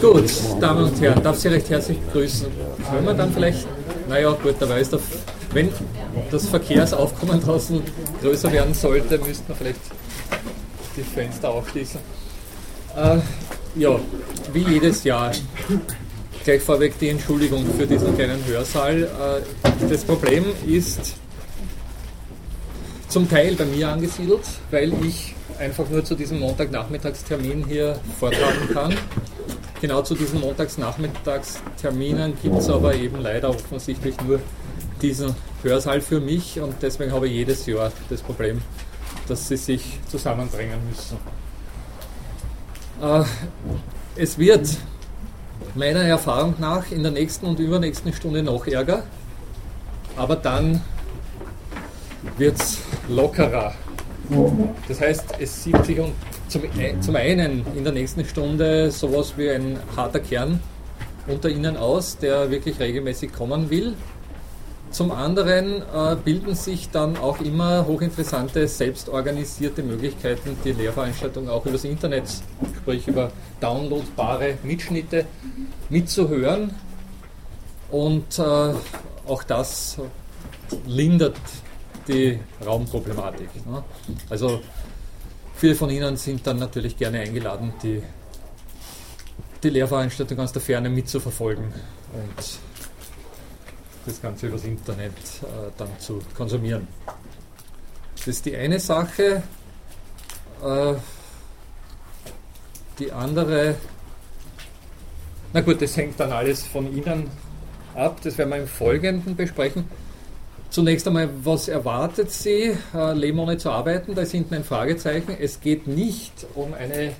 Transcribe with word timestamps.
Gut, 0.00 0.30
Damen 0.58 0.84
und 0.84 0.98
Herren, 1.02 1.22
darf 1.22 1.36
Sie 1.36 1.48
recht 1.48 1.68
herzlich 1.68 1.98
begrüßen. 1.98 2.46
Wenn 2.90 3.04
man 3.04 3.18
dann 3.18 3.30
vielleicht, 3.34 3.66
naja, 4.08 4.32
gut, 4.42 4.54
da 4.58 4.66
weiß 4.66 4.88
der, 4.88 5.00
wenn 5.52 5.68
das 6.30 6.48
Verkehrsaufkommen 6.48 7.38
draußen 7.44 7.82
größer 8.22 8.50
werden 8.50 8.72
sollte, 8.72 9.18
müsste 9.18 9.44
man 9.48 9.58
vielleicht 9.58 9.80
die 10.96 11.02
Fenster 11.02 11.50
aufschließen. 11.50 12.00
Äh, 12.96 13.18
ja, 13.74 14.00
wie 14.54 14.62
jedes 14.62 15.04
Jahr. 15.04 15.32
Gleich 16.44 16.62
vorweg 16.62 16.98
die 16.98 17.10
Entschuldigung 17.10 17.66
für 17.78 17.86
diesen 17.86 18.16
kleinen 18.16 18.42
Hörsaal. 18.46 19.02
Äh, 19.02 19.86
das 19.86 20.02
Problem 20.04 20.46
ist 20.66 21.16
zum 23.08 23.28
Teil 23.28 23.54
bei 23.54 23.66
mir 23.66 23.90
angesiedelt, 23.90 24.44
weil 24.70 24.94
ich 25.04 25.34
einfach 25.58 25.86
nur 25.90 26.02
zu 26.02 26.14
diesem 26.14 26.40
Montagnachmittagstermin 26.40 27.66
hier 27.68 28.00
vortragen 28.18 28.68
kann. 28.72 28.94
Genau 29.80 30.02
zu 30.02 30.14
diesen 30.14 30.40
Montagsnachmittagsterminen 30.40 32.34
gibt 32.42 32.58
es 32.58 32.68
aber 32.68 32.94
eben 32.94 33.18
leider 33.20 33.48
offensichtlich 33.48 34.14
nur 34.20 34.40
diesen 35.00 35.34
Hörsaal 35.62 36.02
für 36.02 36.20
mich 36.20 36.60
und 36.60 36.74
deswegen 36.82 37.12
habe 37.12 37.28
ich 37.28 37.32
jedes 37.32 37.64
Jahr 37.64 37.90
das 38.10 38.20
Problem, 38.20 38.60
dass 39.26 39.48
sie 39.48 39.56
sich 39.56 39.98
zusammenbringen 40.06 40.78
müssen. 40.86 41.16
Äh, 43.00 43.24
es 44.16 44.36
wird 44.36 44.68
meiner 45.74 46.00
Erfahrung 46.00 46.56
nach 46.58 46.90
in 46.90 47.02
der 47.02 47.12
nächsten 47.12 47.46
und 47.46 47.58
übernächsten 47.58 48.12
Stunde 48.12 48.42
noch 48.42 48.66
ärger, 48.66 49.04
aber 50.14 50.36
dann 50.36 50.82
wird 52.36 52.60
es 52.60 52.78
lockerer. 53.08 53.74
Das 54.88 55.00
heißt, 55.00 55.24
es 55.38 55.64
sieht 55.64 55.84
sich 55.86 55.98
zum, 56.50 56.62
zum 57.00 57.16
einen 57.16 57.64
in 57.76 57.84
der 57.84 57.92
nächsten 57.92 58.24
Stunde 58.24 58.90
sowas 58.90 59.34
wie 59.36 59.50
ein 59.50 59.78
harter 59.96 60.20
Kern 60.20 60.60
unter 61.26 61.48
Ihnen 61.48 61.76
aus, 61.76 62.18
der 62.18 62.50
wirklich 62.50 62.80
regelmäßig 62.80 63.32
kommen 63.32 63.70
will. 63.70 63.94
Zum 64.90 65.12
anderen 65.12 65.82
äh, 65.82 66.16
bilden 66.24 66.56
sich 66.56 66.90
dann 66.90 67.16
auch 67.16 67.40
immer 67.40 67.86
hochinteressante, 67.86 68.66
selbstorganisierte 68.66 69.84
Möglichkeiten, 69.84 70.56
die 70.64 70.72
Lehrveranstaltung 70.72 71.48
auch 71.48 71.64
übers 71.64 71.84
Internet, 71.84 72.24
sprich 72.76 73.06
über 73.06 73.30
downloadbare 73.60 74.58
Mitschnitte 74.64 75.26
mitzuhören. 75.88 76.74
Und 77.88 78.38
äh, 78.40 78.42
auch 79.28 79.44
das 79.44 79.98
lindert 80.86 81.36
die 82.08 82.40
Raumproblematik. 82.64 83.48
Ne? 83.66 83.84
Also 84.28 84.60
viele 85.60 85.74
von 85.74 85.90
Ihnen 85.90 86.16
sind 86.16 86.46
dann 86.46 86.58
natürlich 86.58 86.96
gerne 86.96 87.20
eingeladen, 87.20 87.74
die, 87.82 88.02
die 89.62 89.68
Lehrveranstaltung 89.68 90.40
aus 90.40 90.52
der 90.52 90.62
Ferne 90.62 90.88
mitzuverfolgen 90.88 91.64
und 91.64 92.58
das 94.06 94.22
Ganze 94.22 94.46
übers 94.46 94.64
Internet 94.64 95.12
äh, 95.12 95.70
dann 95.76 95.90
zu 95.98 96.20
konsumieren. 96.34 96.88
Das 98.16 98.26
ist 98.26 98.46
die 98.46 98.56
eine 98.56 98.80
Sache. 98.80 99.42
Äh, 100.64 100.94
die 102.98 103.12
andere, 103.12 103.76
na 105.52 105.60
gut, 105.60 105.82
das 105.82 105.94
hängt 105.96 106.18
dann 106.20 106.32
alles 106.32 106.66
von 106.66 106.90
Ihnen 106.94 107.30
ab, 107.94 108.20
das 108.22 108.38
werden 108.38 108.50
wir 108.50 108.58
im 108.58 108.66
Folgenden 108.66 109.36
besprechen. 109.36 109.84
Zunächst 110.70 111.04
einmal, 111.08 111.28
was 111.42 111.66
erwartet 111.66 112.30
Sie, 112.30 112.76
äh, 112.94 113.12
Leben 113.12 113.40
ohne 113.40 113.58
zu 113.58 113.70
arbeiten? 113.70 114.14
Da 114.14 114.22
ist 114.22 114.30
hinten 114.30 114.54
ein 114.54 114.62
Fragezeichen. 114.62 115.36
Es 115.40 115.60
geht 115.60 115.88
nicht 115.88 116.46
um 116.54 116.74
eine 116.74 117.10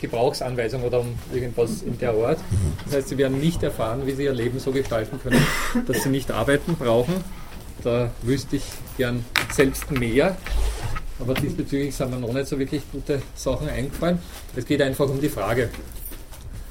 Gebrauchsanweisung 0.00 0.84
oder 0.84 1.00
um 1.00 1.18
irgendwas 1.34 1.82
in 1.82 1.98
der 1.98 2.12
Art. 2.12 2.38
Das 2.84 2.94
heißt, 2.94 3.08
Sie 3.08 3.18
werden 3.18 3.40
nicht 3.40 3.64
erfahren, 3.64 4.02
wie 4.06 4.12
Sie 4.12 4.22
Ihr 4.22 4.32
Leben 4.32 4.60
so 4.60 4.70
gestalten 4.70 5.18
können, 5.20 5.44
dass 5.88 6.04
Sie 6.04 6.08
nicht 6.08 6.30
arbeiten 6.30 6.76
brauchen. 6.76 7.14
Da 7.82 8.12
wüsste 8.22 8.56
ich 8.56 8.62
gern 8.96 9.24
selbst 9.52 9.90
mehr. 9.90 10.36
Aber 11.18 11.34
diesbezüglich 11.34 11.96
sind 11.96 12.12
mir 12.12 12.18
noch 12.20 12.32
nicht 12.32 12.46
so 12.46 12.60
wirklich 12.60 12.82
gute 12.92 13.20
Sachen 13.34 13.68
eingefallen. 13.68 14.20
Es 14.54 14.64
geht 14.64 14.80
einfach 14.82 15.08
um 15.08 15.20
die 15.20 15.28
Frage, 15.28 15.68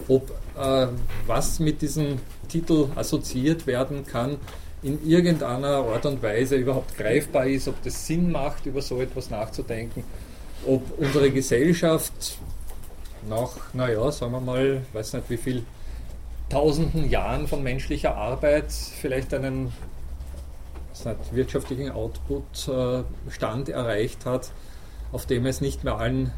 ob 0.07 0.31
äh, 0.57 0.87
was 1.27 1.59
mit 1.59 1.81
diesem 1.81 2.19
Titel 2.47 2.87
assoziiert 2.95 3.67
werden 3.67 4.05
kann, 4.05 4.37
in 4.81 5.05
irgendeiner 5.07 5.83
Art 5.85 6.05
und 6.05 6.23
Weise 6.23 6.55
überhaupt 6.55 6.97
greifbar 6.97 7.47
ist, 7.47 7.67
ob 7.67 7.81
das 7.83 8.07
Sinn 8.07 8.31
macht, 8.31 8.65
über 8.65 8.81
so 8.81 9.01
etwas 9.01 9.29
nachzudenken, 9.29 10.03
ob 10.65 10.97
unsere 10.97 11.31
Gesellschaft 11.31 12.37
nach, 13.27 13.73
naja, 13.73 14.11
sagen 14.11 14.31
wir 14.31 14.39
mal, 14.39 14.81
weiß 14.93 15.13
nicht 15.13 15.29
wie 15.29 15.37
viel 15.37 15.63
tausenden 16.49 17.09
Jahren 17.09 17.47
von 17.47 17.61
menschlicher 17.61 18.15
Arbeit 18.15 18.71
vielleicht 18.71 19.33
einen 19.33 19.71
nicht, 20.93 21.19
wirtschaftlichen 21.31 21.91
Output-Stand 21.91 23.69
äh, 23.69 23.71
erreicht 23.71 24.25
hat, 24.25 24.51
auf 25.11 25.25
dem 25.25 25.45
es 25.45 25.61
nicht 25.61 25.83
mehr 25.83 25.97
allen 25.97 26.31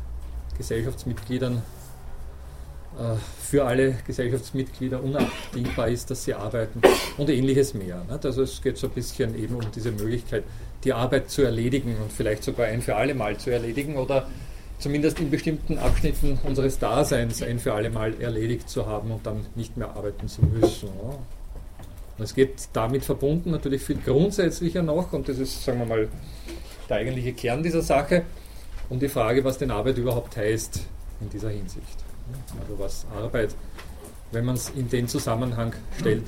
Gesellschaftsmitgliedern 0.58 1.62
für 3.42 3.66
alle 3.66 3.96
Gesellschaftsmitglieder 4.06 5.02
unabdingbar 5.02 5.88
ist, 5.88 6.12
dass 6.12 6.24
sie 6.26 6.34
arbeiten 6.34 6.82
und 7.18 7.30
ähnliches 7.30 7.74
mehr. 7.74 8.04
Also 8.10 8.44
es 8.44 8.62
geht 8.62 8.78
so 8.78 8.88
ein 8.88 8.94
bisschen 8.94 9.42
eben 9.42 9.56
um 9.56 9.72
diese 9.74 9.92
Möglichkeit, 9.92 10.44
die 10.84 10.94
Arbeit 10.94 11.30
zu 11.30 11.42
erledigen 11.42 11.96
und 12.02 12.12
vielleicht 12.12 12.44
sogar 12.44 12.68
ein 12.68 12.82
für 12.82 12.96
alle 12.96 13.14
Mal 13.14 13.38
zu 13.38 13.50
erledigen 13.50 13.98
oder 13.98 14.28
zumindest 14.80 15.20
in 15.20 15.30
bestimmten 15.30 15.78
Abschnitten 15.78 16.40
unseres 16.44 16.80
Daseins 16.80 17.42
ein 17.44 17.60
für 17.60 17.74
alle 17.74 17.90
Mal 17.90 18.20
erledigt 18.20 18.70
zu 18.70 18.86
haben 18.86 19.12
und 19.12 19.26
dann 19.26 19.46
nicht 19.56 19.78
mehr 19.78 19.96
arbeiten 19.96 20.28
zu 20.28 20.42
müssen. 20.44 20.90
Und 20.90 22.24
es 22.24 22.36
geht 22.36 22.68
damit 22.74 23.06
verbunden 23.06 23.52
natürlich 23.52 23.84
viel 23.84 24.00
grundsätzlicher 24.04 24.82
noch, 24.82 25.14
und 25.14 25.30
das 25.30 25.38
ist, 25.38 25.64
sagen 25.64 25.80
wir 25.80 25.86
mal, 25.86 26.08
der 26.90 26.98
eigentliche 26.98 27.34
Kern 27.34 27.64
dieser 27.64 27.82
Sache, 27.82 28.24
um 28.90 29.00
die 29.00 29.08
Frage, 29.08 29.44
was 29.44 29.58
denn 29.58 29.72
Arbeit 29.72 29.98
überhaupt 29.98 30.36
heißt 30.36 30.82
in 31.22 31.30
dieser 31.30 31.50
Hinsicht. 31.50 32.04
Also 32.60 32.80
was 32.80 33.06
Arbeit, 33.16 33.56
wenn 34.32 34.46
man 34.46 34.56
es 34.56 34.70
in 34.70 34.90
den 34.90 35.08
Zusammenhang 35.08 35.74
stellt, 36.00 36.24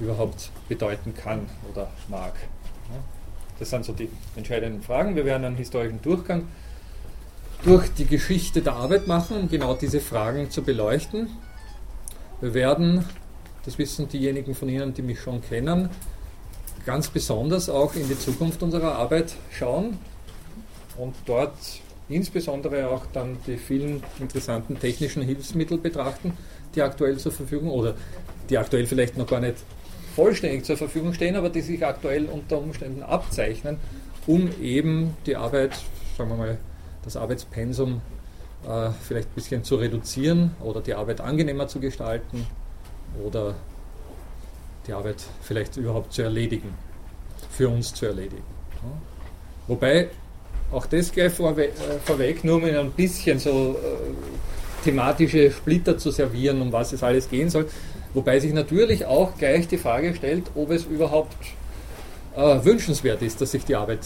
überhaupt 0.00 0.50
bedeuten 0.68 1.14
kann 1.14 1.46
oder 1.72 1.90
mag. 2.08 2.34
Das 3.58 3.70
sind 3.70 3.84
so 3.84 3.92
die 3.92 4.10
entscheidenden 4.36 4.82
Fragen. 4.82 5.16
Wir 5.16 5.24
werden 5.24 5.44
einen 5.44 5.56
historischen 5.56 6.02
Durchgang 6.02 6.46
durch 7.64 7.88
die 7.94 8.04
Geschichte 8.04 8.60
der 8.60 8.74
Arbeit 8.74 9.06
machen, 9.06 9.36
um 9.38 9.48
genau 9.48 9.74
diese 9.74 10.00
Fragen 10.00 10.50
zu 10.50 10.62
beleuchten. 10.62 11.30
Wir 12.40 12.52
werden, 12.52 13.04
das 13.64 13.78
wissen 13.78 14.08
diejenigen 14.08 14.54
von 14.54 14.68
Ihnen, 14.68 14.92
die 14.92 15.02
mich 15.02 15.20
schon 15.20 15.40
kennen, 15.40 15.88
ganz 16.84 17.08
besonders 17.08 17.70
auch 17.70 17.94
in 17.94 18.06
die 18.08 18.18
Zukunft 18.18 18.62
unserer 18.62 18.96
Arbeit 18.96 19.34
schauen 19.50 19.98
und 20.98 21.14
dort 21.24 21.54
insbesondere 22.08 22.88
auch 22.88 23.06
dann 23.12 23.38
die 23.46 23.56
vielen 23.56 24.02
interessanten 24.20 24.78
technischen 24.78 25.22
Hilfsmittel 25.22 25.78
betrachten, 25.78 26.32
die 26.74 26.82
aktuell 26.82 27.18
zur 27.18 27.32
Verfügung 27.32 27.70
oder 27.70 27.94
die 28.48 28.58
aktuell 28.58 28.86
vielleicht 28.86 29.16
noch 29.16 29.26
gar 29.26 29.40
nicht 29.40 29.56
vollständig 30.14 30.64
zur 30.64 30.76
Verfügung 30.76 31.12
stehen, 31.12 31.36
aber 31.36 31.50
die 31.50 31.60
sich 31.60 31.84
aktuell 31.84 32.26
unter 32.26 32.58
Umständen 32.58 33.02
abzeichnen, 33.02 33.78
um 34.26 34.50
eben 34.60 35.16
die 35.26 35.36
Arbeit, 35.36 35.72
sagen 36.16 36.30
wir 36.30 36.36
mal, 36.36 36.58
das 37.02 37.16
Arbeitspensum 37.16 38.00
äh, 38.66 38.90
vielleicht 39.02 39.28
ein 39.28 39.34
bisschen 39.34 39.64
zu 39.64 39.76
reduzieren 39.76 40.52
oder 40.62 40.80
die 40.80 40.94
Arbeit 40.94 41.20
angenehmer 41.20 41.68
zu 41.68 41.80
gestalten 41.80 42.46
oder 43.24 43.54
die 44.86 44.92
Arbeit 44.92 45.22
vielleicht 45.42 45.76
überhaupt 45.76 46.12
zu 46.12 46.22
erledigen, 46.22 46.74
für 47.50 47.68
uns 47.68 47.92
zu 47.92 48.06
erledigen. 48.06 48.44
Ja. 48.82 48.90
Wobei 49.68 50.08
auch 50.72 50.86
das 50.86 51.12
gleich 51.12 51.32
vorwe 51.32 51.68
äh, 51.68 51.72
vorweg, 52.04 52.44
nur 52.44 52.56
um 52.56 52.66
Ihnen 52.66 52.76
ein 52.76 52.90
bisschen 52.90 53.38
so 53.38 53.76
äh, 53.82 54.84
thematische 54.84 55.50
Splitter 55.50 55.98
zu 55.98 56.10
servieren, 56.10 56.60
um 56.60 56.72
was 56.72 56.92
es 56.92 57.02
alles 57.02 57.28
gehen 57.28 57.50
soll. 57.50 57.68
Wobei 58.14 58.40
sich 58.40 58.52
natürlich 58.52 59.04
auch 59.04 59.36
gleich 59.36 59.68
die 59.68 59.78
Frage 59.78 60.14
stellt, 60.14 60.44
ob 60.54 60.70
es 60.70 60.84
überhaupt 60.84 61.36
äh, 62.36 62.64
wünschenswert 62.64 63.22
ist, 63.22 63.40
dass 63.40 63.52
sich 63.52 63.64
die 63.64 63.76
Arbeit 63.76 64.00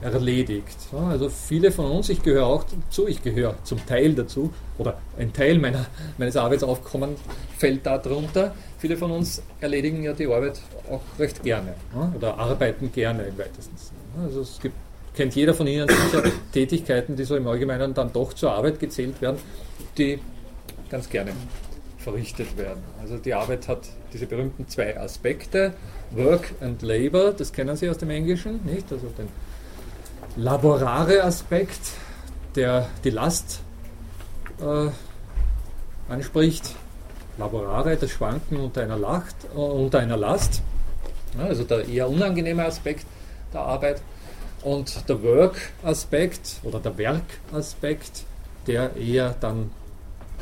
erledigt. 0.00 0.76
Also 0.92 1.28
viele 1.28 1.72
von 1.72 1.90
uns, 1.90 2.08
ich 2.08 2.22
gehöre 2.22 2.46
auch 2.46 2.64
dazu, 2.64 3.08
ich 3.08 3.22
gehöre 3.22 3.56
zum 3.64 3.84
Teil 3.86 4.14
dazu, 4.14 4.52
oder 4.78 4.98
ein 5.18 5.32
Teil 5.32 5.58
meiner, 5.58 5.86
meines 6.18 6.36
Arbeitsaufkommens 6.36 7.18
fällt 7.56 7.84
darunter. 7.84 8.54
Viele 8.78 8.96
von 8.96 9.10
uns 9.10 9.42
erledigen 9.60 10.04
ja 10.04 10.12
die 10.12 10.26
Arbeit 10.26 10.60
auch 10.88 11.00
recht 11.18 11.42
gerne 11.42 11.74
oder 12.16 12.38
arbeiten 12.38 12.92
gerne 12.92 13.24
im 13.24 13.36
weitesten 13.38 13.76
Sinne. 13.76 14.26
Also 14.26 14.42
es 14.42 14.60
gibt, 14.60 14.76
kennt 15.18 15.34
jeder 15.34 15.52
von 15.52 15.66
Ihnen 15.66 15.88
sicher 15.88 16.22
Tätigkeiten, 16.52 17.16
die 17.16 17.24
so 17.24 17.34
im 17.34 17.48
Allgemeinen 17.48 17.92
dann 17.92 18.12
doch 18.12 18.32
zur 18.34 18.52
Arbeit 18.52 18.78
gezählt 18.78 19.20
werden, 19.20 19.38
die 19.98 20.20
ganz 20.88 21.10
gerne 21.10 21.32
verrichtet 21.98 22.56
werden. 22.56 22.84
Also 23.00 23.18
die 23.18 23.34
Arbeit 23.34 23.66
hat 23.66 23.80
diese 24.12 24.26
berühmten 24.26 24.68
zwei 24.68 24.96
Aspekte, 24.96 25.74
Work 26.12 26.52
and 26.60 26.82
Labor, 26.82 27.32
das 27.32 27.52
kennen 27.52 27.76
Sie 27.76 27.90
aus 27.90 27.98
dem 27.98 28.10
Englischen, 28.10 28.60
nicht? 28.64 28.92
Also 28.92 29.08
den 29.18 29.28
laborare 30.36 31.24
Aspekt, 31.24 31.80
der 32.54 32.88
die 33.02 33.10
Last 33.10 33.60
äh, 34.60 34.88
anspricht 36.08 36.76
Laborare, 37.38 37.96
das 37.96 38.10
Schwanken 38.10 38.56
unter 38.58 38.82
einer, 38.82 38.96
Lacht, 38.96 39.34
äh, 39.52 39.58
unter 39.58 39.98
einer 39.98 40.16
Last, 40.16 40.62
also 41.36 41.64
der 41.64 41.88
eher 41.88 42.08
unangenehme 42.08 42.64
Aspekt 42.64 43.04
der 43.52 43.62
Arbeit. 43.62 44.00
Und 44.62 45.08
der 45.08 45.22
Work-Aspekt 45.22 46.60
oder 46.64 46.80
der 46.80 46.98
Werk-Aspekt, 46.98 48.24
der 48.66 48.96
eher 48.96 49.34
dann 49.40 49.70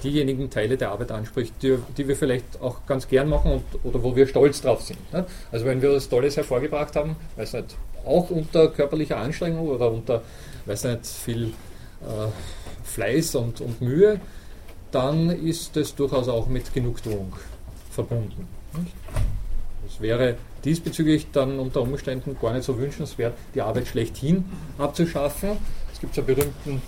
diejenigen 0.02 0.50
Teile 0.50 0.76
der 0.76 0.90
Arbeit 0.90 1.10
anspricht, 1.10 1.54
die, 1.62 1.78
die, 1.96 2.06
wir 2.08 2.16
vielleicht 2.16 2.60
auch 2.60 2.84
ganz 2.86 3.08
gern 3.08 3.28
machen 3.28 3.52
und, 3.52 3.64
oder 3.84 4.02
wo 4.02 4.14
wir 4.14 4.26
stolz 4.26 4.60
drauf 4.60 4.82
sind. 4.82 5.12
Ne? 5.12 5.26
Also 5.50 5.64
wenn 5.64 5.80
wir 5.80 5.92
was 5.92 6.08
Tolles 6.08 6.36
hervorgebracht 6.36 6.96
haben, 6.96 7.16
weiß 7.36 7.54
nicht, 7.54 7.76
auch 8.04 8.30
unter 8.30 8.68
körperlicher 8.68 9.16
Anstrengung 9.16 9.68
oder 9.68 9.90
unter, 9.90 10.22
weiß 10.66 10.84
nicht, 10.84 11.06
viel 11.06 11.46
äh, 12.02 12.28
Fleiß 12.84 13.34
und, 13.36 13.60
und 13.60 13.80
Mühe, 13.80 14.20
dann 14.92 15.30
ist 15.30 15.76
es 15.76 15.94
durchaus 15.94 16.28
auch 16.28 16.46
mit 16.46 16.72
Genugtuung 16.72 17.32
verbunden. 17.90 18.48
Es 19.86 20.00
wäre 20.00 20.36
diesbezüglich 20.64 21.28
dann 21.32 21.58
unter 21.58 21.82
Umständen 21.82 22.36
gar 22.40 22.52
nicht 22.52 22.64
so 22.64 22.78
wünschenswert, 22.78 23.34
die 23.54 23.62
Arbeit 23.62 23.86
schlechthin 23.86 24.44
abzuschaffen. 24.78 25.50
Es 25.92 26.00
gibt 26.00 26.16
einen 26.18 26.26
berühmten, 26.26 26.82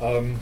ähm, 0.00 0.36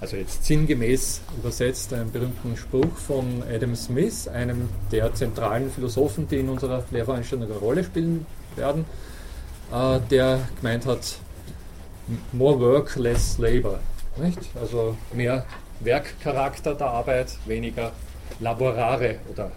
also 0.00 0.16
jetzt 0.16 0.44
sinngemäß 0.44 1.22
übersetzt, 1.38 1.92
einen 1.92 2.12
berühmten 2.12 2.56
Spruch 2.56 2.96
von 2.96 3.42
Adam 3.52 3.74
Smith, 3.74 4.28
einem 4.28 4.68
der 4.92 5.14
zentralen 5.14 5.70
Philosophen, 5.70 6.28
die 6.28 6.36
in 6.36 6.48
unserer 6.48 6.84
Lehrveranstaltung 6.90 7.50
eine 7.50 7.58
Rolle 7.58 7.84
spielen 7.84 8.26
werden, 8.56 8.84
äh, 9.72 10.00
der 10.10 10.40
gemeint 10.60 10.86
hat, 10.86 11.16
more 12.32 12.60
work, 12.60 12.96
less 12.96 13.38
labor. 13.38 13.80
Nicht? 14.16 14.38
Also 14.60 14.96
mehr 15.12 15.44
Werkcharakter 15.80 16.74
der 16.74 16.86
Arbeit, 16.86 17.36
weniger 17.46 17.92
Laborare 18.40 19.16
oder 19.30 19.50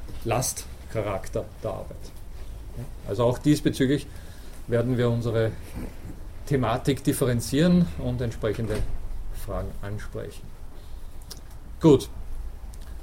Lastcharakter 0.98 1.46
der 1.64 1.72
Arbeit. 1.72 1.98
Also 3.08 3.24
auch 3.24 3.38
diesbezüglich 3.40 4.08
werden 4.68 4.98
wir 4.98 5.10
unsere 5.10 5.52
Thematik 6.46 7.04
differenzieren 7.04 7.88
und 8.00 8.22
entsprechende 8.22 8.78
Fragen 9.46 9.70
ansprechen. 9.82 10.44
Gut, 11.80 12.10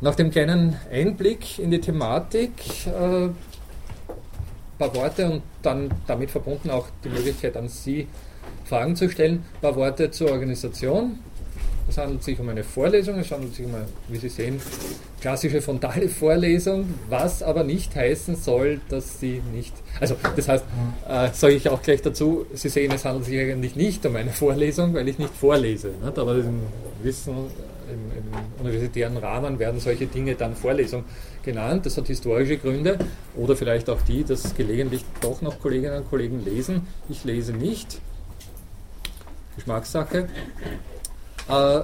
nach 0.01 0.15
dem 0.15 0.31
kleinen 0.31 0.77
Einblick 0.91 1.59
in 1.59 1.71
die 1.71 1.81
Thematik, 1.81 2.53
äh, 2.87 3.27
ein 3.27 3.35
paar 4.79 4.95
Worte 4.95 5.31
und 5.31 5.43
dann 5.63 5.91
damit 6.07 6.31
verbunden 6.31 6.71
auch 6.71 6.89
die 7.05 7.09
Möglichkeit 7.09 7.57
an 7.57 7.69
Sie, 7.69 8.09
Fragen 8.65 8.97
zu 8.97 9.09
stellen, 9.09 9.45
ein 9.55 9.61
paar 9.61 9.77
Worte 9.77 10.11
zur 10.11 10.31
Organisation. 10.31 11.19
Es 11.89 11.99
handelt 11.99 12.23
sich 12.23 12.39
um 12.41 12.49
eine 12.49 12.65
Vorlesung, 12.65 13.19
es 13.19 13.31
handelt 13.31 13.55
sich 13.55 13.67
um 13.67 13.75
eine, 13.75 13.85
wie 14.09 14.17
Sie 14.17 14.29
sehen, 14.29 14.61
klassische 15.21 15.61
frontale 15.61 16.09
Vorlesung, 16.09 16.95
was 17.09 17.43
aber 17.43 17.63
nicht 17.63 17.95
heißen 17.95 18.37
soll, 18.37 18.81
dass 18.89 19.21
sie 19.21 19.43
nicht. 19.53 19.75
Also, 20.01 20.17
das 20.37 20.49
heißt, 20.49 20.65
äh, 21.09 21.29
sage 21.33 21.55
ich 21.55 21.69
auch 21.69 21.83
gleich 21.83 22.03
dazu, 22.03 22.47
Sie 22.55 22.69
sehen, 22.69 22.93
es 22.93 23.05
handelt 23.05 23.27
sich 23.27 23.39
eigentlich 23.39 23.77
nicht 23.77 24.05
um 24.07 24.17
eine 24.17 24.31
Vorlesung, 24.31 24.95
weil 24.95 25.09
ich 25.09 25.19
nicht 25.19 25.35
vorlese. 25.35 25.89
Nicht? 26.03 26.19
Aber 26.19 26.37
im 26.37 26.61
Wissen, 27.03 27.35
im, 27.89 27.99
im 28.17 28.61
universitären 28.61 29.17
Rahmen 29.17 29.59
werden 29.59 29.79
solche 29.81 30.07
Dinge 30.07 30.35
dann 30.35 30.55
Vorlesung 30.55 31.05
genannt. 31.45 31.87
Das 31.87 31.97
hat 31.97 32.07
historische 32.07 32.57
Gründe 32.57 32.99
oder 33.37 33.57
vielleicht 33.57 33.91
auch 33.91 34.01
die, 34.03 34.25
dass 34.25 34.55
gelegentlich 34.55 35.05
doch 35.21 35.43
noch 35.43 35.61
Kolleginnen 35.61 35.99
und 35.99 36.11
Kollegen 36.11 36.45
lesen. 36.45 36.87
Ich 37.09 37.25
lese 37.25 37.53
nicht. 37.53 38.01
Geschmackssache. 39.57 40.29
Äh, 41.49 41.81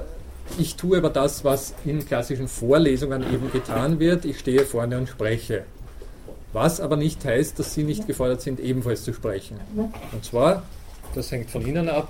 ich 0.58 0.76
tue 0.76 0.98
aber 0.98 1.10
das, 1.10 1.44
was 1.44 1.74
in 1.84 2.04
klassischen 2.04 2.48
Vorlesungen 2.48 3.22
eben 3.32 3.52
getan 3.52 4.00
wird. 4.00 4.24
Ich 4.24 4.38
stehe 4.40 4.64
vorne 4.64 4.98
und 4.98 5.08
spreche. 5.08 5.64
Was 6.52 6.80
aber 6.80 6.96
nicht 6.96 7.24
heißt, 7.24 7.58
dass 7.58 7.74
Sie 7.74 7.84
nicht 7.84 8.06
gefordert 8.06 8.42
sind, 8.42 8.58
ebenfalls 8.58 9.04
zu 9.04 9.12
sprechen. 9.12 9.60
Und 10.12 10.24
zwar, 10.24 10.64
das 11.14 11.30
hängt 11.30 11.50
von 11.50 11.64
Ihnen 11.64 11.88
ab, 11.88 12.08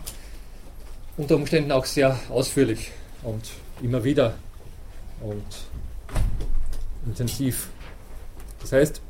unter 1.19 1.37
Umständen 1.37 1.73
auch 1.73 1.85
sehr 1.85 2.19
ausführlich 2.31 2.91
und 3.23 3.50
immer 3.82 4.02
wieder 4.02 4.35
und 5.20 5.44
intensiv. 7.06 7.69
Das 8.61 8.73
heißt, 8.73 9.02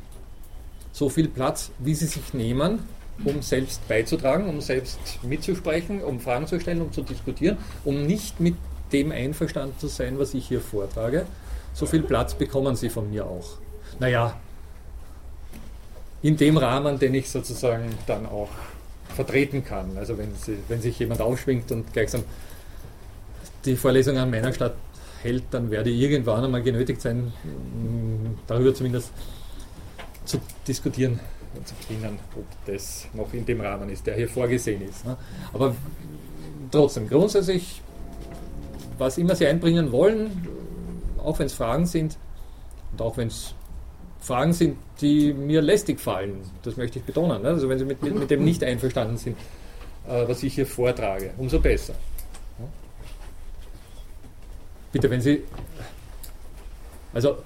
so 0.92 1.08
viel 1.08 1.28
Platz, 1.28 1.70
wie 1.78 1.94
Sie 1.94 2.06
sich 2.06 2.34
nehmen, 2.34 2.80
um 3.24 3.42
selbst 3.42 3.86
beizutragen, 3.88 4.48
um 4.48 4.60
selbst 4.60 4.98
mitzusprechen, 5.22 6.02
um 6.02 6.20
Fragen 6.20 6.46
zu 6.46 6.58
stellen, 6.60 6.80
um 6.80 6.92
zu 6.92 7.02
diskutieren, 7.02 7.58
um 7.84 8.02
nicht 8.02 8.40
mit 8.40 8.56
dem 8.92 9.12
einverstanden 9.12 9.78
zu 9.78 9.88
sein, 9.88 10.18
was 10.18 10.34
ich 10.34 10.48
hier 10.48 10.60
vortrage. 10.60 11.26
So 11.74 11.86
viel 11.86 12.02
Platz 12.02 12.34
bekommen 12.34 12.76
Sie 12.76 12.88
von 12.88 13.10
mir 13.10 13.26
auch. 13.26 13.58
Naja, 13.98 14.34
in 16.22 16.36
dem 16.36 16.56
Rahmen, 16.56 16.98
den 16.98 17.14
ich 17.14 17.30
sozusagen 17.30 17.94
dann 18.06 18.26
auch 18.26 18.48
vertreten 19.14 19.64
kann. 19.64 19.96
Also 19.96 20.18
wenn, 20.18 20.34
Sie, 20.34 20.58
wenn 20.68 20.80
sich 20.80 20.98
jemand 20.98 21.20
aufschwingt 21.20 21.70
und 21.72 21.92
gleichsam 21.92 22.24
die 23.64 23.76
Vorlesung 23.76 24.16
an 24.16 24.30
meiner 24.30 24.52
Stadt 24.52 24.74
hält, 25.22 25.44
dann 25.50 25.70
werde 25.70 25.90
ich 25.90 26.00
irgendwann 26.00 26.44
einmal 26.44 26.62
genötigt 26.62 27.00
sein, 27.00 27.32
darüber 28.46 28.74
zumindest 28.74 29.12
zu 30.24 30.38
diskutieren 30.66 31.20
zu 31.64 31.74
beginnen, 31.74 32.18
ob 32.36 32.44
das 32.66 33.06
noch 33.12 33.32
in 33.32 33.44
dem 33.44 33.60
Rahmen 33.60 33.88
ist, 33.90 34.06
der 34.06 34.14
hier 34.14 34.28
vorgesehen 34.28 34.82
ist. 34.82 35.04
Ne? 35.04 35.16
Aber 35.52 35.74
trotzdem, 36.70 37.08
grundsätzlich, 37.08 37.82
was 38.98 39.18
immer 39.18 39.34
Sie 39.34 39.46
einbringen 39.46 39.92
wollen, 39.92 40.46
auch 41.22 41.38
wenn 41.38 41.46
es 41.46 41.52
Fragen 41.52 41.86
sind 41.86 42.16
und 42.92 43.02
auch 43.02 43.16
wenn 43.16 43.28
es 43.28 43.54
Fragen 44.20 44.52
sind, 44.52 44.76
die 45.00 45.32
mir 45.32 45.62
lästig 45.62 46.00
fallen, 46.00 46.40
das 46.62 46.76
möchte 46.76 46.98
ich 46.98 47.04
betonen. 47.04 47.42
Ne? 47.42 47.48
Also 47.48 47.68
wenn 47.68 47.78
Sie 47.78 47.84
mit, 47.84 48.02
mit, 48.02 48.14
mit, 48.14 48.30
dem 48.30 48.44
nicht 48.44 48.62
einverstanden 48.62 49.16
sind, 49.16 49.36
äh, 50.08 50.28
was 50.28 50.42
ich 50.42 50.54
hier 50.54 50.66
vortrage, 50.66 51.32
umso 51.38 51.58
besser. 51.60 51.94
Bitte, 54.92 55.08
wenn 55.08 55.20
Sie, 55.20 55.44
also 57.14 57.38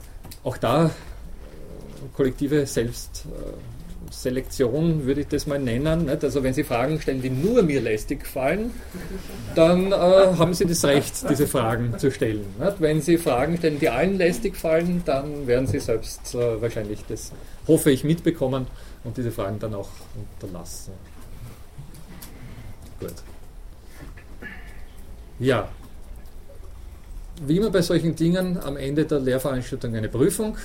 auch 0.42 0.56
da 0.56 0.90
kollektive 2.16 2.66
Selbst, 2.66 3.26
äh, 3.26 3.83
Selektion 4.10 5.06
würde 5.06 5.22
ich 5.22 5.28
das 5.28 5.46
mal 5.46 5.58
nennen. 5.58 6.06
Nicht? 6.06 6.24
Also 6.24 6.42
wenn 6.42 6.54
Sie 6.54 6.64
Fragen 6.64 7.00
stellen, 7.00 7.22
die 7.22 7.30
nur 7.30 7.62
mir 7.62 7.80
lästig 7.80 8.26
fallen, 8.26 8.70
dann 9.54 9.92
äh, 9.92 9.94
haben 9.94 10.54
Sie 10.54 10.64
das 10.64 10.84
Recht, 10.84 11.28
diese 11.28 11.46
Fragen 11.46 11.98
zu 11.98 12.10
stellen. 12.10 12.44
Nicht? 12.58 12.80
Wenn 12.80 13.00
Sie 13.00 13.18
Fragen 13.18 13.56
stellen, 13.56 13.78
die 13.78 13.88
allen 13.88 14.18
lästig 14.18 14.56
fallen, 14.56 15.02
dann 15.04 15.46
werden 15.46 15.66
Sie 15.66 15.80
selbst 15.80 16.34
äh, 16.34 16.60
wahrscheinlich 16.60 17.00
das, 17.08 17.32
hoffe 17.66 17.90
ich, 17.90 18.04
mitbekommen 18.04 18.66
und 19.04 19.16
diese 19.16 19.30
Fragen 19.30 19.58
dann 19.58 19.74
auch 19.74 19.88
unterlassen. 20.14 20.92
Gut. 23.00 23.14
Ja. 25.38 25.68
Wie 27.44 27.56
immer 27.56 27.70
bei 27.70 27.82
solchen 27.82 28.14
Dingen 28.14 28.58
am 28.58 28.76
Ende 28.76 29.04
der 29.04 29.18
Lehrveranstaltung 29.18 29.94
eine 29.96 30.08
Prüfung. 30.08 30.56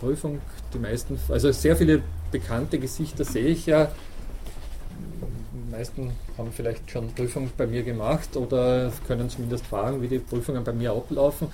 Prüfung 0.00 0.40
die 0.72 0.78
meisten, 0.78 1.18
also 1.28 1.52
sehr 1.52 1.76
viele 1.76 2.02
bekannte 2.30 2.78
Gesichter 2.78 3.24
sehe 3.24 3.46
ich 3.46 3.66
ja. 3.66 3.90
Die 5.52 5.70
meisten 5.70 6.12
haben 6.36 6.50
vielleicht 6.52 6.90
schon 6.90 7.12
Prüfungen 7.14 7.50
bei 7.56 7.66
mir 7.66 7.82
gemacht 7.82 8.36
oder 8.36 8.92
können 9.06 9.28
zumindest 9.28 9.66
fragen, 9.66 10.02
wie 10.02 10.08
die 10.08 10.18
Prüfungen 10.18 10.64
bei 10.64 10.72
mir 10.72 10.92
ablaufen. 10.92 11.48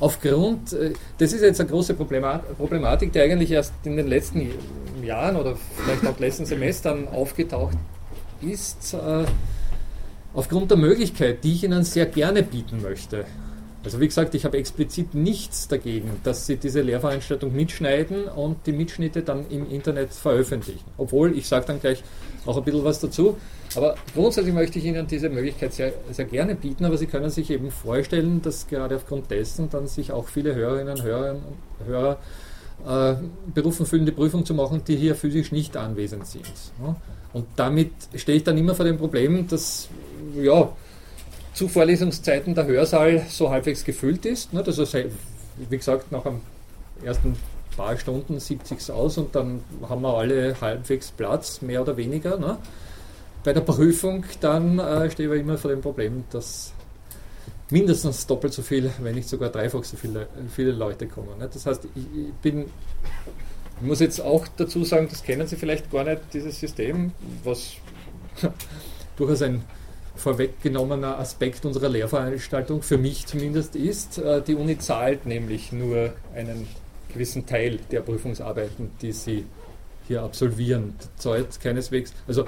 Aufgrund, 0.00 0.72
äh, 0.72 0.92
das 1.18 1.32
ist 1.32 1.42
jetzt 1.42 1.60
eine 1.60 1.70
große 1.70 1.94
Problematik, 1.94 3.12
die 3.12 3.20
eigentlich 3.20 3.52
erst 3.52 3.72
in 3.84 3.96
den 3.96 4.08
letzten 4.08 4.50
Jahren 5.02 5.36
oder 5.36 5.56
vielleicht 5.76 6.06
auch 6.06 6.18
letzten 6.18 6.44
Semestern 6.44 7.08
aufgetaucht 7.08 7.76
ist, 8.40 8.94
äh, 8.94 9.24
aufgrund 10.34 10.70
der 10.70 10.78
Möglichkeit, 10.78 11.44
die 11.44 11.52
ich 11.52 11.64
Ihnen 11.64 11.84
sehr 11.84 12.06
gerne 12.06 12.42
bieten 12.42 12.82
möchte. 12.82 13.24
Also 13.84 13.98
wie 13.98 14.06
gesagt, 14.06 14.34
ich 14.34 14.44
habe 14.44 14.58
explizit 14.58 15.14
nichts 15.14 15.66
dagegen, 15.66 16.10
dass 16.22 16.46
Sie 16.46 16.56
diese 16.56 16.82
Lehrveranstaltung 16.82 17.54
mitschneiden 17.54 18.26
und 18.26 18.58
die 18.66 18.72
Mitschnitte 18.72 19.22
dann 19.22 19.44
im 19.50 19.68
Internet 19.68 20.12
veröffentlichen. 20.12 20.84
Obwohl, 20.96 21.36
ich 21.36 21.48
sage 21.48 21.66
dann 21.66 21.80
gleich 21.80 22.02
auch 22.46 22.56
ein 22.56 22.64
bisschen 22.64 22.84
was 22.84 23.00
dazu. 23.00 23.36
Aber 23.74 23.96
grundsätzlich 24.14 24.54
möchte 24.54 24.78
ich 24.78 24.84
Ihnen 24.84 25.06
diese 25.06 25.28
Möglichkeit 25.30 25.72
sehr, 25.72 25.92
sehr 26.10 26.26
gerne 26.26 26.54
bieten, 26.54 26.84
aber 26.84 26.96
Sie 26.96 27.06
können 27.06 27.30
sich 27.30 27.50
eben 27.50 27.70
vorstellen, 27.70 28.40
dass 28.42 28.68
gerade 28.68 28.96
aufgrund 28.96 29.30
dessen 29.30 29.70
dann 29.70 29.88
sich 29.88 30.12
auch 30.12 30.28
viele 30.28 30.54
Hörerinnen 30.54 30.94
und 30.94 31.02
Hörer, 31.02 31.36
Hörer 31.86 32.18
äh, 32.86 33.14
berufen 33.52 33.86
fühlen, 33.86 34.06
die 34.06 34.12
Prüfung 34.12 34.44
zu 34.44 34.54
machen, 34.54 34.82
die 34.86 34.96
hier 34.96 35.14
physisch 35.14 35.52
nicht 35.52 35.76
anwesend 35.76 36.26
sind. 36.26 36.52
Und 37.32 37.46
damit 37.56 37.92
stehe 38.14 38.38
ich 38.38 38.44
dann 38.44 38.58
immer 38.58 38.74
vor 38.74 38.84
dem 38.84 38.98
Problem, 38.98 39.48
dass 39.48 39.88
ja, 40.40 40.70
zu 41.54 41.68
Vorlesungszeiten 41.68 42.54
der 42.54 42.66
Hörsaal 42.66 43.26
so 43.28 43.50
halbwegs 43.50 43.84
gefüllt 43.84 44.24
ist. 44.26 44.52
Ne? 44.52 44.62
Also, 44.64 44.84
wie 45.68 45.76
gesagt, 45.76 46.10
nach 46.12 46.24
einem 46.24 46.40
ersten 47.04 47.36
paar 47.76 47.96
Stunden 47.96 48.40
sieht 48.40 48.66
sich 48.66 48.90
aus 48.90 49.18
und 49.18 49.34
dann 49.34 49.60
haben 49.88 50.02
wir 50.02 50.16
alle 50.16 50.60
halbwegs 50.60 51.10
Platz, 51.10 51.62
mehr 51.62 51.82
oder 51.82 51.96
weniger. 51.96 52.38
Ne? 52.38 52.58
Bei 53.44 53.52
der 53.52 53.60
Prüfung 53.62 54.24
dann 54.40 54.78
äh, 54.78 55.10
stehen 55.10 55.30
wir 55.30 55.38
immer 55.38 55.58
vor 55.58 55.70
dem 55.70 55.80
Problem, 55.80 56.24
dass 56.30 56.72
mindestens 57.70 58.26
doppelt 58.26 58.52
so 58.52 58.62
viel, 58.62 58.90
wenn 59.00 59.14
nicht 59.14 59.28
sogar 59.28 59.48
dreifach 59.48 59.84
so 59.84 59.96
viele, 59.96 60.28
viele 60.54 60.72
Leute 60.72 61.06
kommen. 61.06 61.28
Das 61.38 61.66
heißt, 61.66 61.86
ich, 61.94 62.02
ich 62.02 62.32
bin 62.42 62.66
ich 63.82 63.88
muss 63.88 63.98
jetzt 63.98 64.20
auch 64.20 64.46
dazu 64.56 64.84
sagen, 64.84 65.08
das 65.10 65.24
kennen 65.24 65.44
Sie 65.48 65.56
vielleicht 65.56 65.90
gar 65.90 66.04
nicht, 66.04 66.20
dieses 66.32 66.60
System, 66.60 67.10
was 67.42 67.72
durchaus 69.16 69.42
ein 69.42 69.64
vorweggenommener 70.14 71.18
Aspekt 71.18 71.64
unserer 71.64 71.88
Lehrveranstaltung, 71.88 72.82
für 72.82 72.98
mich 72.98 73.26
zumindest 73.26 73.76
ist. 73.76 74.18
Äh, 74.18 74.42
die 74.42 74.54
Uni 74.54 74.78
zahlt 74.78 75.26
nämlich 75.26 75.72
nur 75.72 76.12
einen 76.34 76.66
gewissen 77.12 77.46
Teil 77.46 77.78
der 77.90 78.00
Prüfungsarbeiten, 78.00 78.90
die 79.00 79.12
sie 79.12 79.44
hier 80.06 80.22
absolvieren. 80.22 80.94
Zahlt 81.16 81.60
keineswegs, 81.60 82.12
also 82.26 82.42
äh, 82.42 82.46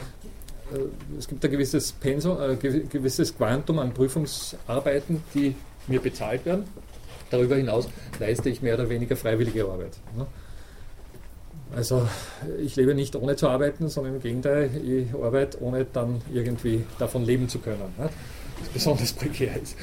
es 1.18 1.28
gibt 1.28 1.44
ein 1.44 1.50
gewisses 1.50 1.92
Pensum, 1.92 2.38
ein 2.38 2.58
gewisses 2.58 3.36
Quantum 3.36 3.78
an 3.78 3.92
Prüfungsarbeiten, 3.92 5.22
die 5.34 5.54
mir 5.86 6.00
bezahlt 6.00 6.44
werden. 6.46 6.64
Darüber 7.30 7.56
hinaus 7.56 7.88
leiste 8.20 8.48
ich 8.48 8.62
mehr 8.62 8.74
oder 8.74 8.88
weniger 8.88 9.16
freiwillige 9.16 9.64
Arbeit. 9.64 9.92
Also 11.76 12.08
ich 12.62 12.76
lebe 12.76 12.94
nicht 12.94 13.16
ohne 13.16 13.36
zu 13.36 13.48
arbeiten, 13.48 13.88
sondern 13.88 14.14
im 14.14 14.20
Gegenteil, 14.20 14.70
ich 14.84 15.12
arbeite 15.14 15.60
ohne 15.62 15.84
dann 15.84 16.22
irgendwie 16.32 16.84
davon 16.98 17.24
leben 17.24 17.48
zu 17.48 17.58
können, 17.58 17.92
ne? 17.98 18.08
was 18.60 18.68
besonders 18.68 19.12
prekär 19.12 19.60
ist. 19.60 19.76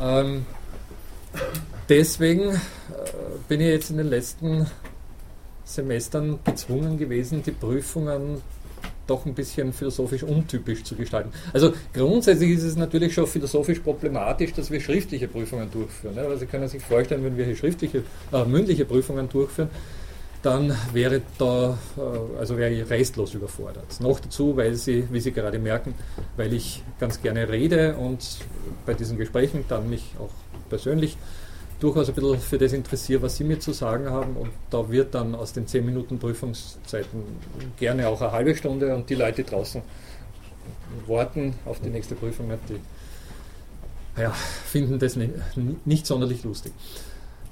Ähm, 0.00 0.44
deswegen 1.88 2.50
äh, 2.50 2.58
bin 3.48 3.60
ich 3.60 3.68
jetzt 3.68 3.90
in 3.90 3.98
den 3.98 4.08
letzten 4.08 4.66
Semestern 5.64 6.38
gezwungen 6.44 6.98
gewesen, 6.98 7.42
die 7.42 7.52
Prüfungen 7.52 8.42
doch 9.06 9.26
ein 9.26 9.34
bisschen 9.34 9.72
philosophisch 9.72 10.22
untypisch 10.22 10.84
zu 10.84 10.94
gestalten. 10.94 11.32
Also 11.52 11.72
grundsätzlich 11.92 12.52
ist 12.52 12.62
es 12.62 12.76
natürlich 12.76 13.14
schon 13.14 13.26
philosophisch 13.26 13.80
problematisch, 13.80 14.52
dass 14.52 14.70
wir 14.70 14.80
schriftliche 14.80 15.28
Prüfungen 15.28 15.70
durchführen. 15.70 16.14
Ne? 16.14 16.24
Weil 16.28 16.38
Sie 16.38 16.46
können 16.46 16.68
sich 16.68 16.82
vorstellen, 16.82 17.24
wenn 17.24 17.36
wir 17.36 17.44
hier 17.44 17.56
schriftliche, 17.56 18.04
äh, 18.32 18.44
mündliche 18.44 18.84
Prüfungen 18.84 19.28
durchführen, 19.28 19.70
dann 20.42 20.76
wäre 20.92 21.22
da, 21.38 21.78
äh, 21.96 22.38
also 22.38 22.56
wäre 22.56 22.72
ich 22.72 22.90
restlos 22.90 23.34
überfordert. 23.34 24.00
Noch 24.00 24.20
dazu, 24.20 24.56
weil 24.56 24.74
Sie, 24.74 25.06
wie 25.10 25.20
Sie 25.20 25.32
gerade 25.32 25.58
merken, 25.58 25.94
weil 26.36 26.52
ich 26.52 26.82
ganz 26.98 27.22
gerne 27.22 27.48
rede 27.48 27.96
und 27.96 28.38
bei 28.84 28.94
diesen 28.94 29.16
Gesprächen 29.16 29.64
dann 29.68 29.88
mich 29.88 30.14
auch 30.18 30.32
persönlich 30.68 31.16
durchaus 31.80 32.08
ein 32.08 32.14
bisschen 32.14 32.38
für 32.38 32.58
das 32.58 32.72
interessiere, 32.72 33.22
was 33.22 33.36
Sie 33.36 33.44
mir 33.44 33.58
zu 33.60 33.72
sagen 33.72 34.10
haben. 34.10 34.36
Und 34.36 34.50
da 34.70 34.90
wird 34.90 35.14
dann 35.14 35.34
aus 35.34 35.52
den 35.52 35.66
10 35.66 35.84
Minuten 35.84 36.18
Prüfungszeiten 36.18 37.22
gerne 37.78 38.08
auch 38.08 38.20
eine 38.20 38.32
halbe 38.32 38.54
Stunde 38.54 38.94
und 38.94 39.10
die 39.10 39.14
Leute 39.14 39.44
draußen 39.44 39.82
warten 41.06 41.54
auf 41.64 41.80
die 41.80 41.88
nächste 41.88 42.14
Prüfung, 42.14 42.50
die 42.68 44.20
ja, 44.20 44.30
finden 44.30 44.98
das 44.98 45.16
nicht, 45.16 45.32
nicht 45.84 46.06
sonderlich 46.06 46.44
lustig. 46.44 46.72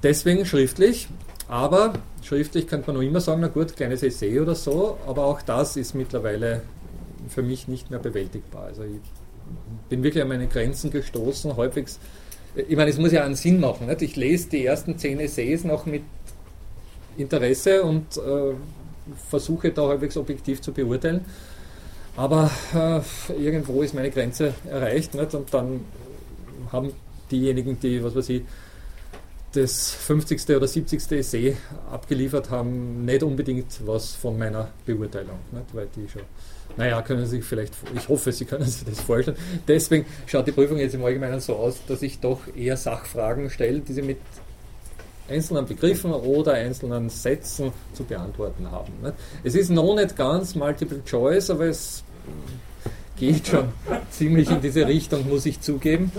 Deswegen 0.03 0.45
schriftlich, 0.45 1.07
aber 1.47 1.93
schriftlich 2.23 2.67
könnte 2.67 2.87
man 2.87 2.95
noch 2.95 3.07
immer 3.07 3.21
sagen, 3.21 3.41
na 3.41 3.47
gut, 3.47 3.75
kleines 3.75 4.03
Essay 4.03 4.39
oder 4.39 4.55
so, 4.55 4.97
aber 5.05 5.25
auch 5.25 5.41
das 5.41 5.75
ist 5.75 5.93
mittlerweile 5.93 6.63
für 7.29 7.43
mich 7.43 7.67
nicht 7.67 7.91
mehr 7.91 7.99
bewältigbar. 7.99 8.63
Also 8.63 8.83
ich 8.83 8.99
bin 9.89 10.03
wirklich 10.03 10.23
an 10.23 10.29
meine 10.29 10.47
Grenzen 10.47 10.91
gestoßen, 10.91 11.55
häufig. 11.55 11.87
Ich 12.55 12.75
meine, 12.75 12.89
es 12.89 12.97
muss 12.97 13.11
ja 13.11 13.23
einen 13.23 13.35
Sinn 13.35 13.59
machen. 13.59 13.87
Nicht? 13.87 14.01
Ich 14.01 14.15
lese 14.15 14.49
die 14.49 14.65
ersten 14.65 14.97
zehn 14.97 15.19
Essays 15.19 15.63
noch 15.63 15.85
mit 15.85 16.03
Interesse 17.17 17.83
und 17.83 18.17
äh, 18.17 18.53
versuche 19.29 19.71
da 19.71 19.87
halbwegs 19.87 20.17
objektiv 20.17 20.61
zu 20.61 20.71
beurteilen. 20.71 21.25
Aber 22.17 22.51
äh, 22.73 23.41
irgendwo 23.41 23.81
ist 23.83 23.93
meine 23.93 24.09
Grenze 24.09 24.53
erreicht 24.69 25.13
nicht? 25.13 25.33
und 25.33 25.53
dann 25.53 25.81
haben 26.71 26.91
diejenigen, 27.29 27.79
die, 27.79 28.03
was 28.03 28.15
weiß 28.15 28.29
ich, 28.29 28.43
das 29.53 29.91
50. 29.91 30.49
oder 30.55 30.67
70. 30.67 31.11
Essay 31.11 31.57
abgeliefert 31.91 32.49
haben, 32.49 33.05
nicht 33.05 33.23
unbedingt 33.23 33.85
was 33.85 34.15
von 34.15 34.37
meiner 34.37 34.69
Beurteilung. 34.85 35.39
Nicht? 35.51 35.65
Weil 35.73 35.87
die 35.95 36.07
schon, 36.07 36.21
naja, 36.77 37.01
können 37.01 37.25
Sie 37.25 37.37
sich 37.37 37.45
vielleicht, 37.45 37.73
ich 37.95 38.07
hoffe, 38.07 38.31
Sie 38.31 38.45
können 38.45 38.65
sich 38.65 38.85
das 38.85 39.01
vorstellen. 39.01 39.37
Deswegen 39.67 40.05
schaut 40.25 40.47
die 40.47 40.51
Prüfung 40.51 40.77
jetzt 40.77 40.95
im 40.95 41.03
Allgemeinen 41.03 41.39
so 41.39 41.55
aus, 41.55 41.81
dass 41.87 42.01
ich 42.01 42.19
doch 42.19 42.39
eher 42.55 42.77
Sachfragen 42.77 43.49
stelle, 43.49 43.79
die 43.79 43.93
Sie 43.93 44.01
mit 44.01 44.19
einzelnen 45.29 45.65
Begriffen 45.65 46.11
oder 46.11 46.53
einzelnen 46.53 47.09
Sätzen 47.09 47.71
zu 47.93 48.03
beantworten 48.03 48.69
haben. 48.71 48.93
Nicht? 49.01 49.15
Es 49.43 49.55
ist 49.55 49.69
noch 49.69 49.95
nicht 49.95 50.15
ganz 50.15 50.55
Multiple 50.55 51.03
Choice, 51.05 51.49
aber 51.49 51.65
es 51.65 52.03
geht 53.17 53.47
schon 53.47 53.69
ziemlich 54.09 54.49
in 54.49 54.61
diese 54.61 54.87
Richtung, 54.87 55.29
muss 55.29 55.45
ich 55.45 55.61
zugeben. 55.61 56.11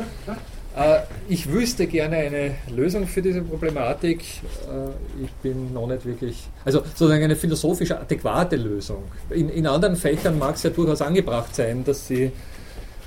Äh, 0.76 1.00
ich 1.28 1.50
wüsste 1.50 1.86
gerne 1.86 2.16
eine 2.16 2.54
Lösung 2.70 3.06
für 3.06 3.20
diese 3.20 3.42
Problematik. 3.42 4.20
Äh, 4.20 5.24
ich 5.24 5.30
bin 5.42 5.72
noch 5.72 5.86
nicht 5.86 6.04
wirklich, 6.04 6.48
also 6.64 6.80
sozusagen 6.80 7.22
eine 7.22 7.36
philosophisch 7.36 7.90
adäquate 7.90 8.56
Lösung. 8.56 9.04
In, 9.30 9.48
in 9.50 9.66
anderen 9.66 9.96
Fächern 9.96 10.38
mag 10.38 10.54
es 10.54 10.62
ja 10.62 10.70
durchaus 10.70 11.02
angebracht 11.02 11.54
sein, 11.54 11.84
dass 11.84 12.08
sie, 12.08 12.32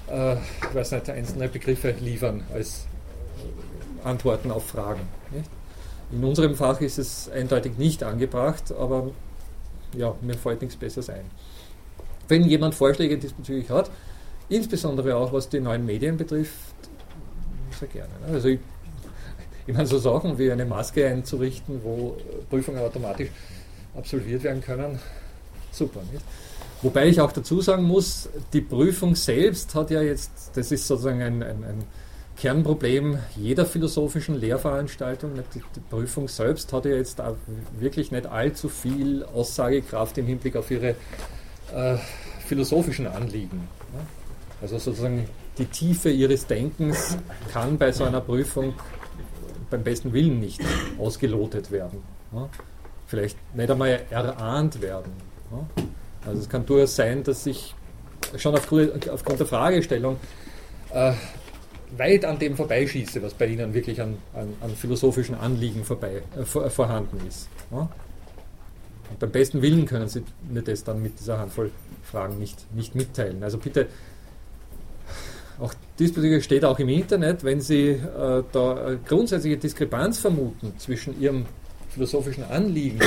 äh, 0.09 0.33
ich 0.33 0.75
weiß 0.75 0.91
nicht, 0.91 1.09
einzelne 1.09 1.47
Begriffe 1.47 1.95
liefern 1.99 2.43
als 2.53 2.85
Antworten 4.03 4.51
auf 4.51 4.67
Fragen. 4.67 5.01
In 6.11 6.23
unserem 6.23 6.55
Fach 6.55 6.79
ist 6.81 6.99
es 6.99 7.29
eindeutig 7.29 7.79
nicht 7.79 8.03
angebracht, 8.03 8.71
aber 8.71 9.09
ja, 9.97 10.13
mir 10.21 10.35
fällt 10.35 10.61
nichts 10.61 10.75
Besseres 10.75 11.09
ein. 11.09 11.25
Wenn 12.27 12.43
jemand 12.43 12.75
Vorschläge 12.75 13.17
diesbezüglich 13.17 13.71
hat, 13.71 13.89
insbesondere 14.49 15.15
auch 15.15 15.33
was 15.33 15.49
die 15.49 15.59
neuen 15.59 15.85
Medien 15.85 16.17
betrifft, 16.17 16.53
sehr 17.79 17.87
gerne. 17.87 18.09
Ne? 18.27 18.33
Also 18.33 18.47
ich, 18.49 18.59
ich 19.67 19.73
meine, 19.73 19.87
so 19.87 19.99
Sachen 19.99 20.37
wie 20.37 20.51
eine 20.51 20.65
Maske 20.65 21.07
einzurichten, 21.07 21.81
wo 21.83 22.17
Prüfungen 22.49 22.79
automatisch 22.79 23.29
absolviert 23.95 24.43
werden 24.43 24.61
können, 24.61 24.99
super. 25.71 26.01
Nicht? 26.11 26.23
Wobei 26.81 27.07
ich 27.07 27.19
auch 27.21 27.31
dazu 27.31 27.61
sagen 27.61 27.83
muss, 27.83 28.29
die 28.53 28.61
Prüfung 28.61 29.15
selbst 29.15 29.73
hat 29.75 29.91
ja 29.91 30.01
jetzt, 30.01 30.51
das 30.55 30.71
ist 30.71 30.87
sozusagen 30.87 31.21
ein, 31.21 31.41
ein, 31.41 31.63
ein 31.63 31.83
Kernproblem 32.37 33.17
jeder 33.35 33.65
philosophischen 33.65 34.39
Lehrveranstaltung. 34.39 35.31
Die, 35.53 35.61
die, 35.75 35.79
Prüfung 35.89 36.27
selbst 36.27 36.73
hat 36.73 36.85
ja 36.85 36.91
jetzt 36.91 37.21
auch 37.21 37.37
wirklich 37.79 38.11
nicht 38.11 38.25
allzu 38.25 38.67
viel 38.67 39.23
Aussagekraft 39.23 40.17
im 40.17 40.27
Hinblick 40.27 40.57
auf 40.57 40.69
ihre 40.69 40.95
äh, 41.73 41.97
philosophischen 42.45 43.07
Anliegen. 43.07 43.57
Ne? 43.93 44.05
Also 44.61 44.77
sozusagen 44.77 45.29
die 45.57 45.65
Tiefe 45.65 46.09
ihres 46.09 46.47
Denkens 46.47 47.17
kann 47.51 47.77
bei 47.77 47.91
so 47.91 48.03
einer 48.03 48.21
Prüfung 48.21 48.73
beim 49.69 49.83
besten 49.83 50.13
Willen 50.13 50.39
nicht 50.39 50.61
ausgelotet 50.99 51.71
werden. 51.71 52.03
Vielleicht 53.07 53.37
nicht 53.55 53.69
einmal 53.69 54.01
erahnt 54.09 54.81
werden. 54.81 55.11
Also 56.25 56.41
es 56.41 56.49
kann 56.49 56.65
durchaus 56.65 56.95
sein, 56.95 57.23
dass 57.23 57.45
ich 57.45 57.75
schon 58.37 58.55
aufgrund 58.55 59.39
der 59.39 59.45
Fragestellung 59.45 60.17
äh, 60.91 61.13
weit 61.97 62.25
an 62.25 62.39
dem 62.39 62.55
vorbeischieße, 62.55 63.21
was 63.21 63.33
bei 63.33 63.45
Ihnen 63.47 63.73
wirklich 63.73 64.01
an, 64.01 64.17
an, 64.33 64.53
an 64.61 64.75
philosophischen 64.75 65.35
Anliegen 65.35 65.83
vorbei, 65.83 66.23
äh, 66.37 66.43
vor, 66.43 66.69
vorhanden 66.69 67.25
ist. 67.27 67.47
Und 69.09 69.19
beim 69.19 69.31
besten 69.31 69.61
Willen 69.61 69.85
können 69.85 70.07
Sie 70.07 70.23
mir 70.49 70.63
das 70.63 70.83
dann 70.83 71.01
mit 71.01 71.19
dieser 71.19 71.37
Handvoll 71.37 71.71
Fragen 72.03 72.39
nicht, 72.39 72.73
nicht 72.73 72.95
mitteilen. 72.95 73.43
Also 73.43 73.57
bitte 73.57 73.87
auch 75.59 75.73
diesbezüglich 75.99 76.43
steht 76.43 76.65
auch 76.65 76.79
im 76.79 76.89
Internet, 76.89 77.43
wenn 77.43 77.61
Sie 77.61 77.89
äh, 77.89 78.43
da 78.51 78.95
grundsätzliche 79.05 79.57
Diskrepanz 79.57 80.19
vermuten 80.19 80.73
zwischen 80.77 81.19
Ihrem 81.21 81.45
philosophischen 81.89 82.43
Anliegen 82.43 82.99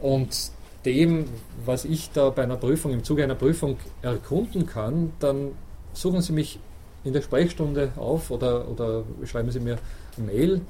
und 0.00 0.50
dem, 0.84 1.26
was 1.64 1.84
ich 1.84 2.10
da 2.12 2.30
bei 2.30 2.42
einer 2.42 2.56
Prüfung, 2.56 2.92
im 2.92 3.04
Zuge 3.04 3.24
einer 3.24 3.34
Prüfung 3.34 3.76
erkunden 4.02 4.66
kann, 4.66 5.12
dann 5.20 5.52
suchen 5.92 6.22
Sie 6.22 6.32
mich 6.32 6.58
in 7.04 7.12
der 7.12 7.22
Sprechstunde 7.22 7.92
auf 7.96 8.30
oder, 8.30 8.68
oder 8.68 9.04
schreiben 9.24 9.50
Sie 9.50 9.60
mir 9.60 9.78
eine 10.16 10.26
Mail, 10.26 10.60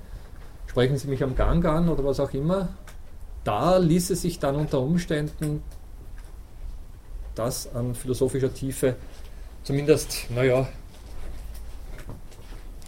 sprechen 0.67 0.99
Sie 0.99 1.09
mich 1.09 1.23
am 1.23 1.35
Gang 1.35 1.65
an 1.65 1.89
oder 1.89 2.05
was 2.05 2.21
auch 2.21 2.33
immer. 2.33 2.69
Da 3.45 3.79
ließe 3.79 4.17
sich 4.17 4.39
dann 4.39 4.57
unter 4.57 4.81
Umständen 4.81 5.63
das 7.35 7.75
an 7.75 7.95
philosophischer 7.95 8.53
Tiefe 8.53 8.97
zumindest, 9.63 10.31
naja, 10.35 10.69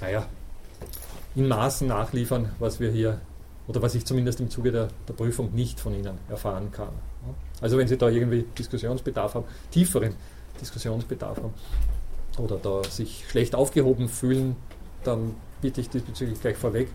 naja, 0.00 0.26
in 1.34 1.48
Maßen 1.48 1.86
nachliefern, 1.86 2.50
was 2.58 2.80
wir 2.80 2.90
hier 2.90 3.20
oder 3.66 3.82
was 3.82 3.94
ich 3.94 4.04
zumindest 4.04 4.40
im 4.40 4.50
Zuge 4.50 4.72
der, 4.72 4.88
der 5.06 5.12
Prüfung 5.12 5.54
nicht 5.54 5.78
von 5.78 5.94
Ihnen 5.94 6.18
erfahren 6.28 6.72
kann. 6.72 6.88
Also 7.60 7.76
wenn 7.76 7.86
Sie 7.86 7.98
da 7.98 8.08
irgendwie 8.08 8.44
Diskussionsbedarf 8.58 9.34
haben, 9.34 9.44
tieferen 9.70 10.14
Diskussionsbedarf 10.60 11.38
haben 11.38 11.54
oder 12.38 12.56
da 12.56 12.82
sich 12.84 13.24
schlecht 13.28 13.54
aufgehoben 13.54 14.08
fühlen, 14.08 14.56
dann 15.04 15.34
bitte 15.60 15.80
ich 15.80 15.90
diesbezüglich 15.90 16.40
gleich 16.40 16.56
vorweg 16.56 16.88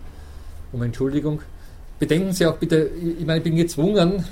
um 0.71 0.81
Entschuldigung. 0.81 1.41
Bedenken 1.99 2.33
Sie 2.33 2.45
auch 2.45 2.57
bitte, 2.57 2.87
ich 2.87 3.25
meine, 3.25 3.37
ich 3.37 3.43
bin 3.43 3.55
gezwungen, 3.55 4.25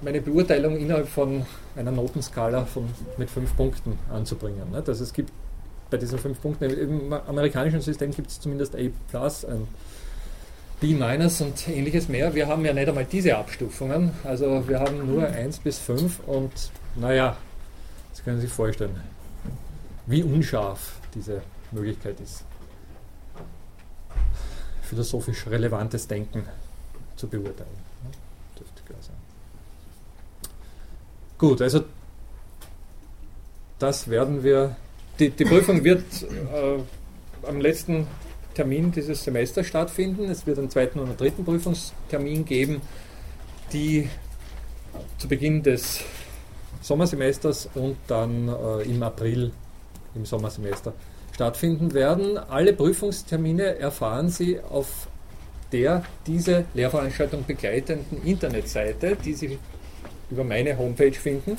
meine 0.00 0.20
Beurteilung 0.20 0.76
innerhalb 0.76 1.08
von 1.08 1.44
einer 1.76 1.90
Notenskala 1.90 2.64
von, 2.64 2.88
mit 3.16 3.28
fünf 3.28 3.54
Punkten 3.56 3.98
anzubringen. 4.10 4.74
Also 4.74 4.92
es 4.92 5.12
gibt 5.12 5.30
bei 5.90 5.96
diesen 5.96 6.18
fünf 6.18 6.40
Punkten. 6.40 6.64
Im 6.64 7.12
amerikanischen 7.12 7.80
System 7.80 8.10
gibt 8.10 8.30
es 8.30 8.40
zumindest 8.40 8.74
A, 8.74 8.78
ein 8.78 9.68
B- 10.80 10.94
und 10.94 11.68
ähnliches 11.68 12.08
mehr. 12.08 12.34
Wir 12.34 12.46
haben 12.46 12.64
ja 12.64 12.72
nicht 12.72 12.88
einmal 12.88 13.04
diese 13.04 13.36
Abstufungen. 13.36 14.12
Also 14.24 14.68
wir 14.68 14.78
haben 14.78 15.12
nur 15.12 15.26
1 15.26 15.58
bis 15.58 15.78
5 15.78 16.20
und 16.26 16.52
naja, 16.94 17.36
das 18.10 18.22
können 18.22 18.36
Sie 18.36 18.46
sich 18.46 18.54
vorstellen, 18.54 19.00
wie 20.06 20.22
unscharf 20.22 21.00
diese 21.14 21.42
Möglichkeit 21.72 22.20
ist. 22.20 22.44
Philosophisch 24.82 25.46
relevantes 25.48 26.06
Denken 26.06 26.44
zu 27.16 27.28
beurteilen. 27.28 27.68
Dürfte 28.58 28.82
klar 28.86 29.00
sein. 29.02 29.16
Gut, 31.36 31.60
also 31.60 31.84
das 33.78 34.08
werden 34.08 34.42
wir. 34.42 34.76
Die, 35.18 35.30
die 35.30 35.44
Prüfung 35.44 35.82
wird 35.82 36.04
äh, 36.22 37.46
am 37.46 37.60
letzten 37.60 38.06
Termin 38.54 38.92
dieses 38.92 39.24
Semesters 39.24 39.66
stattfinden. 39.66 40.24
Es 40.30 40.46
wird 40.46 40.58
einen 40.58 40.70
zweiten 40.70 41.00
und 41.00 41.06
einen 41.06 41.16
dritten 41.16 41.44
Prüfungstermin 41.44 42.44
geben, 42.44 42.80
die 43.72 44.08
zu 45.18 45.26
Beginn 45.26 45.62
des 45.62 46.00
Sommersemesters 46.80 47.68
und 47.74 47.96
dann 48.06 48.48
äh, 48.48 48.82
im 48.82 49.02
April 49.02 49.50
im 50.14 50.24
Sommersemester 50.24 50.92
stattfinden 51.34 51.94
werden. 51.94 52.38
Alle 52.38 52.72
Prüfungstermine 52.72 53.78
erfahren 53.78 54.28
Sie 54.28 54.60
auf 54.60 55.08
der 55.72 56.04
diese 56.26 56.64
Lehrveranstaltung 56.74 57.44
begleitenden 57.44 58.22
Internetseite, 58.24 59.16
die 59.16 59.34
Sie 59.34 59.58
über 60.30 60.44
meine 60.44 60.78
Homepage 60.78 61.12
finden. 61.12 61.56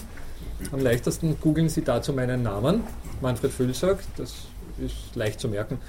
Am 0.71 0.79
leichtesten 0.79 1.37
googeln 1.39 1.69
Sie 1.69 1.83
dazu 1.83 2.13
meinen 2.13 2.43
Namen, 2.43 2.83
Manfred 3.21 3.51
Fülsack, 3.51 3.99
das 4.17 4.33
ist 4.79 5.15
leicht 5.15 5.39
zu 5.39 5.47
merken 5.47 5.79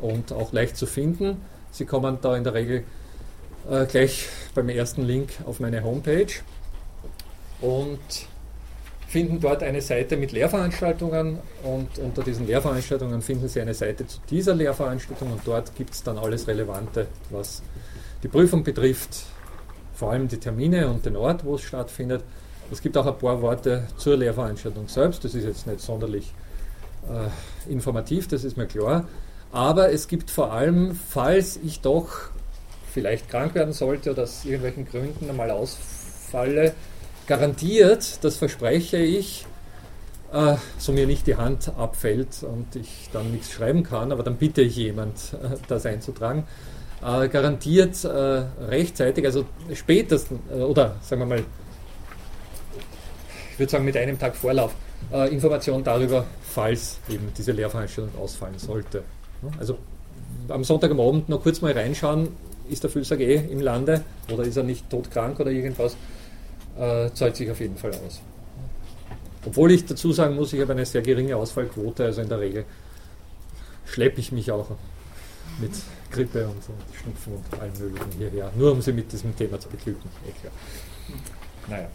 und 0.00 0.32
auch 0.32 0.52
leicht 0.52 0.76
zu 0.76 0.86
finden. 0.86 1.40
Sie 1.70 1.86
kommen 1.86 2.18
da 2.20 2.36
in 2.36 2.44
der 2.44 2.54
Regel 2.54 2.84
äh, 3.70 3.86
gleich 3.86 4.28
beim 4.54 4.68
ersten 4.68 5.02
Link 5.02 5.30
auf 5.46 5.60
meine 5.60 5.82
Homepage 5.82 6.32
und 7.60 8.00
finden 9.06 9.40
dort 9.40 9.62
eine 9.62 9.82
Seite 9.82 10.16
mit 10.16 10.32
Lehrveranstaltungen 10.32 11.38
und 11.62 11.98
unter 11.98 12.22
diesen 12.22 12.46
Lehrveranstaltungen 12.46 13.20
finden 13.20 13.46
Sie 13.46 13.60
eine 13.60 13.74
Seite 13.74 14.06
zu 14.06 14.18
dieser 14.30 14.54
Lehrveranstaltung 14.54 15.30
und 15.32 15.42
dort 15.44 15.74
gibt 15.76 15.90
es 15.90 16.02
dann 16.02 16.18
alles 16.18 16.48
Relevante, 16.48 17.06
was 17.28 17.62
die 18.22 18.28
Prüfung 18.28 18.64
betrifft, 18.64 19.24
vor 19.94 20.12
allem 20.12 20.28
die 20.28 20.38
Termine 20.38 20.88
und 20.88 21.04
den 21.04 21.16
Ort, 21.16 21.44
wo 21.44 21.56
es 21.56 21.60
stattfindet. 21.60 22.24
Es 22.70 22.80
gibt 22.80 22.96
auch 22.96 23.06
ein 23.06 23.18
paar 23.18 23.42
Worte 23.42 23.86
zur 23.98 24.16
Lehrveranstaltung 24.16 24.88
selbst, 24.88 25.24
das 25.24 25.34
ist 25.34 25.44
jetzt 25.44 25.66
nicht 25.66 25.80
sonderlich 25.80 26.32
äh, 27.08 27.70
informativ, 27.70 28.28
das 28.28 28.44
ist 28.44 28.56
mir 28.56 28.66
klar. 28.66 29.08
Aber 29.52 29.92
es 29.92 30.08
gibt 30.08 30.30
vor 30.30 30.52
allem, 30.52 30.94
falls 30.94 31.58
ich 31.62 31.80
doch 31.80 32.30
vielleicht 32.92 33.28
krank 33.28 33.54
werden 33.54 33.72
sollte 33.72 34.10
oder 34.10 34.24
aus 34.24 34.44
irgendwelchen 34.44 34.86
Gründen 34.86 35.28
einmal 35.28 35.50
ausfalle, 35.50 36.74
garantiert, 37.26 38.24
das 38.24 38.36
verspreche 38.36 38.98
ich, 38.98 39.46
äh, 40.32 40.56
so 40.78 40.92
mir 40.92 41.06
nicht 41.06 41.26
die 41.26 41.36
Hand 41.36 41.72
abfällt 41.76 42.42
und 42.42 42.76
ich 42.76 43.08
dann 43.12 43.30
nichts 43.32 43.52
schreiben 43.52 43.82
kann, 43.82 44.12
aber 44.12 44.22
dann 44.22 44.36
bitte 44.36 44.62
ich 44.62 44.76
jemand, 44.76 45.34
äh, 45.34 45.56
das 45.68 45.86
einzutragen, 45.86 46.44
äh, 47.02 47.28
garantiert 47.28 48.04
äh, 48.04 48.08
rechtzeitig, 48.08 49.24
also 49.24 49.44
spätestens, 49.74 50.40
äh, 50.50 50.60
oder 50.60 50.96
sagen 51.02 51.22
wir 51.22 51.26
mal, 51.26 51.44
ich 53.52 53.58
würde 53.58 53.70
sagen 53.70 53.84
mit 53.84 53.96
einem 53.96 54.18
Tag 54.18 54.34
Vorlauf, 54.34 54.74
äh, 55.12 55.32
Information 55.32 55.82
darüber, 55.82 56.24
falls 56.42 56.98
eben 57.08 57.32
diese 57.36 57.52
Lehrveranstaltung 57.52 58.20
ausfallen 58.20 58.58
sollte. 58.58 59.02
Also 59.58 59.78
am 60.48 60.64
Sonntag 60.64 60.90
am 60.90 61.00
Abend 61.00 61.28
noch 61.28 61.42
kurz 61.42 61.60
mal 61.60 61.72
reinschauen, 61.72 62.28
ist 62.68 62.82
der 62.82 62.90
Füllsack 62.90 63.20
eh 63.20 63.36
im 63.36 63.60
Lande 63.60 64.02
oder 64.32 64.44
ist 64.44 64.56
er 64.56 64.62
nicht 64.62 64.88
todkrank 64.88 65.38
oder 65.40 65.50
irgendwas, 65.50 65.96
äh, 66.78 67.10
zahlt 67.12 67.36
sich 67.36 67.50
auf 67.50 67.60
jeden 67.60 67.76
Fall 67.76 67.90
aus. 68.06 68.20
Obwohl 69.44 69.72
ich 69.72 69.84
dazu 69.84 70.12
sagen 70.12 70.36
muss, 70.36 70.52
ich 70.52 70.60
habe 70.60 70.72
eine 70.72 70.86
sehr 70.86 71.02
geringe 71.02 71.36
Ausfallquote, 71.36 72.04
also 72.04 72.22
in 72.22 72.28
der 72.28 72.40
Regel 72.40 72.64
schleppe 73.86 74.20
ich 74.20 74.32
mich 74.32 74.50
auch 74.50 74.70
mit 75.60 75.72
Grippe 76.10 76.46
und, 76.46 76.56
und 76.56 76.96
Schnupfen 77.02 77.34
und 77.34 77.60
allem 77.60 77.72
Möglichen 77.78 78.12
hierher, 78.18 78.52
nur 78.56 78.72
um 78.72 78.80
Sie 78.80 78.92
mit 78.92 79.10
diesem 79.12 79.36
Thema 79.36 79.58
zu 79.58 79.68
beglücken. 79.68 80.08
Eh 80.26 80.48
naja. 81.68 81.88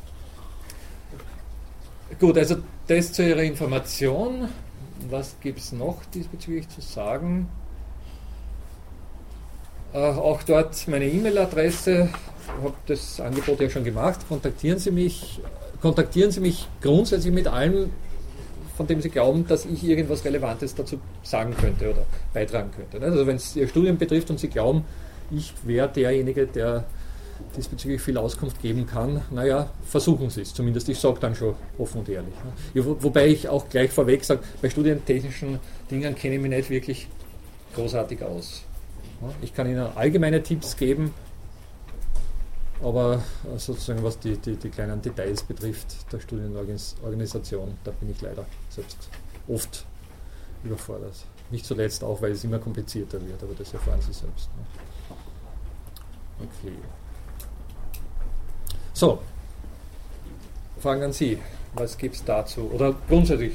Gut, 2.19 2.37
also 2.37 2.55
das 2.87 3.11
zu 3.11 3.27
Ihrer 3.27 3.43
Information. 3.43 4.47
Was 5.09 5.35
gibt 5.41 5.59
es 5.59 5.71
noch 5.71 6.03
diesbezüglich 6.13 6.67
zu 6.69 6.81
sagen? 6.81 7.47
Äh, 9.93 9.97
auch 9.99 10.41
dort 10.43 10.87
meine 10.87 11.05
E-Mail-Adresse, 11.05 12.09
habe 12.63 12.73
das 12.87 13.19
Angebot 13.19 13.59
ja 13.59 13.69
schon 13.69 13.83
gemacht. 13.83 14.21
Kontaktieren 14.27 14.79
Sie 14.79 14.89
mich, 14.89 15.41
kontaktieren 15.81 16.31
Sie 16.31 16.39
mich 16.39 16.67
grundsätzlich 16.81 17.33
mit 17.33 17.47
allem, 17.47 17.91
von 18.75 18.87
dem 18.87 19.01
Sie 19.01 19.09
glauben, 19.09 19.45
dass 19.45 19.65
ich 19.65 19.83
irgendwas 19.83 20.23
Relevantes 20.25 20.75
dazu 20.75 20.99
sagen 21.23 21.55
könnte 21.59 21.91
oder 21.91 22.05
beitragen 22.33 22.71
könnte. 22.75 23.05
Also 23.05 23.27
wenn 23.27 23.35
es 23.35 23.55
Ihr 23.55 23.67
Studium 23.67 23.97
betrifft 23.97 24.29
und 24.29 24.39
Sie 24.39 24.47
glauben, 24.47 24.85
ich 25.29 25.53
wäre 25.63 25.89
derjenige, 25.89 26.47
der 26.47 26.85
diesbezüglich 27.55 28.01
viel 28.01 28.17
Auskunft 28.17 28.61
geben 28.61 28.85
kann, 28.85 29.21
naja, 29.31 29.69
versuchen 29.85 30.29
Sie 30.29 30.41
es 30.41 30.53
zumindest. 30.53 30.89
Ich 30.89 30.99
sage 30.99 31.19
dann 31.19 31.35
schon 31.35 31.55
offen 31.77 31.99
und 31.99 32.09
ehrlich. 32.09 32.33
Ja, 32.73 32.83
wobei 32.85 33.27
ich 33.27 33.47
auch 33.49 33.69
gleich 33.69 33.91
vorweg 33.91 34.23
sage, 34.23 34.41
bei 34.61 34.69
studientechnischen 34.69 35.59
Dingen 35.89 36.15
kenne 36.15 36.35
ich 36.35 36.41
mich 36.41 36.51
nicht 36.51 36.69
wirklich 36.69 37.07
großartig 37.75 38.23
aus. 38.23 38.63
Ich 39.41 39.53
kann 39.53 39.67
Ihnen 39.67 39.87
allgemeine 39.95 40.43
Tipps 40.43 40.77
geben, 40.77 41.13
aber 42.81 43.23
sozusagen 43.57 44.03
was 44.03 44.19
die, 44.19 44.37
die, 44.37 44.55
die 44.55 44.69
kleinen 44.69 45.01
Details 45.01 45.43
betrifft 45.43 46.11
der 46.11 46.19
Studienorganisation, 46.19 47.77
da 47.83 47.91
bin 47.91 48.11
ich 48.11 48.21
leider 48.21 48.45
selbst 48.69 49.09
oft 49.47 49.85
überfordert. 50.63 51.15
Nicht 51.49 51.65
zuletzt 51.65 52.03
auch, 52.03 52.21
weil 52.21 52.31
es 52.31 52.43
immer 52.43 52.59
komplizierter 52.59 53.25
wird, 53.25 53.41
aber 53.41 53.53
das 53.57 53.73
erfahren 53.73 54.01
Sie 54.01 54.13
selbst. 54.13 54.49
Okay. 56.39 56.73
So, 58.97 59.19
Fragen 60.79 61.03
an 61.03 61.13
Sie. 61.13 61.37
Was 61.75 61.95
gibt 61.99 62.15
es 62.15 62.23
dazu? 62.23 62.71
Oder 62.73 62.95
grundsätzlich, 63.07 63.53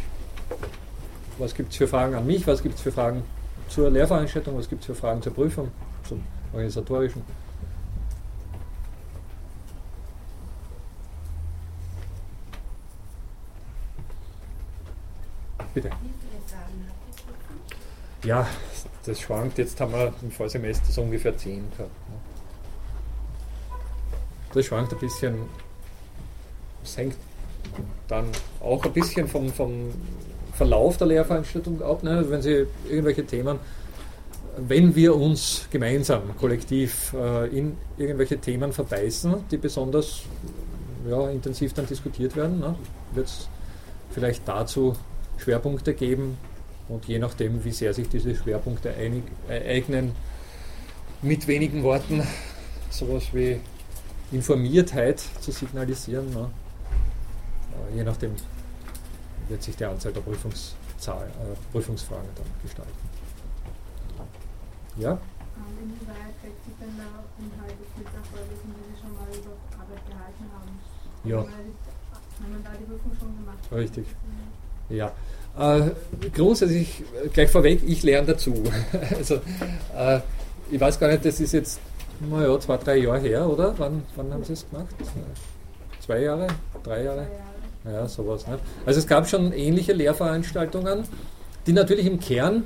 was 1.37 1.52
gibt 1.52 1.72
es 1.72 1.78
für 1.78 1.88
Fragen 1.88 2.14
an 2.14 2.24
mich? 2.24 2.46
Was 2.46 2.62
gibt 2.62 2.76
es 2.76 2.81
für 2.81 2.92
Fragen 2.92 3.24
zur 3.68 3.90
Lehrveranstaltung? 3.90 4.57
Was 4.57 4.68
gibt 4.68 4.83
es 4.83 4.87
für 4.87 4.94
Fragen 4.94 5.20
zur 5.20 5.35
Prüfung, 5.35 5.72
zum 6.09 6.22
organisatorischen? 6.52 7.24
Bitte. 15.74 15.90
Ja, 18.22 18.46
das 19.05 19.20
schwankt. 19.20 19.59
Jetzt 19.59 19.81
haben 19.81 19.92
wir 19.92 20.14
im 20.22 20.31
Vorsemester 20.31 20.92
so 20.92 21.02
ungefähr 21.02 21.37
10 21.37 21.68
gehabt. 21.72 21.78
Ne? 21.81 22.21
Das 24.54 24.66
schwankt 24.66 24.92
ein 24.92 24.98
bisschen. 24.98 25.34
Es 26.84 26.96
hängt 26.96 27.16
dann 28.08 28.26
auch 28.60 28.84
ein 28.84 28.92
bisschen 28.92 29.28
vom, 29.28 29.50
vom 29.52 29.90
Verlauf 30.52 30.96
der 30.96 31.06
Lehrveranstaltung 31.06 31.82
ab. 31.82 32.02
Ne? 32.02 32.24
Wenn 32.28 32.42
Sie 32.42 32.66
irgendwelche 32.88 33.24
Themen, 33.24 33.58
wenn 34.56 34.94
wir 34.94 35.16
uns 35.16 35.66
gemeinsam, 35.70 36.36
kollektiv 36.38 37.14
äh, 37.14 37.48
in 37.56 37.76
irgendwelche 37.96 38.38
Themen 38.38 38.72
verbeißen, 38.72 39.44
die 39.50 39.56
besonders 39.56 40.22
ja, 41.08 41.30
intensiv 41.30 41.72
dann 41.72 41.86
diskutiert 41.86 42.36
werden, 42.36 42.60
ne? 42.60 42.74
wird 43.14 43.28
es 43.28 43.48
vielleicht 44.10 44.46
dazu 44.46 44.94
Schwerpunkte 45.38 45.94
geben 45.94 46.36
und 46.88 47.06
je 47.06 47.18
nachdem, 47.18 47.64
wie 47.64 47.70
sehr 47.70 47.94
sich 47.94 48.08
diese 48.08 48.34
Schwerpunkte 48.34 48.92
einig, 48.92 49.22
eignen, 49.48 50.12
mit 51.22 51.46
wenigen 51.46 51.82
Worten 51.82 52.22
sowas 52.90 53.24
wie 53.32 53.58
Informiertheit 54.33 55.23
zu 55.40 55.53
signalisieren. 55.53 56.31
Ne? 56.31 56.51
Äh, 57.92 57.97
je 57.97 58.05
nachdem 58.05 58.33
wird 59.49 59.62
sich 59.62 59.77
die 59.77 59.85
Anzahl 59.85 60.12
der 60.12 60.21
Prüfungszahl, 60.21 61.27
äh, 61.27 61.73
Prüfungsfragen 61.73 62.29
dann 62.35 62.47
gestalten. 62.62 62.92
Ja? 64.97 65.18
Inwieweit 65.81 66.35
deckt 66.42 66.64
sich 66.64 66.75
denn 66.81 66.97
der 66.97 67.07
Inhalt 67.38 67.77
mit 67.97 68.07
der 68.07 68.23
Vorlesung, 68.31 68.75
die 68.77 68.95
Sie 68.95 69.01
schon 69.01 69.12
mal 69.14 69.29
über 69.29 69.53
Arbeit 69.81 70.07
gehalten 70.07 70.45
haben? 70.53 70.81
Ja. 71.25 71.38
Haben 71.38 72.53
wir 72.53 72.62
da 72.64 72.71
die 72.79 72.85
Prüfung 72.85 73.12
schon 73.18 73.37
gemacht? 73.37 73.59
Richtig. 73.73 74.07
Ja. 74.88 75.12
Äh, 75.59 75.90
grundsätzlich, 76.35 77.05
gleich 77.33 77.51
vorweg, 77.51 77.83
ich 77.87 78.03
lerne 78.03 78.29
dazu. 78.29 78.62
also, 79.16 79.37
äh, 79.97 80.21
ich 80.71 80.81
weiß 80.81 80.99
gar 80.99 81.09
nicht, 81.09 81.25
das 81.25 81.40
ist 81.40 81.53
jetzt 81.53 81.81
naja, 82.20 82.59
zwei, 82.61 82.77
drei 82.77 82.96
Jahre 82.98 83.20
her, 83.20 83.48
oder? 83.48 83.75
Wann, 83.79 84.03
wann 84.16 84.33
haben 84.33 84.44
Sie 84.44 84.53
es 84.53 84.68
gemacht? 84.68 84.94
Zwei 86.01 86.22
Jahre? 86.22 86.48
Drei 86.83 87.05
Jahre? 87.05 87.27
Ja, 87.85 88.07
sowas. 88.07 88.46
Nicht? 88.46 88.61
Also 88.87 89.01
es 89.01 89.07
gab 89.07 89.29
schon 89.29 89.53
ähnliche 89.53 89.92
Lehrveranstaltungen. 89.92 91.05
die 91.66 91.72
natürlich 91.72 92.07
im 92.07 92.18
Kern 92.18 92.64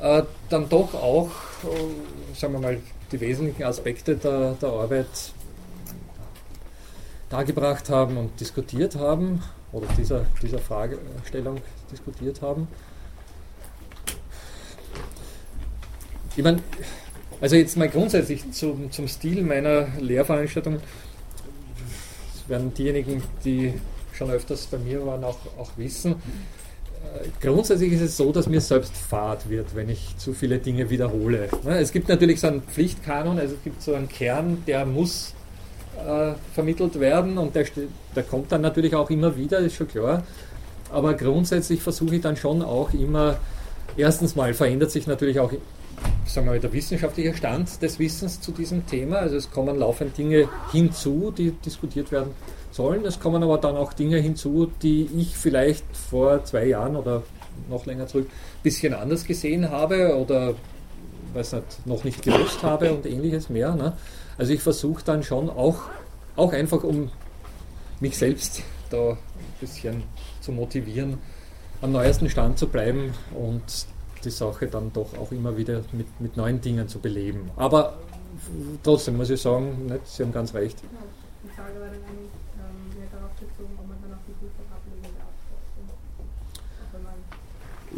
äh, 0.00 0.22
dann 0.48 0.68
doch 0.68 0.94
auch, 0.94 1.30
äh, 1.64 2.36
sagen 2.36 2.52
wir 2.54 2.60
mal, 2.60 2.80
die 3.10 3.20
wesentlichen 3.20 3.64
Aspekte 3.64 4.16
der, 4.16 4.52
der 4.52 4.68
Arbeit 4.68 5.06
dargebracht 7.30 7.90
haben 7.90 8.16
und 8.16 8.40
diskutiert 8.40 8.96
haben 8.96 9.42
oder 9.72 9.86
dieser, 9.98 10.24
dieser 10.42 10.58
Fragestellung 10.58 11.60
diskutiert 11.90 12.40
haben. 12.42 12.68
Ich 16.36 16.44
meine, 16.44 16.62
also 17.40 17.56
jetzt 17.56 17.76
mal 17.76 17.88
grundsätzlich 17.88 18.50
zum, 18.52 18.90
zum 18.90 19.08
Stil 19.08 19.42
meiner 19.42 19.88
Lehrveranstaltung. 20.00 20.78
Das 22.34 22.48
werden 22.48 22.72
diejenigen, 22.74 23.22
die 23.44 23.74
schon 24.12 24.30
öfters 24.30 24.66
bei 24.66 24.78
mir 24.78 25.04
waren, 25.06 25.22
auch, 25.24 25.38
auch 25.58 25.70
wissen. 25.76 26.12
Äh, 26.12 27.28
grundsätzlich 27.40 27.92
ist 27.92 28.00
es 28.00 28.16
so, 28.16 28.32
dass 28.32 28.48
mir 28.48 28.60
selbst 28.60 28.96
fad 28.96 29.48
wird, 29.48 29.74
wenn 29.74 29.88
ich 29.88 30.16
zu 30.18 30.32
viele 30.32 30.58
Dinge 30.58 30.90
wiederhole. 30.90 31.48
Ne, 31.64 31.78
es 31.78 31.92
gibt 31.92 32.08
natürlich 32.08 32.40
so 32.40 32.48
einen 32.48 32.62
Pflichtkanon, 32.62 33.38
also 33.38 33.54
es 33.54 33.62
gibt 33.62 33.82
so 33.82 33.94
einen 33.94 34.08
Kern, 34.08 34.64
der 34.66 34.84
muss 34.84 35.34
äh, 36.04 36.32
vermittelt 36.54 36.98
werden 36.98 37.38
und 37.38 37.54
der, 37.54 37.66
der 38.16 38.22
kommt 38.24 38.50
dann 38.50 38.62
natürlich 38.62 38.94
auch 38.94 39.10
immer 39.10 39.36
wieder, 39.36 39.58
ist 39.58 39.76
schon 39.76 39.88
klar. 39.88 40.24
Aber 40.90 41.14
grundsätzlich 41.14 41.82
versuche 41.82 42.16
ich 42.16 42.22
dann 42.22 42.36
schon 42.36 42.62
auch 42.62 42.92
immer, 42.92 43.36
erstens 43.96 44.36
mal 44.36 44.54
verändert 44.54 44.90
sich 44.90 45.06
natürlich 45.06 45.38
auch 45.38 45.52
sagen 46.24 46.46
wir 46.46 46.52
mal, 46.52 46.60
der 46.60 46.72
wissenschaftliche 46.72 47.34
Stand 47.34 47.82
des 47.82 47.98
Wissens 47.98 48.40
zu 48.40 48.52
diesem 48.52 48.86
Thema. 48.86 49.16
Also 49.16 49.36
es 49.36 49.50
kommen 49.50 49.78
laufend 49.78 50.16
Dinge 50.16 50.48
hinzu, 50.72 51.32
die 51.36 51.52
diskutiert 51.52 52.12
werden 52.12 52.32
sollen. 52.70 53.04
Es 53.04 53.18
kommen 53.18 53.42
aber 53.42 53.58
dann 53.58 53.76
auch 53.76 53.92
Dinge 53.92 54.18
hinzu, 54.18 54.70
die 54.82 55.08
ich 55.16 55.36
vielleicht 55.36 55.84
vor 55.96 56.44
zwei 56.44 56.66
Jahren 56.66 56.96
oder 56.96 57.22
noch 57.68 57.86
länger 57.86 58.06
zurück 58.06 58.28
ein 58.28 58.62
bisschen 58.62 58.94
anders 58.94 59.24
gesehen 59.24 59.70
habe 59.70 60.16
oder 60.16 60.54
weiß 61.34 61.52
nicht, 61.54 61.86
noch 61.86 62.04
nicht 62.04 62.22
gewusst 62.22 62.62
habe 62.62 62.92
und 62.92 63.06
ähnliches 63.06 63.48
mehr. 63.48 63.74
Ne? 63.74 63.94
Also 64.36 64.52
ich 64.52 64.62
versuche 64.62 65.02
dann 65.04 65.22
schon 65.22 65.50
auch, 65.50 65.82
auch 66.36 66.52
einfach, 66.52 66.84
um 66.84 67.10
mich 68.00 68.16
selbst 68.16 68.62
da 68.90 69.10
ein 69.10 69.18
bisschen 69.60 70.02
zu 70.40 70.52
motivieren, 70.52 71.18
am 71.80 71.92
neuesten 71.92 72.30
Stand 72.30 72.58
zu 72.58 72.68
bleiben 72.68 73.12
und 73.34 73.62
die 74.20 74.30
Sache 74.30 74.66
dann 74.66 74.92
doch 74.92 75.16
auch 75.18 75.32
immer 75.32 75.56
wieder 75.56 75.82
mit, 75.92 76.06
mit 76.20 76.36
neuen 76.36 76.60
Dingen 76.60 76.88
zu 76.88 76.98
beleben. 76.98 77.50
Aber 77.56 77.94
trotzdem 78.82 79.16
muss 79.16 79.30
ich 79.30 79.40
sagen, 79.40 79.86
nicht, 79.86 80.06
Sie 80.06 80.22
haben 80.22 80.32
ganz 80.32 80.54
recht. 80.54 80.78
Die 80.80 81.48
Frage 81.48 81.74
war 81.80 81.86
dann 81.86 81.94
eigentlich 81.94 82.30
ähm, 82.56 82.98
mehr 82.98 83.08
darauf 83.12 83.30
bezogen, 83.32 83.78
ob 83.78 83.88
man 83.88 83.96
dann 84.02 84.12
auch 84.12 84.22
die 84.26 84.32
Prüfung 84.32 84.66
ablegen 84.72 85.14
darf. 85.18 85.28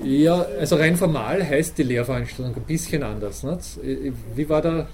Ja, 0.05 0.47
also 0.59 0.77
rein 0.77 0.97
formal 0.97 1.47
heißt 1.47 1.77
die 1.79 1.83
Lehrveranstaltung 1.83 2.55
ein 2.55 2.63
bisschen 2.63 3.03
anders. 3.03 3.43
Nicht? 3.43 3.81
Wie 4.35 4.49
war 4.49 4.63
da 4.63 4.87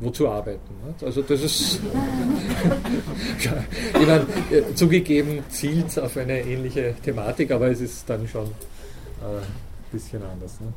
wozu 0.00 0.28
arbeiten. 0.28 0.60
Nicht? 0.86 1.02
Also 1.04 1.22
das 1.22 1.42
ist, 1.42 1.80
ich 3.38 4.06
meine, 4.06 4.26
äh, 4.50 4.74
zugegeben 4.74 5.42
zielt 5.48 5.98
auf 5.98 6.16
eine 6.16 6.40
ähnliche 6.42 6.94
Thematik, 7.04 7.50
aber 7.50 7.68
es 7.68 7.80
ist 7.80 8.08
dann 8.08 8.28
schon 8.28 8.48
ein 9.24 9.38
äh, 9.38 9.92
bisschen 9.92 10.22
anders. 10.22 10.60
Ne? 10.60 10.72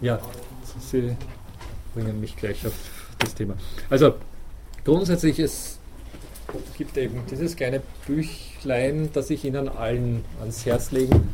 Ja, 0.00 0.18
Sie 0.90 1.16
bringen 1.94 2.20
mich 2.20 2.36
gleich 2.36 2.66
auf 2.66 2.74
das 3.18 3.34
Thema. 3.34 3.54
Also 3.88 4.14
grundsätzlich 4.84 5.38
es 5.38 5.78
gibt 6.76 6.96
eben 6.96 7.22
dieses 7.30 7.56
kleine 7.56 7.82
Büchlein, 8.06 9.10
das 9.12 9.30
ich 9.30 9.44
Ihnen 9.44 9.68
allen 9.68 10.24
ans 10.40 10.64
Herz 10.66 10.90
legen 10.90 11.28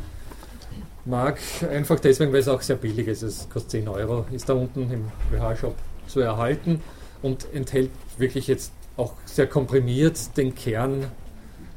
mag, 1.05 1.39
einfach 1.69 1.99
deswegen, 1.99 2.31
weil 2.31 2.39
es 2.39 2.47
auch 2.47 2.61
sehr 2.61 2.77
billig 2.77 3.07
ist. 3.07 3.23
Es 3.23 3.49
kostet 3.49 3.71
10 3.71 3.87
Euro, 3.89 4.25
ist 4.31 4.47
da 4.47 4.53
unten 4.53 4.89
im 4.91 5.11
WH-Shop 5.31 5.75
zu 6.07 6.21
erhalten 6.21 6.81
und 7.21 7.47
enthält 7.53 7.91
wirklich 8.17 8.47
jetzt 8.47 8.71
auch 8.95 9.13
sehr 9.25 9.47
komprimiert 9.47 10.37
den 10.37 10.55
Kern 10.55 11.07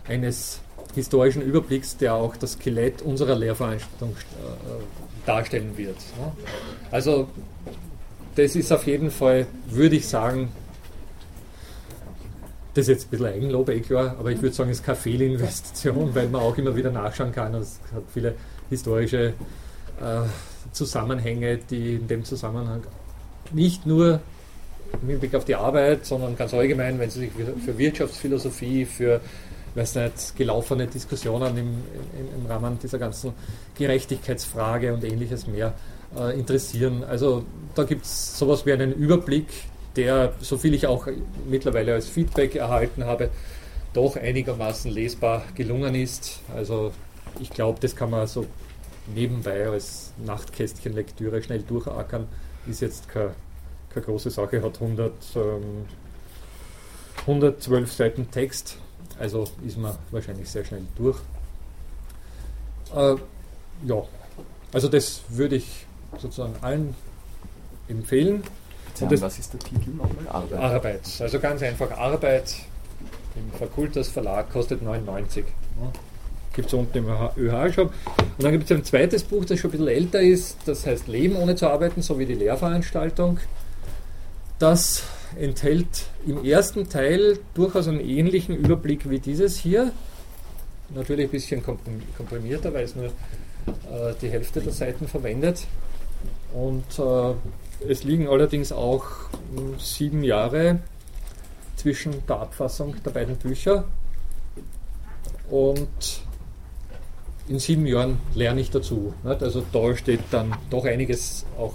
eines 0.07 0.61
historischen 0.96 1.42
Überblicks, 1.42 1.96
der 1.96 2.14
auch 2.14 2.37
das 2.37 2.52
Skelett 2.52 3.02
unserer 3.02 3.37
Lehrveranstaltung 3.37 4.11
äh, 4.11 5.26
darstellen 5.26 5.76
wird. 5.76 5.96
Ne? 5.96 6.32
Also 6.90 7.28
das 8.35 8.56
ist 8.56 8.72
auf 8.72 8.87
jeden 8.87 9.11
Fall, 9.11 9.46
würde 9.68 9.96
ich 9.96 10.09
sagen, 10.09 10.48
das 12.74 12.82
ist 12.82 12.88
jetzt 12.88 13.06
ein 13.06 13.11
bisschen 13.11 13.26
Eigenlob, 13.26 13.68
eh 13.68 13.80
klar, 13.80 14.16
aber 14.18 14.30
ich 14.32 14.42
würde 14.42 14.54
sagen, 14.54 14.70
es 14.70 14.78
ist 14.78 14.85
keine 14.85 14.96
Fehlinvestition, 14.96 16.14
weil 16.14 16.28
man 16.28 16.42
auch 16.42 16.56
immer 16.59 16.74
wieder 16.74 16.90
nachschauen 16.90 17.32
kann. 17.32 17.54
Es 17.54 17.78
hat 17.94 18.02
viele 18.12 18.35
historische 18.68 19.35
äh, 20.00 20.22
Zusammenhänge, 20.72 21.59
die 21.70 21.94
in 21.94 22.09
dem 22.09 22.24
Zusammenhang 22.24 22.82
nicht 23.52 23.87
nur 23.87 24.20
im 25.02 25.09
Hinblick 25.09 25.35
auf 25.35 25.44
die 25.44 25.54
Arbeit, 25.54 26.06
sondern 26.06 26.37
ganz 26.37 26.54
allgemein, 26.54 26.98
wenn 26.98 27.11
Sie 27.11 27.20
sich 27.20 27.30
für 27.32 27.78
Wirtschaftsphilosophie, 27.78 28.85
für 28.85 29.20
weiß 29.77 29.97
nicht, 29.97 30.37
gelaufene 30.37 30.87
Diskussionen 30.87 31.57
im, 31.57 31.67
im, 31.67 32.43
im 32.43 32.47
Rahmen 32.47 32.79
dieser 32.79 32.99
ganzen 32.99 33.33
Gerechtigkeitsfrage 33.77 34.93
und 34.95 35.05
ähnliches 35.05 35.47
mehr 35.47 35.75
äh, 36.17 36.39
interessieren. 36.39 37.05
Also 37.05 37.45
da 37.75 37.85
gibt 37.85 38.05
es 38.05 38.39
sowas 38.39 38.67
wie 38.67 38.73
einen 38.73 38.93
Überblick, 38.93 39.47
der, 39.97 40.33
soviel 40.41 40.75
ich 40.75 40.87
auch 40.87 41.09
mittlerweile 41.49 41.95
als 41.95 42.09
Feedback 42.09 42.55
erhalten 42.55 43.05
habe, 43.05 43.31
doch 43.93 44.17
einigermaßen 44.17 44.91
lesbar 44.91 45.45
gelungen 45.55 45.95
ist. 45.95 46.41
Also 46.55 46.93
ich 47.41 47.51
glaube, 47.51 47.81
das 47.81 47.97
kann 47.97 48.11
man 48.11 48.27
so 48.27 48.47
nebenbei 49.15 49.69
als 49.69 50.12
Nachtkästchenlektüre 50.25 51.43
schnell 51.43 51.62
durchackern. 51.62 52.27
Ist 52.67 52.81
jetzt 52.81 53.09
keine, 53.09 53.35
keine 53.93 54.05
große 54.07 54.31
Sache, 54.31 54.62
hat 54.62 54.81
100, 54.81 55.12
ähm, 55.37 55.87
112 57.23 57.93
Seiten 57.93 58.31
Text, 58.31 58.79
also 59.18 59.44
ist 59.66 59.79
man 59.79 59.96
wahrscheinlich 60.11 60.48
sehr 60.48 60.64
schnell 60.64 60.83
durch. 60.96 61.18
Äh, 62.94 63.16
ja, 63.87 64.02
also 64.72 64.88
das 64.88 65.22
würde 65.29 65.57
ich 65.57 65.87
sozusagen 66.18 66.55
allen 66.61 66.94
empfehlen. 67.88 68.42
Haben, 69.00 69.11
das, 69.11 69.20
was 69.20 69.38
ist 69.38 69.52
der 69.52 69.61
Titel 69.61 69.90
nochmal? 69.90 70.26
Arbeit. 70.29 70.59
Arbeit. 70.59 71.00
Also 71.20 71.38
ganz 71.38 71.62
einfach 71.62 71.90
Arbeit 71.90 72.55
im 73.35 73.59
Fakultas 73.59 74.09
Verlag 74.09 74.50
kostet 74.50 74.83
99. 74.83 75.44
Gibt 76.55 76.68
es 76.68 76.74
unten 76.74 76.96
im 76.96 77.07
ÖH-Shop. 77.37 77.92
Und 78.16 78.42
dann 78.42 78.52
gibt 78.52 78.64
es 78.64 78.74
ein 78.74 78.83
zweites 78.85 79.24
Buch, 79.24 79.44
das 79.44 79.59
schon 79.61 79.68
ein 79.68 79.72
bisschen 79.72 79.88
älter 79.88 80.22
ist, 80.22 80.57
das 80.64 80.87
heißt 80.87 81.07
Leben 81.07 81.37
ohne 81.37 81.55
zu 81.55 81.68
arbeiten, 81.68 82.00
so 82.00 82.18
wie 82.18 82.24
die 82.24 82.35
Lehrveranstaltung. 82.35 83.40
Das 84.59 85.02
enthält 85.39 86.07
im 86.27 86.45
ersten 86.45 86.89
Teil 86.89 87.39
durchaus 87.55 87.89
einen 87.89 88.01
ähnlichen 88.01 88.57
Überblick 88.57 89.09
wie 89.11 89.19
dieses 89.19 89.57
hier. 89.57 89.93
Natürlich 90.95 91.27
ein 91.27 91.31
bisschen 91.31 91.62
komprimierter, 91.62 92.73
weil 92.73 92.85
es 92.85 92.95
nur 92.95 93.07
äh, 93.07 94.15
die 94.21 94.29
Hälfte 94.29 94.61
der 94.61 94.73
Seiten 94.73 95.09
verwendet. 95.09 95.67
Und 96.55 96.99
äh, 96.99 97.91
es 97.91 98.05
liegen 98.05 98.29
allerdings 98.29 98.73
auch 98.73 99.05
hm, 99.55 99.79
sieben 99.79 100.23
Jahre 100.23 100.81
zwischen 101.77 102.27
der 102.27 102.41
Abfassung 102.41 102.95
der 103.05 103.11
beiden 103.11 103.37
Bücher. 103.37 103.85
Und 105.51 106.23
in 107.49 107.59
sieben 107.59 107.87
Jahren 107.87 108.19
lerne 108.35 108.61
ich 108.61 108.71
dazu. 108.71 109.15
Also 109.25 109.62
da 109.73 109.97
steht 109.97 110.21
dann 110.31 110.57
doch 110.71 110.85
einiges 110.85 111.45
auch 111.59 111.75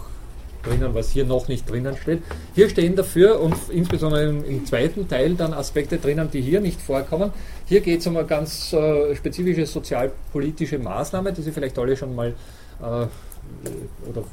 drinnen, 0.63 0.93
was 0.93 1.11
hier 1.11 1.25
noch 1.25 1.47
nicht 1.47 1.69
drinnen 1.69 1.95
steht. 1.97 2.21
Hier 2.55 2.69
stehen 2.69 2.95
dafür 2.95 3.39
und 3.39 3.55
insbesondere 3.69 4.29
im, 4.29 4.45
im 4.45 4.65
zweiten 4.65 5.07
Teil 5.07 5.35
dann 5.35 5.53
Aspekte 5.53 5.97
drinnen, 5.97 6.29
die 6.31 6.41
hier 6.41 6.61
nicht 6.61 6.81
vorkommen. 6.81 7.31
Hier 7.65 7.81
geht 7.81 8.01
es 8.01 8.07
um 8.07 8.17
eine 8.17 8.27
ganz 8.27 8.73
äh, 8.73 9.15
spezifische 9.15 9.65
sozialpolitische 9.65 10.79
Maßnahme, 10.79 11.33
die 11.33 11.41
Sie 11.41 11.51
vielleicht 11.51 11.77
alle 11.77 11.95
schon 11.95 12.15
mal 12.15 12.33
äh, 12.79 12.83
oder 12.83 14.23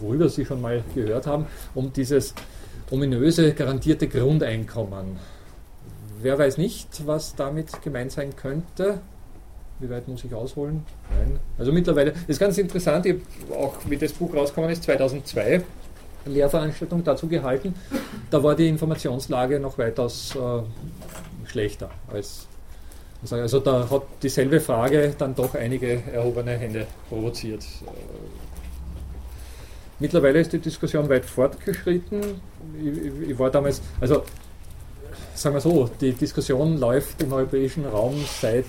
worüber 0.00 0.28
Sie 0.28 0.44
schon 0.44 0.60
mal 0.60 0.82
gehört 0.94 1.26
haben, 1.26 1.46
um 1.74 1.92
dieses 1.92 2.34
ominöse 2.90 3.52
garantierte 3.54 4.08
Grundeinkommen. 4.08 5.18
Wer 6.22 6.38
weiß 6.38 6.58
nicht, 6.58 7.06
was 7.06 7.34
damit 7.34 7.82
gemeint 7.82 8.12
sein 8.12 8.34
könnte? 8.36 9.00
Wie 9.78 9.90
weit 9.90 10.08
muss 10.08 10.24
ich 10.24 10.32
ausholen? 10.32 10.84
Nein. 11.10 11.38
Also 11.58 11.72
mittlerweile, 11.72 12.12
das 12.12 12.22
ist 12.28 12.38
ganz 12.38 12.56
interessant, 12.56 13.04
ich 13.06 13.16
auch 13.52 13.74
wie 13.86 13.96
das 13.96 14.12
Buch 14.12 14.34
rausgekommen 14.34 14.70
ist, 14.70 14.84
2002 14.84 15.62
eine 16.24 16.34
Lehrveranstaltung 16.34 17.04
dazu 17.04 17.28
gehalten. 17.28 17.74
Da 18.30 18.42
war 18.42 18.54
die 18.54 18.68
Informationslage 18.68 19.60
noch 19.60 19.78
weitaus 19.78 20.34
äh, 20.34 21.48
schlechter 21.48 21.90
als. 22.08 22.46
Also 23.30 23.60
da 23.60 23.88
hat 23.90 24.02
dieselbe 24.22 24.60
Frage 24.60 25.14
dann 25.18 25.34
doch 25.34 25.54
einige 25.54 26.02
erhobene 26.12 26.52
Hände 26.52 26.86
provoziert. 27.08 27.64
Mittlerweile 29.98 30.40
ist 30.40 30.52
die 30.52 30.58
Diskussion 30.58 31.08
weit 31.08 31.24
fortgeschritten. 31.24 32.20
Ich, 32.78 33.30
ich 33.30 33.38
war 33.38 33.50
damals, 33.50 33.80
also 34.00 34.22
sagen 35.34 35.56
wir 35.56 35.60
so, 35.60 35.90
die 36.00 36.12
Diskussion 36.12 36.78
läuft 36.78 37.22
im 37.22 37.32
europäischen 37.32 37.86
Raum 37.86 38.14
seit 38.40 38.66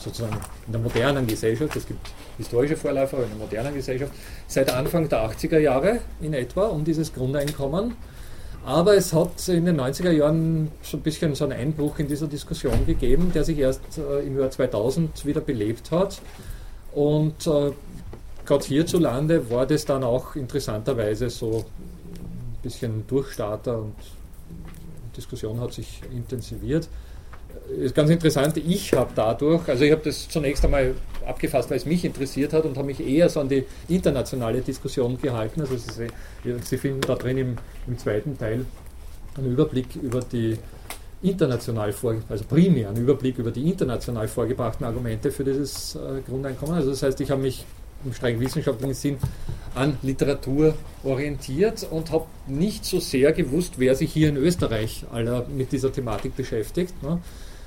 sozusagen 0.00 0.36
in 0.66 0.72
der 0.72 0.80
modernen 0.80 1.26
Gesellschaft, 1.26 1.76
es 1.76 1.86
gibt 1.86 2.08
historische 2.38 2.76
Vorläufer, 2.76 3.18
aber 3.18 3.24
in 3.24 3.30
der 3.30 3.38
modernen 3.38 3.74
Gesellschaft, 3.74 4.12
seit 4.46 4.72
Anfang 4.72 5.08
der 5.08 5.30
80er 5.30 5.58
Jahre 5.58 6.00
in 6.20 6.34
etwa 6.34 6.66
um 6.66 6.84
dieses 6.84 7.12
Grundeinkommen. 7.12 7.94
Aber 8.64 8.94
es 8.94 9.12
hat 9.12 9.48
in 9.48 9.64
den 9.64 9.80
90er 9.80 10.10
Jahren 10.10 10.70
so 10.82 10.98
ein 10.98 11.02
bisschen 11.02 11.34
so 11.34 11.44
einen 11.44 11.54
Einbruch 11.54 11.98
in 11.98 12.08
dieser 12.08 12.26
Diskussion 12.26 12.86
gegeben, 12.86 13.32
der 13.32 13.44
sich 13.44 13.58
erst 13.58 13.80
äh, 13.96 14.26
im 14.26 14.38
Jahr 14.38 14.50
2000 14.50 15.24
wieder 15.24 15.40
belebt 15.40 15.90
hat. 15.90 16.20
Und 16.92 17.46
äh, 17.46 17.72
gerade 18.44 18.64
hierzulande 18.64 19.50
war 19.50 19.66
das 19.66 19.86
dann 19.86 20.04
auch 20.04 20.36
interessanterweise 20.36 21.30
so 21.30 21.64
ein 21.64 22.62
bisschen 22.62 23.06
Durchstarter 23.06 23.78
und 23.78 23.94
die 25.10 25.16
Diskussion 25.16 25.60
hat 25.60 25.72
sich 25.72 26.02
intensiviert 26.12 26.88
ist 27.78 27.94
ganz 27.94 28.10
interessant, 28.10 28.56
ich 28.56 28.92
habe 28.92 29.10
dadurch, 29.14 29.68
also 29.68 29.84
ich 29.84 29.92
habe 29.92 30.02
das 30.04 30.28
zunächst 30.28 30.64
einmal 30.64 30.94
abgefasst, 31.26 31.70
weil 31.70 31.76
es 31.76 31.86
mich 31.86 32.04
interessiert 32.04 32.52
hat 32.52 32.64
und 32.64 32.76
habe 32.76 32.86
mich 32.86 33.00
eher 33.00 33.28
so 33.28 33.40
an 33.40 33.48
die 33.48 33.64
internationale 33.88 34.60
Diskussion 34.60 35.20
gehalten. 35.20 35.60
Also 35.60 35.76
Sie, 35.76 36.08
Sie 36.62 36.78
finden 36.78 37.00
da 37.02 37.14
drin 37.14 37.38
im, 37.38 37.56
im, 37.86 37.98
zweiten 37.98 38.38
Teil 38.38 38.66
einen 39.36 39.52
Überblick 39.52 39.96
über 39.96 40.20
die 40.20 40.58
international 41.22 41.92
vor, 41.92 42.16
also 42.28 42.44
primär 42.44 42.88
einen 42.88 43.02
Überblick 43.02 43.38
über 43.38 43.50
die 43.50 43.68
international 43.68 44.26
vorgebrachten 44.26 44.86
Argumente 44.86 45.30
für 45.30 45.44
dieses 45.44 45.94
äh, 45.94 46.20
Grundeinkommen. 46.26 46.74
Also 46.74 46.90
das 46.90 47.02
heißt, 47.02 47.20
ich 47.20 47.30
habe 47.30 47.42
mich 47.42 47.64
im 48.04 48.12
streng 48.12 48.40
wissenschaftlichen 48.40 48.94
Sinn 48.94 49.18
an 49.74 49.98
Literatur 50.02 50.74
orientiert 51.04 51.86
und 51.90 52.10
habe 52.10 52.26
nicht 52.46 52.84
so 52.84 52.98
sehr 52.98 53.32
gewusst, 53.32 53.74
wer 53.76 53.94
sich 53.94 54.12
hier 54.12 54.28
in 54.28 54.36
Österreich 54.36 55.04
aller 55.12 55.46
mit 55.48 55.72
dieser 55.72 55.92
Thematik 55.92 56.36
beschäftigt. 56.36 57.02
Ne? 57.02 57.20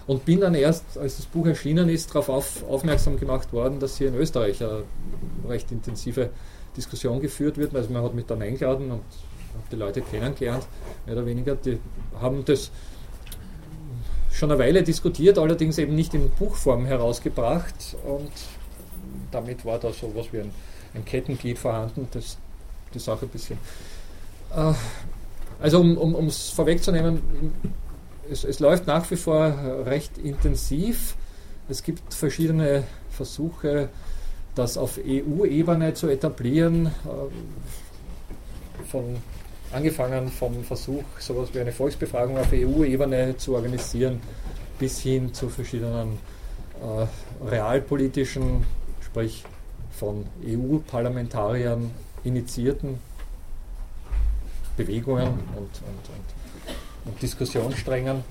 Und 0.06 0.26
bin 0.26 0.42
dann 0.42 0.54
erst, 0.54 0.98
als 0.98 1.18
das 1.18 1.26
Buch 1.26 1.46
erschienen 1.46 1.88
ist, 1.88 2.10
darauf 2.10 2.28
auf, 2.28 2.64
aufmerksam 2.70 3.18
gemacht 3.18 3.54
worden, 3.54 3.80
dass 3.80 3.98
hier 3.98 4.10
in 4.10 4.16
Österreich 4.16 4.62
eine 4.62 4.84
recht 5.48 5.72
intensive 5.72 6.30
Diskussion 6.76 7.22
geführt 7.22 7.58
wird. 7.58 7.74
Also 7.74 7.92
man 7.92 8.04
hat 8.04 8.14
mich 8.14 8.26
dann 8.26 8.42
eingeladen 8.42 8.92
und 8.92 9.02
habe 9.54 9.64
die 9.72 9.76
Leute 9.78 10.02
kennengelernt, 10.02 10.68
mehr 11.06 11.16
oder 11.16 11.26
weniger. 11.26 11.56
Die 11.56 11.78
haben 12.20 12.44
das 12.44 12.72
schon 14.32 14.52
eine 14.52 14.60
Weile 14.60 14.84
diskutiert, 14.84 15.38
allerdings 15.38 15.78
eben 15.78 15.96
nicht 15.96 16.14
in 16.14 16.30
Buchform 16.32 16.86
herausgebracht. 16.86 17.96
Und 18.06 18.32
damit 19.34 19.66
war 19.66 19.80
da 19.80 19.92
so 19.92 20.12
was 20.16 20.32
wie 20.32 20.40
ein, 20.40 20.52
ein 20.94 21.06
Kettenglied 21.06 21.58
vorhanden, 21.58 22.08
das 22.12 22.38
die 22.94 23.00
Sache 23.00 23.26
ein 23.26 23.30
bisschen. 23.30 23.58
Äh, 24.56 24.74
also 25.62 25.80
um 25.80 26.28
es 26.28 26.50
vorwegzunehmen, 26.50 27.22
es, 28.30 28.44
es, 28.44 28.60
läuft 28.60 28.88
nach 28.88 29.10
wie 29.12 29.16
vor 29.16 29.54
recht 29.86 30.18
intensiv. 30.18 31.16
Es 31.70 31.84
gibt 31.84 32.14
verschiedene 32.14 32.84
Versuche, 33.10 33.90
das 34.56 34.78
auf 34.78 35.00
EU-Ebene 35.04 35.94
zu 35.94 36.10
etablieren, 36.10 36.88
äh, 36.88 36.92
von, 38.86 39.18
angefangen 39.72 40.30
vom 40.30 40.64
Versuch, 40.64 41.04
sowas 41.20 41.50
wie 41.54 41.60
eine 41.60 41.72
Volksbefragung 41.72 42.38
auf 42.38 42.52
EU-Ebene 42.52 43.38
zu 43.38 43.56
organisieren, 43.56 44.22
bis 44.80 45.00
hin 45.00 45.34
zu 45.34 45.50
verschiedenen 45.50 46.20
äh, 46.82 47.46
realpolitischen, 47.48 48.66
sprich 49.14 49.44
von 49.92 50.26
EU-Parlamentariern 50.44 51.92
initiierten 52.24 52.98
Bewegungen 54.76 55.28
und, 55.56 55.58
und, 55.58 56.10
und 56.10 56.44
und 57.06 57.22
Diskussionssträngen. 57.22 58.24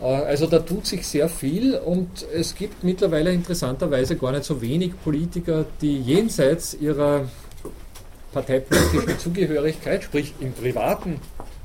Äh, 0.00 0.04
also 0.04 0.46
da 0.46 0.58
tut 0.58 0.86
sich 0.86 1.06
sehr 1.06 1.28
viel 1.28 1.74
und 1.74 2.26
es 2.34 2.54
gibt 2.54 2.84
mittlerweile 2.84 3.32
interessanterweise 3.32 4.16
gar 4.16 4.32
nicht 4.32 4.44
so 4.44 4.60
wenig 4.60 4.92
Politiker, 5.02 5.66
die 5.80 6.00
jenseits 6.00 6.74
ihrer 6.74 7.28
parteipolitischen 8.32 9.18
Zugehörigkeit, 9.18 10.04
sprich 10.04 10.34
im 10.40 10.52
privaten 10.52 11.20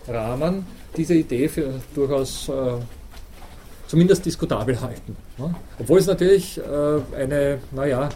Rahmen, 0.07 0.65
diese 0.95 1.15
Idee 1.15 1.47
für 1.47 1.73
durchaus 1.95 2.49
äh, 2.49 2.53
zumindest 3.87 4.25
diskutabel 4.25 4.79
halten. 4.79 5.15
Ne? 5.39 5.55
Obwohl 5.79 5.99
es 5.99 6.07
natürlich 6.07 6.57
äh, 6.57 6.61
eine, 7.15 7.59
naja, 7.71 8.09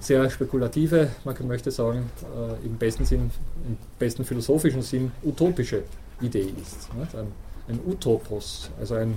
sehr 0.00 0.28
spekulative, 0.30 1.10
man 1.24 1.34
möchte 1.46 1.70
sagen, 1.70 2.10
äh, 2.22 2.66
im 2.66 2.76
besten 2.76 3.04
Sinn, 3.04 3.30
im 3.66 3.76
besten 3.98 4.24
philosophischen 4.24 4.82
Sinn 4.82 5.12
utopische 5.24 5.82
Idee 6.20 6.52
ist. 6.60 6.88
Ein, 7.14 7.32
ein 7.68 7.80
Utopos, 7.86 8.70
also 8.78 8.94
ein, 8.94 9.16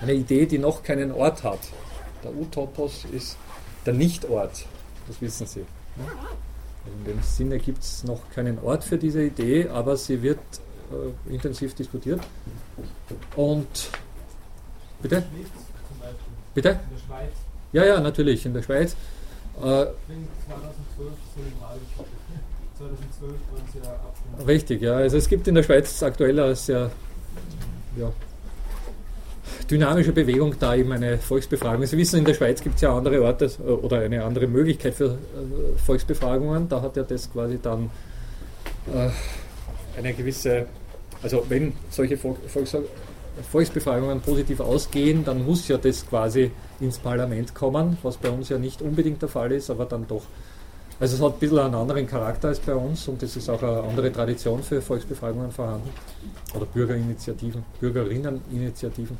eine 0.00 0.14
Idee, 0.14 0.46
die 0.46 0.58
noch 0.58 0.82
keinen 0.82 1.12
Ort 1.12 1.42
hat. 1.44 1.60
Der 2.22 2.34
Utopos 2.34 3.04
ist 3.12 3.36
der 3.86 3.94
Nichtort, 3.94 4.66
das 5.08 5.20
wissen 5.20 5.46
Sie. 5.46 5.64
In 6.86 7.04
dem 7.04 7.22
Sinne 7.22 7.58
gibt 7.58 7.82
es 7.82 8.04
noch 8.04 8.20
keinen 8.34 8.58
Ort 8.58 8.84
für 8.84 8.98
diese 8.98 9.22
Idee, 9.22 9.68
aber 9.68 9.96
sie 9.96 10.22
wird 10.22 10.38
äh, 10.90 11.32
intensiv 11.32 11.74
diskutiert. 11.74 12.20
Und 13.36 13.90
bitte? 15.00 15.22
Bitte? 16.54 16.70
In 16.70 16.76
der 16.76 17.02
Schweiz. 17.06 17.32
Ja, 17.72 17.84
ja, 17.84 18.00
natürlich, 18.00 18.44
in 18.46 18.54
der 18.54 18.62
Schweiz. 18.62 18.96
Äh, 19.58 19.60
2012 19.60 19.92
2012 22.88 23.32
waren 23.52 23.62
sie 23.72 23.78
ja. 23.78 24.44
Richtig, 24.44 24.82
ja. 24.82 24.94
Also 24.96 25.16
es 25.16 25.28
gibt 25.28 25.46
in 25.48 25.54
der 25.54 25.62
Schweiz 25.62 26.02
aktuell 26.02 26.38
eine 26.38 26.56
sehr 26.56 26.90
ja, 27.96 28.12
dynamische 29.70 30.12
Bewegung, 30.12 30.54
da 30.58 30.74
eben 30.74 30.92
eine 30.92 31.18
Volksbefragung. 31.18 31.86
Sie 31.86 31.96
wissen, 31.96 32.18
in 32.18 32.24
der 32.24 32.34
Schweiz 32.34 32.62
gibt 32.62 32.76
es 32.76 32.80
ja 32.80 32.96
andere 32.96 33.22
Orte 33.22 33.46
äh, 33.46 33.62
oder 33.70 34.00
eine 34.00 34.24
andere 34.24 34.46
Möglichkeit 34.46 34.94
für 34.94 35.06
äh, 35.06 35.78
Volksbefragungen. 35.84 36.68
Da 36.68 36.82
hat 36.82 36.96
ja 36.96 37.02
das 37.02 37.30
quasi 37.32 37.58
dann 37.62 37.90
äh, 38.92 39.10
eine 39.98 40.14
gewisse, 40.14 40.66
also 41.22 41.44
wenn 41.48 41.72
solche 41.90 42.16
Volks 42.16 42.76
Volksbefragungen 43.50 44.20
positiv 44.20 44.60
ausgehen, 44.60 45.24
dann 45.24 45.44
muss 45.44 45.68
ja 45.68 45.78
das 45.78 46.06
quasi 46.06 46.50
ins 46.80 46.98
Parlament 46.98 47.54
kommen, 47.54 47.98
was 48.02 48.16
bei 48.16 48.30
uns 48.30 48.48
ja 48.48 48.58
nicht 48.58 48.82
unbedingt 48.82 49.22
der 49.22 49.28
Fall 49.28 49.52
ist, 49.52 49.70
aber 49.70 49.86
dann 49.86 50.06
doch 50.06 50.22
also 51.02 51.16
es 51.16 51.20
hat 51.20 51.32
ein 51.32 51.38
bisschen 51.40 51.58
einen 51.58 51.74
anderen 51.74 52.06
Charakter 52.06 52.46
als 52.46 52.60
bei 52.60 52.76
uns 52.76 53.08
und 53.08 53.20
es 53.24 53.36
ist 53.36 53.48
auch 53.48 53.60
eine 53.60 53.82
andere 53.82 54.12
Tradition 54.12 54.62
für 54.62 54.80
Volksbefragungen 54.80 55.50
vorhanden 55.50 55.90
oder 56.54 56.64
Bürgerinitiativen, 56.64 57.64
Bürgerinneninitiativen 57.80 59.18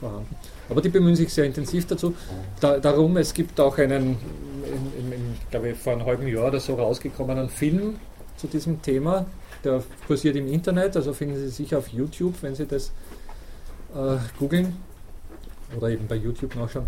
vorhanden. 0.00 0.34
Aber 0.68 0.80
die 0.80 0.88
bemühen 0.88 1.14
sich 1.14 1.32
sehr 1.32 1.44
intensiv 1.44 1.86
dazu. 1.86 2.16
Da, 2.58 2.78
darum, 2.78 3.16
es 3.16 3.32
gibt 3.32 3.60
auch 3.60 3.78
einen, 3.78 4.16
in, 4.64 5.04
in, 5.06 5.12
in, 5.12 5.36
glaube 5.52 5.68
ich, 5.68 5.78
vor 5.78 5.92
einem 5.92 6.04
halben 6.04 6.26
Jahr 6.26 6.48
oder 6.48 6.58
so 6.58 6.74
rausgekommenen 6.74 7.48
Film 7.48 8.00
zu 8.36 8.48
diesem 8.48 8.82
Thema. 8.82 9.26
Der 9.62 9.84
kursiert 10.08 10.34
im 10.34 10.48
Internet, 10.48 10.96
also 10.96 11.12
finden 11.12 11.36
Sie 11.36 11.48
sicher 11.48 11.78
auf 11.78 11.88
YouTube, 11.88 12.34
wenn 12.40 12.56
Sie 12.56 12.66
das 12.66 12.90
äh, 13.94 14.18
googeln 14.38 14.76
oder 15.76 15.90
eben 15.90 16.06
bei 16.06 16.16
YouTube 16.16 16.56
nachschauen, 16.56 16.86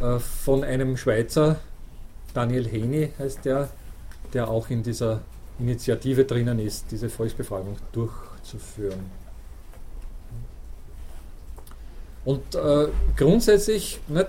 äh, 0.00 0.18
von 0.18 0.64
einem 0.64 0.96
Schweizer 0.96 1.60
Daniel 2.34 2.66
Heni 2.66 3.10
heißt 3.18 3.44
der, 3.44 3.68
der 4.32 4.48
auch 4.48 4.70
in 4.70 4.82
dieser 4.82 5.20
Initiative 5.58 6.24
drinnen 6.24 6.58
ist, 6.58 6.86
diese 6.90 7.08
Volksbefragung 7.08 7.76
durchzuführen. 7.92 9.10
Und 12.24 12.54
äh, 12.54 12.88
grundsätzlich 13.16 14.00
nicht, 14.08 14.28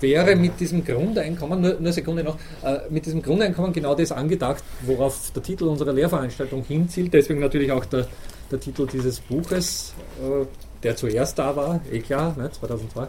wäre 0.00 0.36
mit 0.36 0.58
diesem 0.58 0.84
Grundeinkommen, 0.84 1.60
nur 1.60 1.76
eine 1.76 1.92
Sekunde 1.92 2.24
noch, 2.24 2.38
äh, 2.62 2.80
mit 2.88 3.06
diesem 3.06 3.22
Grundeinkommen 3.22 3.72
genau 3.72 3.94
das 3.94 4.12
angedacht, 4.12 4.64
worauf 4.82 5.30
der 5.32 5.42
Titel 5.42 5.64
unserer 5.64 5.92
Lehrveranstaltung 5.92 6.64
hinzielt. 6.64 7.12
Deswegen 7.12 7.40
natürlich 7.40 7.70
auch 7.72 7.84
der, 7.84 8.06
der 8.50 8.60
Titel 8.60 8.86
dieses 8.86 9.20
Buches, 9.20 9.94
äh, 10.22 10.46
der 10.82 10.96
zuerst 10.96 11.38
da 11.38 11.56
war, 11.56 11.80
eh 11.90 12.00
klar, 12.00 12.34
ne, 12.36 12.50
2002. 12.50 13.06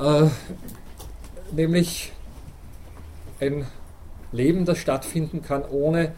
Äh, 0.00 0.28
nämlich 1.52 2.12
ein 3.40 3.66
Leben, 4.32 4.64
das 4.64 4.78
stattfinden 4.78 5.42
kann, 5.42 5.64
ohne 5.70 6.12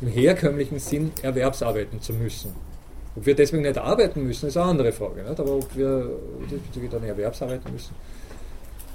im 0.00 0.08
herkömmlichen 0.08 0.78
Sinn 0.78 1.12
erwerbsarbeiten 1.22 2.00
zu 2.00 2.12
müssen. 2.12 2.54
Ob 3.16 3.26
wir 3.26 3.34
deswegen 3.34 3.62
nicht 3.62 3.78
arbeiten 3.78 4.22
müssen, 4.24 4.46
ist 4.46 4.56
eine 4.56 4.70
andere 4.70 4.92
Frage. 4.92 5.24
Nicht? 5.24 5.40
Aber 5.40 5.56
ob 5.56 5.76
wir 5.76 6.08
diesbezüglich 6.50 6.90
dann 6.90 7.02
erwerbsarbeiten 7.02 7.72
müssen, 7.72 7.94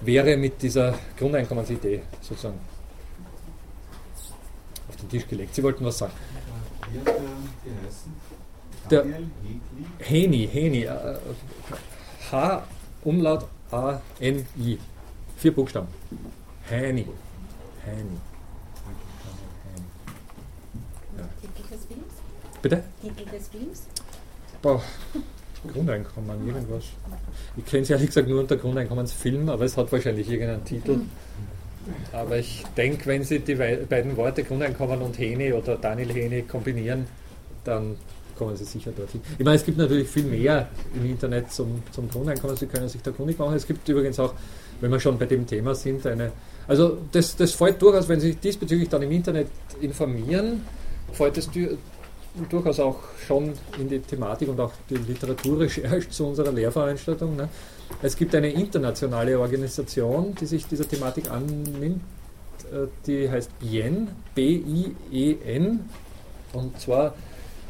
wäre 0.01 0.37
mit 0.37 0.61
dieser 0.61 0.97
Grundeinkommensidee 1.17 2.01
sozusagen 2.21 2.59
auf 4.87 4.95
den 4.95 5.09
Tisch 5.09 5.27
gelegt. 5.27 5.55
Sie 5.55 5.63
wollten 5.63 5.83
was 5.83 5.97
sagen. 5.97 6.13
Wie 6.91 6.99
hat 6.99 7.07
der 7.07 7.13
geheißen? 7.15 8.13
Der 8.89 9.05
Heni, 9.99 10.47
Heni, 10.51 10.83
äh, 10.83 11.17
H 12.31 12.63
Umlaut 13.03 13.45
A 13.71 13.99
N 14.19 14.45
I. 14.59 14.77
Vier 15.37 15.53
Buchstaben. 15.53 15.87
Heni. 16.69 17.07
Ja. 21.17 21.23
Titel 21.41 21.69
des 21.69 21.85
Films? 21.85 22.13
Bitte? 22.61 22.83
Titel 23.01 23.29
des 23.29 23.47
Films? 23.47 23.83
Boah, 24.61 24.81
Grundeinkommen, 25.71 26.47
irgendwas. 26.47 26.85
Ich 27.57 27.65
kenne 27.65 27.83
es 27.83 27.89
ehrlich 27.89 28.07
gesagt 28.07 28.27
nur 28.27 28.39
unter 28.41 28.57
Grundeinkommensfilm, 28.57 29.49
aber 29.49 29.65
es 29.65 29.75
hat 29.75 29.91
wahrscheinlich 29.91 30.29
irgendeinen 30.29 30.63
Titel. 30.63 31.01
Aber 32.13 32.37
ich 32.37 32.63
denke, 32.77 33.05
wenn 33.07 33.23
Sie 33.23 33.39
die 33.39 33.55
beiden 33.55 34.15
Worte 34.15 34.43
Grundeinkommen 34.43 35.01
und 35.01 35.17
Hene 35.17 35.53
oder 35.55 35.75
Daniel 35.75 36.13
Hene 36.13 36.43
kombinieren, 36.43 37.07
dann 37.65 37.97
kommen 38.37 38.55
Sie 38.55 38.65
sicher 38.65 38.91
dorthin. 38.91 39.21
Ich 39.37 39.45
meine, 39.45 39.57
es 39.57 39.65
gibt 39.65 39.77
natürlich 39.77 40.07
viel 40.07 40.23
mehr 40.23 40.67
im 40.95 41.05
Internet 41.05 41.51
zum, 41.51 41.83
zum 41.91 42.09
Grundeinkommen, 42.09 42.55
Sie 42.55 42.67
können 42.67 42.89
sich 42.89 43.01
da 43.01 43.11
kundig 43.11 43.37
machen. 43.39 43.55
Es 43.55 43.67
gibt 43.67 43.87
übrigens 43.87 44.19
auch, 44.19 44.33
wenn 44.81 44.91
wir 44.91 44.99
schon 44.99 45.17
bei 45.17 45.25
dem 45.25 45.45
Thema 45.45 45.75
sind, 45.75 46.05
eine. 46.05 46.31
Also, 46.67 46.97
das, 47.11 47.35
das 47.35 47.51
fällt 47.51 47.81
durchaus, 47.81 48.07
wenn 48.07 48.19
Sie 48.19 48.27
sich 48.27 48.39
diesbezüglich 48.39 48.89
dann 48.89 49.01
im 49.01 49.11
Internet 49.11 49.47
informieren, 49.81 50.61
fällt 51.11 51.37
es 51.37 51.49
durchaus 52.49 52.79
auch 52.79 52.99
schon 53.27 53.53
in 53.79 53.89
die 53.89 53.99
Thematik 53.99 54.49
und 54.49 54.59
auch 54.59 54.71
die 54.89 54.95
Literaturrecherche 54.95 56.09
zu 56.09 56.27
unserer 56.27 56.51
Lehrveranstaltung. 56.51 57.35
Ne? 57.35 57.49
Es 58.01 58.15
gibt 58.15 58.33
eine 58.35 58.49
internationale 58.49 59.39
Organisation, 59.39 60.33
die 60.35 60.45
sich 60.45 60.65
dieser 60.65 60.87
Thematik 60.87 61.29
annimmt, 61.29 62.01
äh, 62.71 62.87
die 63.05 63.29
heißt 63.29 63.59
BIEN, 63.59 64.09
B-I-E-N, 64.33 65.89
und 66.53 66.79
zwar 66.79 67.13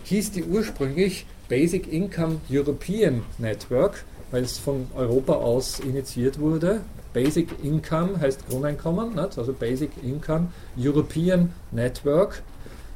hieß 0.03 0.31
die 0.31 0.43
ursprünglich 0.43 1.25
Basic 1.49 1.91
Income 1.91 2.41
European 2.49 3.23
Network, 3.37 4.05
weil 4.31 4.43
es 4.43 4.57
von 4.57 4.87
Europa 4.95 5.33
aus 5.33 5.79
initiiert 5.79 6.39
wurde. 6.39 6.81
Basic 7.13 7.49
Income 7.63 8.19
heißt 8.19 8.47
Grundeinkommen, 8.49 9.13
nicht? 9.13 9.37
also 9.37 9.53
Basic 9.53 9.91
Income 10.03 10.47
European 10.77 11.53
Network. 11.71 12.41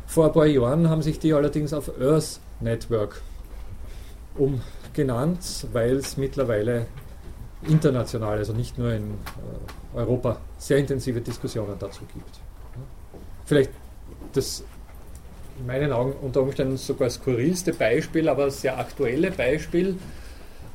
Vor 0.08 0.26
ein 0.26 0.32
paar 0.32 0.48
Jahren 0.48 0.90
haben 0.90 1.02
sich 1.02 1.20
die 1.20 1.34
allerdings 1.34 1.74
auf 1.74 1.92
Earth 2.00 2.40
Network 2.60 3.22
umgenannt, 4.36 5.68
weil 5.74 5.98
es 5.98 6.18
mittlerweile 6.18 6.88
international, 7.68 8.38
also 8.38 8.54
nicht 8.54 8.78
nur 8.78 8.94
in 8.94 9.04
äh, 9.04 9.98
Europa, 9.98 10.40
sehr 10.58 10.78
intensive 10.78 11.22
Diskussionen 11.22 11.76
dazu 11.78 12.02
gibt. 12.14 12.40
Vielleicht 13.46 13.72
das 14.34 14.64
in 15.60 15.66
meinen 15.66 15.92
Augen 15.92 16.14
unter 16.22 16.42
Umständen 16.42 16.78
sogar 16.78 17.10
skurrilste 17.10 17.74
Beispiel, 17.74 18.30
aber 18.30 18.52
sehr 18.52 18.78
aktuelle 18.78 19.32
Beispiel. 19.32 19.98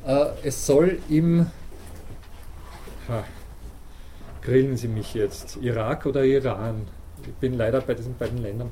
Äh, 0.05 0.25
es 0.43 0.65
soll 0.65 0.99
im, 1.09 1.47
ha, 3.07 3.23
grillen 4.41 4.77
Sie 4.77 4.87
mich 4.87 5.13
jetzt, 5.13 5.57
Irak 5.61 6.05
oder 6.05 6.23
Iran? 6.23 6.87
Ich 7.25 7.33
bin 7.35 7.53
leider 7.53 7.81
bei 7.81 7.93
diesen 7.93 8.17
beiden 8.17 8.41
Ländern. 8.41 8.71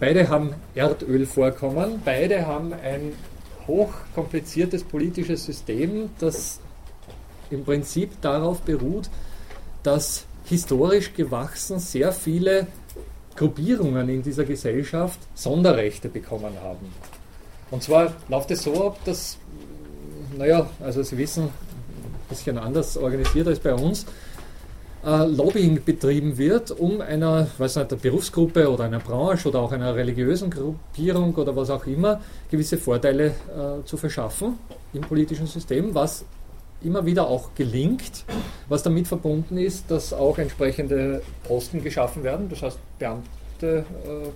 Beide 0.00 0.28
haben 0.28 0.54
Erdölvorkommen, 0.74 2.02
beide 2.04 2.46
haben 2.46 2.72
ein 2.72 3.14
hochkompliziertes 3.66 4.84
politisches 4.84 5.44
System, 5.44 6.10
das 6.20 6.60
im 7.50 7.64
Prinzip 7.64 8.20
darauf 8.20 8.60
beruht, 8.60 9.10
dass 9.82 10.24
historisch 10.44 11.14
gewachsen 11.14 11.78
sehr 11.78 12.12
viele 12.12 12.66
Gruppierungen 13.38 14.08
in 14.08 14.22
dieser 14.22 14.44
Gesellschaft 14.44 15.20
Sonderrechte 15.34 16.08
bekommen 16.08 16.54
haben. 16.60 16.92
Und 17.70 17.82
zwar 17.82 18.12
läuft 18.28 18.50
es 18.50 18.64
so 18.64 18.86
ab, 18.88 18.98
dass, 19.04 19.38
naja, 20.36 20.68
also 20.80 21.02
Sie 21.04 21.16
wissen, 21.16 21.44
ein 21.44 21.50
bisschen 22.28 22.58
anders 22.58 22.96
organisiert 22.96 23.46
als 23.46 23.60
bei 23.60 23.72
uns, 23.72 24.06
äh, 25.06 25.24
Lobbying 25.26 25.84
betrieben 25.84 26.36
wird, 26.36 26.72
um 26.72 27.00
einer, 27.00 27.46
weiß 27.58 27.76
nicht, 27.76 27.92
einer 27.92 28.00
Berufsgruppe 28.00 28.68
oder 28.68 28.84
einer 28.84 28.98
Branche 28.98 29.48
oder 29.48 29.60
auch 29.60 29.70
einer 29.70 29.94
religiösen 29.94 30.50
Gruppierung 30.50 31.32
oder 31.36 31.54
was 31.54 31.70
auch 31.70 31.86
immer 31.86 32.20
gewisse 32.50 32.76
Vorteile 32.76 33.26
äh, 33.26 33.84
zu 33.84 33.96
verschaffen 33.96 34.58
im 34.92 35.02
politischen 35.02 35.46
System, 35.46 35.94
was 35.94 36.24
immer 36.82 37.04
wieder 37.06 37.28
auch 37.28 37.54
gelingt, 37.54 38.24
was 38.68 38.82
damit 38.82 39.08
verbunden 39.08 39.58
ist, 39.58 39.90
dass 39.90 40.12
auch 40.12 40.38
entsprechende 40.38 41.22
Posten 41.44 41.82
geschaffen 41.82 42.22
werden, 42.22 42.48
das 42.48 42.62
heißt 42.62 42.78
Beamte 42.98 43.24
äh, 43.62 44.28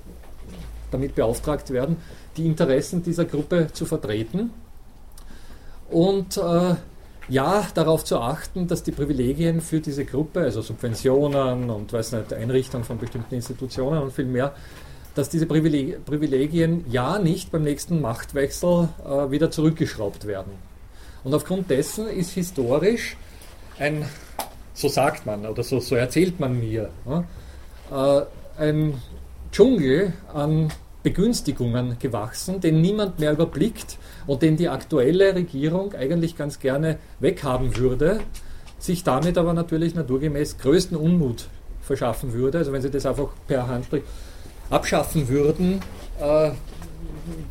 damit 0.90 1.14
beauftragt 1.14 1.70
werden, 1.70 1.96
die 2.36 2.46
Interessen 2.46 3.02
dieser 3.02 3.24
Gruppe 3.24 3.68
zu 3.72 3.86
vertreten. 3.86 4.50
Und 5.90 6.36
äh, 6.36 6.74
ja, 7.28 7.66
darauf 7.74 8.04
zu 8.04 8.18
achten, 8.18 8.66
dass 8.66 8.82
die 8.82 8.92
Privilegien 8.92 9.60
für 9.60 9.80
diese 9.80 10.04
Gruppe, 10.04 10.40
also 10.40 10.60
Subventionen 10.60 11.70
und 11.70 11.92
weiß 11.92 12.12
nicht, 12.12 12.32
Einrichtung 12.32 12.84
von 12.84 12.98
bestimmten 12.98 13.34
Institutionen 13.34 14.02
und 14.02 14.12
viel 14.12 14.24
mehr, 14.24 14.54
dass 15.14 15.28
diese 15.28 15.46
Privilegien 15.46 16.84
ja 16.90 17.18
nicht 17.18 17.52
beim 17.52 17.62
nächsten 17.62 18.00
Machtwechsel 18.00 18.88
äh, 19.04 19.30
wieder 19.30 19.50
zurückgeschraubt 19.50 20.26
werden. 20.26 20.71
Und 21.24 21.34
aufgrund 21.34 21.70
dessen 21.70 22.08
ist 22.08 22.32
historisch 22.32 23.16
ein, 23.78 24.04
so 24.74 24.88
sagt 24.88 25.26
man 25.26 25.46
oder 25.46 25.62
so, 25.62 25.80
so 25.80 25.94
erzählt 25.94 26.40
man 26.40 26.58
mir, 26.58 26.90
äh, 27.90 28.22
ein 28.58 28.94
Dschungel 29.52 30.12
an 30.32 30.72
Begünstigungen 31.02 31.98
gewachsen, 31.98 32.60
den 32.60 32.80
niemand 32.80 33.18
mehr 33.18 33.32
überblickt 33.32 33.98
und 34.26 34.42
den 34.42 34.56
die 34.56 34.68
aktuelle 34.68 35.34
Regierung 35.34 35.94
eigentlich 35.94 36.36
ganz 36.36 36.60
gerne 36.60 36.98
weghaben 37.18 37.76
würde, 37.76 38.20
sich 38.78 39.04
damit 39.04 39.36
aber 39.36 39.52
natürlich 39.52 39.94
naturgemäß 39.94 40.58
größten 40.58 40.96
Unmut 40.96 41.48
verschaffen 41.82 42.32
würde. 42.32 42.58
Also 42.58 42.72
wenn 42.72 42.82
sie 42.82 42.90
das 42.90 43.06
einfach 43.06 43.28
per 43.46 43.66
Handstrich 43.66 44.04
abschaffen 44.70 45.28
würden, 45.28 45.80
äh, 46.20 46.52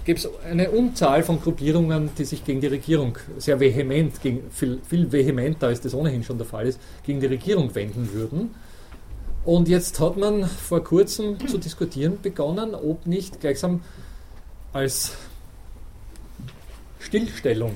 gibt 0.05 0.19
es 0.19 0.29
eine 0.43 0.71
Unzahl 0.71 1.23
von 1.23 1.41
Gruppierungen, 1.41 2.09
die 2.17 2.25
sich 2.25 2.43
gegen 2.43 2.61
die 2.61 2.67
Regierung 2.67 3.17
sehr 3.37 3.59
vehement, 3.59 4.21
gegen, 4.21 4.49
viel, 4.51 4.79
viel 4.87 5.11
vehementer 5.11 5.67
als 5.67 5.81
das 5.81 5.93
ohnehin 5.93 6.23
schon 6.23 6.37
der 6.37 6.47
Fall 6.47 6.67
ist, 6.67 6.79
gegen 7.03 7.19
die 7.19 7.27
Regierung 7.27 7.73
wenden 7.75 8.13
würden. 8.13 8.55
Und 9.43 9.67
jetzt 9.67 9.99
hat 9.99 10.17
man 10.17 10.45
vor 10.45 10.83
kurzem 10.83 11.47
zu 11.47 11.57
diskutieren 11.57 12.19
begonnen, 12.21 12.75
ob 12.75 13.07
nicht 13.07 13.39
gleichsam 13.39 13.81
als 14.71 15.13
Stillstellung 16.99 17.75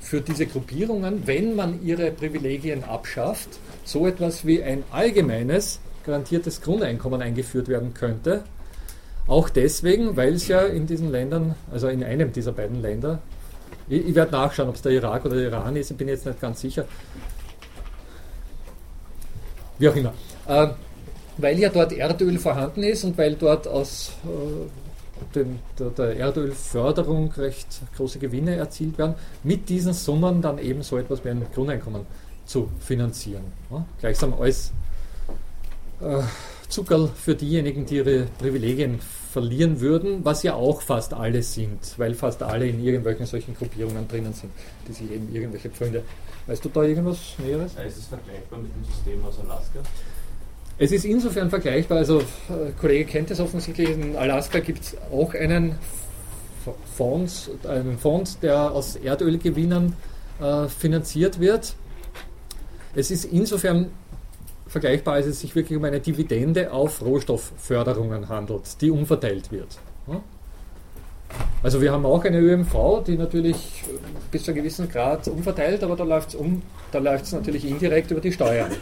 für 0.00 0.20
diese 0.20 0.46
Gruppierungen, 0.46 1.26
wenn 1.26 1.54
man 1.56 1.84
ihre 1.84 2.10
Privilegien 2.10 2.84
abschafft, 2.84 3.48
so 3.84 4.06
etwas 4.06 4.46
wie 4.46 4.62
ein 4.62 4.82
allgemeines 4.90 5.80
garantiertes 6.04 6.60
Grundeinkommen 6.60 7.22
eingeführt 7.22 7.68
werden 7.68 7.94
könnte, 7.94 8.44
auch 9.26 9.48
deswegen, 9.48 10.16
weil 10.16 10.34
es 10.34 10.48
ja 10.48 10.60
in 10.60 10.86
diesen 10.86 11.10
Ländern, 11.10 11.54
also 11.72 11.88
in 11.88 12.04
einem 12.04 12.32
dieser 12.32 12.52
beiden 12.52 12.82
Länder, 12.82 13.20
ich, 13.88 14.08
ich 14.08 14.14
werde 14.14 14.32
nachschauen, 14.32 14.68
ob 14.68 14.74
es 14.74 14.82
der 14.82 14.92
Irak 14.92 15.24
oder 15.24 15.36
der 15.36 15.46
Iran 15.46 15.76
ist, 15.76 15.90
ich 15.90 15.96
bin 15.96 16.08
jetzt 16.08 16.26
nicht 16.26 16.40
ganz 16.40 16.60
sicher. 16.60 16.84
Wie 19.78 19.88
auch 19.88 19.96
immer. 19.96 20.12
Äh, 20.46 20.68
weil 21.38 21.58
ja 21.58 21.68
dort 21.68 21.92
Erdöl 21.92 22.38
vorhanden 22.38 22.82
ist 22.82 23.04
und 23.04 23.18
weil 23.18 23.34
dort 23.34 23.66
aus 23.66 24.12
äh, 24.24 25.34
den, 25.34 25.58
der, 25.78 25.90
der, 25.90 26.16
Erdölförderung 26.16 27.32
recht 27.32 27.80
große 27.96 28.18
Gewinne 28.18 28.56
erzielt 28.56 28.98
werden, 28.98 29.14
mit 29.42 29.68
diesen 29.68 29.92
Summen 29.92 30.42
dann 30.42 30.58
eben 30.58 30.82
so 30.82 30.96
etwas 30.98 31.24
wie 31.24 31.30
ein 31.30 31.44
Grundeinkommen 31.52 32.02
zu 32.46 32.68
finanzieren. 32.80 33.44
Ja? 33.70 33.84
Gleichsam 34.00 34.34
als 34.34 34.72
äh, 36.00 36.22
Zuckerl 36.74 37.08
für 37.14 37.36
diejenigen, 37.36 37.86
die 37.86 37.96
ihre 37.96 38.26
Privilegien 38.38 38.98
verlieren 39.30 39.80
würden, 39.80 40.24
was 40.24 40.42
ja 40.42 40.54
auch 40.54 40.82
fast 40.82 41.14
alle 41.14 41.42
sind, 41.42 41.78
weil 41.98 42.14
fast 42.14 42.42
alle 42.42 42.66
in 42.66 42.84
irgendwelchen 42.84 43.26
solchen 43.26 43.54
Gruppierungen 43.54 44.08
drinnen 44.08 44.32
sind, 44.32 44.50
die 44.88 44.92
sich 44.92 45.10
eben 45.10 45.32
irgendwelche 45.32 45.70
Pfründe. 45.70 46.02
Weißt 46.48 46.64
du 46.64 46.68
da 46.68 46.82
irgendwas 46.82 47.18
Näheres? 47.38 47.72
Ist 47.86 47.98
es 47.98 48.06
vergleichbar 48.06 48.58
mit 48.58 48.74
dem 48.74 48.84
System 48.84 49.24
aus 49.24 49.38
Alaska? 49.38 49.78
Es 50.76 50.90
ist 50.90 51.04
insofern 51.04 51.48
vergleichbar, 51.48 51.98
also 51.98 52.18
äh, 52.18 52.72
Kollege 52.80 53.04
kennt 53.04 53.30
es 53.30 53.38
offensichtlich, 53.38 53.90
in 53.90 54.16
Alaska 54.16 54.58
gibt 54.58 54.82
es 54.82 54.96
auch 55.12 55.32
einen 55.34 55.78
Fonds, 56.96 57.50
einen 57.68 57.98
Fonds, 57.98 58.40
der 58.40 58.72
aus 58.72 58.96
Erdölgewinnern 58.96 59.94
äh, 60.40 60.66
finanziert 60.66 61.38
wird. 61.38 61.76
Es 62.96 63.12
ist 63.12 63.24
insofern 63.26 63.90
vergleichbar, 64.74 65.14
als 65.14 65.26
es 65.26 65.40
sich 65.40 65.54
wirklich 65.54 65.78
um 65.78 65.84
eine 65.84 66.00
Dividende 66.00 66.72
auf 66.72 67.00
Rohstoffförderungen 67.00 68.28
handelt, 68.28 68.80
die 68.80 68.90
umverteilt 68.90 69.52
wird. 69.52 69.78
Also 71.62 71.80
wir 71.80 71.92
haben 71.92 72.04
auch 72.04 72.24
eine 72.24 72.40
ÖMV, 72.40 73.04
die 73.06 73.16
natürlich 73.16 73.84
bis 74.32 74.42
zu 74.42 74.50
einem 74.50 74.58
gewissen 74.58 74.88
Grad 74.88 75.28
umverteilt, 75.28 75.84
aber 75.84 75.94
da 75.94 76.02
läuft 76.02 76.30
es 76.30 76.34
um, 76.34 76.62
da 76.90 76.98
läuft 76.98 77.26
es 77.26 77.32
natürlich 77.32 77.64
indirekt 77.64 78.10
über 78.10 78.20
die 78.20 78.32
Steuern, 78.32 78.72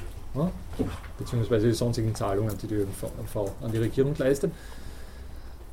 beziehungsweise 1.19 1.67
die 1.67 1.75
sonstigen 1.75 2.15
Zahlungen, 2.15 2.57
die 2.63 2.67
die 2.67 2.75
ÖMV 2.75 3.05
an 3.63 3.71
die 3.71 3.79
Regierung 3.79 4.15
leistet. 4.17 4.51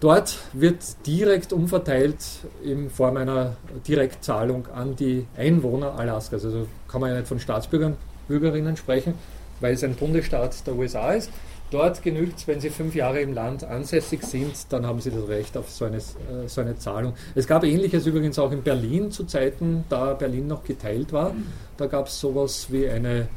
Dort 0.01 0.37
wird 0.53 0.83
direkt 1.07 1.53
umverteilt 1.53 2.17
in 2.63 2.89
Form 2.89 3.15
einer 3.15 3.55
Direktzahlung 3.87 4.67
an 4.73 4.95
die 4.97 5.25
Einwohner 5.37 5.97
Alaskas. 5.97 6.43
Also 6.45 6.67
kann 6.89 7.01
man 7.01 7.11
ja 7.11 7.17
nicht 7.17 7.27
von 7.27 7.39
Staatsbürgern, 7.39 7.97
Bürgerinnen 8.27 8.77
sprechen, 8.77 9.13
weil 9.59 9.73
es 9.73 9.83
ein 9.83 9.95
Bundesstaat 9.95 10.65
der 10.65 10.75
USA 10.75 11.13
ist. 11.13 11.31
Dort 11.71 12.01
genügt 12.01 12.39
es, 12.39 12.47
wenn 12.47 12.59
Sie 12.59 12.71
fünf 12.71 12.95
Jahre 12.95 13.21
im 13.21 13.33
Land 13.33 13.63
ansässig 13.63 14.23
sind, 14.23 14.53
dann 14.69 14.87
haben 14.87 15.01
Sie 15.01 15.11
das 15.11 15.27
Recht 15.27 15.55
auf 15.55 15.69
so 15.69 15.85
eine, 15.85 15.97
äh, 15.97 16.47
so 16.47 16.61
eine 16.61 16.77
Zahlung. 16.77 17.13
Es 17.35 17.45
gab 17.45 17.63
Ähnliches 17.63 18.07
übrigens 18.07 18.39
auch 18.39 18.51
in 18.51 18.63
Berlin 18.63 19.11
zu 19.11 19.25
Zeiten, 19.25 19.83
da 19.87 20.13
Berlin 20.13 20.47
noch 20.47 20.63
geteilt 20.63 21.13
war. 21.13 21.35
Da 21.77 21.85
gab 21.85 22.07
es 22.07 22.19
sowas 22.19 22.67
wie 22.69 22.89
eine, 22.89 23.27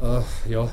äh, 0.00 0.50
ja, 0.50 0.70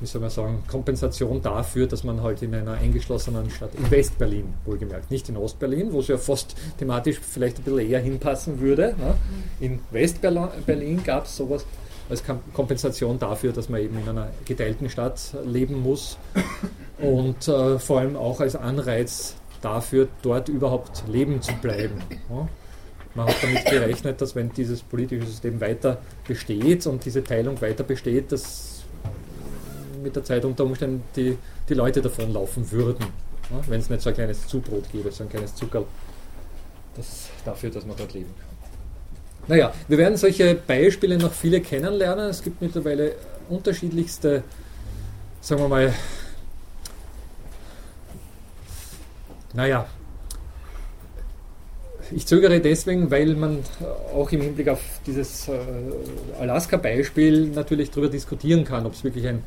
wie 0.00 0.06
soll 0.06 0.20
man 0.20 0.30
sagen, 0.30 0.64
Kompensation 0.68 1.40
dafür, 1.40 1.86
dass 1.86 2.02
man 2.02 2.24
halt 2.24 2.42
in 2.42 2.52
einer 2.56 2.72
eingeschlossenen 2.72 3.48
Stadt, 3.50 3.70
in 3.76 3.88
West-Berlin 3.88 4.52
wohlgemerkt, 4.64 5.12
nicht 5.12 5.28
in 5.28 5.36
Ost-Berlin, 5.36 5.92
wo 5.92 6.00
es 6.00 6.08
ja 6.08 6.18
fast 6.18 6.56
thematisch 6.78 7.20
vielleicht 7.20 7.58
ein 7.58 7.62
bisschen 7.62 7.88
eher 7.88 8.00
hinpassen 8.00 8.58
würde. 8.58 8.96
Ne? 8.98 9.14
In 9.60 9.78
West-Berlin 9.92 11.04
gab 11.04 11.26
es 11.26 11.36
sowas 11.36 11.64
als 12.08 12.22
Kompensation 12.52 13.18
dafür, 13.18 13.52
dass 13.52 13.68
man 13.68 13.80
eben 13.80 13.98
in 13.98 14.08
einer 14.08 14.28
geteilten 14.44 14.90
Stadt 14.90 15.34
leben 15.44 15.80
muss 15.82 16.18
und 16.98 17.48
äh, 17.48 17.78
vor 17.78 18.00
allem 18.00 18.16
auch 18.16 18.40
als 18.40 18.56
Anreiz 18.56 19.34
dafür, 19.60 20.08
dort 20.22 20.48
überhaupt 20.48 21.04
leben 21.08 21.40
zu 21.40 21.52
bleiben. 21.54 22.02
Ja? 22.28 22.48
Man 23.14 23.26
hat 23.26 23.36
damit 23.42 23.64
gerechnet, 23.66 24.20
dass 24.20 24.34
wenn 24.34 24.52
dieses 24.52 24.82
politische 24.82 25.26
System 25.26 25.60
weiter 25.60 25.98
besteht 26.26 26.86
und 26.86 27.04
diese 27.04 27.22
Teilung 27.22 27.60
weiter 27.60 27.84
besteht, 27.84 28.32
dass 28.32 28.82
mit 30.02 30.16
der 30.16 30.24
Zeit 30.24 30.44
unter 30.44 30.64
Umständen 30.64 31.02
die, 31.14 31.38
die 31.68 31.74
Leute 31.74 32.02
davonlaufen 32.02 32.70
würden, 32.72 33.06
ja? 33.50 33.60
wenn 33.68 33.80
es 33.80 33.90
nicht 33.90 34.02
so 34.02 34.10
ein 34.10 34.14
kleines 34.14 34.46
Zubrot 34.46 34.90
gäbe, 34.90 35.12
so 35.12 35.24
ein 35.24 35.30
kleines 35.30 35.54
Zuckerl 35.54 35.84
das 36.96 37.28
dafür, 37.44 37.70
dass 37.70 37.86
man 37.86 37.96
dort 37.96 38.12
leben 38.12 38.30
kann. 38.38 38.51
Naja, 39.48 39.74
wir 39.88 39.98
werden 39.98 40.16
solche 40.16 40.54
Beispiele 40.54 41.18
noch 41.18 41.32
viele 41.32 41.60
kennenlernen. 41.60 42.30
Es 42.30 42.42
gibt 42.42 42.62
mittlerweile 42.62 43.16
unterschiedlichste, 43.48 44.44
sagen 45.40 45.62
wir 45.62 45.68
mal, 45.68 45.92
naja, 49.54 49.86
ich 52.14 52.26
zögere 52.26 52.60
deswegen, 52.60 53.10
weil 53.10 53.34
man 53.34 53.58
auch 54.14 54.30
im 54.32 54.42
Hinblick 54.42 54.68
auf 54.68 54.80
dieses 55.06 55.48
äh, 55.48 55.52
Alaska-Beispiel 56.38 57.48
natürlich 57.48 57.90
darüber 57.90 58.08
diskutieren 58.08 58.64
kann, 58.64 58.86
ob 58.86 58.92
es 58.94 59.04
wirklich 59.04 59.26
ein 59.26 59.42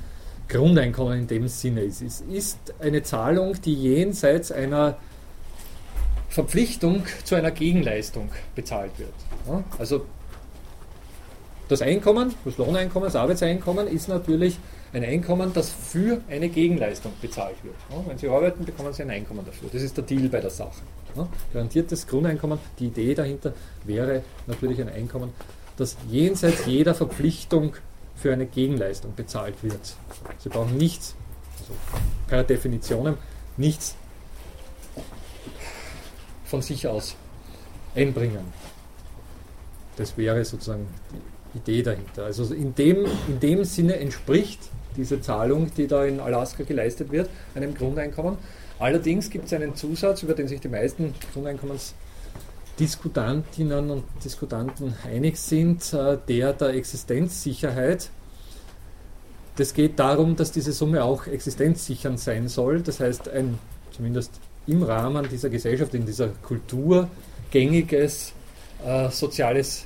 Grundeinkommen 0.47 1.19
in 1.21 1.27
dem 1.27 1.47
Sinne 1.47 1.81
ist. 1.81 2.01
Es 2.01 2.21
ist 2.21 2.73
eine 2.79 3.03
Zahlung, 3.03 3.59
die 3.61 3.73
jenseits 3.73 4.51
einer 4.51 4.97
Verpflichtung 6.35 7.03
zu 7.23 7.35
einer 7.35 7.51
Gegenleistung 7.51 8.29
bezahlt 8.55 8.91
wird. 8.99 9.13
Ja, 9.47 9.63
also 9.79 10.05
das 11.69 11.81
Einkommen, 11.81 12.35
das 12.43 12.57
Lohneinkommen, 12.57 13.07
das 13.07 13.15
Arbeitseinkommen 13.15 13.87
ist 13.87 14.09
natürlich 14.09 14.59
ein 14.91 15.05
Einkommen, 15.05 15.53
das 15.53 15.69
für 15.69 16.19
eine 16.29 16.49
Gegenleistung 16.49 17.13
bezahlt 17.21 17.55
wird. 17.63 17.75
Ja, 17.89 18.03
wenn 18.05 18.17
Sie 18.17 18.27
arbeiten, 18.27 18.65
bekommen 18.65 18.91
Sie 18.91 19.03
ein 19.03 19.11
Einkommen 19.11 19.45
dafür. 19.45 19.69
Das 19.71 19.81
ist 19.81 19.95
der 19.95 20.03
Deal 20.03 20.27
bei 20.27 20.41
der 20.41 20.49
Sache. 20.49 20.81
Ja, 21.15 21.25
garantiertes 21.53 22.05
Grundeinkommen, 22.05 22.59
die 22.79 22.87
Idee 22.87 23.15
dahinter 23.15 23.53
wäre 23.85 24.21
natürlich 24.45 24.81
ein 24.81 24.89
Einkommen, 24.89 25.31
das 25.77 25.95
jenseits 26.11 26.65
jeder 26.65 26.95
Verpflichtung 26.95 27.75
für 28.17 28.33
eine 28.33 28.45
Gegenleistung 28.45 29.15
bezahlt 29.15 29.55
wird. 29.63 29.95
Sie 30.39 30.49
brauchen 30.49 30.75
nichts, 30.77 31.15
also 31.61 31.71
per 32.27 32.43
Definition 32.43 33.17
nichts 33.55 33.95
von 36.45 36.61
sich 36.61 36.87
aus 36.87 37.15
einbringen. 37.95 38.45
Das 39.97 40.17
wäre 40.17 40.43
sozusagen 40.43 40.87
die 41.53 41.57
Idee 41.57 41.83
dahinter. 41.83 42.25
Also 42.25 42.53
in 42.53 42.75
dem, 42.75 43.05
in 43.27 43.39
dem 43.39 43.63
Sinne 43.63 43.95
entspricht 43.97 44.59
diese 44.97 45.21
Zahlung, 45.21 45.71
die 45.75 45.87
da 45.87 46.03
in 46.05 46.19
Alaska 46.19 46.63
geleistet 46.63 47.11
wird, 47.11 47.29
einem 47.53 47.73
Grundeinkommen. 47.73 48.37
Allerdings 48.79 49.29
gibt 49.29 49.45
es 49.45 49.53
einen 49.53 49.75
Zusatz, 49.75 50.23
über 50.23 50.33
den 50.33 50.49
sich 50.49 50.59
die 50.59 50.67
meisten 50.67 51.13
Grundeinkommensdiskutantinnen 51.33 53.89
und 53.89 54.03
Diskutanten 54.23 54.95
einig 55.05 55.37
sind, 55.37 55.93
äh, 55.93 56.17
der 56.27 56.53
der 56.53 56.69
Existenzsicherheit. 56.69 58.09
Das 59.55 59.73
geht 59.73 59.99
darum, 59.99 60.35
dass 60.35 60.51
diese 60.51 60.73
Summe 60.73 61.05
auch 61.05 61.27
existenzsichernd 61.27 62.19
sein 62.19 62.49
soll. 62.49 62.81
Das 62.81 62.99
heißt, 62.99 63.29
ein 63.29 63.57
zumindest 63.91 64.31
im 64.67 64.83
Rahmen 64.83 65.27
dieser 65.29 65.49
Gesellschaft, 65.49 65.93
in 65.93 66.05
dieser 66.05 66.29
Kultur 66.29 67.07
gängiges 67.51 68.33
äh, 68.85 69.09
soziales 69.09 69.85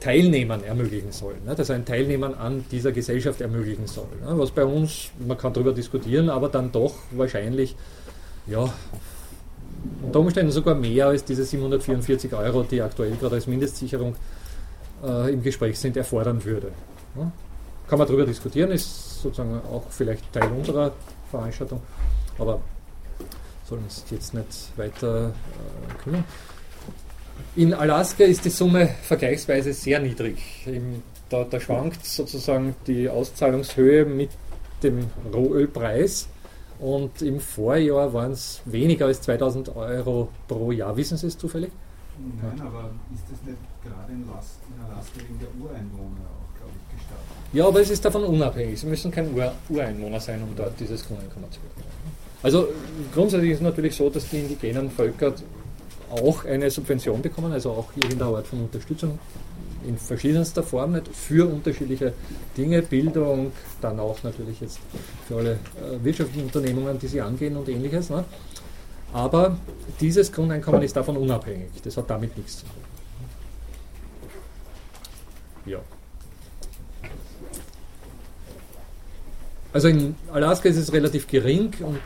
Teilnehmen 0.00 0.64
ermöglichen 0.64 1.12
soll. 1.12 1.34
Ne? 1.44 1.54
Also 1.56 1.72
ein 1.72 1.84
Teilnehmen 1.84 2.34
an 2.34 2.64
dieser 2.70 2.90
Gesellschaft 2.90 3.40
ermöglichen 3.40 3.86
soll. 3.86 4.08
Ne? 4.24 4.38
Was 4.38 4.50
bei 4.50 4.64
uns, 4.64 5.10
man 5.26 5.36
kann 5.36 5.52
darüber 5.52 5.72
diskutieren, 5.72 6.30
aber 6.30 6.48
dann 6.48 6.72
doch 6.72 6.94
wahrscheinlich, 7.10 7.76
ja, 8.46 8.72
unter 10.02 10.20
Umständen 10.20 10.52
sogar 10.52 10.74
mehr 10.74 11.06
als 11.06 11.24
diese 11.24 11.44
744 11.44 12.32
Euro, 12.34 12.62
die 12.62 12.80
aktuell 12.82 13.12
gerade 13.16 13.36
als 13.36 13.46
Mindestsicherung 13.46 14.16
äh, 15.04 15.32
im 15.32 15.42
Gespräch 15.42 15.78
sind, 15.78 15.96
erfordern 15.96 16.44
würde. 16.44 16.68
Ne? 17.14 17.30
Kann 17.86 17.98
man 17.98 18.08
darüber 18.08 18.24
diskutieren, 18.24 18.70
ist 18.70 19.22
sozusagen 19.22 19.60
auch 19.70 19.84
vielleicht 19.90 20.32
Teil 20.32 20.50
unserer 20.52 20.92
Veranstaltung, 21.30 21.80
aber 22.38 22.60
soll 23.70 23.78
uns 23.78 24.04
jetzt 24.10 24.34
nicht 24.34 24.76
weiter 24.76 25.28
äh, 25.28 26.02
kümmern. 26.02 26.24
In 27.56 27.72
Alaska 27.72 28.24
ist 28.24 28.44
die 28.44 28.50
Summe 28.50 28.88
vergleichsweise 29.02 29.72
sehr 29.72 30.00
niedrig. 30.00 30.66
Im, 30.66 31.02
da, 31.28 31.44
da, 31.44 31.60
schwankt 31.60 32.04
sozusagen 32.04 32.74
die 32.86 33.08
Auszahlungshöhe 33.08 34.04
mit 34.04 34.30
dem 34.82 35.06
Rohölpreis. 35.32 36.28
Und 36.80 37.22
im 37.22 37.40
Vorjahr 37.40 38.12
waren 38.12 38.32
es 38.32 38.60
weniger 38.64 39.06
als 39.06 39.20
2000 39.22 39.76
Euro 39.76 40.28
pro 40.48 40.72
Jahr. 40.72 40.96
Wissen 40.96 41.16
Sie 41.16 41.26
es 41.26 41.38
zufällig? 41.38 41.70
Nein, 42.18 42.54
ja. 42.58 42.64
aber 42.64 42.90
ist 43.14 43.24
das 43.30 43.42
nicht 43.46 43.58
gerade 43.84 44.12
in, 44.12 44.24
Alaska 44.28 45.20
wegen 45.20 45.38
der 45.38 45.48
Ureinwohner 45.60 46.26
auch, 46.26 46.56
glaube 46.56 46.72
ich, 46.76 46.98
gestartet? 46.98 47.26
Ja, 47.52 47.66
aber 47.66 47.80
es 47.80 47.90
ist 47.90 48.04
davon 48.04 48.24
unabhängig. 48.24 48.80
Sie 48.80 48.86
müssen 48.86 49.10
kein 49.10 49.34
Ur 49.34 49.52
Ureinwohner 49.68 50.20
sein, 50.20 50.42
um 50.42 50.54
dort 50.56 50.78
dieses 50.80 51.06
Grundeinkommen 51.06 51.50
zu 51.52 51.60
bekommen. 51.60 51.89
Also 52.42 52.68
grundsätzlich 53.14 53.50
ist 53.50 53.58
es 53.58 53.62
natürlich 53.62 53.94
so, 53.94 54.08
dass 54.08 54.28
die 54.28 54.38
indigenen 54.38 54.90
Völker 54.90 55.34
auch 56.10 56.44
eine 56.44 56.70
Subvention 56.70 57.22
bekommen, 57.22 57.52
also 57.52 57.70
auch 57.70 57.88
der 57.94 58.26
Art 58.26 58.46
von 58.46 58.62
Unterstützung 58.62 59.18
in 59.86 59.96
verschiedenster 59.96 60.62
Form 60.62 60.92
nicht, 60.92 61.08
für 61.08 61.46
unterschiedliche 61.50 62.12
Dinge, 62.56 62.82
Bildung, 62.82 63.52
dann 63.80 63.98
auch 63.98 64.22
natürlich 64.22 64.60
jetzt 64.60 64.78
für 65.26 65.36
alle 65.36 65.52
äh, 65.52 66.02
wirtschaftlichen 66.02 66.46
Unternehmungen, 66.46 66.98
die 66.98 67.06
sie 67.06 67.20
angehen 67.20 67.56
und 67.56 67.68
ähnliches. 67.68 68.10
Ne? 68.10 68.24
Aber 69.12 69.56
dieses 70.00 70.30
Grundeinkommen 70.30 70.82
ist 70.82 70.96
davon 70.96 71.16
unabhängig, 71.16 71.68
das 71.82 71.96
hat 71.96 72.10
damit 72.10 72.36
nichts 72.36 72.58
zu 72.58 72.66
tun. 72.66 72.74
Ja. 75.66 75.78
Also 79.72 79.88
in 79.88 80.16
Alaska 80.32 80.68
ist 80.68 80.76
es 80.76 80.92
relativ 80.92 81.26
gering 81.28 81.72
und 81.80 82.00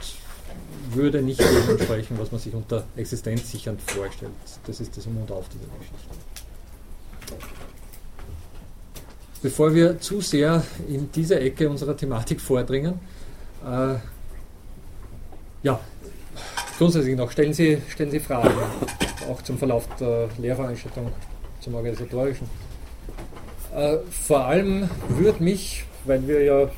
würde 0.95 1.22
nicht 1.22 1.40
dem 1.40 1.70
entsprechen, 1.70 2.16
was 2.18 2.32
man 2.32 2.40
sich 2.40 2.55
unter 2.55 2.84
existenzsichernd 2.97 3.80
vorstellt. 3.82 4.32
Das 4.66 4.80
ist 4.80 4.97
das 4.97 5.07
Um 5.07 5.16
und 5.16 5.30
Auf 5.30 5.49
dieser 5.49 5.66
Geschichte. 5.78 6.14
Bevor 9.42 9.74
wir 9.74 10.01
zu 10.01 10.20
sehr 10.20 10.64
in 10.88 11.11
diese 11.12 11.38
Ecke 11.38 11.68
unserer 11.68 11.97
Thematik 11.97 12.40
vordringen, 12.40 12.99
äh, 13.64 13.97
ja, 15.62 15.80
grundsätzlich 16.78 17.16
noch, 17.16 17.30
stellen 17.30 17.53
Sie, 17.53 17.78
stellen 17.88 18.11
Sie 18.11 18.20
Fragen, 18.20 18.55
auch 19.30 19.42
zum 19.42 19.59
Verlauf 19.59 19.86
der 20.01 20.28
Lehrveranstaltung, 20.38 21.12
zum 21.61 21.74
organisatorischen. 21.74 22.49
Äh, 23.74 23.99
vor 24.11 24.45
allem 24.45 24.88
würde 25.09 25.42
mich, 25.42 25.84
weil 26.05 26.26
wir 26.26 26.42
ja 26.42 26.70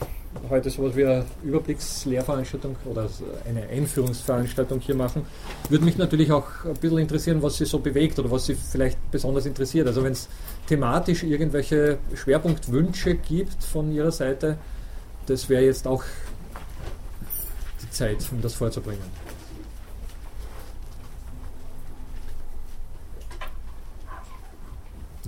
heute 0.49 0.71
so 0.71 0.83
etwas 0.83 0.97
wie 0.97 1.05
eine 1.05 1.25
Überblickslehrveranstaltung 1.43 2.77
oder 2.85 3.09
eine 3.49 3.69
Einführungsveranstaltung 3.69 4.81
hier 4.81 4.95
machen, 4.95 5.27
würde 5.69 5.85
mich 5.85 5.97
natürlich 5.97 6.33
auch 6.33 6.65
ein 6.65 6.75
bisschen 6.75 6.99
interessieren, 6.99 7.43
was 7.43 7.57
Sie 7.57 7.65
so 7.65 7.79
bewegt 7.79 8.19
oder 8.19 8.31
was 8.31 8.47
Sie 8.47 8.55
vielleicht 8.55 8.99
besonders 9.11 9.47
interessiert. 9.47 9.87
Also 9.87 10.03
wenn 10.03 10.13
es 10.13 10.29
thematisch 10.69 11.23
irgendwelche 11.23 11.99
Schwerpunktwünsche 12.15 13.15
gibt 13.15 13.63
von 13.65 13.93
Ihrer 13.93 14.13
Seite, 14.13 14.59
das 15.27 15.49
wäre 15.49 15.65
jetzt 15.65 15.87
auch 15.87 16.05
die 17.83 17.91
Zeit, 17.91 18.19
um 18.31 18.41
das 18.41 18.55
vorzubringen. 18.55 19.03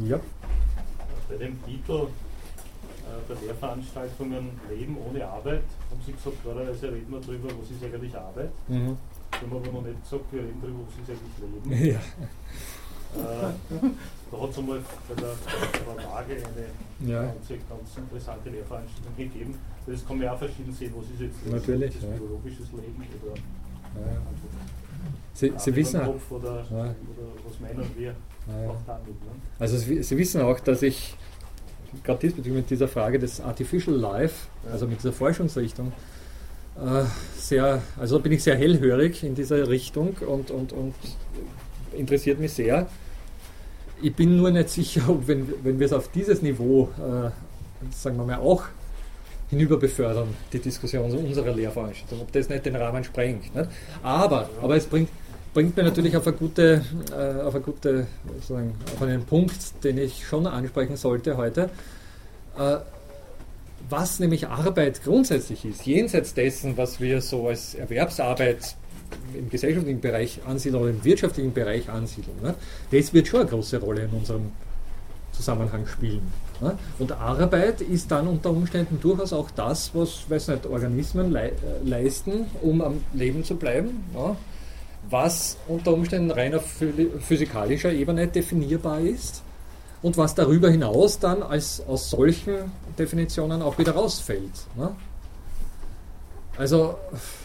Ja. 0.07 0.21
Bei 1.29 1.37
dem 1.37 1.63
Titel 1.65 2.07
der 3.29 3.37
Lehrveranstaltungen 3.45 4.51
Leben 4.71 4.97
ohne 4.99 5.27
Arbeit. 5.27 5.63
Haben 5.91 6.01
Sie 6.05 6.13
gesagt, 6.13 6.43
klarerweise 6.43 6.93
reden 6.93 7.11
wir 7.11 7.21
darüber, 7.21 7.49
was 7.61 7.71
ist 7.71 7.83
eigentlich 7.85 8.17
Arbeit. 8.17 8.51
Mhm. 8.69 8.97
Wir 9.31 9.41
haben 9.41 9.57
aber 9.57 9.73
noch 9.73 9.83
nicht 9.83 10.03
gesagt, 10.03 10.25
wir 10.33 10.41
reden 10.43 10.61
darüber, 10.61 10.81
was 10.87 10.95
ist 11.03 11.11
eigentlich 11.11 11.79
Leben. 11.79 11.95
Ja. 11.95 12.01
Äh, 13.17 13.53
da 14.31 14.41
hat 14.43 14.51
es 14.51 14.59
einmal 14.59 14.81
bei 15.09 15.15
der, 15.15 16.05
Waage 16.11 16.35
eine 16.35 17.11
Ja. 17.11 17.23
ganz, 17.23 17.49
ganz 17.49 17.97
interessante 17.97 18.51
Lehrveranstaltung 18.51 19.17
gegeben. 19.17 19.55
Das 19.87 20.07
kann 20.07 20.19
man 20.19 20.29
auch 20.29 20.39
verschieden 20.39 20.73
sehen, 20.75 20.93
was 20.95 21.07
ist 21.11 21.21
jetzt 21.23 21.47
Natürlich, 21.51 21.95
das 21.95 22.03
ja. 22.03 22.11
biologisches 22.11 22.67
Leben 22.73 23.03
oder 23.23 23.35
Ja. 23.35 24.07
einfach 24.13 24.69
Sie, 25.33 25.53
Sie 25.57 25.75
wissen, 25.77 26.03
Kopf 26.05 26.31
oder, 26.33 26.57
Ja. 26.71 26.81
oder 26.85 26.95
was 27.47 27.61
meinen 27.61 27.91
wir 27.97 28.09
Ja. 28.09 28.71
auch 28.71 28.77
damit. 28.87 29.07
Ne? 29.09 29.31
also 29.59 29.79
Sie, 29.79 30.03
Sie 30.03 30.19
wissen 30.19 30.43
auch, 30.43 30.61
dass 30.61 30.83
ich 30.83 31.17
gerade 32.05 32.21
diesbezüglich 32.21 32.63
mit 32.63 32.71
dieser 32.71 32.89
Frage 32.89 33.19
des 33.19 33.41
Artificial 33.41 33.97
Life, 33.97 34.47
also 34.71 34.87
mit 34.87 34.99
dieser 34.99 35.13
Forschungsrichtung, 35.13 35.93
äh, 36.77 37.05
sehr, 37.37 37.83
also 37.99 38.21
bin 38.21 38.33
ich 38.33 38.43
sehr 38.43 38.57
hellhörig 38.57 39.23
in 39.25 39.35
dieser 39.35 39.69
Richtung 39.69 40.17
und, 40.27 40.51
und, 40.51 40.73
und 40.73 40.95
interessiert 41.97 42.39
mich 42.39 42.53
sehr. 42.53 42.87
Ich 44.01 44.15
bin 44.15 44.37
nur 44.37 44.51
nicht 44.51 44.69
sicher, 44.69 45.03
ob 45.09 45.27
wenn, 45.27 45.53
wenn 45.65 45.79
wir 45.79 45.87
es 45.87 45.93
auf 45.93 46.11
dieses 46.13 46.43
Niveau, 46.43 46.89
äh, 46.99 47.31
sagen 47.91 48.17
wir 48.17 48.25
mal, 48.25 48.39
auch 48.39 48.65
hinüber 49.51 49.79
befördern, 49.79 50.29
die 50.53 50.59
Diskussion 50.59 51.11
unserer 51.11 51.55
Lehrveranstaltung, 51.55 52.21
ob 52.21 52.33
das 52.33 52.49
nicht 52.49 52.67
den 52.67 52.77
Rahmen 52.77 53.03
sprengt. 53.03 53.55
Nicht? 53.55 53.69
Aber, 54.03 54.49
aber 54.63 54.77
es 54.77 54.87
bringt, 54.87 55.09
bringt 55.55 55.77
mir 55.77 55.83
natürlich 55.83 56.17
auf 56.17 56.27
eine 56.27 56.37
gute, 56.37 56.83
äh, 57.11 57.43
auf 57.43 57.55
eine 57.55 57.65
gute 57.65 58.07
auf 58.95 59.03
einen 59.03 59.25
Punkt, 59.25 59.85
den 59.85 59.99
ich 59.99 60.27
schon 60.27 60.47
ansprechen 60.47 60.97
sollte 60.97 61.37
heute, 61.37 61.71
äh, 62.59 62.77
was 63.89 64.21
nämlich 64.21 64.49
Arbeit 64.49 65.03
grundsätzlich 65.03 65.65
ist, 65.65 65.87
jenseits 65.87 66.35
dessen, 66.35 66.77
was 66.77 67.01
wir 67.01 67.21
so 67.21 67.49
als 67.49 67.75
Erwerbsarbeit 67.75 68.77
im 69.35 69.49
gesellschaftlichen 69.49 70.01
Bereich 70.01 70.41
ansiedeln 70.47 70.83
oder 70.83 70.91
im 70.91 71.05
wirtschaftlichen 71.05 71.53
Bereich 71.53 71.89
ansiedeln. 71.89 72.37
Ne? 72.43 72.55
Das 72.91 73.15
wird 73.15 73.29
schon 73.29 73.41
eine 73.41 73.49
große 73.49 73.79
Rolle 73.79 74.03
in 74.03 74.11
unserem 74.11 74.53
Zusammenhang 75.33 75.87
spielen. 75.87 76.31
Ne? 76.61 76.77
Und 76.99 77.13
Arbeit 77.13 77.81
ist 77.81 78.11
dann 78.11 78.27
unter 78.27 78.51
Umständen 78.51 79.01
durchaus 79.01 79.33
auch 79.33 79.51
das, 79.51 79.95
was 79.95 80.29
weiß 80.29 80.49
nicht, 80.49 80.67
Organismen 80.67 81.31
lei 81.31 81.49
äh, 81.49 81.53
leisten, 81.85 82.47
um 82.61 82.83
am 82.83 83.03
Leben 83.15 83.45
zu 83.45 83.57
bleiben, 83.57 84.05
ja? 84.15 84.37
Was 85.11 85.57
unter 85.69 85.93
Umständen 85.93 86.31
rein 86.31 86.55
auf 86.55 86.65
phy- 86.81 87.19
physikalischer 87.21 87.93
Ebene 87.93 88.27
definierbar 88.27 89.01
ist 89.01 89.43
und 90.03 90.17
was 90.17 90.35
darüber 90.35 90.71
hinaus 90.71 91.19
dann 91.19 91.43
als, 91.43 91.83
aus 91.87 92.11
solchen 92.11 92.73
Definitionen 92.99 93.63
auch 93.63 93.79
wieder 93.79 93.93
rausfällt. 93.93 94.53
Ne? 94.77 94.95
Also, 96.57 96.99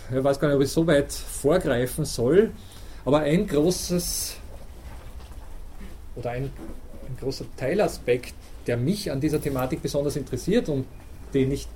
ich 0.09 0.23
weiß 0.23 0.39
gar 0.39 0.47
nicht, 0.47 0.57
ob 0.57 0.63
ich 0.63 0.71
so 0.71 0.85
weit 0.87 1.11
vorgreifen 1.11 2.05
soll, 2.05 2.51
aber 3.05 3.19
ein 3.19 3.47
großes 3.47 4.35
oder 6.15 6.31
ein, 6.31 6.43
ein 6.43 7.17
großer 7.19 7.45
Teilaspekt, 7.57 8.33
der 8.67 8.77
mich 8.77 9.11
an 9.11 9.19
dieser 9.19 9.41
Thematik 9.41 9.81
besonders 9.81 10.15
interessiert 10.15 10.69
und 10.69 10.85
den 11.33 11.51
ich, 11.51 11.67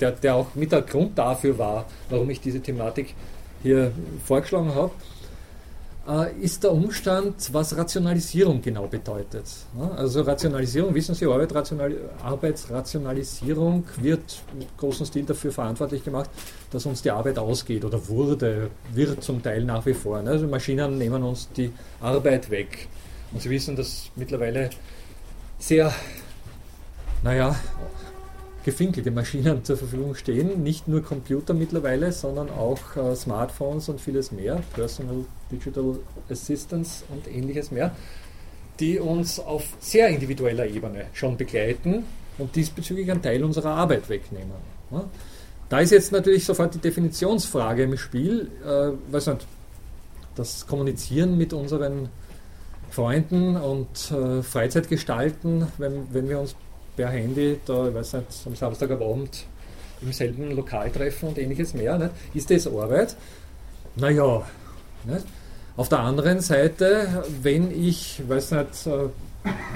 der, 0.00 0.12
der 0.12 0.34
auch 0.34 0.54
mit 0.54 0.72
der 0.72 0.82
Grund 0.82 1.16
dafür 1.16 1.58
war, 1.58 1.86
warum 2.10 2.28
ich 2.30 2.40
diese 2.40 2.60
Thematik 2.60 3.14
hier 3.62 3.92
vorgeschlagen 4.24 4.74
habe, 4.74 4.92
äh, 6.08 6.32
ist 6.40 6.64
der 6.64 6.72
Umstand, 6.72 7.52
was 7.52 7.76
Rationalisierung 7.76 8.60
genau 8.60 8.86
bedeutet. 8.88 9.44
Also 9.96 10.22
Rationalisierung, 10.22 10.92
wissen 10.94 11.14
Sie, 11.14 11.26
Arbeit, 11.26 11.54
Rational, 11.54 11.94
Arbeitsrationalisierung 12.22 13.84
wird 14.00 14.42
im 14.52 14.66
großen 14.76 15.06
Stil 15.06 15.24
dafür 15.24 15.52
verantwortlich 15.52 16.04
gemacht, 16.04 16.28
dass 16.72 16.86
uns 16.86 17.02
die 17.02 17.10
Arbeit 17.10 17.38
ausgeht 17.38 17.84
oder 17.84 18.08
wurde, 18.08 18.70
wird 18.92 19.22
zum 19.22 19.42
Teil 19.42 19.64
nach 19.64 19.86
wie 19.86 19.94
vor. 19.94 20.20
ne? 20.22 20.30
Also 20.30 20.48
Maschinen 20.48 20.98
nehmen 20.98 21.22
uns 21.22 21.48
die 21.56 21.72
Arbeit 22.00 22.50
weg. 22.50 22.88
Und 23.30 23.40
Sie 23.40 23.50
wissen, 23.50 23.76
dass 23.76 24.10
mittlerweile 24.16 24.70
sehr, 25.58 25.92
naja, 27.22 27.54
gefinkelte 28.64 29.10
Maschinen 29.10 29.64
zur 29.64 29.76
Verfügung 29.76 30.14
stehen. 30.14 30.62
Nicht 30.62 30.88
nur 30.88 31.02
Computer 31.02 31.54
mittlerweile, 31.54 32.12
sondern 32.12 32.50
auch 32.50 32.96
äh, 32.96 33.14
Smartphones 33.14 33.88
und 33.88 34.00
vieles 34.00 34.32
mehr, 34.32 34.62
Personal 34.74 35.24
Digital 35.50 35.96
Assistants 36.30 37.04
und 37.10 37.32
ähnliches 37.32 37.70
mehr, 37.70 37.94
die 38.80 38.98
uns 38.98 39.38
auf 39.38 39.64
sehr 39.80 40.08
individueller 40.08 40.66
Ebene 40.66 41.06
schon 41.12 41.36
begleiten 41.36 42.04
und 42.38 42.56
diesbezüglich 42.56 43.10
einen 43.10 43.22
Teil 43.22 43.44
unserer 43.44 43.70
Arbeit 43.70 44.08
wegnehmen. 44.08 44.52
Ja? 44.90 45.04
Da 45.68 45.80
ist 45.80 45.90
jetzt 45.90 46.12
natürlich 46.12 46.44
sofort 46.44 46.74
die 46.74 46.78
Definitionsfrage 46.78 47.84
im 47.84 47.96
Spiel. 47.96 48.50
Äh, 48.64 49.12
weiß 49.12 49.28
nicht, 49.28 49.46
das 50.34 50.66
Kommunizieren 50.66 51.36
mit 51.38 51.52
unseren 51.52 52.08
Freunden 52.90 53.56
und 53.56 54.10
äh, 54.10 54.42
Freizeitgestalten, 54.42 55.66
wenn, 55.78 56.12
wenn 56.12 56.28
wir 56.28 56.38
uns 56.40 56.54
per 56.96 57.08
Handy 57.08 57.58
da, 57.64 57.88
ich 57.88 57.94
weiß 57.94 58.14
nicht, 58.14 58.26
am 58.46 58.54
Samstag 58.54 58.90
am 58.90 59.02
Abend 59.02 59.44
im 60.02 60.12
selben 60.12 60.50
Lokal 60.50 60.90
treffen 60.90 61.28
und 61.28 61.38
ähnliches 61.38 61.74
mehr. 61.74 61.98
Nicht? 61.98 62.10
Ist 62.34 62.50
das 62.50 62.66
Arbeit? 62.66 63.16
Naja. 63.96 64.42
Nicht? 65.04 65.24
Auf 65.76 65.88
der 65.88 66.00
anderen 66.00 66.40
Seite, 66.40 67.24
wenn 67.40 67.70
ich, 67.70 68.22
weiß 68.28 68.52
nicht, 68.52 68.86
äh, 68.86 69.08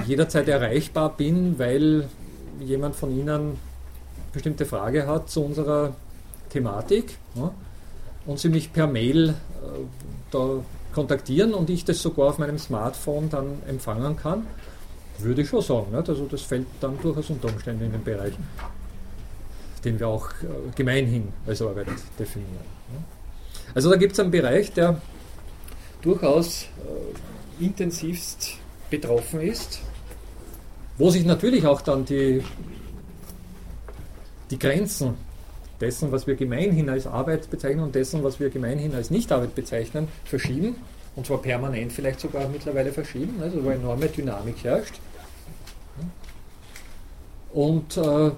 jederzeit 0.06 0.48
erreichbar 0.48 1.16
bin, 1.16 1.58
weil 1.58 2.08
jemand 2.60 2.96
von 2.96 3.16
Ihnen 3.16 3.58
bestimmte 4.32 4.66
Frage 4.66 5.06
hat 5.06 5.30
zu 5.30 5.42
unserer 5.44 5.94
Thematik 6.50 7.16
ja, 7.34 7.52
und 8.26 8.38
Sie 8.38 8.48
mich 8.50 8.72
per 8.72 8.86
Mail 8.86 9.30
äh, 9.30 9.34
da 10.30 10.62
kontaktieren 10.92 11.54
und 11.54 11.70
ich 11.70 11.84
das 11.84 12.00
sogar 12.00 12.28
auf 12.28 12.38
meinem 12.38 12.58
Smartphone 12.58 13.30
dann 13.30 13.62
empfangen 13.66 14.16
kann, 14.16 14.46
würde 15.20 15.42
ich 15.42 15.48
schon 15.48 15.62
sagen. 15.62 15.92
Nicht? 15.92 16.08
Also 16.08 16.26
das 16.26 16.42
fällt 16.42 16.66
dann 16.80 16.98
durchaus 17.00 17.30
unter 17.30 17.48
Umständen 17.48 17.84
in 17.84 17.92
den 17.92 18.04
Bereich, 18.04 18.34
den 19.84 19.98
wir 19.98 20.08
auch 20.08 20.30
äh, 20.30 20.70
gemeinhin 20.74 21.32
als 21.46 21.62
Arbeit 21.62 21.88
definieren. 22.18 22.52
ja. 22.92 23.02
Also 23.74 23.90
da 23.90 23.96
gibt 23.96 24.12
es 24.12 24.20
einen 24.20 24.30
Bereich, 24.30 24.72
der 24.72 25.00
durchaus 26.02 26.62
äh, 26.62 27.64
intensivst 27.64 28.54
betroffen 28.90 29.40
ist, 29.40 29.80
wo 30.98 31.10
sich 31.10 31.24
natürlich 31.24 31.66
auch 31.66 31.80
dann 31.80 32.04
die, 32.04 32.42
die 34.50 34.58
Grenzen 34.58 35.14
dessen, 35.80 36.12
was 36.12 36.26
wir 36.26 36.36
gemeinhin 36.36 36.88
als 36.88 37.06
Arbeit 37.06 37.50
bezeichnen 37.50 37.82
und 37.82 37.94
dessen, 37.94 38.22
was 38.22 38.40
wir 38.40 38.50
gemeinhin 38.50 38.94
als 38.94 39.10
Nichtarbeit 39.10 39.54
bezeichnen, 39.54 40.08
verschieben. 40.24 40.76
Und 41.16 41.26
zwar 41.26 41.38
permanent 41.38 41.92
vielleicht 41.92 42.20
sogar 42.20 42.46
mittlerweile 42.48 42.92
verschieben, 42.92 43.40
also 43.40 43.64
wo 43.64 43.70
enorme 43.70 44.06
Dynamik 44.06 44.62
herrscht. 44.62 45.00
Und 47.52 47.96
äh, 47.96 48.30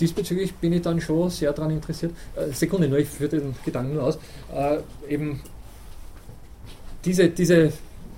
diesbezüglich 0.00 0.54
bin 0.54 0.72
ich 0.72 0.82
dann 0.82 1.00
schon 1.00 1.30
sehr 1.30 1.52
daran 1.52 1.70
interessiert. 1.70 2.12
Äh, 2.34 2.52
Sekunde 2.52 2.88
nur, 2.88 2.98
ich 2.98 3.08
führe 3.08 3.40
den 3.40 3.54
Gedanken 3.64 3.94
nur 3.94 4.02
aus. 4.02 4.18
Äh, 4.52 4.78
eben 5.08 5.40
diese, 7.04 7.28
diese, 7.28 7.72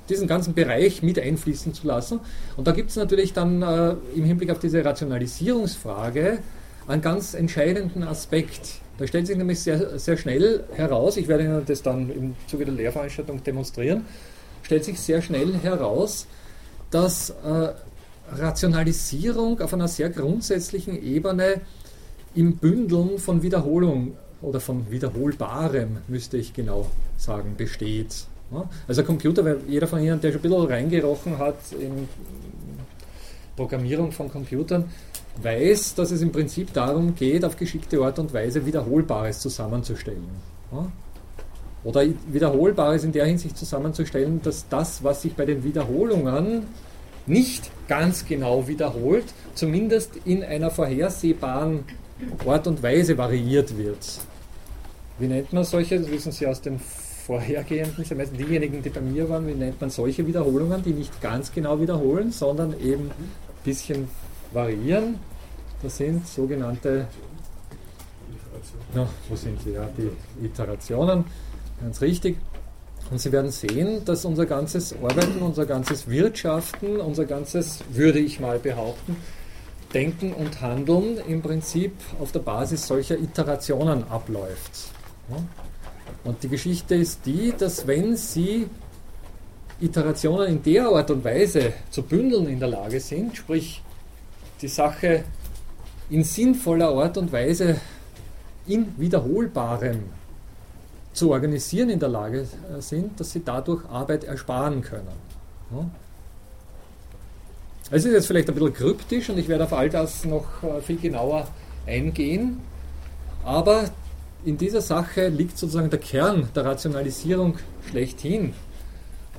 diesen 0.08 0.26
ganzen 0.26 0.54
Bereich 0.54 1.02
mit 1.02 1.18
einfließen 1.18 1.74
zu 1.74 1.86
lassen. 1.86 2.20
Und 2.56 2.66
da 2.66 2.72
gibt 2.72 2.88
es 2.88 2.96
natürlich 2.96 3.34
dann 3.34 3.60
äh, 3.60 3.94
im 4.14 4.24
Hinblick 4.24 4.50
auf 4.50 4.58
diese 4.58 4.82
Rationalisierungsfrage 4.82 6.38
einen 6.86 7.02
ganz 7.02 7.34
entscheidenden 7.34 8.02
Aspekt. 8.02 8.80
Da 8.98 9.06
stellt 9.06 9.28
sich 9.28 9.36
nämlich 9.36 9.60
sehr, 9.60 9.98
sehr 9.98 10.16
schnell 10.16 10.64
heraus, 10.74 11.16
ich 11.16 11.28
werde 11.28 11.44
Ihnen 11.44 11.62
das 11.64 11.82
dann 11.82 12.10
im 12.10 12.36
Zuge 12.48 12.64
der 12.64 12.74
Lehrveranstaltung 12.74 13.42
demonstrieren, 13.44 14.04
stellt 14.62 14.84
sich 14.84 14.98
sehr 14.98 15.22
schnell 15.22 15.54
heraus, 15.62 16.26
dass 16.90 17.30
äh, 17.30 17.68
Rationalisierung 18.32 19.60
auf 19.60 19.72
einer 19.72 19.88
sehr 19.88 20.10
grundsätzlichen 20.10 21.00
Ebene 21.02 21.60
im 22.34 22.56
Bündeln 22.56 23.18
von 23.18 23.42
Wiederholung 23.42 24.16
oder 24.42 24.60
von 24.60 24.90
Wiederholbarem, 24.90 25.98
müsste 26.08 26.36
ich 26.36 26.52
genau 26.52 26.90
sagen, 27.16 27.54
besteht. 27.56 28.26
Also 28.86 29.04
Computer, 29.04 29.44
weil 29.44 29.60
jeder 29.68 29.86
von 29.86 30.00
Ihnen, 30.00 30.20
der 30.20 30.32
schon 30.32 30.40
ein 30.40 30.42
bisschen 30.42 30.66
reingerochen 30.66 31.38
hat 31.38 31.58
in 31.72 32.08
Programmierung 33.56 34.12
von 34.12 34.30
Computern, 34.30 34.84
weiß, 35.42 35.94
dass 35.94 36.10
es 36.10 36.22
im 36.22 36.32
Prinzip 36.32 36.72
darum 36.72 37.14
geht, 37.14 37.44
auf 37.44 37.56
geschickte 37.56 38.00
Art 38.00 38.18
und 38.18 38.32
Weise 38.32 38.64
Wiederholbares 38.66 39.40
zusammenzustellen. 39.40 40.28
Oder 41.84 42.06
Wiederholbares 42.30 43.04
in 43.04 43.12
der 43.12 43.26
Hinsicht 43.26 43.56
zusammenzustellen, 43.56 44.40
dass 44.42 44.68
das, 44.68 45.02
was 45.04 45.22
sich 45.22 45.34
bei 45.34 45.44
den 45.44 45.62
Wiederholungen 45.62 46.64
nicht 47.26 47.70
ganz 47.88 48.26
genau 48.26 48.66
wiederholt, 48.66 49.24
zumindest 49.54 50.12
in 50.24 50.42
einer 50.42 50.70
vorhersehbaren 50.70 51.84
Art 52.46 52.66
und 52.66 52.82
Weise 52.82 53.16
variiert 53.16 53.76
wird. 53.76 54.18
Wie 55.18 55.26
nennt 55.26 55.52
man 55.52 55.64
solche? 55.64 56.00
Das 56.00 56.10
wissen 56.10 56.32
Sie 56.32 56.46
aus 56.46 56.60
den 56.60 56.80
vorhergehenden 57.26 58.04
Semestern, 58.04 58.38
diejenigen, 58.38 58.82
die 58.82 58.88
bei 58.88 59.00
mir 59.00 59.28
waren, 59.28 59.46
wie 59.46 59.52
nennt 59.52 59.80
man 59.80 59.90
solche 59.90 60.26
Wiederholungen, 60.26 60.82
die 60.82 60.92
nicht 60.92 61.20
ganz 61.20 61.52
genau 61.52 61.80
wiederholen, 61.80 62.32
sondern 62.32 62.72
eben 62.80 63.10
ein 63.10 63.28
bisschen 63.64 64.08
variieren. 64.52 65.16
Das 65.82 65.96
sind 65.96 66.26
sogenannte, 66.26 67.06
ja, 68.94 69.08
wo 69.28 69.36
sind 69.36 69.60
sie? 69.62 69.72
Ja, 69.72 69.88
die 69.96 70.10
Iterationen, 70.44 71.24
ganz 71.80 72.00
richtig. 72.00 72.36
Und 73.10 73.20
Sie 73.20 73.32
werden 73.32 73.50
sehen, 73.50 74.04
dass 74.04 74.24
unser 74.24 74.44
ganzes 74.44 74.92
Arbeiten, 74.92 75.40
unser 75.40 75.64
ganzes 75.64 76.08
Wirtschaften, 76.08 77.00
unser 77.00 77.24
ganzes, 77.24 77.78
würde 77.90 78.18
ich 78.18 78.38
mal 78.38 78.58
behaupten, 78.58 79.16
Denken 79.94 80.34
und 80.34 80.60
Handeln 80.60 81.18
im 81.26 81.40
Prinzip 81.40 81.92
auf 82.20 82.32
der 82.32 82.40
Basis 82.40 82.86
solcher 82.86 83.18
Iterationen 83.18 84.04
abläuft. 84.08 84.90
Und 86.24 86.42
die 86.42 86.48
Geschichte 86.48 86.94
ist 86.94 87.24
die, 87.24 87.54
dass 87.56 87.86
wenn 87.86 88.16
Sie 88.16 88.66
Iterationen 89.80 90.48
in 90.48 90.62
der 90.62 90.88
Art 90.88 91.10
und 91.10 91.24
Weise 91.24 91.72
zu 91.90 92.02
bündeln 92.02 92.48
in 92.48 92.58
der 92.58 92.68
Lage 92.68 93.00
sind, 93.00 93.36
sprich 93.36 93.82
die 94.60 94.68
Sache 94.68 95.24
in 96.10 96.24
sinnvoller 96.24 96.88
Art 96.88 97.16
und 97.16 97.32
Weise 97.32 97.80
in 98.66 98.98
wiederholbarem 98.98 100.04
zu 101.12 101.30
organisieren 101.30 101.90
in 101.90 101.98
der 101.98 102.08
Lage 102.08 102.40
äh, 102.42 102.80
sind, 102.80 103.18
dass 103.18 103.32
sie 103.32 103.42
dadurch 103.44 103.84
Arbeit 103.86 104.24
ersparen 104.24 104.82
können. 104.82 105.28
Es 107.90 108.04
ist 108.04 108.12
jetzt 108.12 108.26
vielleicht 108.26 108.48
ein 108.48 108.54
bisschen 108.54 108.74
kryptisch 108.74 109.30
und 109.30 109.38
ich 109.38 109.48
werde 109.48 109.64
auf 109.64 109.72
all 109.72 109.88
das 109.88 110.24
noch 110.24 110.62
äh, 110.62 110.80
viel 110.80 110.98
genauer 110.98 111.48
eingehen, 111.86 112.60
aber 113.44 113.90
in 114.44 114.58
dieser 114.58 114.80
Sache 114.80 115.28
liegt 115.28 115.58
sozusagen 115.58 115.90
der 115.90 115.98
Kern 115.98 116.48
der 116.54 116.64
Rationalisierung 116.64 117.58
schlechthin. 117.88 118.54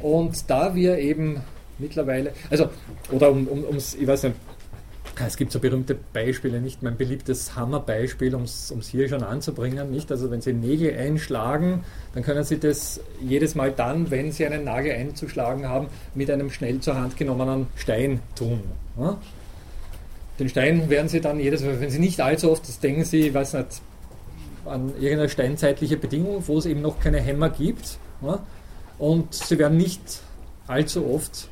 Und 0.01 0.49
da 0.49 0.76
wir 0.76 0.97
eben 0.97 1.41
mittlerweile, 1.78 2.34
also, 2.49 2.70
oder 3.11 3.32
um, 3.32 3.47
um, 3.47 3.63
ums, 3.65 3.95
ich 3.95 4.07
weiß 4.07 4.24
nicht, 4.24 4.36
es 5.28 5.38
gibt 5.38 5.51
so 5.51 5.59
berühmte 5.59 5.95
Beispiele, 6.13 6.61
nicht 6.61 6.84
mein 6.84 6.95
beliebtes 6.95 7.55
Hammerbeispiel, 7.55 8.34
um 8.36 8.43
es 8.43 8.74
hier 8.89 9.09
schon 9.09 9.24
anzubringen. 9.24 9.91
Nicht? 9.91 10.11
Also 10.11 10.32
wenn 10.32 10.41
Sie 10.41 10.53
Nägel 10.53 10.97
einschlagen, 10.97 11.84
dann 12.13 12.24
können 12.24 12.43
Sie 12.43 12.59
das 12.59 13.01
jedes 13.22 13.55
Mal 13.55 13.72
dann, 13.72 14.11
wenn 14.11 14.32
Sie 14.32 14.45
einen 14.45 14.63
Nagel 14.63 14.93
einzuschlagen 14.93 15.67
haben, 15.67 15.88
mit 16.15 16.30
einem 16.32 16.49
schnell 16.51 16.80
zur 16.80 16.95
Hand 16.95 17.17
genommenen 17.17 17.67
Stein 17.76 18.20
tun. 18.36 18.61
Ja? 18.97 19.17
Den 20.39 20.49
Stein 20.49 20.89
werden 20.89 21.09
Sie 21.09 21.20
dann 21.20 21.39
jedes 21.39 21.63
Mal, 21.63 21.82
wenn 21.82 21.89
Sie 21.89 21.99
nicht 21.99 22.22
allzu 22.22 22.51
oft, 22.51 22.67
das 22.67 22.80
denken 22.80 23.03
Sie, 23.03 23.28
ich 23.28 23.34
weiß 23.34 23.53
nicht, 23.53 23.82
an 24.65 24.89
irgendeine 24.99 25.30
steinzeitliche 25.30 25.97
Bedingung, 25.97 26.43
wo 26.47 26.57
es 26.57 26.65
eben 26.65 26.82
noch 26.82 26.99
keine 26.99 27.20
Hämmer 27.20 27.49
gibt. 27.49 27.97
Ja? 28.22 28.39
Und 28.97 29.34
Sie 29.34 29.57
werden 29.57 29.78
nicht 29.78 30.22
allzu 30.67 31.05
oft 31.07 31.49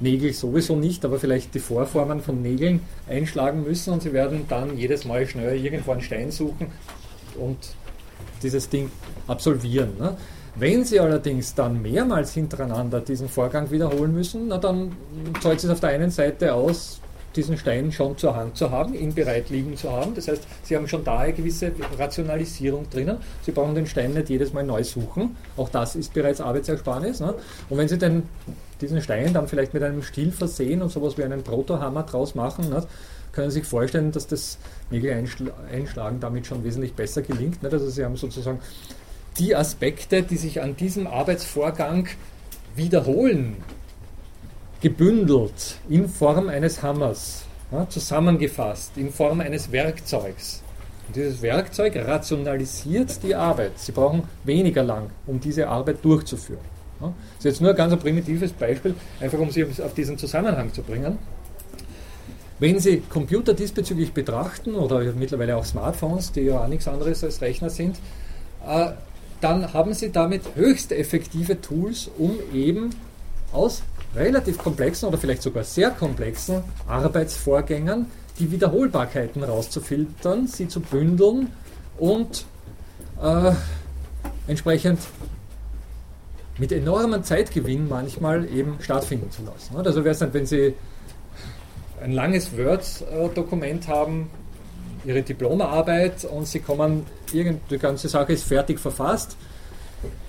Nägel 0.00 0.32
sowieso 0.32 0.76
nicht, 0.76 1.04
aber 1.04 1.18
vielleicht 1.18 1.54
die 1.54 1.58
Vorformen 1.58 2.20
von 2.20 2.40
Nägeln 2.40 2.80
einschlagen 3.08 3.64
müssen 3.64 3.92
und 3.92 4.02
sie 4.02 4.12
werden 4.12 4.44
dann 4.48 4.76
jedes 4.76 5.04
Mal 5.04 5.26
schnell 5.26 5.56
irgendwo 5.62 5.92
einen 5.92 6.02
Stein 6.02 6.30
suchen 6.30 6.68
und 7.36 7.58
dieses 8.42 8.68
Ding 8.68 8.90
absolvieren. 9.26 9.90
Ne? 9.98 10.16
Wenn 10.54 10.84
Sie 10.84 10.98
allerdings 10.98 11.54
dann 11.54 11.82
mehrmals 11.82 12.34
hintereinander 12.34 13.00
diesen 13.00 13.28
Vorgang 13.28 13.70
wiederholen 13.70 14.12
müssen, 14.12 14.48
na 14.48 14.58
dann 14.58 14.92
zahlt 15.40 15.62
es 15.62 15.70
auf 15.70 15.80
der 15.80 15.90
einen 15.90 16.10
Seite 16.10 16.52
aus, 16.52 17.00
diesen 17.36 17.56
Stein 17.56 17.92
schon 17.92 18.16
zur 18.16 18.34
Hand 18.34 18.56
zu 18.56 18.70
haben, 18.70 18.94
ihn 18.94 19.14
bereit 19.14 19.50
liegen 19.50 19.76
zu 19.76 19.92
haben. 19.92 20.14
Das 20.14 20.26
heißt, 20.26 20.42
Sie 20.64 20.74
haben 20.74 20.88
schon 20.88 21.04
da 21.04 21.18
eine 21.18 21.32
gewisse 21.32 21.70
Rationalisierung 21.96 22.90
drinnen. 22.90 23.18
Sie 23.42 23.52
brauchen 23.52 23.74
den 23.74 23.86
Stein 23.86 24.14
nicht 24.14 24.30
jedes 24.30 24.52
Mal 24.52 24.64
neu 24.64 24.82
suchen. 24.82 25.36
Auch 25.56 25.68
das 25.68 25.94
ist 25.94 26.12
bereits 26.12 26.40
Arbeitsersparnis. 26.40 27.20
Ne? 27.20 27.34
Und 27.68 27.78
wenn 27.78 27.86
Sie 27.86 27.98
den 27.98 28.24
diesen 28.80 29.00
Stein 29.02 29.32
dann 29.32 29.48
vielleicht 29.48 29.74
mit 29.74 29.82
einem 29.82 30.02
Stiel 30.02 30.32
versehen 30.32 30.82
und 30.82 30.90
sowas 30.90 31.18
wie 31.18 31.24
einen 31.24 31.42
Protohammer 31.42 32.04
draus 32.04 32.34
machen, 32.34 32.70
nicht? 32.70 32.86
können 33.32 33.50
Sie 33.50 33.60
sich 33.60 33.68
vorstellen, 33.68 34.10
dass 34.10 34.26
das 34.26 34.58
Nägel-Einschlagen 34.90 36.18
damit 36.18 36.46
schon 36.46 36.64
wesentlich 36.64 36.94
besser 36.94 37.22
gelingt. 37.22 37.62
Nicht? 37.62 37.72
Also 37.72 37.88
Sie 37.88 38.04
haben 38.04 38.16
sozusagen 38.16 38.58
die 39.38 39.54
Aspekte, 39.54 40.22
die 40.22 40.36
sich 40.36 40.60
an 40.60 40.76
diesem 40.76 41.06
Arbeitsvorgang 41.06 42.08
wiederholen, 42.74 43.56
gebündelt 44.80 45.76
in 45.88 46.08
Form 46.08 46.48
eines 46.48 46.82
Hammers, 46.82 47.44
ja, 47.70 47.88
zusammengefasst 47.88 48.96
in 48.96 49.12
Form 49.12 49.40
eines 49.40 49.70
Werkzeugs. 49.70 50.62
Und 51.06 51.16
dieses 51.16 51.40
Werkzeug 51.42 51.96
rationalisiert 51.96 53.22
die 53.22 53.34
Arbeit. 53.34 53.78
Sie 53.78 53.92
brauchen 53.92 54.24
weniger 54.44 54.82
lang, 54.82 55.10
um 55.26 55.40
diese 55.40 55.68
Arbeit 55.68 56.04
durchzuführen. 56.04 56.77
Das 57.00 57.10
ist 57.38 57.44
jetzt 57.44 57.60
nur 57.60 57.70
ein 57.70 57.76
ganz 57.76 57.96
primitives 57.96 58.52
Beispiel, 58.52 58.94
einfach 59.20 59.38
um 59.38 59.50
Sie 59.50 59.64
auf 59.64 59.94
diesen 59.94 60.18
Zusammenhang 60.18 60.72
zu 60.72 60.82
bringen. 60.82 61.18
Wenn 62.58 62.80
Sie 62.80 63.02
Computer 63.08 63.54
diesbezüglich 63.54 64.12
betrachten 64.12 64.74
oder 64.74 65.00
mittlerweile 65.12 65.56
auch 65.56 65.64
Smartphones, 65.64 66.32
die 66.32 66.40
ja 66.42 66.64
auch 66.64 66.68
nichts 66.68 66.88
anderes 66.88 67.22
als 67.22 67.40
Rechner 67.40 67.70
sind, 67.70 67.96
äh, 68.66 68.90
dann 69.40 69.72
haben 69.72 69.94
Sie 69.94 70.10
damit 70.10 70.42
höchst 70.56 70.90
effektive 70.90 71.60
Tools, 71.60 72.10
um 72.18 72.36
eben 72.52 72.90
aus 73.52 73.82
relativ 74.16 74.58
komplexen 74.58 75.08
oder 75.08 75.18
vielleicht 75.18 75.42
sogar 75.42 75.64
sehr 75.64 75.90
komplexen 75.90 76.62
Arbeitsvorgängen 76.88 78.06
die 78.38 78.50
Wiederholbarkeiten 78.50 79.42
rauszufiltern, 79.42 80.46
sie 80.46 80.68
zu 80.68 80.80
bündeln 80.80 81.48
und 81.98 82.44
äh, 83.22 83.52
entsprechend 84.46 85.00
mit 86.58 86.72
enormem 86.72 87.22
Zeitgewinn 87.22 87.88
manchmal 87.88 88.48
eben 88.50 88.76
stattfinden 88.80 89.30
zu 89.30 89.42
lassen. 89.42 89.76
Also 89.76 90.04
wäre 90.04 90.12
es 90.12 90.18
dann, 90.18 90.34
wenn 90.34 90.46
Sie 90.46 90.74
ein 92.02 92.12
langes 92.12 92.56
Word-Dokument 92.56 93.88
haben, 93.88 94.30
Ihre 95.04 95.22
Diplomarbeit 95.22 96.24
und 96.24 96.46
Sie 96.46 96.60
kommen, 96.60 97.06
die 97.32 97.78
ganze 97.78 98.08
Sache 98.08 98.32
ist 98.32 98.44
fertig 98.44 98.78
verfasst, 98.80 99.36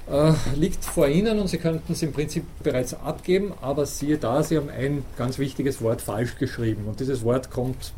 äh, 0.09 0.34
liegt 0.55 0.84
vor 0.86 1.07
Ihnen 1.07 1.39
und 1.39 1.47
Sie 1.47 1.57
könnten 1.57 1.93
es 1.93 2.01
im 2.01 2.13
Prinzip 2.13 2.43
bereits 2.63 2.93
abgeben, 2.93 3.53
aber 3.61 3.86
siehe 3.86 4.17
da, 4.17 4.43
Sie 4.43 4.57
haben 4.57 4.69
ein 4.69 5.03
ganz 5.17 5.39
wichtiges 5.39 5.82
Wort 5.82 6.01
falsch 6.01 6.38
geschrieben 6.38 6.86
und 6.88 6.99
dieses 6.99 7.23
Wort 7.23 7.51
kommt 7.51 7.93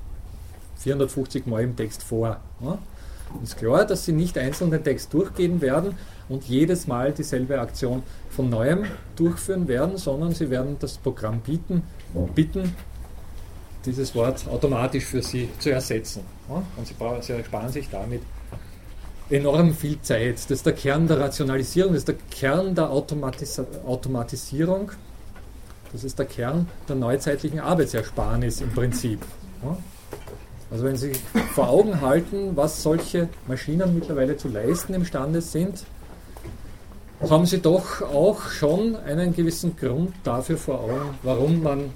450 0.77 1.45
Mal 1.45 1.63
im 1.63 1.75
Text 1.75 2.03
vor. 2.03 2.39
Ist 3.43 3.57
klar, 3.57 3.85
dass 3.85 4.05
Sie 4.05 4.13
nicht 4.13 4.37
einzeln 4.37 4.71
den 4.71 4.83
Text 4.83 5.13
durchgehen 5.13 5.61
werden 5.61 5.95
und 6.29 6.45
jedes 6.45 6.87
Mal 6.87 7.11
dieselbe 7.11 7.59
Aktion 7.59 8.03
von 8.29 8.49
neuem 8.49 8.85
durchführen 9.15 9.67
werden, 9.67 9.97
sondern 9.97 10.33
Sie 10.33 10.49
werden 10.49 10.77
das 10.79 10.97
Programm 10.97 11.41
bieten, 11.41 11.83
bitten, 12.35 12.75
dieses 13.85 14.13
Wort 14.15 14.47
automatisch 14.47 15.05
für 15.05 15.21
Sie 15.21 15.49
zu 15.59 15.71
ersetzen. 15.71 16.23
Und 16.47 16.87
Sie, 16.87 16.93
brauchen, 16.93 17.21
ersparen 17.21 17.69
sich 17.69 17.89
damit 17.89 18.21
enorm 19.29 19.73
viel 19.73 20.01
Zeit. 20.01 20.35
Das 20.35 20.51
ist 20.51 20.65
der 20.65 20.73
Kern 20.73 21.07
der 21.07 21.19
Rationalisierung, 21.19 21.93
das 21.93 22.01
ist 22.01 22.07
der 22.09 22.15
Kern 22.29 22.75
der 22.75 22.89
Automatis 22.89 23.61
Automatisierung, 23.85 24.91
das 25.91 26.03
ist 26.03 26.19
der 26.19 26.25
Kern 26.25 26.67
der 26.87 26.95
neuzeitlichen 26.95 27.59
Arbeitsersparnis 27.59 28.61
im 28.61 28.71
Prinzip. 28.71 29.19
Also 30.71 30.85
wenn 30.85 30.95
Sie 30.95 31.11
vor 31.53 31.69
Augen 31.69 31.99
halten, 31.99 32.55
was 32.55 32.81
solche 32.81 33.27
Maschinen 33.47 33.93
mittlerweile 33.93 34.37
zu 34.37 34.47
leisten 34.47 34.93
imstande 34.93 35.41
sind, 35.41 35.83
haben 37.29 37.45
Sie 37.45 37.59
doch 37.59 38.01
auch 38.01 38.49
schon 38.49 38.95
einen 38.95 39.35
gewissen 39.35 39.75
Grund 39.75 40.13
dafür 40.23 40.57
vor 40.57 40.79
Augen, 40.79 41.19
warum 41.23 41.61
man 41.61 41.91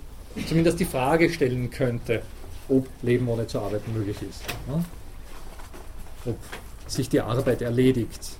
zumindest 0.47 0.79
die 0.81 0.85
Frage 0.85 1.29
stellen 1.29 1.69
könnte, 1.71 2.21
ob 2.67 2.85
Leben 3.01 3.27
ohne 3.29 3.47
zu 3.47 3.59
arbeiten 3.59 3.93
möglich 3.93 4.17
ist. 4.29 4.43
Ja? 4.67 4.83
Ob 6.25 6.37
sich 6.85 7.07
die 7.07 7.21
Arbeit 7.21 7.61
erledigt. 7.61 8.31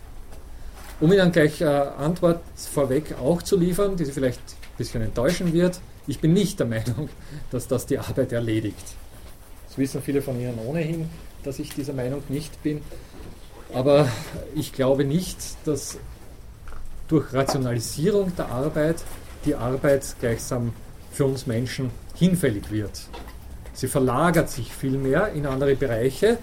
Um 1.00 1.12
Ihnen 1.14 1.32
gleich 1.32 1.62
äh, 1.62 1.66
Antwort 1.66 2.42
vorweg 2.56 3.16
auch 3.22 3.42
zu 3.42 3.58
liefern, 3.58 3.96
die 3.96 4.06
Sie 4.06 4.12
vielleicht 4.12 4.40
ein 4.40 4.78
bisschen 4.78 5.02
enttäuschen 5.02 5.54
wird, 5.54 5.80
ich 6.08 6.20
bin 6.20 6.34
nicht 6.34 6.60
der 6.60 6.68
Meinung, 6.76 7.10
dass 7.52 7.68
das 7.68 7.86
die 7.86 8.00
Arbeit 8.00 8.34
erledigt. 8.34 8.96
Das 9.76 9.80
wissen 9.82 10.02
viele 10.02 10.22
von 10.22 10.40
Ihnen 10.40 10.58
ohnehin, 10.66 11.10
dass 11.44 11.60
ich 11.60 11.70
dieser 11.76 11.92
Meinung 11.92 12.24
nicht 12.30 12.64
bin. 12.64 12.82
Aber 13.74 14.08
ich 14.56 14.72
glaube 14.72 15.04
nicht, 15.04 15.38
dass 15.66 15.98
durch 17.10 17.34
Rationalisierung 17.34 18.34
der 18.38 18.48
Arbeit 18.48 19.04
die 19.44 19.54
Arbeit 19.54 20.16
gleichsam 20.22 20.72
für 21.12 21.26
uns 21.26 21.46
Menschen 21.46 21.90
hinfällig 22.14 22.72
wird. 22.72 23.02
Sie 23.74 23.90
verlagert 23.90 24.50
sich 24.50 24.74
vielmehr 24.74 25.34
in 25.34 25.46
andere 25.46 25.76
Bereiche 25.76 26.38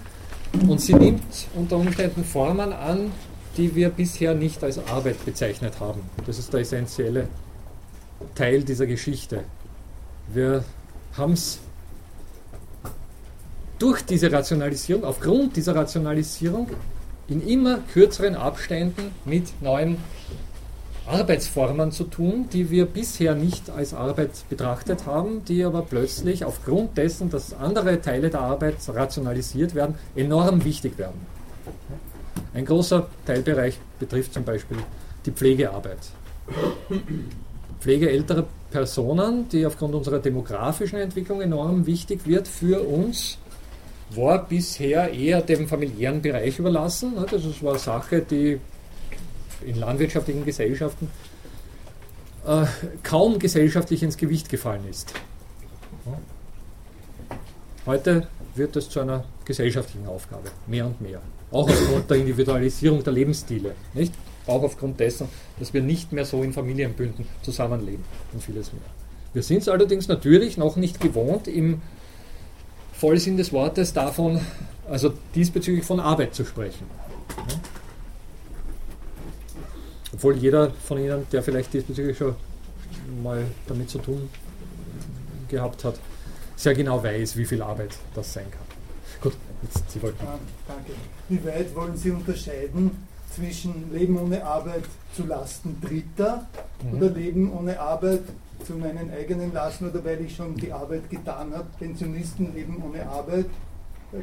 und 0.68 0.82
sie 0.82 0.92
nimmt 0.92 1.22
unter 1.54 1.78
Umständen 1.78 2.24
Formen 2.24 2.74
an, 2.74 3.12
die 3.56 3.74
wir 3.74 3.88
bisher 3.88 4.34
nicht 4.34 4.62
als 4.62 4.76
Arbeit 4.88 5.24
bezeichnet 5.24 5.80
haben. 5.80 6.02
Das 6.26 6.38
ist 6.38 6.52
der 6.52 6.60
essentielle 6.60 7.28
Teil 8.34 8.62
dieser 8.62 8.84
Geschichte. 8.84 9.44
Wir 10.30 10.64
haben 11.16 11.32
es 11.32 11.61
durch 13.82 14.02
diese 14.02 14.30
Rationalisierung, 14.30 15.02
aufgrund 15.02 15.56
dieser 15.56 15.74
Rationalisierung, 15.74 16.68
in 17.26 17.44
immer 17.44 17.80
kürzeren 17.92 18.36
Abständen 18.36 19.10
mit 19.24 19.60
neuen 19.60 19.96
Arbeitsformen 21.04 21.90
zu 21.90 22.04
tun, 22.04 22.48
die 22.52 22.70
wir 22.70 22.86
bisher 22.86 23.34
nicht 23.34 23.70
als 23.70 23.92
Arbeit 23.92 24.30
betrachtet 24.48 25.04
haben, 25.04 25.44
die 25.46 25.64
aber 25.64 25.82
plötzlich 25.82 26.44
aufgrund 26.44 26.96
dessen, 26.96 27.28
dass 27.28 27.54
andere 27.54 28.00
Teile 28.00 28.30
der 28.30 28.42
Arbeit 28.42 28.76
rationalisiert 28.86 29.74
werden, 29.74 29.96
enorm 30.14 30.64
wichtig 30.64 30.96
werden. 30.96 31.26
Ein 32.54 32.64
großer 32.64 33.08
Teilbereich 33.26 33.80
betrifft 33.98 34.32
zum 34.32 34.44
Beispiel 34.44 34.78
die 35.26 35.32
Pflegearbeit. 35.32 35.98
Pflege 37.80 38.10
älterer 38.10 38.44
Personen, 38.70 39.48
die 39.48 39.66
aufgrund 39.66 39.96
unserer 39.96 40.20
demografischen 40.20 41.00
Entwicklung 41.00 41.40
enorm 41.40 41.84
wichtig 41.84 42.26
wird 42.26 42.46
für 42.46 42.80
uns, 42.86 43.38
war 44.16 44.46
bisher 44.46 45.12
eher 45.12 45.42
dem 45.42 45.68
familiären 45.68 46.22
Bereich 46.22 46.58
überlassen. 46.58 47.14
Das 47.30 47.62
war 47.62 47.72
eine 47.72 47.78
Sache, 47.78 48.20
die 48.22 48.58
in 49.64 49.76
landwirtschaftlichen 49.76 50.44
Gesellschaften 50.44 51.08
äh, 52.46 52.66
kaum 53.02 53.38
gesellschaftlich 53.38 54.02
ins 54.02 54.16
Gewicht 54.16 54.48
gefallen 54.48 54.82
ist. 54.90 55.12
Heute 57.86 58.26
wird 58.54 58.76
es 58.76 58.88
zu 58.88 59.00
einer 59.00 59.24
gesellschaftlichen 59.44 60.06
Aufgabe, 60.06 60.50
mehr 60.66 60.86
und 60.86 61.00
mehr. 61.00 61.20
Auch 61.50 61.68
aufgrund 61.68 62.10
der 62.10 62.18
Individualisierung 62.18 63.02
der 63.02 63.12
Lebensstile. 63.12 63.74
Nicht? 63.94 64.14
Auch 64.46 64.62
aufgrund 64.62 64.98
dessen, 65.00 65.28
dass 65.58 65.72
wir 65.72 65.82
nicht 65.82 66.12
mehr 66.12 66.24
so 66.24 66.42
in 66.42 66.52
Familienbünden 66.52 67.26
zusammenleben 67.42 68.04
und 68.32 68.42
vieles 68.42 68.72
mehr. 68.72 68.82
Wir 69.32 69.42
sind 69.42 69.58
es 69.58 69.68
allerdings 69.68 70.08
natürlich 70.08 70.56
noch 70.56 70.76
nicht 70.76 71.00
gewohnt, 71.00 71.48
im 71.48 71.80
Vollsinn 73.02 73.36
des 73.36 73.52
Wortes 73.52 73.92
davon, 73.92 74.40
also 74.88 75.12
diesbezüglich 75.34 75.84
von 75.84 75.98
Arbeit 75.98 76.36
zu 76.36 76.44
sprechen. 76.44 76.86
Obwohl 80.12 80.36
jeder 80.36 80.70
von 80.70 80.98
Ihnen, 80.98 81.26
der 81.32 81.42
vielleicht 81.42 81.72
diesbezüglich 81.74 82.16
schon 82.16 82.36
mal 83.20 83.44
damit 83.66 83.90
zu 83.90 83.98
tun 83.98 84.30
gehabt 85.48 85.82
hat, 85.82 85.96
sehr 86.54 86.74
genau 86.74 87.02
weiß, 87.02 87.36
wie 87.36 87.44
viel 87.44 87.60
Arbeit 87.60 87.90
das 88.14 88.34
sein 88.34 88.46
kann. 88.48 88.60
Gut, 89.20 89.36
jetzt 89.64 89.90
Sie 89.90 90.00
wollten. 90.00 90.24
Ah, 90.24 90.38
danke. 90.68 90.92
Wie 91.28 91.44
weit 91.44 91.74
wollen 91.74 91.96
Sie 91.96 92.12
unterscheiden 92.12 92.92
zwischen 93.34 93.92
Leben 93.92 94.16
ohne 94.16 94.44
Arbeit 94.44 94.84
zu 95.16 95.26
Lasten 95.26 95.80
Dritter 95.80 96.46
mhm. 96.84 96.98
oder 96.98 97.10
Leben 97.10 97.52
ohne 97.52 97.80
Arbeit 97.80 98.22
zu 98.64 98.74
meinen 98.74 99.10
eigenen 99.10 99.52
Lasten 99.52 99.90
oder 99.90 100.04
weil 100.04 100.20
ich 100.20 100.36
schon 100.36 100.54
die 100.56 100.72
Arbeit 100.72 101.08
getan 101.10 101.52
habe? 101.52 101.66
Pensionisten 101.78 102.54
leben 102.54 102.82
ohne 102.84 103.06
Arbeit, 103.06 103.46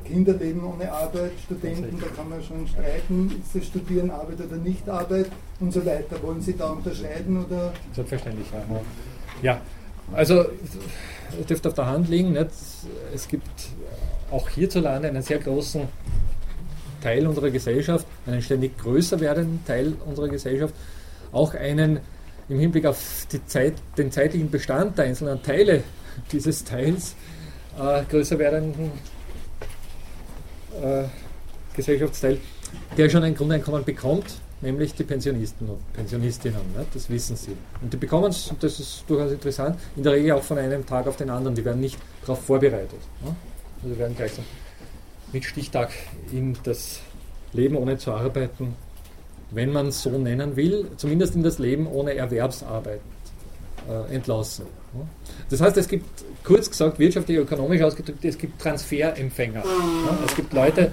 Kinder 0.05 0.33
leben 0.33 0.63
ohne 0.63 0.91
Arbeit, 0.91 1.31
Studenten, 1.43 1.99
da 1.99 2.07
kann 2.15 2.29
man 2.29 2.43
schon 2.43 2.67
streiten, 2.67 3.41
ist 3.41 3.55
das 3.55 3.65
Studieren 3.65 4.11
Arbeit 4.11 4.39
oder 4.39 4.57
nicht 4.57 4.87
Arbeit 4.87 5.27
und 5.59 5.73
so 5.73 5.83
weiter. 5.85 6.21
Wollen 6.21 6.41
Sie 6.41 6.55
da 6.55 6.69
unterscheiden 6.69 7.43
oder? 7.43 7.73
Selbstverständlich, 7.93 8.47
ja. 8.51 8.81
Ja, 9.41 9.61
also 10.13 10.45
es 11.39 11.45
dürfte 11.47 11.69
auf 11.69 11.75
der 11.75 11.87
Hand 11.87 12.09
liegen, 12.09 12.33
nicht? 12.33 12.49
es 13.13 13.27
gibt 13.27 13.69
auch 14.31 14.47
hierzulande 14.49 15.07
einen 15.07 15.23
sehr 15.23 15.39
großen 15.39 15.87
Teil 17.01 17.25
unserer 17.25 17.49
Gesellschaft, 17.49 18.05
einen 18.27 18.41
ständig 18.41 18.77
größer 18.77 19.19
werdenden 19.19 19.65
Teil 19.65 19.93
unserer 20.05 20.27
Gesellschaft, 20.27 20.73
auch 21.31 21.53
einen 21.53 21.99
im 22.49 22.59
Hinblick 22.59 22.85
auf 22.85 23.27
Zeit, 23.45 23.75
den 23.97 24.11
zeitlichen 24.11 24.49
Bestand 24.49 24.97
der 24.97 25.05
einzelnen 25.05 25.41
Teile 25.41 25.83
dieses 26.31 26.63
Teils 26.63 27.15
äh, 27.79 28.03
größer 28.09 28.37
werdenden 28.37 28.91
äh, 30.81 31.03
Gesellschaftsteil, 31.75 32.39
der 32.97 33.09
schon 33.09 33.23
ein 33.23 33.35
Grundeinkommen 33.35 33.83
bekommt, 33.85 34.25
nämlich 34.61 34.93
die 34.95 35.03
Pensionisten 35.03 35.69
und 35.69 35.93
Pensionistinnen. 35.93 36.59
Ne? 36.75 36.85
Das 36.93 37.09
wissen 37.09 37.35
sie. 37.35 37.55
Und 37.81 37.93
die 37.93 37.97
bekommen 37.97 38.31
es, 38.31 38.49
und 38.49 38.61
das 38.63 38.79
ist 38.79 39.03
durchaus 39.07 39.31
interessant, 39.31 39.79
in 39.95 40.03
der 40.03 40.13
Regel 40.13 40.31
auch 40.33 40.43
von 40.43 40.57
einem 40.57 40.85
Tag 40.85 41.07
auf 41.07 41.15
den 41.15 41.29
anderen. 41.29 41.55
Die 41.55 41.63
werden 41.63 41.79
nicht 41.79 41.97
darauf 42.21 42.43
vorbereitet. 42.43 42.99
Ne? 43.23 43.35
Also 43.83 43.97
werden 43.97 44.15
gleich 44.15 44.33
so 44.33 44.43
mit 45.31 45.45
Stichtag 45.45 45.91
in 46.31 46.57
das 46.63 46.99
Leben 47.53 47.75
ohne 47.75 47.97
zu 47.97 48.11
arbeiten, 48.11 48.75
wenn 49.51 49.71
man 49.71 49.87
es 49.87 50.01
so 50.01 50.11
nennen 50.11 50.55
will, 50.55 50.87
zumindest 50.97 51.35
in 51.35 51.43
das 51.43 51.59
Leben 51.59 51.87
ohne 51.87 52.15
Erwerbsarbeit 52.15 53.01
äh, 53.89 54.13
entlassen. 54.13 54.65
Das 55.49 55.61
heißt, 55.61 55.77
es 55.77 55.87
gibt, 55.87 56.05
kurz 56.43 56.69
gesagt, 56.69 56.99
wirtschaftlich, 56.99 57.37
ökonomisch 57.37 57.81
ausgedrückt, 57.81 58.23
es 58.25 58.37
gibt 58.37 58.61
Transferempfänger. 58.61 59.63
Ne? 59.63 60.17
Es 60.25 60.35
gibt 60.35 60.53
Leute, 60.53 60.91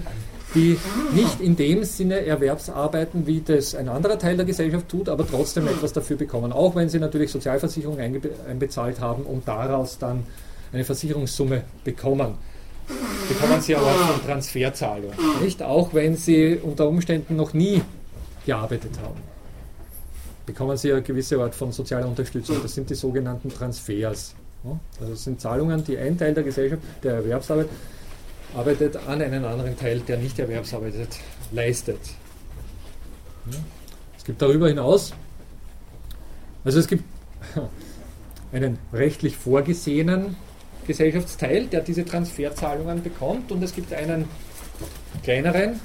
die 0.55 0.77
nicht 1.13 1.41
in 1.41 1.55
dem 1.55 1.83
Sinne 1.83 2.25
Erwerbsarbeiten, 2.25 3.27
wie 3.27 3.41
das 3.41 3.75
ein 3.75 3.89
anderer 3.89 4.17
Teil 4.17 4.37
der 4.37 4.45
Gesellschaft 4.45 4.87
tut, 4.89 5.09
aber 5.09 5.27
trotzdem 5.27 5.67
etwas 5.67 5.93
dafür 5.93 6.17
bekommen, 6.17 6.51
auch 6.51 6.75
wenn 6.75 6.89
sie 6.89 6.99
natürlich 6.99 7.31
Sozialversicherung 7.31 7.99
einbezahlt 7.99 8.99
haben 8.99 9.23
und 9.23 9.47
daraus 9.47 9.97
dann 9.97 10.23
eine 10.71 10.83
Versicherungssumme 10.83 11.63
bekommen. 11.83 12.35
Bekommen 13.27 13.61
sie 13.61 13.75
aber 13.75 13.89
von 13.89 14.25
Transferzahlung. 14.25 15.11
Nicht 15.43 15.61
auch 15.61 15.93
wenn 15.93 16.15
sie 16.15 16.55
unter 16.55 16.87
Umständen 16.87 17.35
noch 17.35 17.53
nie 17.53 17.81
gearbeitet 18.47 18.97
haben. 19.03 19.21
Bekommen 20.45 20.77
sie 20.77 20.91
eine 20.91 21.01
gewisse 21.01 21.39
Art 21.39 21.53
von 21.53 21.71
sozialer 21.71 22.07
Unterstützung. 22.07 22.57
Das 22.63 22.73
sind 22.73 22.89
die 22.89 22.95
sogenannten 22.95 23.49
Transfers. 23.49 24.33
Also 24.99 25.11
das 25.11 25.23
sind 25.23 25.39
Zahlungen, 25.39 25.83
die 25.83 25.97
ein 25.97 26.17
Teil 26.17 26.33
der 26.33 26.43
Gesellschaft, 26.43 26.81
der 27.03 27.15
Erwerbsarbeit, 27.15 27.67
arbeitet 28.55 28.95
an 28.95 29.21
einen 29.21 29.43
anderen 29.45 29.77
Teil, 29.77 29.99
der 29.99 30.17
nicht 30.17 30.39
erwerbsarbeitet, 30.39 31.09
leistet. 31.51 31.99
Es 34.17 34.23
gibt 34.23 34.41
darüber 34.41 34.67
hinaus, 34.67 35.13
also 36.65 36.79
es 36.79 36.87
gibt 36.87 37.03
einen 38.51 38.77
rechtlich 38.91 39.37
vorgesehenen 39.37 40.35
Gesellschaftsteil, 40.85 41.67
der 41.67 41.81
diese 41.81 42.03
Transferzahlungen 42.03 43.03
bekommt 43.03 43.51
und 43.51 43.63
es 43.63 43.73
gibt 43.73 43.93
einen 43.93 44.25
kleineren, 45.23 45.79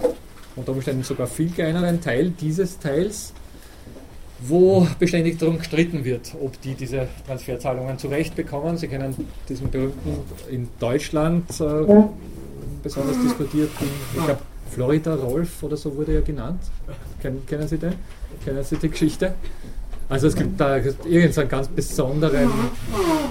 unter 0.57 0.73
Umständen 0.73 1.03
sogar 1.03 1.27
viel 1.27 1.51
kleineren 1.51 2.01
Teil 2.01 2.31
dieses 2.31 2.79
Teils, 2.79 3.33
wo 4.41 4.87
beständig 4.99 5.39
darum 5.39 5.59
gestritten 5.59 6.05
wird, 6.05 6.35
ob 6.41 6.61
die 6.63 6.75
diese 6.75 7.09
Transferzahlungen 7.27 7.99
zurecht 7.99 8.35
bekommen. 8.35 8.77
Sie 8.77 8.89
kennen 8.89 9.15
diesen 9.49 9.71
berühmten 9.71 10.19
in 10.51 10.69
Deutschland 10.81 11.49
äh, 11.61 12.05
besonders 12.83 13.21
diskutierten, 13.23 13.87
ich 14.17 14.25
glaube, 14.25 14.41
Florida 14.71 15.15
Rolf 15.15 15.63
oder 15.63 15.77
so 15.77 15.95
wurde 15.97 16.15
er 16.15 16.23
genannt. 16.23 16.63
Kennen, 17.21 17.47
kennen 17.47 17.69
Sie 17.69 17.79
den? 17.79 17.95
Kennen 18.45 18.65
Sie 18.65 18.77
die 18.77 18.89
Geschichte? 18.89 19.35
Also 20.13 20.27
es 20.27 20.37
gibt 20.37 20.61
da 20.61 20.77
irgendeinen 20.77 21.49
ganz 21.49 21.69
besonderen 21.69 22.51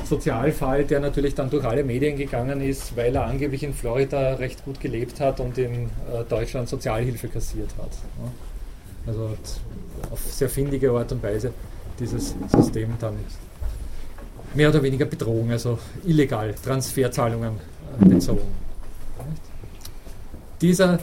Sozialfall, 0.03 0.83
der 0.83 0.99
natürlich 0.99 1.35
dann 1.35 1.47
durch 1.47 1.63
alle 1.63 1.83
Medien 1.83 2.17
gegangen 2.17 2.59
ist, 2.59 2.97
weil 2.97 3.15
er 3.15 3.25
angeblich 3.25 3.61
in 3.61 3.71
Florida 3.71 4.33
recht 4.33 4.65
gut 4.65 4.79
gelebt 4.79 5.19
hat 5.19 5.39
und 5.39 5.59
in 5.59 5.85
äh, 5.85 6.23
Deutschland 6.27 6.67
Sozialhilfe 6.67 7.27
kassiert 7.27 7.69
hat. 7.77 7.91
Also 9.05 9.29
auf 10.09 10.19
sehr 10.21 10.49
findige 10.49 10.89
Art 10.89 11.11
und 11.11 11.21
Weise 11.21 11.53
dieses 11.99 12.33
System 12.51 12.89
dann 12.99 13.13
mehr 14.55 14.69
oder 14.69 14.81
weniger 14.81 15.05
betrogen, 15.05 15.51
also 15.51 15.77
illegal 16.03 16.55
Transferzahlungen 16.65 17.57
äh, 18.01 18.05
bezogen. 18.05 18.41
Dieser, 20.61 20.97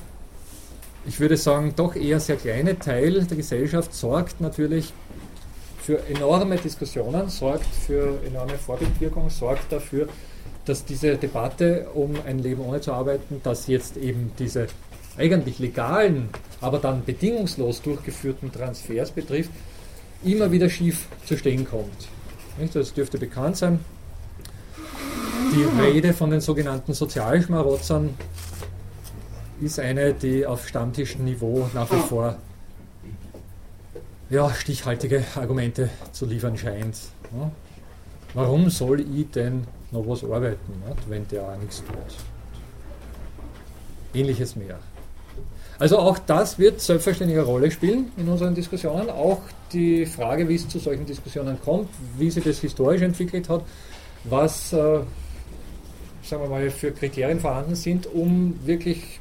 ich 1.06 1.20
würde 1.20 1.36
sagen, 1.36 1.74
doch 1.76 1.94
eher 1.94 2.18
sehr 2.18 2.34
kleine 2.34 2.76
Teil 2.80 3.22
der 3.22 3.36
Gesellschaft 3.36 3.94
sorgt 3.94 4.40
natürlich 4.40 4.92
für 5.89 6.07
enorme 6.07 6.57
Diskussionen, 6.59 7.30
sorgt 7.30 7.64
für 7.64 8.20
enorme 8.22 8.59
Vorbildwirkung, 8.59 9.30
sorgt 9.30 9.72
dafür, 9.72 10.07
dass 10.66 10.84
diese 10.84 11.16
Debatte 11.16 11.86
um 11.95 12.14
ein 12.26 12.41
Leben 12.41 12.61
ohne 12.61 12.82
zu 12.82 12.93
arbeiten, 12.93 13.41
dass 13.43 13.68
jetzt 13.68 13.97
eben 13.97 14.30
diese 14.39 14.66
eigentlich 15.16 15.59
legalen, 15.59 16.28
aber 16.61 16.78
dann 16.78 17.07
bedingungslos 17.07 17.80
durchgeführten 17.80 18.53
Transfers 18.53 19.12
betrifft, 19.12 19.49
immer 20.22 20.53
wieder 20.53 20.68
schief 20.68 21.07
zu 21.24 21.39
stehen 21.39 21.66
kommt. 21.66 22.09
Das 22.74 22.93
dürfte 22.93 23.16
bekannt 23.16 23.57
sein. 23.57 23.80
Die 25.55 25.82
Rede 25.82 26.12
von 26.12 26.28
den 26.28 26.43
sogenannten 26.43 26.93
Sozialschmarotzern 26.93 28.11
ist 29.62 29.80
eine, 29.80 30.12
die 30.12 30.45
auf 30.45 30.68
Stammtischniveau 30.68 31.70
nach 31.72 31.91
wie 31.91 32.01
vor 32.01 32.36
ja, 34.30 34.52
stichhaltige 34.52 35.24
Argumente 35.34 35.90
zu 36.12 36.26
liefern 36.26 36.56
scheint. 36.56 36.96
Ja. 37.32 37.50
Warum 38.34 38.68
soll 38.68 39.00
ich 39.00 39.30
denn 39.30 39.66
noch 39.90 40.06
was 40.06 40.22
arbeiten, 40.22 40.82
nicht, 40.86 41.10
wenn 41.10 41.26
der 41.28 41.42
auch 41.42 41.56
nichts 41.56 41.78
tut? 41.78 41.96
Ähnliches 44.14 44.56
mehr. 44.56 44.78
Also 45.78 45.98
auch 45.98 46.18
das 46.18 46.58
wird 46.58 46.80
selbstverständlich 46.80 47.38
eine 47.38 47.46
Rolle 47.46 47.70
spielen 47.70 48.10
in 48.16 48.28
unseren 48.28 48.54
Diskussionen. 48.54 49.08
Auch 49.10 49.40
die 49.72 50.06
Frage, 50.06 50.48
wie 50.48 50.56
es 50.56 50.68
zu 50.68 50.78
solchen 50.78 51.06
Diskussionen 51.06 51.58
kommt, 51.64 51.88
wie 52.16 52.30
sich 52.30 52.42
das 52.44 52.58
historisch 52.58 53.02
entwickelt 53.02 53.48
hat, 53.48 53.62
was 54.24 54.72
äh, 54.72 55.00
sagen 56.28 56.42
wir 56.42 56.48
mal, 56.48 56.70
für 56.70 56.92
Kriterien 56.92 57.40
vorhanden 57.40 57.74
sind, 57.74 58.06
um 58.06 58.58
wirklich 58.64 59.20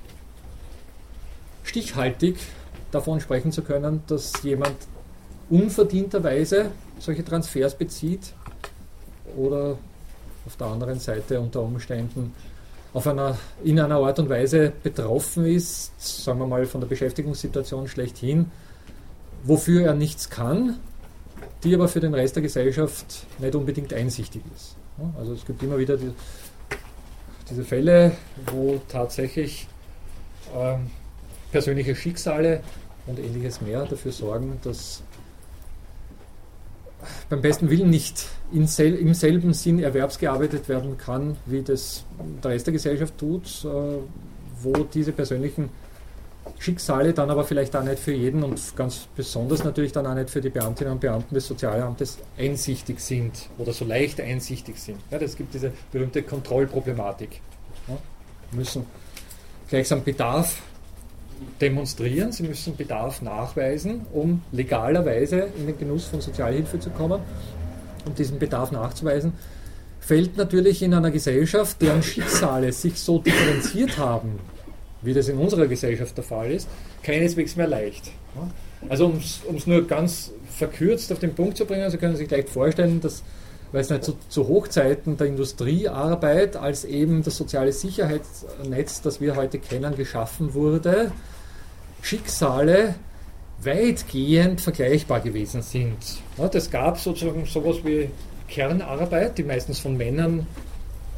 stichhaltig 1.64 2.38
davon 2.92 3.20
sprechen 3.20 3.52
zu 3.52 3.62
können, 3.62 4.04
dass 4.08 4.44
jemand 4.44 4.76
unverdienterweise 5.50 6.72
solche 7.00 7.24
Transfers 7.24 7.76
bezieht 7.76 8.34
oder 9.36 9.78
auf 10.46 10.56
der 10.58 10.68
anderen 10.68 11.00
Seite 11.00 11.40
unter 11.40 11.62
Umständen 11.62 12.34
einer, 12.94 13.38
in 13.64 13.80
einer 13.80 13.98
Art 13.98 14.18
und 14.18 14.28
Weise 14.28 14.74
betroffen 14.82 15.46
ist, 15.46 15.92
sagen 16.24 16.40
wir 16.40 16.48
mal 16.48 16.66
von 16.66 16.82
der 16.82 16.88
Beschäftigungssituation 16.88 17.88
schlechthin, 17.88 18.50
wofür 19.44 19.86
er 19.86 19.94
nichts 19.94 20.30
kann 20.30 20.80
die 21.64 21.74
aber 21.74 21.88
für 21.88 22.00
den 22.00 22.14
Rest 22.14 22.36
der 22.36 22.44
Gesellschaft 22.44 23.26
nicht 23.40 23.56
unbedingt 23.56 23.94
einsichtig 23.94 24.42
ist. 24.56 24.76
Also 25.18 25.34
es 25.34 25.46
gibt 25.46 25.62
immer 25.64 25.78
wieder 25.78 25.98
die, 25.98 26.12
diese 27.50 27.64
Fälle, 27.64 28.14
wo 28.52 28.82
tatsächlich 28.88 29.68
ähm, 30.56 30.90
persönliche 31.52 31.96
Schicksale 31.96 32.62
und 33.06 33.20
ähnliches 33.20 33.62
mehr 33.62 33.86
dafür 33.86 34.12
sorgen, 34.12 34.60
dass 34.64 35.02
beim 37.30 37.42
besten 37.42 37.70
Willen 37.70 37.90
nicht 37.90 38.28
sel 38.66 38.96
im 38.96 39.14
selben 39.14 39.54
Sinn 39.54 39.80
erwerbsgearbeitet 39.80 40.70
werden 40.70 40.98
kann, 40.98 41.38
wie 41.46 41.62
das 41.62 42.04
der 42.44 42.52
Rest 42.52 42.68
der 42.68 42.74
Gesellschaft 42.74 43.18
tut, 43.18 43.46
äh, 43.66 43.68
wo 44.62 44.74
diese 44.94 45.12
persönlichen 45.12 45.70
Schicksale 46.60 47.14
dann 47.14 47.30
aber 47.30 47.44
vielleicht 47.44 47.76
auch 47.76 47.84
nicht 47.84 48.00
für 48.00 48.14
jeden 48.14 48.44
und 48.44 48.76
ganz 48.76 49.08
besonders 49.16 49.64
natürlich 49.64 49.92
dann 49.92 50.08
auch 50.08 50.16
nicht 50.16 50.30
für 50.30 50.42
die 50.42 50.50
Beamtinnen 50.50 50.94
und 50.94 51.02
Beamten 51.02 51.36
des 51.36 51.48
Sozialamtes 51.48 52.18
einsichtig 52.38 53.00
sind 53.00 53.50
oder 53.58 53.74
so 53.74 53.86
leicht 53.86 54.20
einsichtig 54.22 54.78
sind. 54.80 54.98
Ja, 55.12 55.20
gibt 55.36 55.54
diese 55.54 55.72
berühmte 55.92 56.24
Kontrollproblematik. 56.24 57.42
Ja, 57.88 57.98
müssen 58.52 58.86
gleichsam 59.68 60.04
Bedarf 60.04 60.62
demonstrieren, 61.62 62.32
sie 62.32 62.44
müssen 62.44 62.76
Bedarf 62.76 63.22
nachweisen, 63.22 64.06
um 64.14 64.42
legalerweise 64.52 65.48
in 65.58 65.68
den 65.68 65.78
Genuss 65.78 66.06
von 66.06 66.22
Sozialhilfe 66.22 66.80
zu 66.80 66.90
kommen. 66.90 67.22
Um 68.06 68.16
diesen 68.16 68.40
Bedarf 68.40 68.72
nachzuweisen, 68.72 69.34
fällt 70.00 70.38
natürlich 70.38 70.82
in 70.82 70.94
einer 70.94 71.12
Gesellschaft, 71.12 71.82
deren 71.82 72.02
Schicksale 72.02 72.72
sich 72.72 73.00
so 73.00 73.20
differenziert 73.20 73.98
haben, 73.98 74.40
wie 75.02 75.14
das 75.14 75.28
in 75.28 75.38
unserer 75.38 75.68
Gesellschaft 75.68 76.16
der 76.16 76.24
Fall 76.24 76.52
ist, 76.52 76.70
keineswegs 77.04 77.56
mehr 77.56 77.68
leicht. 77.68 78.12
Also 78.88 79.08
um 79.08 79.56
es 79.56 79.68
nur 79.68 79.86
ganz 79.86 80.32
verkürzt 80.50 81.12
auf 81.12 81.20
den 81.20 81.36
Punkt 81.36 81.58
zu 81.58 81.66
bringen, 81.66 81.84
also 81.84 81.98
können 81.98 82.14
Sie 82.14 82.20
sich 82.20 82.30
gleich 82.30 82.48
vorstellen, 82.48 83.02
dass 83.02 83.24
weil 83.72 83.82
es 83.82 83.90
nicht 83.90 84.04
zu, 84.04 84.18
zu, 84.30 84.48
Hochzeiten 84.48 85.18
der 85.18 85.28
Industriearbeit, 85.28 86.56
als 86.56 86.86
eben 86.86 87.24
das 87.24 87.38
soziale 87.38 87.72
Sicherheitsnetz, 87.72 89.02
das 89.02 89.20
wir 89.20 89.36
heute 89.36 89.60
kennen, 89.60 89.96
geschaffen 89.96 90.54
wurde, 90.54 91.12
Schicksale 92.02 92.96
weitgehend 93.62 94.62
vergleichbar 94.62 95.20
gewesen 95.20 95.62
sind. 95.62 95.98
Ja, 96.38 96.48
das 96.48 96.70
gab 96.70 97.00
sozusagen 97.00 97.46
sowas 97.46 97.78
wie 97.84 98.10
Kernarbeit, 98.48 99.38
die 99.38 99.44
meistens 99.44 99.80
von 99.80 99.98
Männern 99.98 100.46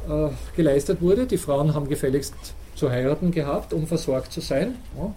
äh, 0.08 0.28
geleistet 0.56 1.00
wurde. 1.00 1.26
Die 1.26 1.38
Frauen 1.38 1.74
haben 1.74 1.88
gefälligst 1.88 2.34
zu 2.80 2.90
heiraten 2.90 3.30
gehabt, 3.30 3.74
um 3.74 3.86
versorgt 3.86 4.32
zu 4.32 4.40
sein. 4.40 4.74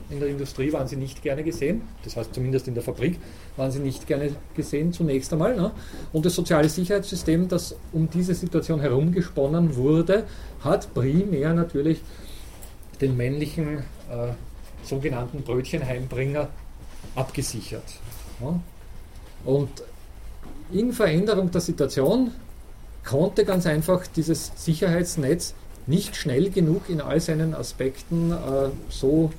In 0.09 0.19
der 0.19 0.27
Industrie 0.27 0.73
waren 0.73 0.85
sie 0.85 0.97
nicht 0.97 1.21
gerne 1.21 1.45
gesehen, 1.45 1.83
das 2.03 2.17
heißt 2.17 2.33
zumindest 2.35 2.67
in 2.67 2.73
der 2.73 2.83
Fabrik 2.83 3.17
waren 3.55 3.71
sie 3.71 3.79
nicht 3.79 4.05
gerne 4.05 4.35
gesehen 4.53 4.91
zunächst 4.91 5.31
einmal. 5.31 5.55
Ne? 5.55 5.71
Und 6.11 6.25
das 6.25 6.35
soziale 6.35 6.67
Sicherheitssystem, 6.67 7.47
das 7.47 7.77
um 7.93 8.09
diese 8.09 8.35
Situation 8.35 8.81
herumgesponnen 8.81 9.77
wurde, 9.77 10.25
hat 10.59 10.93
primär 10.93 11.53
natürlich 11.53 12.01
den 12.99 13.15
männlichen 13.15 13.77
äh, 13.77 14.33
sogenannten 14.83 15.41
Brötchenheimbringer 15.43 16.49
abgesichert. 17.15 17.83
Und 19.45 19.69
in 20.73 20.91
Veränderung 20.91 21.49
der 21.49 21.61
Situation 21.61 22.31
konnte 23.05 23.45
ganz 23.45 23.65
einfach 23.65 24.05
dieses 24.07 24.51
Sicherheitsnetz 24.55 25.53
nicht 25.87 26.15
schnell 26.15 26.49
genug 26.49 26.89
in 26.89 27.01
all 27.01 27.19
seinen 27.19 27.53
Aspekten 27.53 28.31
äh, 28.31 28.69
so 28.89 29.31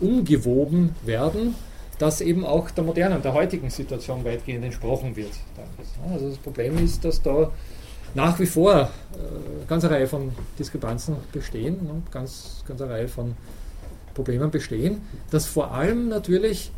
umgewoben 0.00 0.94
werden, 1.04 1.54
dass 1.98 2.20
eben 2.20 2.44
auch 2.44 2.70
der 2.70 2.84
modernen, 2.84 3.22
der 3.22 3.34
heutigen 3.34 3.70
Situation 3.70 4.24
weitgehend 4.24 4.64
entsprochen 4.64 5.16
wird. 5.16 5.32
Also 6.12 6.28
das 6.30 6.38
Problem 6.38 6.78
ist, 6.78 7.04
dass 7.04 7.20
da 7.20 7.50
nach 8.14 8.38
wie 8.38 8.46
vor 8.46 8.82
äh, 8.82 8.86
ganz 9.68 9.84
eine 9.84 9.94
Reihe 9.94 10.06
von 10.06 10.32
Diskrepanzen 10.58 11.16
bestehen, 11.32 11.84
ne, 11.84 12.02
ganz, 12.10 12.64
ganz 12.66 12.80
eine 12.80 12.92
Reihe 12.92 13.08
von 13.08 13.34
Problemen 14.14 14.50
bestehen, 14.50 15.02
dass 15.30 15.46
vor 15.46 15.72
allem 15.72 16.08
natürlich 16.08 16.72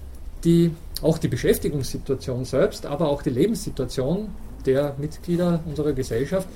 die, 0.44 0.72
auch 1.02 1.18
die 1.18 1.28
Beschäftigungssituation 1.28 2.44
selbst, 2.44 2.86
aber 2.86 3.08
auch 3.08 3.22
die 3.22 3.30
Lebenssituation 3.30 4.28
der 4.66 4.94
Mitglieder 4.98 5.60
unserer 5.66 5.92
Gesellschaft 5.92 6.48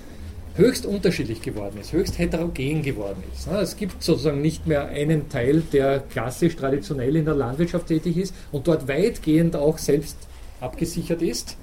höchst 0.56 0.86
unterschiedlich 0.86 1.42
geworden 1.42 1.78
ist, 1.80 1.92
höchst 1.92 2.18
heterogen 2.18 2.82
geworden 2.82 3.22
ist. 3.32 3.46
Es 3.48 3.76
gibt 3.76 4.02
sozusagen 4.02 4.40
nicht 4.40 4.66
mehr 4.66 4.86
einen 4.86 5.28
Teil, 5.28 5.62
der 5.72 6.00
klassisch 6.00 6.56
traditionell 6.56 7.16
in 7.16 7.24
der 7.24 7.34
Landwirtschaft 7.34 7.88
tätig 7.88 8.16
ist 8.16 8.34
und 8.52 8.68
dort 8.68 8.86
weitgehend 8.86 9.56
auch 9.56 9.78
selbst 9.78 10.16
abgesichert 10.60 11.22
ist. 11.22 11.56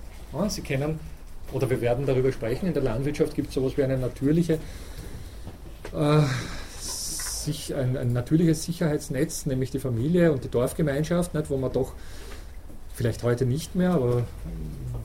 Sie 0.50 0.62
kennen, 0.62 1.00
oder 1.52 1.70
wir 1.70 1.82
werden 1.82 2.06
darüber 2.06 2.32
sprechen, 2.32 2.68
in 2.68 2.74
der 2.74 2.84
Landwirtschaft 2.84 3.36
gibt 3.36 3.50
es 3.50 3.56
sowas 3.56 3.78
wie 3.78 3.84
eine 3.84 3.98
natürliche, 3.98 4.60
äh, 5.94 6.22
sich, 6.80 7.74
ein, 7.74 7.98
ein, 7.98 8.14
natürliches 8.14 8.64
Sicherheitsnetz, 8.64 9.46
nämlich 9.46 9.72
die 9.72 9.80
Familie 9.80 10.32
und 10.32 10.44
die 10.44 10.50
Dorfgemeinschaft, 10.50 11.34
nicht, 11.34 11.50
wo 11.50 11.58
man 11.58 11.72
doch 11.72 11.94
vielleicht 12.94 13.24
heute 13.24 13.46
nicht 13.46 13.76
mehr, 13.76 13.92
aber 13.92 14.26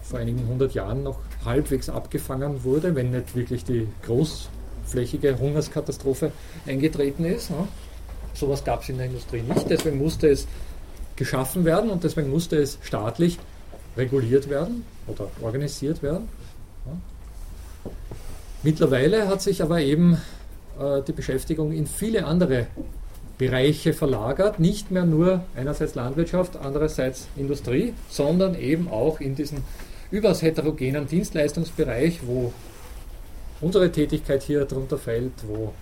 vor 0.09 0.19
einigen 0.19 0.47
hundert 0.47 0.75
Jahren 0.75 1.03
noch 1.03 1.19
halbwegs 1.45 1.89
abgefangen 1.89 2.65
wurde, 2.65 2.95
wenn 2.95 3.11
nicht 3.11 3.35
wirklich 3.35 3.65
die 3.65 3.89
großflächige 4.05 5.39
Hungerskatastrophe 5.39 6.33
eingetreten 6.67 7.25
ist. 7.25 7.51
Ne? 7.51 7.69
Sowas 8.35 8.65
gab 8.65 8.83
es 8.83 8.89
in 8.89 8.99
der 8.99 9.07
Industrie 9.07 9.43
nicht, 9.43 9.69
deswegen 9.69 9.99
musste 9.99 10.29
es 10.29 10.47
geschaffen 11.17 11.65
werden 11.65 11.91
und 11.91 12.05
deswegen 12.05 12.31
musste 12.31 12.57
es 12.57 12.79
staatlich 12.83 13.39
reguliert 13.97 14.49
werden 14.51 14.85
oder 15.07 15.29
organisiert 15.41 16.03
werden. 16.03 16.29
Ja? 16.85 17.91
Mittlerweile 18.63 19.29
hat 19.29 19.43
sich 19.43 19.63
aber 19.63 19.81
eben 19.81 20.21
äh, 20.79 21.03
die 21.03 21.13
Beschäftigung 21.13 21.73
in 21.73 21.87
viele 21.87 22.27
andere 22.27 22.67
Bereiche 23.39 23.93
verlagert, 23.93 24.61
nicht 24.61 24.91
mehr 24.91 25.05
nur 25.05 25.45
einerseits 25.55 25.95
Landwirtschaft, 25.95 26.57
andererseits 26.57 27.29
Industrie, 27.37 27.93
sondern 28.09 28.55
eben 28.55 28.89
auch 28.89 29.21
in 29.21 29.35
diesen 29.35 29.63
überaus 30.11 30.43
heterogenen 30.43 31.07
Dienstleistungsbereich, 31.07 32.21
wo 32.27 32.53
unsere 33.61 33.91
Tätigkeit 33.91 34.43
hier 34.43 34.65
drunter 34.65 34.99
fällt, 34.99 35.33
wo 35.47 35.73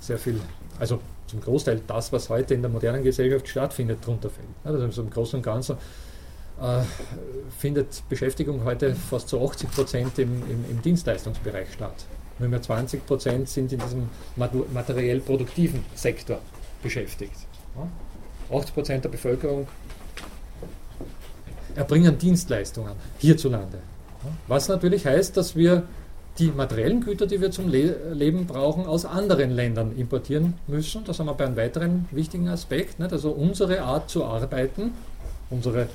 sehr 0.00 0.18
viel, 0.18 0.40
also 0.78 1.00
zum 1.26 1.40
Großteil 1.40 1.80
das, 1.86 2.12
was 2.12 2.28
heute 2.28 2.54
in 2.54 2.62
der 2.62 2.70
modernen 2.70 3.02
Gesellschaft 3.02 3.48
stattfindet, 3.48 4.04
drunter 4.04 4.30
fällt. 4.30 4.48
Also 4.64 5.02
im 5.02 5.10
Großen 5.10 5.38
und 5.38 5.42
Ganzen 5.42 5.76
äh, 6.60 6.82
findet 7.58 8.02
Beschäftigung 8.08 8.64
heute 8.64 8.94
fast 8.94 9.28
zu 9.28 9.42
80 9.42 9.70
Prozent 9.70 10.18
im, 10.18 10.42
im, 10.50 10.64
im 10.70 10.82
Dienstleistungsbereich 10.82 11.72
statt. 11.72 12.04
Nur 12.38 12.48
mehr 12.48 12.60
20 12.60 13.06
Prozent 13.06 13.48
sind 13.48 13.72
in 13.72 13.78
diesem 13.78 14.08
materiell 14.36 15.20
produktiven 15.20 15.84
Sektor 15.94 16.40
beschäftigt. 16.82 17.36
80 18.50 18.74
Prozent 18.74 19.04
der 19.04 19.10
Bevölkerung 19.10 19.66
erbringen 21.76 22.18
Dienstleistungen 22.18 22.92
hierzulande. 23.18 23.78
Was 24.46 24.68
natürlich 24.68 25.06
heißt, 25.06 25.36
dass 25.36 25.56
wir 25.56 25.84
die 26.38 26.48
materiellen 26.48 27.02
Güter, 27.02 27.26
die 27.26 27.40
wir 27.40 27.50
zum 27.50 27.68
Le 27.68 28.14
Leben 28.14 28.46
brauchen, 28.46 28.86
aus 28.86 29.04
anderen 29.04 29.50
Ländern 29.50 29.96
importieren 29.96 30.54
müssen. 30.66 31.04
Das 31.04 31.18
haben 31.18 31.26
wir 31.26 31.34
bei 31.34 31.44
einem 31.44 31.56
weiteren 31.56 32.08
wichtigen 32.10 32.48
Aspekt. 32.48 32.98
Nicht? 32.98 33.12
Also 33.12 33.30
unsere 33.30 33.82
Art 33.82 34.08
zu 34.08 34.24
arbeiten, 34.24 34.92
unsere 35.50 35.88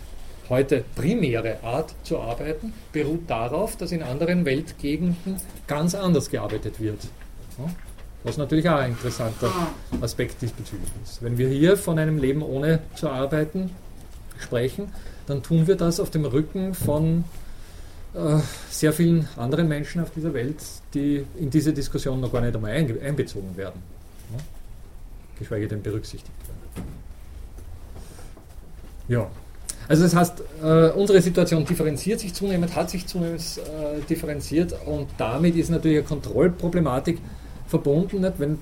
heute 0.49 0.83
primäre 0.95 1.57
Art 1.63 1.93
zu 2.03 2.19
arbeiten, 2.19 2.73
beruht 2.93 3.29
darauf, 3.29 3.75
dass 3.77 3.91
in 3.91 4.03
anderen 4.03 4.45
Weltgegenden 4.45 5.37
ganz 5.65 5.95
anders 5.95 6.29
gearbeitet 6.29 6.79
wird. 6.79 6.99
Was 8.23 8.37
natürlich 8.37 8.69
auch 8.69 8.77
ein 8.77 8.91
interessanter 8.91 9.51
Aspekt 10.01 10.41
diesbezüglich 10.41 10.89
ist. 11.03 11.23
Wenn 11.23 11.37
wir 11.37 11.49
hier 11.49 11.77
von 11.77 11.97
einem 11.97 12.17
Leben 12.17 12.43
ohne 12.43 12.79
zu 12.95 13.09
arbeiten 13.09 13.71
sprechen, 14.39 14.89
dann 15.25 15.43
tun 15.43 15.67
wir 15.67 15.75
das 15.75 15.99
auf 15.99 16.09
dem 16.09 16.25
Rücken 16.25 16.73
von 16.73 17.23
äh, 18.13 18.39
sehr 18.69 18.93
vielen 18.93 19.27
anderen 19.35 19.67
Menschen 19.67 20.01
auf 20.01 20.11
dieser 20.11 20.33
Welt, 20.33 20.57
die 20.93 21.25
in 21.37 21.49
diese 21.49 21.73
Diskussion 21.73 22.19
noch 22.19 22.31
gar 22.31 22.41
nicht 22.41 22.55
einmal 22.55 22.71
einbezogen 22.71 23.55
werden. 23.55 23.81
Ja? 24.31 24.43
Geschweige 25.37 25.67
denn 25.67 25.81
berücksichtigt 25.81 26.33
werden. 26.47 26.87
Ja. 29.07 29.29
Also 29.87 30.03
das 30.03 30.15
heißt, 30.15 30.43
äh, 30.63 30.89
unsere 30.89 31.21
Situation 31.21 31.63
differenziert 31.65 32.19
sich 32.19 32.33
zunehmend, 32.33 32.75
hat 32.75 32.89
sich 32.89 33.07
zunehmend 33.07 33.41
äh, 33.41 34.01
differenziert 34.09 34.75
und 34.85 35.07
damit 35.17 35.55
ist 35.55 35.69
natürlich 35.69 35.99
eine 35.99 36.07
Kontrollproblematik 36.07 37.19
verbunden, 37.67 38.21
nicht? 38.21 38.33
wenn 38.37 38.59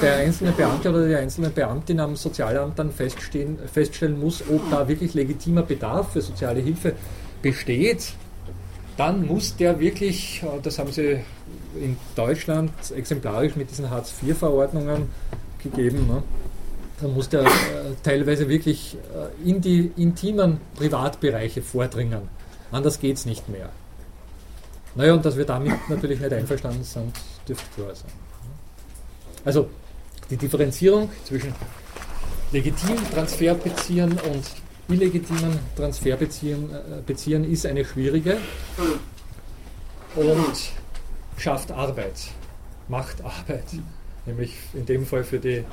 der 0.00 0.16
einzelne 0.16 0.52
Beamte 0.52 0.90
oder 0.90 1.06
die 1.06 1.14
einzelne 1.14 1.50
Beamtin 1.50 2.00
am 2.00 2.16
Sozialamt 2.16 2.78
dann 2.78 2.90
feststellen 2.92 4.20
muss, 4.20 4.42
ob 4.48 4.70
da 4.70 4.86
wirklich 4.88 5.14
legitimer 5.14 5.62
Bedarf 5.62 6.12
für 6.12 6.20
soziale 6.20 6.60
Hilfe 6.60 6.94
besteht, 7.42 8.14
dann 8.96 9.26
muss 9.26 9.56
der 9.56 9.78
wirklich, 9.80 10.42
äh, 10.42 10.60
das 10.62 10.78
haben 10.78 10.92
sie 10.92 11.20
in 11.80 11.96
Deutschland 12.14 12.70
exemplarisch 12.94 13.56
mit 13.56 13.70
diesen 13.70 13.90
Hartz-IV-Verordnungen 13.90 15.08
gegeben, 15.62 16.06
ne? 16.06 16.22
dann 17.00 17.14
muss 17.14 17.28
der 17.28 17.42
äh, 17.42 17.46
teilweise 18.02 18.48
wirklich 18.48 18.96
äh, 18.96 19.48
in 19.48 19.60
die 19.60 19.90
intimen 19.96 20.58
Privatbereiche 20.76 21.62
vordringen. 21.62 22.28
Anders 22.70 23.00
geht 23.00 23.16
es 23.16 23.26
nicht 23.26 23.48
mehr. 23.48 23.68
Naja, 24.94 25.14
und 25.14 25.24
dass 25.24 25.36
wir 25.36 25.44
damit 25.44 25.72
natürlich 25.88 26.20
nicht 26.20 26.32
einverstanden 26.32 26.84
sind, 26.84 27.12
dürfte 27.48 27.66
klar 27.74 27.94
sein. 27.94 28.23
Also 29.44 29.68
die 30.30 30.36
Differenzierung 30.36 31.10
zwischen 31.24 31.52
legitimen 32.50 33.10
Transferbeziehern 33.12 34.12
und 34.12 34.44
illegitimen 34.88 35.58
Transferbeziehern 35.76 36.70
äh, 37.06 37.52
ist 37.52 37.66
eine 37.66 37.84
schwierige 37.84 38.38
und 40.14 40.72
schafft 41.36 41.70
Arbeit, 41.72 42.28
macht 42.88 43.22
Arbeit, 43.22 43.64
nämlich 44.26 44.52
in 44.72 44.86
dem 44.86 45.04
Fall 45.04 45.24
für 45.24 45.38
die 45.38 45.64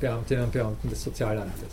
Beamtinnen 0.00 0.44
und 0.44 0.52
Beamten 0.52 0.88
des 0.88 1.02
Sozialamtes. 1.02 1.68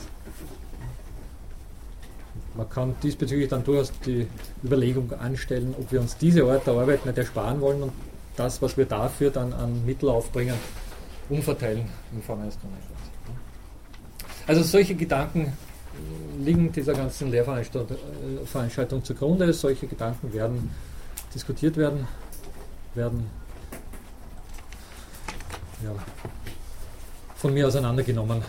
Man 2.55 2.69
kann 2.69 2.95
diesbezüglich 3.01 3.49
dann 3.49 3.63
durchaus 3.63 3.91
die 4.05 4.27
Überlegung 4.63 5.13
anstellen, 5.13 5.75
ob 5.79 5.91
wir 5.91 6.01
uns 6.01 6.17
diese 6.17 6.43
Art 6.43 6.65
der 6.67 6.73
Arbeit 6.73 7.05
nicht 7.05 7.17
ersparen 7.17 7.61
wollen 7.61 7.83
und 7.83 7.91
das, 8.35 8.61
was 8.61 8.75
wir 8.77 8.85
dafür 8.85 9.29
dann 9.29 9.53
an 9.53 9.85
Mittel 9.85 10.09
aufbringen, 10.09 10.55
umverteilen 11.29 11.85
in 12.13 12.21
Form 12.21 12.41
eines 12.41 12.59
Grundeinkommens. 12.59 13.09
Also 14.47 14.63
solche 14.63 14.95
Gedanken 14.95 15.53
liegen 16.39 16.71
dieser 16.71 16.93
ganzen 16.93 17.29
Lehrveranstaltung 17.29 19.03
zugrunde. 19.03 19.53
Solche 19.53 19.87
Gedanken 19.87 20.33
werden 20.33 20.71
diskutiert 21.33 21.77
werden, 21.77 22.07
werden 22.95 23.29
ja, 25.83 25.91
von 27.35 27.53
mir 27.53 27.67
auseinandergenommen 27.67 28.41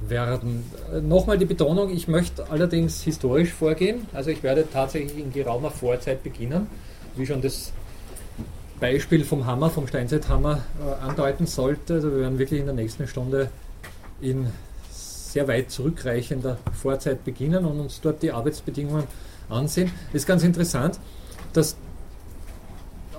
werden. 0.00 0.70
Nochmal 1.02 1.38
die 1.38 1.46
Betonung, 1.46 1.90
ich 1.90 2.08
möchte 2.08 2.50
allerdings 2.50 3.02
historisch 3.02 3.52
vorgehen. 3.52 4.06
Also 4.12 4.30
ich 4.30 4.42
werde 4.42 4.66
tatsächlich 4.70 5.18
in 5.18 5.32
geraumer 5.32 5.70
Vorzeit 5.70 6.22
beginnen, 6.22 6.66
wie 7.16 7.26
schon 7.26 7.40
das 7.42 7.72
Beispiel 8.80 9.24
vom 9.24 9.46
Hammer, 9.46 9.70
vom 9.70 9.86
Steinzeithammer 9.86 10.62
äh, 10.80 11.04
andeuten 11.04 11.46
sollte. 11.46 11.94
Also 11.94 12.10
wir 12.10 12.20
werden 12.20 12.38
wirklich 12.38 12.60
in 12.60 12.66
der 12.66 12.74
nächsten 12.74 13.06
Stunde 13.06 13.50
in 14.20 14.46
sehr 14.90 15.46
weit 15.48 15.70
zurückreichender 15.70 16.58
Vorzeit 16.72 17.24
beginnen 17.24 17.64
und 17.64 17.80
uns 17.80 18.00
dort 18.00 18.22
die 18.22 18.32
Arbeitsbedingungen 18.32 19.04
ansehen. 19.48 19.90
Es 20.08 20.22
ist 20.22 20.26
ganz 20.26 20.42
interessant, 20.42 20.98
dass 21.52 21.76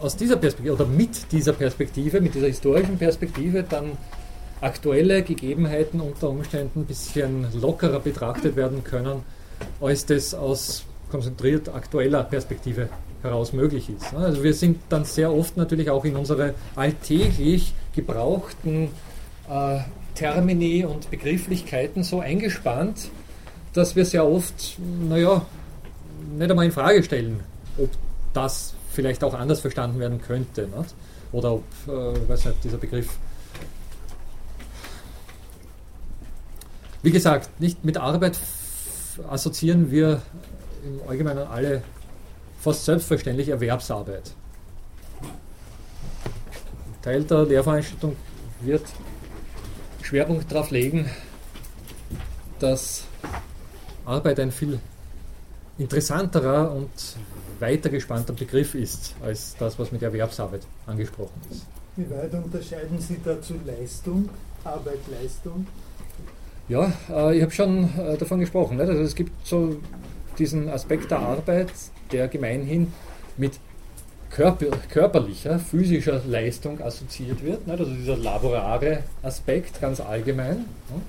aus 0.02 0.16
dieser 0.16 0.38
Perspektive 0.38 0.76
oder 0.76 0.86
mit 0.86 1.32
dieser 1.32 1.54
Perspektive, 1.54 2.22
mit 2.22 2.34
dieser 2.34 2.48
historischen 2.48 2.98
Perspektive 2.98 3.64
dann 3.64 3.98
aktuelle 4.62 5.24
Gegebenheiten 5.24 6.02
unter 6.02 6.30
Umständen 6.30 6.82
ein 6.82 6.86
bisschen 6.86 7.48
lockerer 7.60 8.00
betrachtet 8.00 8.56
werden 8.56 8.84
können, 8.84 9.24
als 9.82 10.06
das 10.06 10.34
aus 10.34 10.84
konzentriert 11.10 11.70
aktueller 11.70 12.24
Perspektive 12.24 12.90
heraus 13.22 13.54
möglich 13.54 13.90
ist. 13.90 14.14
Also 14.14 14.44
wir 14.44 14.54
sind 14.54 14.80
dann 14.90 15.06
sehr 15.06 15.34
oft 15.34 15.58
natürlich 15.58 15.90
auch 15.90 16.06
in 16.06 16.16
unsere 16.16 16.54
alltäglich 16.76 17.74
gebrauchten 17.96 18.90
äh, 19.50 19.80
Termini 20.16 20.86
und 20.86 21.10
Begrifflichkeiten 21.12 22.04
so 22.04 22.20
eingespannt, 22.20 23.10
dass 23.74 23.96
wir 23.96 24.06
sehr 24.06 24.26
oft, 24.26 24.78
naja, 25.08 25.46
nicht 26.38 26.50
einmal 26.50 26.66
in 26.66 26.72
Frage 26.72 27.04
stellen, 27.04 27.42
ob 27.78 27.90
das 28.34 28.74
vielleicht 28.92 29.24
auch 29.24 29.34
anders 29.34 29.62
verstanden 29.62 30.00
werden 30.00 30.22
könnte. 30.22 30.64
Nicht? 30.64 30.96
Oder 31.32 31.54
ob, 31.54 31.64
äh, 31.88 32.30
weiß 32.30 32.46
nicht, 32.46 32.64
dieser 32.64 32.78
Begriff. 32.78 33.18
Wie 37.02 37.12
gesagt, 37.12 37.62
nicht 37.62 37.86
mit 37.86 37.98
Arbeit 37.98 38.38
assoziieren 39.30 39.92
wir 39.92 40.22
im 40.84 41.08
Allgemeinen 41.08 41.48
alle 41.48 41.82
fast 42.60 42.86
selbstverständlich 42.86 43.50
Erwerbsarbeit. 43.50 44.34
Teil 47.02 47.24
der 47.24 47.46
Lehrveranstaltung 47.46 48.16
wird 48.62 48.84
Schwerpunkt 50.02 50.52
darauf 50.52 50.72
legen, 50.72 51.10
dass 52.60 53.06
Arbeit 54.06 54.40
ein 54.40 54.52
viel 54.52 54.80
interessanterer 55.78 56.72
und 56.74 56.90
weiter 57.60 57.90
gespannter 57.90 58.34
Begriff 58.34 58.76
ist 58.76 59.16
als 59.22 59.56
das, 59.58 59.80
was 59.80 59.92
mit 59.92 60.02
Erwerbsarbeit 60.02 60.62
angesprochen 60.86 61.40
ist. 61.52 61.66
Wie 61.96 62.10
weit 62.10 62.34
unterscheiden 62.34 63.00
Sie 63.00 63.20
dazu 63.24 63.56
Leistung, 63.66 64.30
Arbeit, 64.64 65.00
Leistung? 65.10 65.66
Ja, 66.68 66.92
äh, 67.10 67.38
ich 67.38 67.42
habe 67.42 67.52
schon 67.52 67.90
äh, 67.98 68.18
davon 68.18 68.40
gesprochen. 68.40 68.80
Also 68.80 68.94
es 68.94 69.16
gibt 69.16 69.46
so 69.46 69.78
diesen 70.38 70.70
Aspekt 70.70 71.12
der 71.12 71.20
Arbeit, 71.20 71.72
der 72.12 72.28
gemeinhin 72.28 72.92
mit 73.38 73.60
körper, 74.30 74.68
körperlicher, 74.90 75.60
physischer 75.60 76.22
Leistung 76.28 76.82
assoziiert 76.82 77.44
wird. 77.44 77.68
Nicht? 77.68 77.80
Also 77.80 77.94
dieser 77.94 78.18
laborare 78.18 79.04
Aspekt 79.24 79.82
ganz 79.82 80.00
allgemein. 80.00 80.58
Nicht? 80.58 81.06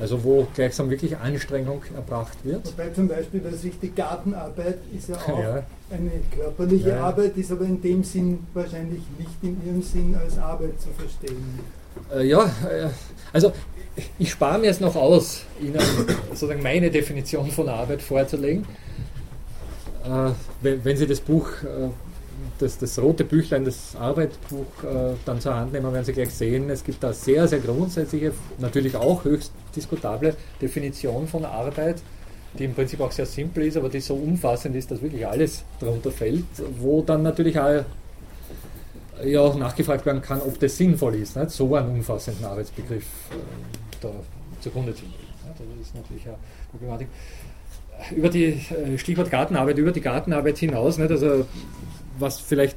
Also 0.00 0.24
wo 0.24 0.46
gleichsam 0.54 0.90
wirklich 0.90 1.16
Anstrengung 1.16 1.82
erbracht 1.94 2.36
wird. 2.42 2.66
Wobei 2.66 2.90
zum 2.90 3.06
Beispiel, 3.06 3.40
dass 3.40 3.62
ich 3.62 3.78
die 3.78 3.94
Gartenarbeit 3.94 4.78
ist 4.96 5.08
ja 5.08 5.16
auch 5.16 5.38
ja. 5.38 5.62
eine 5.90 6.10
körperliche 6.36 6.90
ja. 6.90 7.06
Arbeit, 7.06 7.36
ist 7.36 7.52
aber 7.52 7.64
in 7.64 7.80
dem 7.80 8.02
Sinn 8.02 8.40
wahrscheinlich 8.54 9.02
nicht 9.18 9.30
in 9.42 9.64
ihrem 9.64 9.82
Sinn 9.82 10.16
als 10.20 10.36
Arbeit 10.36 10.80
zu 10.80 10.88
verstehen. 10.98 11.60
Äh, 12.12 12.26
ja, 12.26 12.44
äh, 12.44 12.88
also 13.32 13.52
ich 14.18 14.32
spare 14.32 14.58
mir 14.58 14.70
es 14.70 14.80
noch 14.80 14.96
aus, 14.96 15.42
Ihnen 15.60 15.78
sozusagen 16.30 16.62
meine 16.62 16.90
Definition 16.90 17.48
von 17.52 17.68
Arbeit 17.68 18.02
vorzulegen. 18.02 18.66
Äh, 20.04 20.32
wenn, 20.60 20.84
wenn, 20.84 20.96
Sie 20.96 21.06
das 21.06 21.20
Buch, 21.20 21.48
äh, 21.62 21.88
das, 22.58 22.78
das 22.78 22.98
rote 22.98 23.24
Büchlein, 23.24 23.64
das 23.64 23.96
Arbeitsbuch 23.96 24.84
äh, 24.84 25.14
dann 25.24 25.40
zur 25.40 25.54
Hand 25.54 25.72
nehmen, 25.72 25.92
werden 25.92 26.04
Sie 26.04 26.12
gleich 26.12 26.30
sehen, 26.30 26.68
es 26.70 26.84
gibt 26.84 27.02
da 27.02 27.12
sehr, 27.12 27.48
sehr 27.48 27.60
grundsätzliche, 27.60 28.32
natürlich 28.58 28.96
auch 28.96 29.24
höchst 29.24 29.52
diskutable 29.74 30.36
Definition 30.60 31.26
von 31.26 31.44
Arbeit, 31.44 32.02
die 32.58 32.64
im 32.64 32.74
Prinzip 32.74 33.00
auch 33.00 33.12
sehr 33.12 33.26
simpel 33.26 33.64
ist, 33.64 33.76
aber 33.76 33.88
die 33.88 34.00
so 34.00 34.14
umfassend 34.14 34.76
ist, 34.76 34.90
dass 34.90 35.00
wirklich 35.02 35.26
alles 35.26 35.64
darunter 35.80 36.10
fällt, 36.10 36.44
wo 36.78 37.02
dann 37.02 37.22
natürlich 37.22 37.58
auch 37.58 37.84
ja 39.24 39.54
nachgefragt 39.54 40.04
werden 40.06 40.22
kann, 40.22 40.40
ob 40.40 40.58
das 40.58 40.76
sinnvoll 40.76 41.14
ist, 41.16 41.36
nicht? 41.36 41.50
so 41.50 41.74
einen 41.74 41.90
umfassenden 41.90 42.44
Arbeitsbegriff 42.44 43.04
äh, 43.30 43.36
da 44.00 44.10
zugrunde 44.60 44.94
zu 44.94 45.02
legen. 45.02 45.14
Das 45.56 45.86
ist 45.86 45.94
natürlich 45.94 46.26
eine 46.26 46.36
Problematik. 46.70 47.08
Über 48.14 48.28
die 48.28 48.44
äh, 48.44 48.98
Stichwort 48.98 49.30
Gartenarbeit, 49.30 49.78
über 49.78 49.92
die 49.92 50.00
Gartenarbeit 50.00 50.58
hinaus, 50.58 50.98
nicht? 50.98 51.10
also 51.10 51.46
was 52.18 52.40
vielleicht 52.40 52.76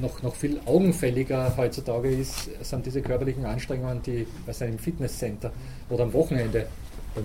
noch, 0.00 0.22
noch 0.22 0.34
viel 0.34 0.60
augenfälliger 0.64 1.56
heutzutage 1.56 2.08
ist, 2.08 2.50
sind 2.62 2.86
diese 2.86 3.02
körperlichen 3.02 3.44
Anstrengungen, 3.44 4.02
die 4.02 4.26
was 4.46 4.60
im 4.60 4.78
Fitnesscenter 4.78 5.52
oder 5.90 6.04
am 6.04 6.12
Wochenende 6.12 6.66
in 7.16 7.24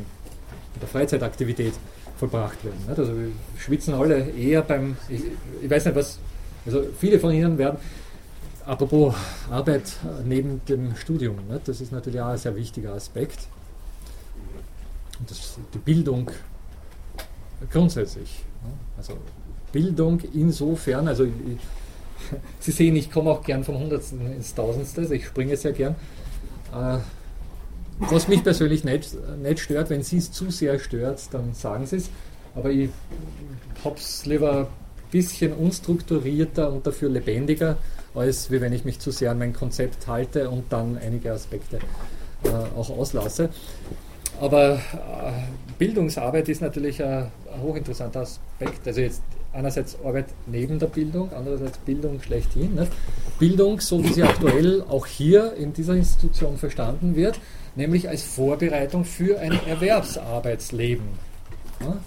der 0.80 0.89
Freizeitaktivität 0.89 1.74
vollbracht 2.18 2.64
werden. 2.66 2.80
Nicht? 2.88 3.00
Also 3.00 3.16
wir 3.18 3.32
schwitzen 3.58 3.93
alle 3.93 4.30
eher 4.32 4.62
beim, 4.64 4.98
ich, 5.08 5.22
ich 5.62 5.70
weiß 5.70 5.86
nicht 5.86 5.95
was, 5.95 6.20
also 6.66 6.84
viele 7.00 7.20
von 7.20 7.32
Ihnen 7.32 7.58
werden 7.58 7.78
Apropos 8.68 9.16
Arbeit 9.50 9.95
neben 10.26 10.60
dem 10.66 10.93
Studium, 10.98 11.38
ne? 11.48 11.62
das 11.64 11.80
ist 11.80 11.93
natürlich 11.93 12.20
auch 12.20 12.28
ein 12.28 12.38
sehr 12.38 12.54
wichtiger 12.54 12.95
Aspekt. 12.95 13.48
Das, 15.26 15.58
die 15.74 15.78
Bildung 15.78 16.30
grundsätzlich. 17.72 18.43
Ne? 18.64 18.72
Also 18.97 19.14
Bildung 19.72 20.22
insofern, 20.34 21.08
also 21.08 21.26
ich, 21.26 21.32
Sie 22.60 22.72
sehen, 22.72 22.95
ich 22.95 23.12
komme 23.12 23.32
auch 23.32 23.43
gern 23.43 23.64
vom 23.64 23.80
Hundertsten 23.80 24.34
ins 24.34 24.53
Tausendste, 24.55 25.01
also 25.01 25.14
ich 25.14 25.26
springe 25.28 25.55
sehr 25.58 25.74
gern. 25.74 25.95
Äh, 26.74 26.97
was 27.99 28.28
mich 28.28 28.43
persönlich 28.43 28.84
nicht, 28.84 29.16
nicht 29.41 29.60
stört, 29.60 29.89
wenn 29.89 30.03
Sie 30.03 30.18
es 30.18 30.32
zu 30.32 30.51
sehr 30.51 30.78
stört, 30.78 31.22
dann 31.32 31.53
sagen 31.53 31.88
Sie 31.88 31.97
es. 31.97 32.10
Aber 32.53 32.70
ich 32.70 32.89
habe 33.84 33.95
es 33.95 34.26
lieber 34.26 34.62
ein 34.62 34.68
bisschen 35.12 35.53
unstrukturierter 35.53 36.72
und 36.72 36.86
dafür 36.86 37.10
lebendiger 37.10 37.78
als 38.18 38.51
wie 38.51 38.62
wenn 38.62 38.74
ich 38.74 38.84
mich 38.84 38.99
zu 38.99 39.12
sehr 39.12 39.32
an 39.32 39.39
mein 39.39 39.53
Konzept 39.53 40.08
halte 40.08 40.49
und 40.49 40.72
dann 40.72 40.97
einige 40.97 41.32
Aspekte 41.32 41.78
äh, 42.43 42.49
auch 42.76 42.89
auslasse. 42.89 43.49
Aber 44.40 44.76
äh, 44.76 44.78
Bildungsarbeit 45.78 46.48
ist 46.50 46.62
natürlich 46.62 47.04
ein, 47.04 47.32
hochinteressanter 47.62 48.22
Aspekt. 48.22 48.88
Also 48.88 49.02
jetzt 49.02 49.22
einerseits 49.54 49.98
Arbeit 50.04 50.28
neben 50.46 50.78
der 50.78 50.88
Bildung, 50.88 51.32
andererseits 51.34 51.78
Bildung 51.80 52.22
schlechthin. 52.22 52.76
Ne? 52.76 52.88
Bildung, 53.40 53.80
so 53.80 54.04
wie 54.04 54.14
sie 54.14 54.24
aktuell 54.24 54.84
auch 54.88 55.08
hier 55.08 55.54
in 55.54 55.74
dieser 55.74 55.96
Institution 55.96 56.58
verstanden 56.58 57.16
wird, 57.16 57.40
nämlich 57.76 58.10
als 58.10 58.24
Vorbereitung 58.24 59.06
für 59.06 59.40
ein 59.40 59.60
Erwerbsarbeitsleben. 59.68 61.06
Ja? 61.82 61.98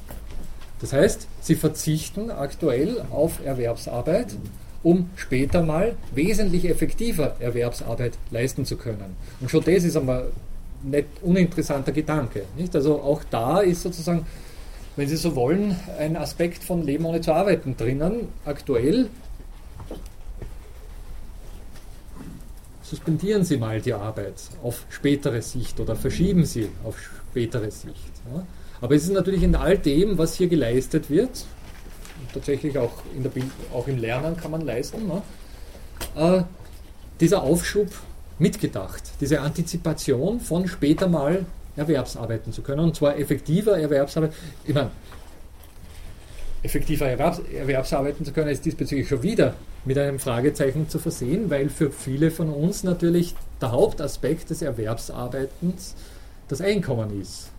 Das 0.80 0.92
heißt, 0.92 1.26
sie 1.40 1.56
verzichten 1.56 2.30
aktuell 2.30 3.04
auf 3.10 3.44
Erwerbsarbeit 3.44 4.28
um 4.82 5.10
später 5.16 5.62
mal 5.62 5.96
wesentlich 6.14 6.68
effektiver 6.68 7.36
Erwerbsarbeit 7.38 8.14
leisten 8.30 8.64
zu 8.64 8.76
können. 8.76 9.16
Und 9.40 9.50
schon 9.50 9.62
das 9.64 9.84
ist 9.84 9.96
einmal 9.96 10.30
nicht 10.82 11.06
uninteressanter 11.22 11.92
Gedanke. 11.92 12.44
Nicht? 12.56 12.74
Also 12.74 13.00
auch 13.00 13.22
da 13.30 13.60
ist 13.60 13.82
sozusagen, 13.82 14.26
wenn 14.96 15.08
Sie 15.08 15.16
so 15.16 15.34
wollen, 15.36 15.76
ein 15.98 16.16
Aspekt 16.16 16.64
von 16.64 16.84
Leben 16.84 17.04
ohne 17.04 17.20
zu 17.20 17.32
arbeiten 17.32 17.76
drinnen. 17.76 18.28
Aktuell 18.44 19.08
suspendieren 22.82 23.44
Sie 23.44 23.56
mal 23.56 23.80
die 23.80 23.94
Arbeit 23.94 24.34
auf 24.62 24.84
spätere 24.90 25.42
Sicht 25.42 25.78
oder 25.78 25.94
verschieben 25.94 26.44
Sie 26.44 26.68
auf 26.84 26.96
spätere 27.30 27.70
Sicht. 27.70 28.12
Ja. 28.32 28.44
Aber 28.80 28.94
es 28.94 29.04
ist 29.04 29.12
natürlich 29.12 29.42
in 29.42 29.54
all 29.54 29.78
dem, 29.78 30.18
was 30.18 30.34
hier 30.34 30.48
geleistet 30.48 31.10
wird, 31.10 31.44
tatsächlich 32.32 32.76
auch, 32.78 32.92
in 33.14 33.22
der 33.22 33.30
Bild, 33.30 33.46
auch 33.72 33.86
im 33.86 33.98
Lernen 33.98 34.36
kann 34.36 34.50
man 34.50 34.62
leisten, 34.62 35.06
ne, 35.06 35.22
äh, 36.16 36.42
dieser 37.20 37.42
Aufschub 37.42 37.88
mitgedacht, 38.40 39.02
diese 39.20 39.40
Antizipation 39.40 40.40
von 40.40 40.66
später 40.66 41.08
mal 41.08 41.44
Erwerbsarbeiten 41.76 42.52
zu 42.52 42.62
können, 42.62 42.80
und 42.80 42.96
zwar 42.96 43.16
effektiver 43.16 43.78
Erwerbsarbeit. 43.78 44.32
Ich 44.64 44.74
meine, 44.74 44.90
effektiver 46.62 47.06
Erwerbs 47.06 47.40
Erwerbsarbeiten 47.54 48.24
zu 48.24 48.32
können, 48.32 48.48
ist 48.48 48.64
diesbezüglich 48.64 49.08
schon 49.08 49.22
wieder 49.22 49.54
mit 49.84 49.96
einem 49.96 50.18
Fragezeichen 50.18 50.88
zu 50.88 50.98
versehen, 50.98 51.48
weil 51.48 51.68
für 51.68 51.90
viele 51.90 52.30
von 52.30 52.50
uns 52.50 52.82
natürlich 52.82 53.34
der 53.60 53.72
Hauptaspekt 53.72 54.50
des 54.50 54.62
Erwerbsarbeitens 54.62 55.94
das 56.48 56.60
Einkommen 56.60 57.20
ist. 57.20 57.50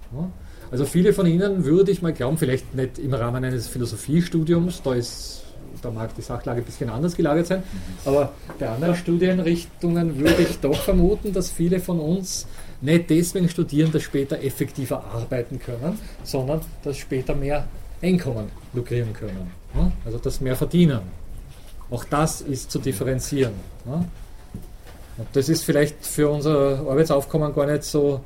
Also 0.69 0.85
viele 0.85 1.13
von 1.13 1.25
Ihnen 1.25 1.65
würde 1.65 1.91
ich 1.91 2.01
mal 2.01 2.13
glauben, 2.13 2.37
vielleicht 2.37 2.75
nicht 2.75 2.99
im 2.99 3.13
Rahmen 3.13 3.43
eines 3.43 3.67
Philosophiestudiums, 3.67 4.81
da, 4.83 4.93
ist, 4.93 5.40
da 5.81 5.91
mag 5.91 6.15
die 6.15 6.21
Sachlage 6.21 6.61
ein 6.61 6.65
bisschen 6.65 6.89
anders 6.89 7.15
gelagert 7.15 7.47
sein, 7.47 7.63
aber 8.05 8.31
bei 8.59 8.69
anderen 8.69 8.95
Studienrichtungen 8.95 10.17
würde 10.19 10.43
ich 10.43 10.59
doch 10.59 10.75
vermuten, 10.81 11.33
dass 11.33 11.51
viele 11.51 11.79
von 11.79 11.99
uns 11.99 12.47
nicht 12.81 13.09
deswegen 13.09 13.49
studieren, 13.49 13.91
dass 13.91 14.03
später 14.03 14.41
effektiver 14.41 15.03
arbeiten 15.05 15.59
können, 15.59 15.99
sondern 16.23 16.61
dass 16.83 16.97
später 16.97 17.35
mehr 17.35 17.67
Einkommen 18.01 18.51
lukrieren 18.73 19.13
können. 19.13 19.51
Also 20.05 20.17
dass 20.17 20.41
mehr 20.41 20.55
verdienen. 20.55 21.01
Auch 21.89 22.03
das 22.05 22.41
ist 22.41 22.71
zu 22.71 22.79
differenzieren. 22.79 23.53
Und 23.85 25.27
das 25.33 25.49
ist 25.49 25.63
vielleicht 25.63 26.05
für 26.05 26.29
unser 26.29 26.79
Arbeitsaufkommen 26.79 27.53
gar 27.53 27.67
nicht 27.67 27.83
so 27.83 28.21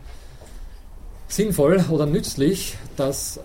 sinnvoll 1.27 1.83
oder 1.89 2.05
nützlich, 2.05 2.77
dass 2.95 3.37
äh, 3.37 3.41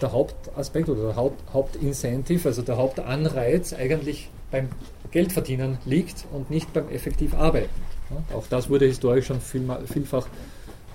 der 0.00 0.12
Hauptaspekt 0.12 0.88
oder 0.88 1.02
der 1.02 1.16
Haupt, 1.16 1.52
Hauptincentive, 1.52 2.48
also 2.48 2.62
der 2.62 2.76
Hauptanreiz 2.76 3.72
eigentlich 3.72 4.30
beim 4.50 4.68
Geldverdienen 5.10 5.78
liegt 5.84 6.26
und 6.32 6.50
nicht 6.50 6.72
beim 6.72 6.88
effektiv 6.88 7.34
Arbeiten. 7.34 7.68
Auch 8.34 8.46
das 8.48 8.70
wurde 8.70 8.86
historisch 8.86 9.26
schon 9.26 9.40
viel, 9.40 9.68
vielfach 9.90 10.26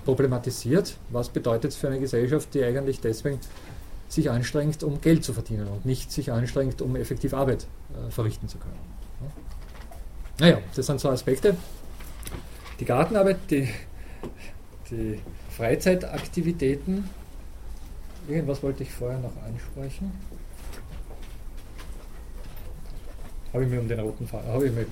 problematisiert. 0.04 0.96
Was 1.10 1.28
bedeutet 1.28 1.70
es 1.70 1.76
für 1.76 1.86
eine 1.88 2.00
Gesellschaft, 2.00 2.52
die 2.54 2.64
eigentlich 2.64 3.00
deswegen 3.00 3.38
sich 4.08 4.30
anstrengt, 4.30 4.82
um 4.82 5.00
Geld 5.00 5.24
zu 5.24 5.32
verdienen 5.32 5.66
und 5.68 5.84
nicht 5.84 6.12
sich 6.12 6.30
anstrengt, 6.32 6.80
um 6.82 6.96
effektiv 6.96 7.34
Arbeit 7.34 7.66
äh, 7.92 8.10
verrichten 8.10 8.48
zu 8.48 8.58
können. 8.58 8.78
Ja. 9.20 10.46
Naja, 10.46 10.58
das 10.74 10.86
sind 10.86 11.00
so 11.00 11.08
Aspekte. 11.08 11.56
Die 12.80 12.84
Gartenarbeit, 12.84 13.38
die, 13.50 13.68
die 14.90 15.20
Freizeitaktivitäten. 15.50 17.08
Irgendwas 18.28 18.62
wollte 18.62 18.82
ich 18.82 18.90
vorher 18.90 19.18
noch 19.18 19.32
ansprechen. 19.44 20.12
Habe 23.52 23.64
ich 23.64 23.70
mir 23.70 23.80
um 23.80 23.88
den 23.88 24.00
roten 24.00 24.26
Faden, 24.26 24.50
habe 24.50 24.66
ich 24.66 24.72
mir 24.72 24.86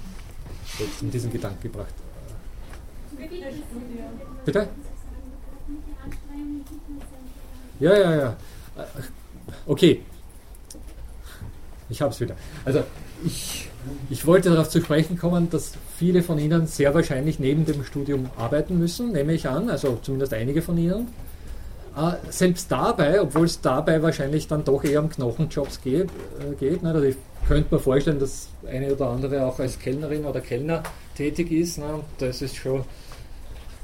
jetzt 0.79 1.03
in 1.03 1.11
diesen 1.11 1.33
Gedanken 1.33 1.63
gebracht. 1.63 1.95
Bitte? 4.45 4.69
Ja, 7.81 7.97
ja, 7.97 8.17
ja. 8.17 8.37
Okay. 9.67 10.03
Ich 11.89 12.01
habe 12.01 12.13
es 12.13 12.21
wieder. 12.21 12.37
Also 12.65 12.85
ich, 13.25 13.69
ich 14.11 14.27
wollte 14.27 14.51
darauf 14.51 14.69
zu 14.69 14.81
sprechen 14.81 15.19
kommen, 15.19 15.51
dass 15.51 15.73
viele 15.97 16.23
von 16.23 16.39
Ihnen 16.39 16.67
sehr 16.67 16.95
wahrscheinlich 16.95 17.39
neben 17.39 17.67
dem 17.67 17.85
Studium 17.85 18.31
arbeiten 18.37 18.79
müssen, 18.79 19.13
nehme 19.13 19.33
ich 19.33 19.49
an, 19.49 19.69
also 19.69 19.99
zumindest 20.03 20.33
einige 20.33 20.63
von 20.63 20.79
Ihnen. 20.79 21.09
Äh, 21.97 22.13
selbst 22.31 22.73
dabei, 22.73 23.21
obwohl 23.21 23.45
es 23.45 23.61
dabei 23.61 24.03
wahrscheinlich 24.03 24.49
dann 24.49 24.65
doch 24.65 24.83
eher 24.83 25.03
um 25.03 25.11
Knochenjobs 25.11 25.83
geht, 25.83 26.09
äh, 26.41 26.55
geht 26.59 26.83
ne, 26.83 26.91
also 26.93 27.07
ich 27.07 27.17
könnte 27.47 27.75
mir 27.75 27.81
vorstellen, 27.81 28.19
dass 28.19 28.49
eine 28.67 28.95
oder 28.95 29.09
andere 29.09 29.45
auch 29.45 29.59
als 29.59 29.79
Kellnerin 29.79 30.25
oder 30.25 30.41
Kellner 30.41 30.83
tätig 31.17 31.53
ist. 31.53 31.79
Ne, 31.79 32.01
das 32.19 32.41
ist 32.41 32.57
schon, 32.57 32.85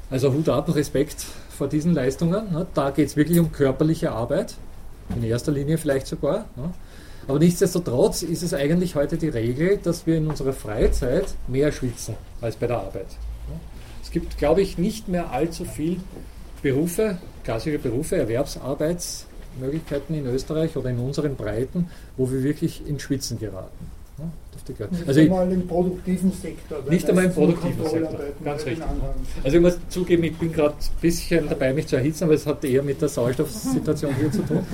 also 0.09 0.33
Hut 0.33 0.49
ab, 0.49 0.73
Respekt 0.73 1.23
vor 1.49 1.67
diesen 1.67 1.93
Leistungen. 1.93 2.51
Ne, 2.51 2.65
da 2.73 2.89
geht 2.89 3.09
es 3.09 3.15
wirklich 3.15 3.39
um 3.39 3.51
körperliche 3.51 4.11
Arbeit 4.11 4.55
in 5.15 5.23
erster 5.23 5.51
Linie 5.51 5.77
vielleicht 5.77 6.07
sogar. 6.07 6.45
Ja. 6.57 6.73
Aber 7.27 7.37
nichtsdestotrotz 7.37 8.23
ist 8.23 8.41
es 8.41 8.55
eigentlich 8.55 8.95
heute 8.95 9.17
die 9.17 9.29
Regel, 9.29 9.77
dass 9.77 10.07
wir 10.07 10.17
in 10.17 10.27
unserer 10.27 10.53
Freizeit 10.53 11.25
mehr 11.47 11.71
schwitzen 11.71 12.15
als 12.41 12.55
bei 12.55 12.65
der 12.65 12.77
Arbeit. 12.77 13.07
Ja. 13.47 13.59
Es 14.01 14.09
gibt, 14.09 14.39
glaube 14.39 14.61
ich, 14.61 14.79
nicht 14.79 15.07
mehr 15.09 15.31
allzu 15.31 15.65
viel 15.65 15.99
Berufe, 16.61 17.17
klassische 17.43 17.79
Berufe, 17.79 18.17
Erwerbsarbeitsmöglichkeiten 18.17 20.15
in 20.15 20.25
Österreich 20.27 20.75
oder 20.75 20.89
in 20.89 20.99
unseren 20.99 21.35
Breiten, 21.35 21.89
wo 22.17 22.29
wir 22.31 22.43
wirklich 22.43 22.87
ins 22.87 23.01
Schwitzen 23.03 23.39
geraten. 23.39 23.99
Nicht 24.69 25.07
also 25.07 25.21
einmal 25.21 25.51
im 25.51 25.67
produktiven 25.67 26.31
Sektor. 26.31 26.77
Nicht 26.89 27.09
einmal 27.09 27.25
im 27.25 27.33
produktiven 27.33 27.85
Sektor, 27.85 28.19
ganz 28.43 28.65
richtig. 28.65 28.85
Also 29.43 29.57
ich 29.57 29.63
muss 29.63 29.77
zugeben, 29.89 30.23
ich 30.23 30.37
bin 30.37 30.51
gerade 30.51 30.75
ein 30.75 31.01
bisschen 31.01 31.49
dabei, 31.49 31.73
mich 31.73 31.87
zu 31.87 31.95
erhitzen, 31.95 32.25
aber 32.25 32.33
es 32.33 32.45
hat 32.45 32.63
eher 32.63 32.83
mit 32.83 33.01
der 33.01 33.09
Sauerstoffsituation 33.09 34.15
hier 34.15 34.31
zu 34.31 34.41
tun. 34.43 34.59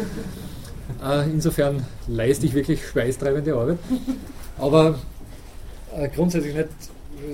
Äh, 1.04 1.30
insofern 1.30 1.84
leiste 2.08 2.46
ich 2.46 2.54
wirklich 2.54 2.86
schweißtreibende 2.88 3.54
Arbeit. 3.54 3.80
Aber 4.58 4.98
äh, 5.96 6.08
grundsätzlich 6.10 6.56
nicht, 6.56 6.70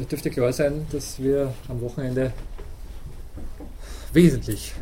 dürfte 0.10 0.30
klar 0.30 0.52
sein, 0.52 0.88
dass 0.92 1.22
wir 1.22 1.54
am 1.68 1.80
Wochenende 1.82 2.32
wesentlich 4.14 4.74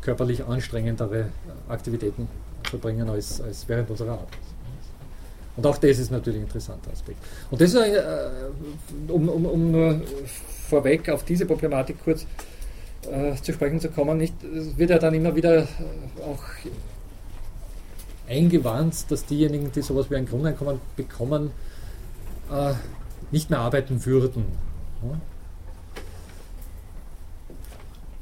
körperlich 0.00 0.44
anstrengendere 0.44 1.30
Aktivitäten 1.68 2.28
verbringen 2.62 3.08
als, 3.08 3.40
als 3.40 3.68
während 3.68 3.90
unserer 3.90 4.12
Arbeit. 4.12 4.28
Und 5.56 5.66
auch 5.66 5.76
das 5.78 5.98
ist 5.98 6.10
natürlich 6.10 6.40
ein 6.40 6.44
interessanter 6.44 6.92
Aspekt. 6.92 7.18
Und 7.50 7.60
das 7.60 7.74
ist, 7.74 7.76
äh, 7.76 8.00
um, 9.08 9.28
um, 9.28 9.44
um 9.44 9.72
nur 9.72 10.00
vorweg 10.68 11.08
auf 11.08 11.24
diese 11.24 11.46
Problematik 11.46 11.96
kurz 12.04 12.26
äh, 13.10 13.34
zu 13.42 13.52
sprechen 13.52 13.80
zu 13.80 13.90
kommen, 13.90 14.18
nicht, 14.18 14.34
es 14.44 14.78
wird 14.78 14.90
ja 14.90 14.98
dann 14.98 15.14
immer 15.14 15.34
wieder 15.34 15.62
äh, 15.62 15.64
auch 16.24 16.42
eingewarnt, 18.28 19.10
dass 19.10 19.24
diejenigen, 19.24 19.72
die 19.72 19.82
sowas 19.82 20.10
wie 20.10 20.16
ein 20.16 20.26
Grundeinkommen 20.26 20.80
bekommen, 20.96 21.50
äh, 22.52 22.74
nicht 23.30 23.50
mehr 23.50 23.60
arbeiten 23.60 24.04
würden. 24.04 24.44
Ja? 25.02 25.20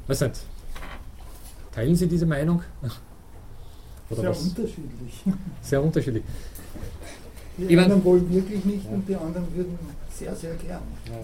Weiß 0.07 0.21
nicht. 0.21 0.41
Teilen 1.73 1.95
Sie 1.95 2.07
diese 2.07 2.25
Meinung? 2.25 2.63
Oder 4.09 4.21
Sehr 4.21 4.29
was? 4.29 4.41
unterschiedlich. 4.43 5.23
Sehr 5.61 5.83
unterschiedlich. 5.83 6.23
Die 7.57 7.73
ich 7.73 7.79
anderen 7.79 8.03
wollen 8.03 8.33
wirklich 8.33 8.63
nicht 8.65 8.85
ja. 8.85 8.91
und 8.91 9.07
die 9.07 9.15
anderen 9.15 9.55
würden 9.55 9.77
sehr, 10.11 10.35
sehr 10.35 10.53
gern. 10.55 10.81
Ja. 11.07 11.19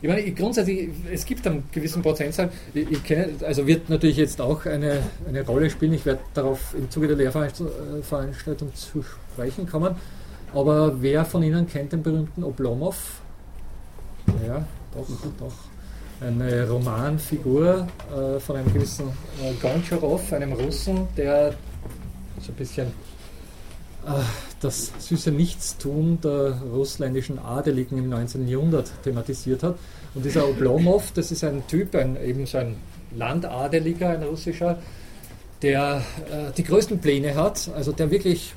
Ich 0.00 0.08
meine, 0.08 0.32
grundsätzlich, 0.32 0.90
es 1.12 1.24
gibt 1.24 1.44
einen 1.46 1.64
gewissen 1.72 2.02
Prozentzahl. 2.02 2.50
Ich, 2.72 2.88
ich 2.88 3.04
kenne, 3.04 3.32
also 3.44 3.66
wird 3.66 3.90
natürlich 3.90 4.16
jetzt 4.16 4.40
auch 4.40 4.64
eine, 4.64 5.02
eine 5.26 5.44
Rolle 5.44 5.68
spielen. 5.70 5.92
Ich 5.92 6.06
werde 6.06 6.20
darauf 6.34 6.72
im 6.74 6.88
Zuge 6.88 7.08
der 7.08 7.16
Lehrveranstaltung 7.16 8.74
zu 8.74 9.02
sprechen 9.02 9.68
kommen. 9.68 9.96
Aber 10.54 11.02
wer 11.02 11.24
von 11.24 11.42
Ihnen 11.42 11.66
kennt 11.66 11.92
den 11.92 12.02
berühmten 12.02 12.44
Oblomov? 12.44 13.20
Ja, 14.46 14.66
doch, 14.94 15.06
doch. 15.38 15.52
Eine 16.20 16.68
Romanfigur 16.68 17.86
äh, 18.10 18.40
von 18.40 18.56
einem 18.56 18.72
gewissen 18.72 19.08
äh, 19.40 19.52
Goncharov, 19.62 20.32
einem 20.32 20.52
Russen, 20.52 21.06
der 21.16 21.54
so 22.40 22.50
ein 22.50 22.54
bisschen 22.56 22.88
äh, 24.04 24.10
das 24.60 24.92
süße 24.98 25.30
Nichtstun 25.30 26.20
der 26.20 26.60
russländischen 26.72 27.38
Adeligen 27.38 27.98
im 27.98 28.08
19. 28.08 28.48
Jahrhundert 28.48 28.90
thematisiert 29.04 29.62
hat. 29.62 29.76
Und 30.14 30.24
dieser 30.24 30.48
Oblomov, 30.48 31.12
das 31.12 31.30
ist 31.30 31.44
ein 31.44 31.64
Typ, 31.68 31.94
ein, 31.94 32.16
eben 32.20 32.46
so 32.46 32.58
ein 32.58 32.76
Landadeliger, 33.16 34.10
ein 34.10 34.24
russischer, 34.24 34.78
der 35.62 36.02
äh, 36.30 36.52
die 36.56 36.64
größten 36.64 36.98
Pläne 36.98 37.36
hat, 37.36 37.70
also 37.76 37.92
der 37.92 38.10
wirklich 38.10 38.54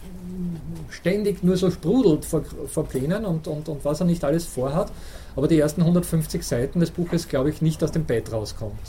ständig 0.89 1.43
nur 1.43 1.57
so 1.57 1.71
sprudelt 1.71 2.25
vor, 2.25 2.43
vor 2.67 2.85
Plänen 2.85 3.25
und, 3.25 3.47
und, 3.47 3.69
und 3.69 3.85
was 3.85 3.99
er 3.99 4.05
nicht 4.05 4.23
alles 4.23 4.45
vorhat, 4.45 4.91
aber 5.35 5.47
die 5.47 5.59
ersten 5.59 5.81
150 5.81 6.43
Seiten 6.43 6.79
des 6.79 6.91
Buches, 6.91 7.27
glaube 7.27 7.49
ich, 7.49 7.61
nicht 7.61 7.83
aus 7.83 7.91
dem 7.91 8.05
Bett 8.05 8.31
rauskommt. 8.31 8.79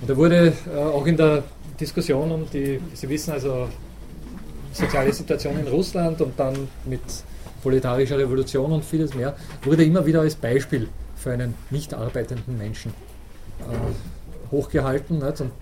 Und 0.00 0.10
er 0.10 0.16
wurde 0.16 0.52
äh, 0.72 0.78
auch 0.78 1.06
in 1.06 1.16
der 1.16 1.44
Diskussion 1.80 2.30
um 2.30 2.50
die, 2.50 2.80
Sie 2.94 3.08
wissen 3.08 3.32
also, 3.32 3.68
soziale 4.72 5.12
Situation 5.12 5.58
in 5.58 5.66
Russland 5.68 6.20
und 6.20 6.38
dann 6.38 6.68
mit 6.84 7.00
proletarischer 7.62 8.18
Revolution 8.18 8.72
und 8.72 8.84
vieles 8.84 9.14
mehr, 9.14 9.34
wurde 9.64 9.84
immer 9.84 10.04
wieder 10.04 10.20
als 10.20 10.34
Beispiel 10.34 10.88
für 11.16 11.32
einen 11.32 11.54
nicht 11.70 11.94
arbeitenden 11.94 12.58
Menschen 12.58 12.92
äh, 13.60 14.52
hochgehalten. 14.52 15.18
Nicht? 15.18 15.40
Und 15.40 15.52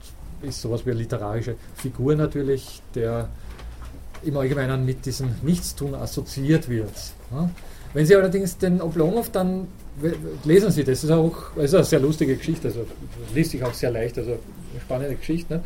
ist 0.43 0.61
sowas 0.61 0.85
wie 0.85 0.91
eine 0.91 1.01
literarische 1.01 1.55
Figur 1.77 2.15
natürlich, 2.17 2.83
der 2.95 3.29
im 4.25 4.37
Allgemeinen 4.37 4.85
mit 4.85 5.07
diesem 5.07 5.31
Nichtstun 5.43 5.95
assoziiert 5.95 6.69
wird. 6.69 6.93
Wenn 7.93 8.07
Sie 8.07 8.17
allerdings 8.17 8.59
den 8.59 8.81
Oblomov 8.81 9.31
dann 9.31 9.69
lesen 10.45 10.71
Sie, 10.71 10.85
das 10.85 11.05
ist 11.05 11.11
auch 11.11 11.57
ist 11.57 11.75
eine 11.75 11.85
sehr 11.85 12.01
lustige 12.01 12.37
Geschichte, 12.37 12.69
also 12.69 12.87
liest 13.35 13.53
sich 13.53 13.63
auch 13.63 13.73
sehr 13.73 13.91
leicht, 13.91 14.19
also 14.19 14.33
eine 14.33 14.81
spannende 14.81 15.15
Geschichte. 15.17 15.55
Ne? 15.55 15.65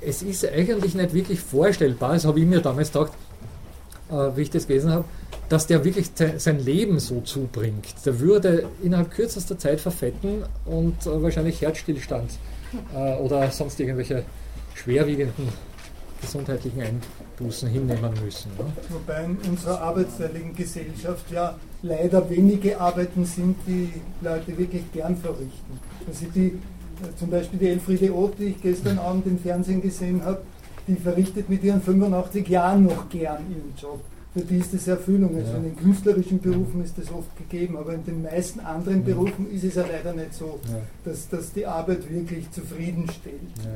Es 0.00 0.22
ist 0.22 0.44
eigentlich 0.48 0.94
nicht 0.94 1.14
wirklich 1.14 1.40
vorstellbar, 1.40 2.14
das 2.14 2.24
habe 2.24 2.40
ich 2.40 2.46
mir 2.46 2.60
damals 2.60 2.92
gedacht, 2.92 3.12
äh, 4.10 4.36
wie 4.36 4.42
ich 4.42 4.50
das 4.50 4.66
gelesen 4.66 4.90
habe, 4.90 5.04
dass 5.48 5.66
der 5.66 5.84
wirklich 5.84 6.10
sein 6.36 6.60
Leben 6.60 6.98
so 6.98 7.20
zubringt. 7.20 7.94
Der 8.06 8.20
würde 8.20 8.68
innerhalb 8.82 9.10
kürzester 9.10 9.58
Zeit 9.58 9.80
verfetten 9.80 10.44
und 10.64 11.06
äh, 11.06 11.22
wahrscheinlich 11.22 11.60
Herzstillstand 11.60 12.30
äh, 12.94 13.16
oder 13.16 13.50
sonst 13.50 13.78
irgendwelche 13.78 14.24
schwerwiegenden 14.74 15.48
gesundheitlichen 16.22 16.80
Einbußen 16.80 17.68
hinnehmen 17.68 18.12
müssen. 18.24 18.50
Ne? 18.58 18.64
Wobei 18.88 19.24
in 19.24 19.36
unserer 19.50 19.80
arbeitsteiligen 19.80 20.54
Gesellschaft 20.54 21.30
ja 21.30 21.56
leider 21.82 22.28
wenige 22.30 22.80
Arbeiten 22.80 23.26
sind, 23.26 23.56
die 23.66 23.92
Leute 24.22 24.56
wirklich 24.56 24.90
gern 24.92 25.16
verrichten. 25.16 25.78
Also 26.06 26.26
die, 26.34 26.58
zum 27.16 27.30
Beispiel 27.30 27.58
die 27.58 27.68
Elfriede 27.68 28.14
Oth, 28.14 28.38
die 28.38 28.44
ich 28.46 28.62
gestern 28.62 28.98
Abend 28.98 29.26
im 29.26 29.38
Fernsehen 29.38 29.82
gesehen 29.82 30.24
habe, 30.24 30.42
die 30.88 30.96
verrichtet 30.96 31.48
mit 31.48 31.62
ihren 31.62 31.82
85 31.82 32.48
Jahren 32.48 32.84
noch 32.84 33.08
gern 33.08 33.44
ihren 33.50 33.74
Job. 33.76 34.00
Für 34.34 34.40
die 34.40 34.56
ist 34.56 34.72
das 34.72 34.88
Erfüllung. 34.88 35.36
Also 35.36 35.52
ja. 35.52 35.58
in 35.58 35.64
den 35.64 35.76
künstlerischen 35.76 36.40
Berufen 36.40 36.82
ist 36.82 36.96
das 36.96 37.12
oft 37.12 37.36
gegeben, 37.36 37.76
aber 37.76 37.92
in 37.92 38.04
den 38.04 38.22
meisten 38.22 38.60
anderen 38.60 39.04
Berufen 39.04 39.50
ist 39.52 39.64
es 39.64 39.74
ja 39.74 39.84
leider 39.86 40.14
nicht 40.14 40.32
so, 40.32 40.58
ja. 40.68 40.78
dass, 41.04 41.28
dass 41.28 41.52
die 41.52 41.66
Arbeit 41.66 42.10
wirklich 42.10 42.50
zufriedenstellt. 42.50 43.40
Ja. 43.58 43.70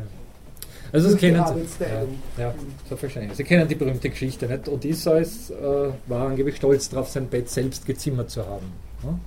Also 0.96 1.10
das 1.10 1.18
kennen 1.18 1.44
Sie, 1.46 1.84
ja, 1.84 2.42
ja, 2.42 2.54
selbstverständlich. 2.88 3.36
Sie 3.36 3.44
kennen 3.44 3.68
die 3.68 3.74
berühmte 3.74 4.08
Geschichte, 4.08 4.46
nicht? 4.46 4.66
Odysseus 4.66 5.50
äh, 5.50 5.90
war 6.06 6.28
angeblich 6.28 6.56
stolz 6.56 6.88
darauf, 6.88 7.10
sein 7.10 7.26
Bett 7.26 7.50
selbst 7.50 7.84
gezimmert 7.84 8.30
zu 8.30 8.46
haben. 8.46 8.72
Ja? 9.04 9.18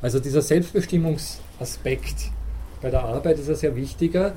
Also 0.00 0.18
dieser 0.18 0.40
Selbstbestimmungsaspekt 0.40 2.30
bei 2.80 2.88
der 2.88 3.02
Arbeit 3.02 3.38
ist 3.38 3.50
ein 3.50 3.56
sehr 3.56 3.76
wichtiger, 3.76 4.32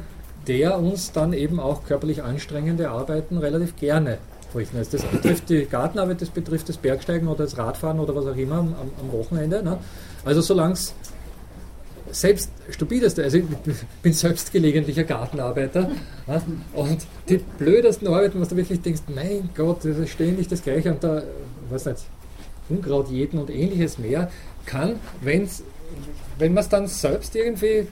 der 0.46 0.78
uns 0.78 1.14
dann 1.14 1.32
eben 1.32 1.58
auch 1.62 1.86
körperlich 1.86 2.22
anstrengende 2.22 2.90
Arbeiten 2.90 3.38
relativ 3.38 3.78
gerne 3.78 4.18
verrichten. 4.52 4.78
Also 4.78 4.98
das 4.98 5.06
betrifft 5.06 5.48
die 5.48 5.66
Gartenarbeit, 5.66 6.22
das 6.22 6.32
betrifft 6.32 6.68
das 6.68 6.76
Bergsteigen 6.76 7.30
oder 7.30 7.46
das 7.46 7.58
Radfahren 7.58 8.02
oder 8.02 8.14
was 8.14 8.26
auch 8.26 8.36
immer 8.36 8.58
am, 8.58 8.76
am 9.00 9.12
Wochenende. 9.14 9.64
Ne? 9.64 9.78
Also 10.26 10.42
solange 10.42 10.74
es 10.74 10.94
selbst 12.12 12.52
stupideste, 12.70 13.24
also 13.24 13.38
ich 13.38 13.46
bin 14.02 14.14
selbst 14.14 14.52
gelegentlicher 14.52 15.04
Gartenarbeiter 15.04 15.90
ja, 16.28 16.42
und 16.74 17.00
die 17.30 17.38
blödesten 17.38 18.08
Arbeiten, 18.08 18.40
was 18.40 18.50
du 18.50 18.56
wirklich 18.56 18.82
denkst, 18.82 19.02
mein 19.14 19.50
Gott, 19.56 19.86
das 19.86 19.98
ist 19.98 20.10
ständig 20.12 20.48
das 20.48 20.62
Gleiche 20.62 20.92
und 20.92 21.04
da, 21.04 21.24
was 21.70 21.86
nicht, 21.86 22.06
Unkraut 22.70 23.10
jäten 23.10 23.38
und 23.38 23.50
ähnliches 23.50 23.98
mehr, 23.98 24.30
kann, 24.66 24.96
wenn's, 25.22 25.64
wenn 26.38 26.54
man 26.54 26.64
es 26.64 26.70
dann 26.70 26.88
selbst 26.88 27.36
irgendwie 27.36 27.88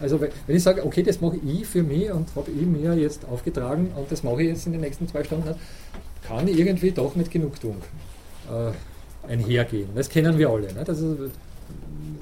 also 0.00 0.20
wenn 0.20 0.56
ich 0.56 0.62
sage, 0.62 0.84
okay, 0.84 1.02
das 1.02 1.20
mache 1.20 1.36
ich 1.36 1.66
für 1.66 1.82
mich 1.82 2.10
und 2.10 2.28
habe 2.34 2.50
ich 2.50 2.66
mir 2.66 2.94
jetzt 2.94 3.24
aufgetragen 3.26 3.92
und 3.96 4.10
das 4.10 4.22
mache 4.22 4.42
ich 4.42 4.48
jetzt 4.48 4.66
in 4.66 4.72
den 4.72 4.80
nächsten 4.80 5.08
zwei 5.08 5.24
Stunden, 5.24 5.54
kann 6.26 6.48
ich 6.48 6.58
irgendwie 6.58 6.90
doch 6.90 7.14
mit 7.14 7.30
Genugtuung 7.30 7.76
äh, 8.50 9.30
einhergehen. 9.30 9.88
Das 9.94 10.08
kennen 10.08 10.36
wir 10.38 10.50
alle. 10.50 10.72
Ne? 10.72 10.84
Das 10.84 11.00
ist 11.00 11.30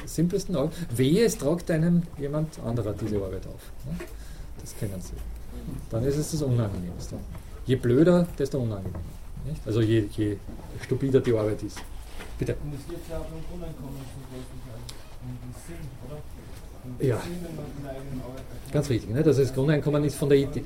simplesten 0.05 0.57
Arbeit. 0.57 0.73
Wehe, 0.97 1.25
es 1.25 1.39
tragt 1.39 1.71
einem 1.71 2.03
jemand 2.19 2.59
anderer 2.61 2.93
diese 2.93 3.17
Arbeit 3.17 3.47
auf. 3.47 3.71
Ne? 3.87 3.97
Das 4.61 4.77
kennen 4.77 5.01
Sie. 5.01 5.15
Dann 5.91 6.05
ist 6.05 6.17
es 6.17 6.33
das 6.33 6.43
Unangenehmste. 6.43 7.17
Je 7.67 7.77
blöder, 7.77 8.27
desto 8.39 8.59
unangenehmer. 8.59 8.99
Nicht? 9.45 9.61
Also 9.67 9.81
je, 9.81 10.05
je 10.17 10.37
stupider 10.83 11.21
die 11.21 11.33
Arbeit 11.33 11.63
ist. 11.63 11.79
Bitte. 12.39 12.57
Und 12.63 12.75
es 12.75 12.87
geht 12.89 12.99
ja 13.09 13.19
auch 13.19 13.27
um 13.27 13.43
Grundeinkommen 13.51 13.99
zum 14.13 14.23
größten 14.31 14.59
Teil. 14.67 14.81
Um 15.23 15.39
den 15.41 15.55
Sinn, 15.67 15.89
oder? 16.09 16.19
Ja, 16.99 17.21
ganz 18.73 18.91
richtig. 18.91 19.11
Ne? 19.11 19.23
Also 19.25 19.41
das 19.41 19.55
Grundeinkommen 19.55 20.03
ist 20.05 20.17
von 20.17 20.29
der 20.29 20.39
Idee. 20.39 20.65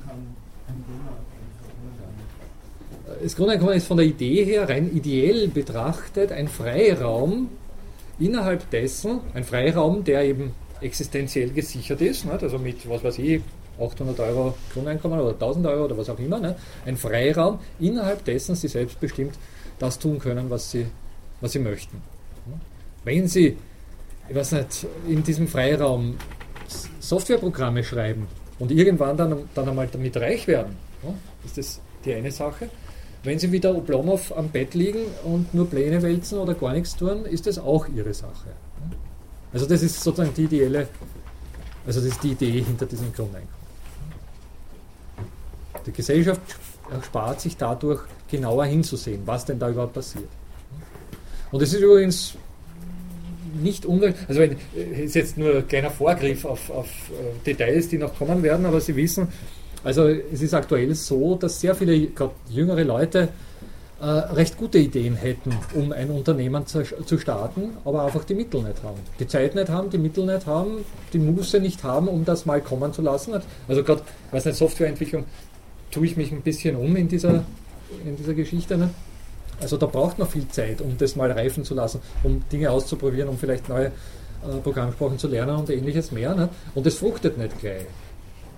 Das 3.21 3.35
Grundeinkommen 3.35 3.75
ist 3.75 3.85
von 3.85 3.97
der 3.97 4.05
Idee 4.07 4.43
her 4.43 4.67
rein 4.67 4.91
ideell 4.95 5.47
betrachtet 5.47 6.31
ein 6.31 6.47
Freiraum 6.47 7.49
innerhalb 8.19 8.69
dessen, 8.69 9.21
ein 9.33 9.43
Freiraum, 9.43 10.03
der 10.03 10.23
eben 10.23 10.53
existenziell 10.81 11.49
gesichert 11.49 12.01
ist, 12.01 12.25
nicht? 12.25 12.43
also 12.43 12.57
mit, 12.59 12.87
was 12.89 13.03
weiß 13.03 13.17
ich, 13.19 13.41
800 13.79 14.19
Euro 14.19 14.55
Grundeinkommen 14.73 15.19
oder 15.19 15.31
1000 15.31 15.67
Euro 15.67 15.85
oder 15.85 15.97
was 15.97 16.09
auch 16.09 16.19
immer, 16.19 16.39
nicht? 16.39 16.55
ein 16.85 16.97
Freiraum, 16.97 17.59
innerhalb 17.79 18.23
dessen 18.25 18.55
sie 18.55 18.67
selbstbestimmt 18.67 19.35
das 19.79 19.99
tun 19.99 20.19
können, 20.19 20.49
was 20.49 20.71
sie, 20.71 20.87
was 21.41 21.51
sie 21.51 21.59
möchten. 21.59 22.01
Wenn 23.03 23.27
sie 23.27 23.57
ich 24.29 24.35
weiß 24.35 24.53
nicht, 24.53 24.87
in 25.07 25.23
diesem 25.23 25.47
Freiraum 25.47 26.17
Softwareprogramme 26.99 27.83
schreiben 27.83 28.27
und 28.59 28.71
irgendwann 28.71 29.15
dann, 29.15 29.49
dann 29.53 29.69
einmal 29.69 29.87
damit 29.87 30.17
reich 30.17 30.47
werden, 30.47 30.75
ist 31.45 31.57
das 31.57 31.79
die 32.03 32.13
eine 32.13 32.31
Sache. 32.31 32.69
Wenn 33.23 33.39
sie 33.39 33.51
wie 33.51 33.59
der 33.59 33.75
Oblomov 33.75 34.35
am 34.37 34.49
Bett 34.49 34.73
liegen 34.73 35.05
und 35.23 35.53
nur 35.53 35.69
Pläne 35.69 36.01
wälzen 36.01 36.37
oder 36.39 36.53
gar 36.53 36.73
nichts 36.73 36.95
tun, 36.95 37.25
ist 37.25 37.47
das 37.47 37.59
auch 37.59 37.87
ihre 37.89 38.13
Sache. 38.13 38.51
Also 39.51 39.65
das 39.65 39.81
ist 39.81 40.01
sozusagen 40.01 40.33
die 40.33 40.43
ideelle, 40.43 40.87
also 41.85 41.99
das 41.99 42.09
ist 42.09 42.23
die 42.23 42.31
Idee 42.31 42.61
hinter 42.61 42.85
diesem 42.85 43.13
Grundeinkommen. 43.13 43.57
Die 45.85 45.91
Gesellschaft 45.91 46.41
erspart 46.91 47.41
sich 47.41 47.57
dadurch 47.57 48.01
genauer 48.29 48.65
hinzusehen, 48.65 49.21
was 49.25 49.45
denn 49.45 49.57
da 49.57 49.69
überhaupt 49.69 49.93
passiert. 49.93 50.27
Und 51.51 51.61
es 51.61 51.73
ist 51.73 51.79
übrigens 51.79 52.35
nicht 53.61 53.85
unrecht, 53.85 54.17
also 54.27 54.41
wenn, 54.41 54.57
äh, 54.75 55.05
ist 55.05 55.15
jetzt 55.15 55.37
nur 55.37 55.55
ein 55.55 55.67
kleiner 55.67 55.89
Vorgriff 55.89 56.45
auf, 56.45 56.69
auf 56.69 56.87
äh, 57.09 57.45
Details, 57.45 57.87
die 57.89 57.97
noch 57.97 58.15
kommen 58.17 58.43
werden, 58.43 58.65
aber 58.65 58.81
Sie 58.81 58.95
wissen, 58.95 59.29
also 59.83 60.07
es 60.07 60.41
ist 60.41 60.53
aktuell 60.53 60.93
so, 60.95 61.35
dass 61.35 61.59
sehr 61.61 61.75
viele, 61.75 62.09
jüngere 62.49 62.83
Leute, 62.83 63.29
äh, 63.99 64.05
recht 64.05 64.57
gute 64.57 64.77
Ideen 64.77 65.15
hätten, 65.15 65.57
um 65.73 65.91
ein 65.91 66.11
Unternehmen 66.11 66.67
zu, 66.67 66.83
zu, 66.83 67.17
starten, 67.17 67.77
aber 67.83 68.05
einfach 68.05 68.23
die 68.25 68.35
Mittel 68.35 68.61
nicht 68.61 68.83
haben. 68.83 68.99
Die 69.19 69.27
Zeit 69.27 69.55
nicht 69.55 69.69
haben, 69.69 69.89
die 69.89 69.97
Mittel 69.97 70.25
nicht 70.25 70.45
haben, 70.45 70.85
die 71.13 71.17
Muße 71.17 71.59
nicht 71.59 71.83
haben, 71.83 72.07
um 72.07 72.23
das 72.23 72.45
mal 72.45 72.61
kommen 72.61 72.93
zu 72.93 73.01
lassen. 73.01 73.33
Also 73.67 73.83
gerade, 73.83 74.03
weiß 74.31 74.45
nicht, 74.45 74.57
Softwareentwicklung 74.57 75.25
tue 75.89 76.05
ich 76.05 76.15
mich 76.15 76.31
ein 76.31 76.41
bisschen 76.41 76.75
um 76.75 76.95
in 76.95 77.07
dieser, 77.07 77.43
in 78.05 78.15
dieser 78.15 78.35
Geschichte. 78.35 78.77
Ne? 78.77 78.91
Also 79.59 79.77
da 79.77 79.87
braucht 79.87 80.19
man 80.19 80.27
viel 80.27 80.47
Zeit, 80.49 80.81
um 80.81 80.95
das 80.99 81.15
mal 81.15 81.31
reifen 81.31 81.63
zu 81.63 81.73
lassen, 81.73 81.99
um 82.23 82.43
Dinge 82.51 82.69
auszuprobieren, 82.69 83.29
um 83.29 83.37
vielleicht 83.39 83.67
neue 83.67 83.87
äh, 83.87 84.59
Programmsprachen 84.63 85.17
zu 85.17 85.27
lernen 85.27 85.55
und 85.55 85.71
ähnliches 85.71 86.11
mehr. 86.11 86.35
Ne? 86.35 86.49
Und 86.75 86.85
es 86.85 86.99
fruchtet 86.99 87.39
nicht 87.39 87.59
gleich. 87.59 87.87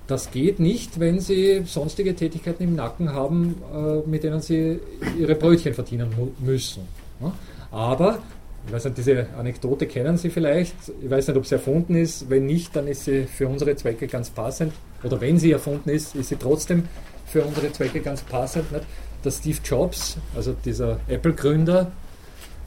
Das 0.10 0.31
geht 0.31 0.60
nicht, 0.60 0.99
wenn 0.99 1.19
Sie 1.19 1.61
sonstige 1.65 2.15
Tätigkeiten 2.15 2.64
im 2.64 2.76
Nacken 2.76 3.14
haben, 3.14 3.56
äh, 3.73 4.10
mit 4.10 4.23
denen 4.23 4.41
Sie 4.41 4.80
Ihre 5.18 5.36
Brötchen 5.36 5.73
verdienen 5.73 6.10
müssen. 6.40 6.84
Ne? 7.19 7.31
Aber, 7.72 8.19
ich 8.65 8.73
weiß 8.73 8.86
nicht, 8.86 8.98
diese 8.98 9.27
Anekdote 9.38 9.86
kennen 9.86 10.18
Sie 10.18 10.30
vielleicht. 10.30 10.76
Ich 11.02 11.10
weiß 11.10 11.27
nicht, 11.27 11.38
ob 11.38 11.45
sie 11.45 11.56
erfunden 11.56 11.95
ist. 11.95 12.30
Wenn 12.30 12.48
nicht, 12.48 12.76
dann 12.76 12.88
ist 12.88 13.06
sie 13.06 13.26
für 13.26 13.48
unsere 13.48 13.76
Zwecke 13.76 14.07
ganz 14.07 14.30
passend. 14.31 14.73
Oder 15.03 15.22
wenn 15.22 15.38
sie 15.38 15.52
erfunden 15.52 15.91
ist, 15.91 16.15
ist 16.15 16.30
sie 16.30 16.36
trotzdem 16.36 16.84
für 17.26 17.44
unsere 17.44 17.72
Zwecke 17.72 18.02
ganz 18.02 18.22
passend. 18.23 18.72
Nicht? 18.72 18.86
der 19.23 19.31
Steve 19.31 19.57
Jobs, 19.64 20.18
also 20.36 20.56
dieser 20.65 20.99
Apple-Gründer, 21.07 21.91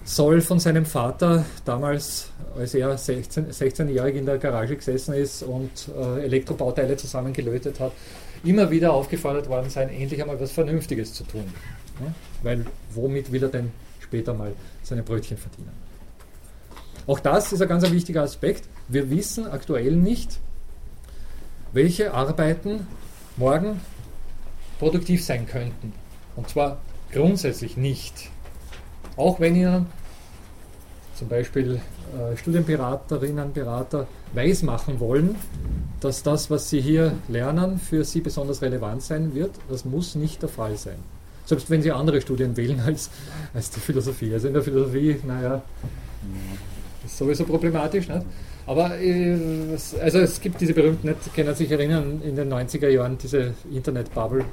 soll 0.05 0.41
von 0.41 0.59
seinem 0.59 0.85
Vater 0.85 1.45
damals, 1.65 2.31
als 2.57 2.75
er 2.75 2.97
16, 2.97 3.51
16-jährig 3.51 4.17
in 4.17 4.27
der 4.27 4.39
Garage 4.39 4.77
gesessen 4.77 5.15
ist 5.15 5.43
und 5.43 5.89
äh, 5.97 6.25
Elektrobauteile 6.25 6.97
zusammengelötet 6.97 7.79
hat, 7.81 7.93
immer 8.45 8.71
wieder 8.71 8.93
aufgefordert 8.93 9.49
worden 9.49 9.71
sein, 9.71 9.89
endlich 9.89 10.21
einmal 10.21 10.41
was 10.41 10.51
Vernünftiges 10.53 11.15
zu 11.15 11.25
tun. 11.25 11.45
Ja? 12.01 12.13
Weil 12.43 12.67
womit 12.93 13.31
will 13.31 13.45
er 13.45 13.49
denn 13.49 13.71
später 14.01 14.35
mal 14.35 14.53
seine 14.83 15.03
Brötchen 15.03 15.37
verdienen? 15.37 15.71
Auch 17.07 17.21
das 17.21 17.53
ist 17.53 17.61
ein 17.61 17.69
ganz 17.69 17.89
wichtiger 17.91 18.23
Aspekt. 18.23 18.69
Wir 18.89 19.11
wissen 19.11 19.47
aktuell 19.47 19.93
nicht, 19.93 20.39
welche 21.73 22.13
Arbeiten 22.13 22.87
morgen 23.37 23.81
produktiv 24.79 25.25
sein 25.25 25.47
könnten. 25.47 25.93
Und 26.37 26.49
zwar 26.49 26.79
grundsätzlich 27.13 27.77
nicht. 27.77 28.31
Auch 29.17 29.41
wenn 29.41 29.57
Ihnen 29.57 29.87
zum 31.15 31.29
Beispiel 31.29 31.81
äh, 32.13 32.37
Studienberaterinnen, 32.37 33.53
Berater 33.53 34.07
weismachen 34.33 34.99
wollen, 35.01 35.37
dass 36.01 36.23
das, 36.23 36.51
was 36.51 36.71
Sie 36.71 36.81
hier 36.81 37.15
lernen, 37.29 37.79
für 37.79 38.05
Sie 38.05 38.21
besonders 38.21 38.63
relevant 38.63 39.03
sein 39.03 39.35
wird, 39.35 39.53
das 39.69 39.85
muss 39.85 40.15
nicht 40.15 40.43
der 40.43 40.49
Fall 40.49 40.77
sein. 40.77 40.97
Selbst 41.45 41.71
wenn 41.71 41.83
Sie 41.83 41.93
andere 41.93 42.21
Studien 42.21 42.57
wählen 42.57 42.81
als, 42.87 43.11
als 43.55 43.71
die 43.71 43.81
Philosophie. 43.81 44.33
Also 44.33 44.49
in 44.49 44.55
der 44.55 44.63
Philosophie, 44.63 45.17
naja, 45.27 45.63
ist 47.05 47.19
sowieso 47.19 47.45
problematisch. 47.45 48.09
Nicht? 48.09 48.23
Aber 48.67 48.99
äh, 48.99 49.37
also 50.01 50.19
es 50.19 50.41
gibt 50.41 50.61
diese 50.61 50.73
berühmten, 50.73 51.09
nicht, 51.09 51.35
können 51.35 51.55
sich 51.55 51.71
erinnern, 51.71 52.21
in 52.23 52.37
den 52.37 52.53
90er 52.53 52.89
Jahren 52.89 53.19
diese 53.19 53.55
Internet-Bubble 53.73 54.45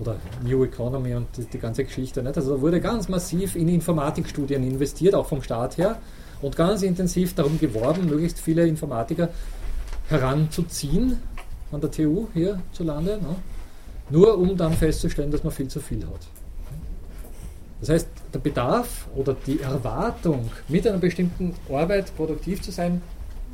oder 0.00 0.16
New 0.42 0.64
Economy 0.64 1.14
und 1.14 1.26
die, 1.36 1.44
die 1.44 1.58
ganze 1.58 1.84
Geschichte. 1.84 2.22
Nicht? 2.22 2.36
Also 2.36 2.56
da 2.56 2.60
wurde 2.60 2.80
ganz 2.80 3.08
massiv 3.08 3.56
in 3.56 3.68
Informatikstudien 3.68 4.62
investiert, 4.62 5.14
auch 5.14 5.26
vom 5.26 5.42
Staat 5.42 5.78
her, 5.78 5.98
und 6.42 6.56
ganz 6.56 6.82
intensiv 6.82 7.34
darum 7.34 7.58
geworben, 7.58 8.06
möglichst 8.06 8.38
viele 8.38 8.66
Informatiker 8.66 9.28
heranzuziehen 10.08 11.18
an 11.70 11.80
der 11.80 11.90
TU 11.90 12.28
hierzulande, 12.32 13.18
ne? 13.18 13.36
nur 14.08 14.38
um 14.38 14.56
dann 14.56 14.72
festzustellen, 14.72 15.30
dass 15.30 15.44
man 15.44 15.52
viel 15.52 15.68
zu 15.68 15.80
viel 15.80 16.02
hat. 16.02 16.26
Das 17.80 17.90
heißt, 17.90 18.08
der 18.34 18.38
Bedarf 18.40 19.06
oder 19.14 19.36
die 19.46 19.60
Erwartung, 19.60 20.50
mit 20.68 20.86
einer 20.86 20.98
bestimmten 20.98 21.54
Arbeit 21.72 22.14
produktiv 22.16 22.60
zu 22.60 22.72
sein, 22.72 23.00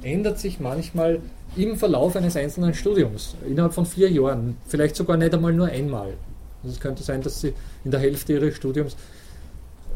ändert 0.02 0.38
sich 0.38 0.60
manchmal 0.60 1.20
im 1.56 1.76
Verlauf 1.76 2.16
eines 2.16 2.36
einzelnen 2.36 2.74
Studiums, 2.74 3.36
innerhalb 3.48 3.72
von 3.72 3.86
vier 3.86 4.10
Jahren, 4.10 4.56
vielleicht 4.66 4.96
sogar 4.96 5.16
nicht 5.16 5.32
einmal 5.32 5.52
nur 5.52 5.66
einmal. 5.66 6.14
Also 6.62 6.74
es 6.74 6.80
könnte 6.80 7.02
sein, 7.02 7.22
dass 7.22 7.40
Sie 7.40 7.54
in 7.84 7.90
der 7.90 8.00
Hälfte 8.00 8.32
Ihres 8.32 8.56
Studiums 8.56 8.96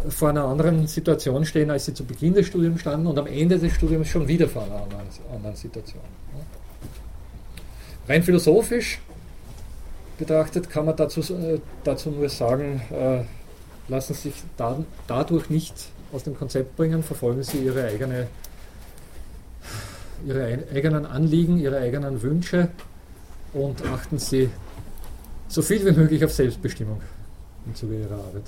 vor 0.09 0.31
einer 0.31 0.45
anderen 0.45 0.87
Situation 0.87 1.45
stehen, 1.45 1.71
als 1.71 1.87
Sie 1.87 1.95
zu 1.95 2.05
Beginn 2.05 2.35
des 2.35 2.47
Studiums 2.47 2.81
standen 2.81 3.07
und 3.07 3.19
am 3.19 3.27
Ende 3.27 3.59
des 3.59 3.73
Studiums 3.75 4.09
schon 4.09 4.27
wieder 4.27 4.49
vor 4.49 4.65
einer 4.65 4.83
anderen, 4.83 5.07
anderen 5.35 5.57
Situation. 5.57 6.03
Rein 8.09 8.23
philosophisch 8.23 9.01
betrachtet 10.19 10.71
kann 10.71 10.87
man 10.87 10.97
dazu, 10.97 11.21
äh, 11.35 11.61
dazu 11.85 12.11
nur 12.11 12.29
sagen, 12.29 12.83
äh, 12.91 13.23
lassen 13.89 14.15
Sie 14.15 14.31
sich 14.31 14.43
da, 14.57 14.79
dadurch 15.07 15.51
nicht 15.51 15.75
aus 16.13 16.25
dem 16.25 16.37
Konzept 16.37 16.77
bringen, 16.77 17.03
verfolgen 17.03 17.43
Sie 17.43 17.59
Ihre, 17.59 17.85
eigene, 17.85 18.27
Ihre 20.27 20.65
eigenen 20.75 21.07
Anliegen, 21.07 21.59
Ihre 21.59 21.79
eigenen 21.79 22.23
Wünsche 22.23 22.69
und 23.53 23.85
achten 23.87 24.19
Sie 24.19 24.51
so 25.51 25.63
viel 25.63 25.85
wie 25.85 25.93
möglich 25.93 26.25
auf 26.25 26.33
Selbstbestimmung 26.33 27.01
im 27.67 27.75
Zuge 27.75 27.99
Ihrer 27.99 28.15
Arbeit. 28.15 28.45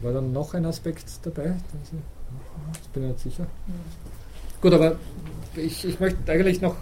War 0.00 0.12
dann 0.12 0.32
noch 0.32 0.52
ein 0.54 0.66
Aspekt 0.66 1.04
dabei? 1.22 1.54
Ich 2.82 2.88
bin 2.88 3.06
nicht 3.06 3.20
sicher. 3.20 3.46
Gut, 4.60 4.72
aber 4.72 4.96
ich, 5.54 5.84
ich 5.84 6.00
möchte 6.00 6.30
eigentlich 6.30 6.60
noch, 6.60 6.74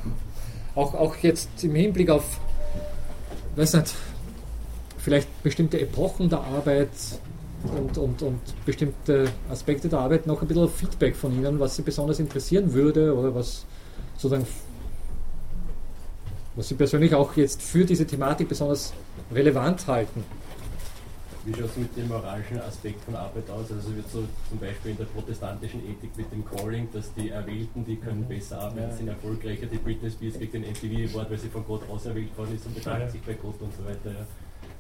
auch, 0.74 0.94
auch 0.94 1.16
jetzt 1.16 1.50
im 1.62 1.74
Hinblick 1.74 2.08
auf, 2.08 2.40
weiß 3.56 3.74
nicht, 3.74 3.94
vielleicht 4.96 5.42
bestimmte 5.42 5.80
Epochen 5.80 6.30
der 6.30 6.40
Arbeit 6.40 6.88
und, 7.76 7.98
und, 7.98 8.22
und 8.22 8.40
bestimmte 8.64 9.30
Aspekte 9.50 9.90
der 9.90 9.98
Arbeit 9.98 10.26
noch 10.26 10.40
ein 10.40 10.48
bisschen 10.48 10.68
Feedback 10.70 11.14
von 11.14 11.34
Ihnen, 11.34 11.60
was 11.60 11.76
Sie 11.76 11.82
besonders 11.82 12.20
interessieren 12.20 12.72
würde 12.72 13.14
oder 13.14 13.34
was 13.34 13.66
sozusagen, 14.16 14.46
was 16.56 16.68
Sie 16.68 16.74
persönlich 16.74 17.14
auch 17.14 17.36
jetzt 17.36 17.62
für 17.62 17.84
diese 17.84 18.06
Thematik 18.06 18.48
besonders 18.48 18.92
relevant 19.32 19.86
halten. 19.86 20.24
Wie 21.44 21.54
schaut 21.54 21.70
es 21.70 21.76
mit 21.78 21.96
dem 21.96 22.08
moralischen 22.08 22.60
Aspekt 22.60 23.02
von 23.04 23.16
Arbeit 23.16 23.48
aus? 23.48 23.72
Also 23.72 23.96
wird 23.96 24.10
so 24.10 24.24
zum 24.50 24.58
Beispiel 24.58 24.90
in 24.90 24.98
der 24.98 25.06
protestantischen 25.06 25.80
Ethik 25.88 26.14
mit 26.16 26.30
dem 26.30 26.44
Calling, 26.44 26.88
dass 26.92 27.14
die 27.14 27.30
Erwählten, 27.30 27.82
die 27.84 27.96
können 27.96 28.28
besser 28.28 28.60
arbeiten, 28.60 28.94
sind 28.94 29.08
erfolgreicher. 29.08 29.66
Die 29.66 29.78
Britney 29.78 30.10
Spears 30.10 30.36
kriegt 30.36 30.52
den 30.52 30.62
MTV 30.62 31.14
Award, 31.14 31.30
weil 31.30 31.38
sie 31.38 31.48
von 31.48 31.64
Gott 31.64 31.88
auserwählt 31.88 32.36
worden 32.36 32.54
ist 32.54 32.66
und 32.66 32.74
bedankt 32.74 33.10
sich 33.10 33.22
bei 33.22 33.32
Gott 33.34 33.58
und 33.60 33.72
so 33.74 33.84
weiter. 33.84 34.10
Ja. 34.10 34.26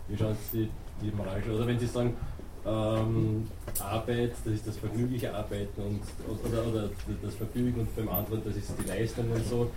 Wie 0.08 0.18
schaut 0.18 0.32
es 0.32 0.50
die, 0.52 0.68
die 1.00 1.10
moralische 1.16 1.52
Oder 1.52 1.66
wenn 1.66 1.78
Sie 1.78 1.86
sagen, 1.86 2.14
ähm, 2.66 3.48
Arbeit, 3.80 4.32
das 4.44 4.54
ist 4.54 4.66
das 4.66 4.76
vergnügliche 4.76 5.34
Arbeiten 5.34 5.80
und, 5.82 6.00
oder, 6.46 6.66
oder 6.66 6.90
das 7.22 7.34
Vergnügen 7.34 7.80
und 7.80 7.96
beim 7.96 8.08
anderen, 8.08 8.42
das 8.44 8.56
ist 8.56 8.72
die 8.82 8.88
Leistung 8.88 9.30
und 9.30 9.46
so. 9.46 9.70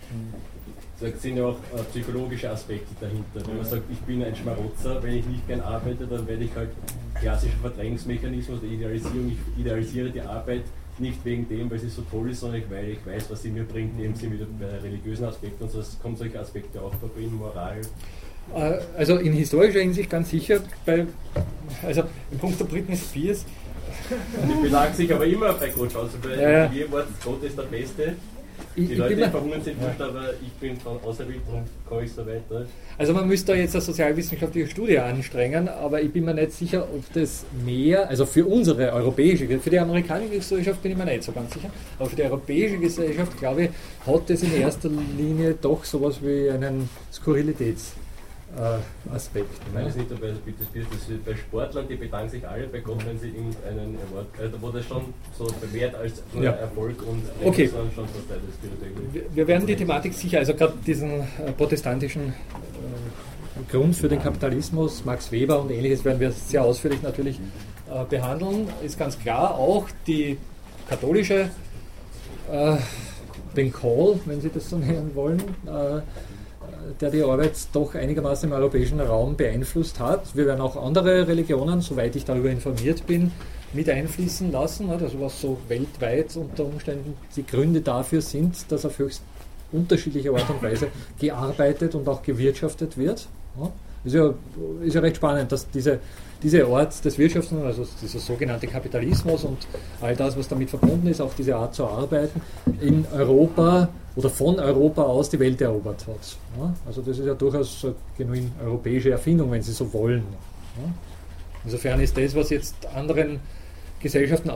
Da 0.99 1.07
sind 1.17 1.37
ja 1.37 1.45
auch 1.45 1.57
äh, 1.75 1.83
psychologische 1.91 2.49
Aspekte 2.49 2.93
dahinter. 2.99 3.47
Wenn 3.47 3.57
man 3.57 3.65
sagt, 3.65 3.83
ich 3.91 3.99
bin 3.99 4.23
ein 4.23 4.35
Schmarotzer, 4.35 5.01
wenn 5.01 5.17
ich 5.17 5.25
nicht 5.25 5.47
gern 5.47 5.61
arbeite, 5.61 6.05
dann 6.05 6.27
werde 6.27 6.43
ich 6.43 6.55
halt 6.55 6.69
klassischer 7.15 7.57
Verdrängungsmechanismus 7.61 8.61
der 8.61 8.69
Idealisierung, 8.69 9.31
ich 9.31 9.59
idealisiere 9.59 10.09
die 10.09 10.21
Arbeit 10.21 10.63
nicht 10.99 11.23
wegen 11.25 11.47
dem, 11.49 11.71
weil 11.71 11.79
sie 11.79 11.89
so 11.89 12.03
toll 12.03 12.29
ist, 12.29 12.41
sondern 12.41 12.61
weil 12.69 12.89
ich 12.89 13.05
weiß, 13.05 13.31
was 13.31 13.41
sie 13.41 13.49
mir 13.49 13.63
bringt, 13.63 13.99
eben 13.99 14.15
sie 14.15 14.31
wieder 14.31 14.45
bei 14.59 14.77
religiösen 14.77 15.25
Aspekten 15.25 15.63
und 15.63 15.71
so, 15.71 15.79
es 15.79 15.99
kommen 15.99 16.15
solche 16.15 16.39
Aspekte 16.39 16.81
auch 16.81 16.93
vor 16.95 17.09
in 17.17 17.33
Moral. 17.33 17.81
Äh, 18.55 18.79
Also 18.97 19.17
in 19.17 19.33
historischer 19.33 19.79
Hinsicht 19.79 20.09
ganz 20.09 20.29
sicher, 20.29 20.59
bei, 20.85 21.05
also 21.85 22.03
im 22.31 22.37
Punkt 22.37 22.59
der 22.59 22.65
Britney 22.65 22.95
Spears, 22.97 23.45
die 24.47 24.61
bedanken 24.63 24.95
sich 24.95 25.13
aber 25.13 25.25
immer 25.25 25.53
bei 25.53 25.69
Gott, 25.69 25.95
also 25.95 26.17
bei 26.21 26.35
Ja, 26.41 26.71
jedem 26.71 26.91
Wort, 26.91 27.07
Gott 27.23 27.43
ist 27.43 27.57
der 27.57 27.63
Beste. 27.63 28.13
ich, 28.75 28.87
Die 28.87 28.93
ich 28.93 28.97
Leute, 28.99 29.15
mir, 29.15 29.29
verhungern 29.29 29.61
sind, 29.63 29.79
wurscht, 29.81 30.01
aber 30.01 30.29
ich 30.41 30.51
bin 30.53 30.77
von 30.77 30.97
auserwählt 31.03 31.41
und 31.51 31.63
komme 31.87 32.03
ich 32.03 32.11
so 32.11 32.25
weiter. 32.25 32.65
also 32.97 33.13
man 33.13 33.27
müsste 33.27 33.53
da 33.53 33.57
jetzt 33.57 33.75
eine 33.75 33.81
sozialwissenschaftliche 33.81 34.67
Studie 34.69 34.99
anstrengen, 34.99 35.67
aber 35.69 36.01
ich 36.01 36.11
bin 36.11 36.25
mir 36.25 36.33
nicht 36.33 36.51
sicher, 36.53 36.83
ob 36.93 37.03
das 37.13 37.45
mehr, 37.65 38.07
also 38.09 38.25
für 38.25 38.45
unsere 38.45 38.91
europäische, 38.91 39.47
für 39.59 39.69
die 39.69 39.79
amerikanische 39.79 40.35
Gesellschaft 40.35 40.81
bin 40.83 40.91
ich 40.91 40.97
mir 40.97 41.05
nicht 41.05 41.23
so 41.23 41.31
ganz 41.31 41.53
sicher, 41.53 41.69
aber 41.97 42.09
für 42.09 42.15
die 42.15 42.23
europäische 42.23 42.77
Gesellschaft, 42.77 43.37
glaube 43.39 43.63
ich, 43.65 43.69
hat 44.05 44.29
das 44.29 44.43
in 44.43 44.53
erster 44.59 44.89
Linie 45.17 45.55
doch 45.61 45.83
sowas 45.83 46.17
wie 46.21 46.49
einen 46.49 46.89
Skurrilitätsaspekt. 47.11 48.02
Äh, 48.55 49.13
Aspekt, 49.15 49.47
Ich 49.65 49.73
meine 49.73 49.85
ne? 49.85 49.89
es 49.89 49.95
nicht 49.95 50.11
dabei, 50.11 50.31
bitte 50.45 50.63
Spears, 50.63 50.85
das 50.91 51.09
ist 51.09 51.25
bei 51.25 51.35
Sportlern, 51.35 51.87
die 51.87 51.95
bedanken 51.95 52.29
sich 52.29 52.47
alle 52.47 52.67
bei 52.67 52.79
Gott, 52.81 53.03
wenn 53.07 53.17
sie 53.19 53.29
irgendeinen 53.29 53.97
Award 54.11 54.31
kriegen, 54.35 54.53
wo 54.61 54.69
das 54.69 54.85
schon 54.85 55.05
so 55.35 55.45
bewährt 55.59 55.95
als 55.95 56.21
Ja. 56.39 56.51
Erfolg 56.51 57.01
und 57.01 57.23
Okay. 57.43 57.67
schon, 57.67 57.89
Teil 57.95 58.39
des. 58.45 59.35
Wir- 59.35 59.47
werden 59.47 59.65
die 59.65 59.75
Thematik 59.75 60.13
sicher, 60.13 60.37
also 60.37 60.53
gerade 60.53 60.73
diesen 60.85 61.21
äh, 61.21 61.51
protestantischen 61.57 62.27
äh, 62.29 63.71
Grund 63.71 63.95
für 63.95 64.07
den 64.07 64.21
Kapitalismus, 64.21 65.03
Max 65.03 65.31
Weber 65.31 65.59
und 65.59 65.71
ähnliches 65.71 66.05
werden 66.05 66.19
wir 66.19 66.31
sehr 66.31 66.63
ausführlich 66.63 67.01
natürlich 67.01 67.39
äh, 67.91 68.03
behandeln. 68.07 68.67
Ist 68.83 68.99
ganz 68.99 69.17
klar, 69.17 69.55
auch 69.55 69.87
die 70.05 70.37
katholische, 70.87 71.49
äh, 72.51 72.75
den 73.55 73.73
Call, 73.73 74.19
wenn 74.25 74.41
Sie 74.41 74.49
das 74.49 74.69
so 74.69 74.77
nennen 74.77 75.11
wollen, 75.15 75.39
äh, 75.65 76.01
der 76.99 77.11
die 77.11 77.23
Arbeit 77.23 77.53
doch 77.73 77.95
einigermaßen 77.95 78.49
im 78.49 78.55
europäischen 78.55 78.99
Raum 78.99 79.35
beeinflusst 79.35 79.99
hat. 79.99 80.35
Wir 80.35 80.45
werden 80.45 80.61
auch 80.61 80.75
andere 80.75 81.27
Religionen, 81.27 81.81
soweit 81.81 82.15
ich 82.15 82.25
darüber 82.25 82.49
informiert 82.49 83.05
bin, 83.07 83.31
mit 83.73 83.89
einfließen 83.89 84.51
lassen, 84.51 84.87
ne, 84.87 84.99
also 85.01 85.19
was 85.19 85.41
so 85.41 85.57
weltweit 85.67 86.35
unter 86.35 86.65
Umständen 86.65 87.15
die 87.35 87.45
Gründe 87.45 87.81
dafür 87.81 88.21
sind, 88.21 88.71
dass 88.71 88.85
auf 88.85 88.99
höchst 88.99 89.23
unterschiedliche 89.71 90.31
Art 90.31 90.49
und 90.49 90.61
Weise 90.61 90.87
gearbeitet 91.19 91.95
und 91.95 92.07
auch 92.07 92.21
gewirtschaftet 92.21 92.97
wird. 92.97 93.27
Ja. 93.59 93.71
Ist, 94.05 94.13
ja, 94.13 94.33
ist 94.83 94.93
ja 94.93 95.01
recht 95.01 95.15
spannend, 95.15 95.51
dass 95.51 95.69
diese, 95.69 95.99
diese 96.43 96.67
Art 96.67 97.03
des 97.05 97.17
Wirtschaften, 97.17 97.63
also 97.63 97.87
dieser 98.01 98.19
sogenannte 98.19 98.67
Kapitalismus 98.67 99.43
und 99.45 99.57
all 100.01 100.15
das, 100.15 100.37
was 100.37 100.47
damit 100.47 100.69
verbunden 100.69 101.07
ist, 101.07 101.21
auch 101.21 101.33
diese 101.33 101.55
Art 101.55 101.73
zu 101.73 101.85
arbeiten, 101.85 102.41
in 102.81 103.05
Europa 103.11 103.87
oder 104.15 104.29
von 104.29 104.59
Europa 104.59 105.01
aus 105.03 105.29
die 105.29 105.39
Welt 105.39 105.61
erobert 105.61 106.05
hat. 106.05 106.37
Ja. 106.59 106.73
Also 106.85 107.01
das 107.01 107.17
ist 107.17 107.25
ja 107.25 107.33
durchaus 107.33 107.85
eine 107.85 107.95
genuin 108.17 108.51
europäische 108.63 109.09
Erfindung, 109.11 109.49
wenn 109.51 109.63
Sie 109.63 109.71
so 109.71 109.91
wollen. 109.93 110.23
Ja. 110.77 110.91
Insofern 111.65 112.01
ist 112.01 112.17
das, 112.17 112.35
was 112.35 112.49
jetzt 112.49 112.75
anderen 112.93 113.39
Gesellschaften 114.01 114.51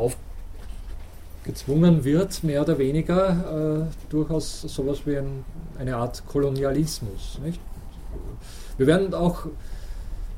aufgezwungen 1.43 2.03
wird, 2.03 2.43
mehr 2.43 2.61
oder 2.61 2.77
weniger, 2.77 3.87
äh, 3.87 4.09
durchaus 4.09 4.61
sowas 4.61 4.99
wie 5.05 5.17
ein, 5.17 5.45
eine 5.79 5.95
Art 5.95 6.23
Kolonialismus. 6.27 7.39
Nicht? 7.43 7.61
Wir 8.77 8.87
werden 8.87 9.13
auch 9.13 9.47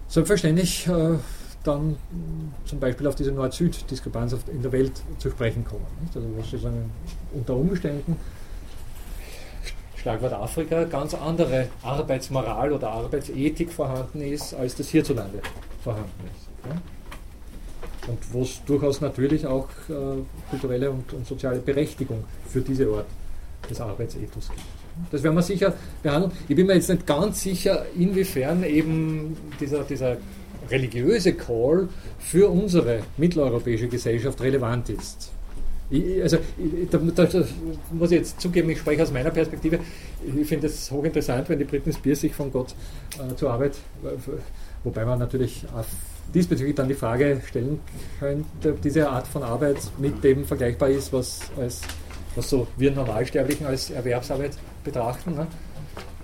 selbstverständlich 0.08 0.88
äh, 0.88 1.18
dann 1.64 1.92
mh, 1.92 1.98
zum 2.66 2.80
Beispiel 2.80 3.08
auf 3.08 3.16
diese 3.16 3.32
Nord-Süd-Diskrepanz 3.32 4.36
in 4.48 4.62
der 4.62 4.72
Welt 4.72 5.02
zu 5.18 5.30
sprechen 5.30 5.66
kommen. 5.66 5.86
Nicht? 6.02 6.16
Also 6.16 6.28
was 6.38 6.50
sozusagen 6.50 6.92
unter 7.34 7.56
Umständen 7.56 8.18
Schlagwort 9.96 10.34
Afrika, 10.34 10.86
ganz 10.86 11.14
andere 11.14 11.68
Arbeitsmoral 11.84 12.72
oder 12.72 12.90
Arbeitsethik 12.90 13.72
vorhanden 13.72 14.22
ist, 14.22 14.54
als 14.54 14.76
das 14.76 14.88
hierzulande 14.90 15.42
vorhanden 15.84 16.10
ist. 16.26 16.70
Ja? 16.70 16.82
Und 18.08 18.34
wo 18.34 18.42
es 18.42 18.64
durchaus 18.66 19.02
natürlich 19.02 19.46
auch 19.46 19.68
äh, 19.90 20.24
kulturelle 20.50 20.90
und, 20.90 21.12
und 21.14 21.28
soziale 21.28 21.60
Berechtigung 21.60 22.24
für 22.48 22.62
diese 22.62 22.88
Art 22.88 23.06
des 23.70 23.82
Arbeitsethos 23.82 24.48
gibt. 24.50 24.62
Das 25.12 25.22
werden 25.22 25.36
wir 25.36 25.42
sicher 25.42 25.74
behandeln. 26.02 26.32
Ich 26.48 26.56
bin 26.56 26.66
mir 26.66 26.76
jetzt 26.76 26.90
nicht 26.90 27.06
ganz 27.06 27.42
sicher, 27.42 27.86
inwiefern 27.96 28.64
eben 28.64 29.38
dieser, 29.60 29.84
dieser 29.84 30.18
religiöse 30.70 31.34
Call 31.34 31.90
für 32.20 32.50
unsere 32.50 33.02
mitteleuropäische 33.18 33.88
Gesellschaft 33.88 34.42
relevant 34.42 34.90
ist. 34.90 35.32
Also, 36.22 36.38
ich, 36.58 36.90
da, 36.92 37.00
da, 37.00 37.26
da 37.26 37.44
muss 37.92 38.12
ich 38.12 38.20
jetzt 38.20 38.40
zugeben, 38.40 38.70
ich 38.70 38.78
spreche 38.78 39.02
aus 39.02 39.12
meiner 39.12 39.32
Perspektive. 39.32 39.80
Ich 40.24 40.48
finde 40.48 40.68
es 40.68 40.92
hochinteressant, 40.92 41.50
wenn 41.50 41.58
die 41.58 41.66
Britney 41.66 41.92
Spears 41.92 42.22
sich 42.22 42.34
von 42.34 42.52
Gott 42.52 42.76
äh, 43.18 43.36
zur 43.36 43.52
Arbeit, 43.52 43.76
äh, 44.04 44.10
wobei 44.84 45.04
man 45.04 45.18
natürlich 45.18 45.66
diesbezüglich 46.34 46.76
dann 46.76 46.88
die 46.88 46.94
Frage 46.94 47.42
stellen 47.48 47.80
könnte, 48.20 48.72
ob 48.72 48.82
diese 48.82 49.10
Art 49.10 49.28
von 49.28 49.42
Arbeit 49.44 49.78
mit 49.98 50.24
dem 50.24 50.46
vergleichbar 50.46 50.90
ist, 50.90 51.12
was, 51.12 51.42
als, 51.58 51.82
was 52.36 52.50
so 52.50 52.68
wir 52.78 52.92
Normalsterblichen 52.92 53.66
als 53.66 53.90
Erwerbsarbeit 53.90 54.52
betrachten. 54.84 55.34
Ne? 55.34 55.48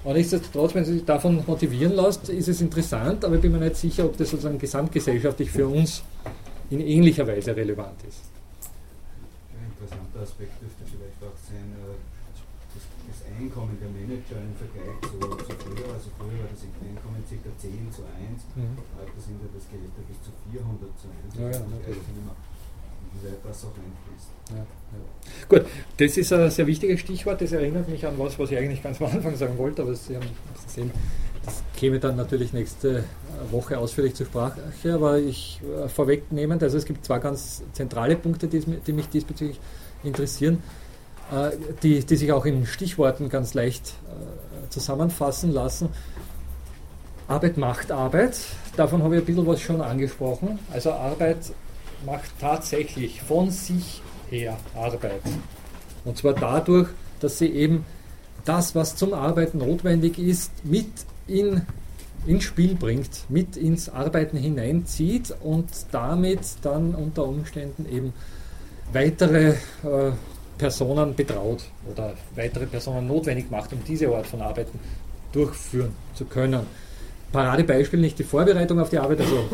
Und 0.05 0.13
nichtsdestotrotz, 0.13 0.75
wenn 0.75 0.85
Sie 0.85 0.93
sich 0.93 1.05
davon 1.05 1.43
motivieren 1.47 1.93
lässt, 1.95 2.29
ist 2.29 2.47
es 2.47 2.61
interessant, 2.61 3.25
aber 3.25 3.35
ich 3.35 3.41
bin 3.41 3.51
mir 3.51 3.57
nicht 3.57 3.75
sicher, 3.75 4.05
ob 4.05 4.15
das 4.17 4.29
sozusagen 4.29 4.59
gesamtgesellschaftlich 4.59 5.49
für 5.49 5.65
uns 5.67 6.03
in 6.69 6.79
ähnlicher 6.79 7.25
Weise 7.25 7.55
relevant 7.55 7.97
ist. 8.07 8.21
Ein 9.57 9.65
interessanter 9.73 10.21
Aspekt 10.21 10.61
dürfte 10.61 10.85
vielleicht 10.85 11.17
auch 11.25 11.33
sein, 11.49 11.73
äh, 11.73 11.97
das, 12.77 12.85
Einkommen 13.33 13.75
der 13.81 13.89
Manager 13.89 14.37
im 14.37 14.53
Vergleich 14.61 14.95
zu, 15.09 15.17
zu 15.41 15.53
früher. 15.57 15.89
Also 15.89 16.13
früher 16.21 16.37
war 16.37 16.53
das 16.53 16.61
Einkommen 16.63 17.19
ca. 17.25 17.49
10 17.57 17.89
zu 17.89 18.05
1, 18.05 18.45
Mhm. 18.55 18.77
heute 19.01 19.17
sind 19.17 19.41
ja 19.41 19.49
das 19.57 19.65
Gehälter 19.73 20.05
bis 20.05 20.21
zu 20.21 20.29
400 20.53 20.85
zu 21.01 21.09
1. 21.09 21.33
Ja, 21.33 21.49
ja, 21.49 21.65
natürlich. 21.65 22.05
Weit 23.23 23.39
das 23.43 23.63
auch 23.63 23.69
einfließt. 23.69 24.29
Ja, 24.51 24.57
ja. 24.57 24.65
Gut, 25.47 25.65
das 25.97 26.17
ist 26.17 26.33
ein 26.33 26.49
sehr 26.51 26.67
wichtiges 26.67 26.99
Stichwort. 26.99 27.41
Das 27.41 27.51
erinnert 27.51 27.89
mich 27.89 28.05
an 28.05 28.13
was, 28.17 28.37
was 28.37 28.51
ich 28.51 28.57
eigentlich 28.57 28.83
ganz 28.83 29.01
am 29.01 29.07
Anfang 29.07 29.35
sagen 29.35 29.57
wollte, 29.57 29.81
aber 29.81 29.95
Sie 29.95 30.15
haben 30.15 30.27
gesehen, 30.65 30.91
das 31.45 31.63
käme 31.75 31.99
dann 31.99 32.15
natürlich 32.15 32.53
nächste 32.53 33.03
Woche 33.51 33.77
ausführlich 33.77 34.15
zur 34.15 34.25
Sprache, 34.25 34.59
aber 34.85 35.19
ich 35.19 35.61
äh, 35.63 35.87
vorwegnehmend, 35.87 36.63
also 36.63 36.77
es 36.77 36.85
gibt 36.85 37.05
zwei 37.05 37.19
ganz 37.19 37.61
zentrale 37.73 38.15
Punkte, 38.15 38.47
die 38.47 38.93
mich 38.93 39.09
diesbezüglich 39.09 39.59
interessieren, 40.03 40.63
äh, 41.31 41.51
die, 41.83 42.03
die 42.03 42.15
sich 42.15 42.31
auch 42.31 42.45
in 42.45 42.65
Stichworten 42.65 43.29
ganz 43.29 43.53
leicht 43.53 43.89
äh, 44.07 44.69
zusammenfassen 44.69 45.51
lassen. 45.51 45.89
Arbeit 47.27 47.57
macht 47.57 47.91
Arbeit, 47.91 48.37
davon 48.75 49.03
habe 49.03 49.15
ich 49.15 49.21
ein 49.21 49.25
bisschen 49.25 49.47
was 49.47 49.61
schon 49.61 49.81
angesprochen. 49.81 50.59
Also 50.71 50.91
Arbeit 50.91 51.37
macht 52.05 52.31
tatsächlich 52.39 53.21
von 53.21 53.51
sich 53.51 54.01
her 54.29 54.57
Arbeit. 54.75 55.21
Und 56.03 56.17
zwar 56.17 56.33
dadurch, 56.33 56.89
dass 57.19 57.39
sie 57.39 57.47
eben 57.47 57.85
das, 58.43 58.75
was 58.75 58.95
zum 58.95 59.13
Arbeiten 59.13 59.57
notwendig 59.57 60.19
ist, 60.19 60.51
mit 60.63 60.87
in, 61.27 61.63
ins 62.27 62.43
Spiel 62.43 62.75
bringt, 62.75 63.29
mit 63.29 63.57
ins 63.57 63.89
Arbeiten 63.89 64.37
hineinzieht 64.37 65.33
und 65.41 65.67
damit 65.91 66.41
dann 66.61 66.93
unter 66.93 67.25
Umständen 67.25 67.87
eben 67.91 68.13
weitere 68.93 69.49
äh, 69.83 70.11
Personen 70.57 71.15
betraut 71.15 71.63
oder 71.91 72.13
weitere 72.35 72.65
Personen 72.65 73.07
notwendig 73.07 73.49
macht, 73.49 73.73
um 73.73 73.83
diese 73.83 74.07
Art 74.15 74.27
von 74.27 74.41
Arbeiten 74.41 74.79
durchführen 75.31 75.93
zu 76.13 76.25
können. 76.25 76.65
Paradebeispiel 77.35 77.99
nicht 77.99 78.17
die 78.17 78.23
Vorbereitung 78.23 78.79
auf 78.79 78.89
die 78.89 78.97
Arbeit, 78.97 79.19
also 79.19 79.49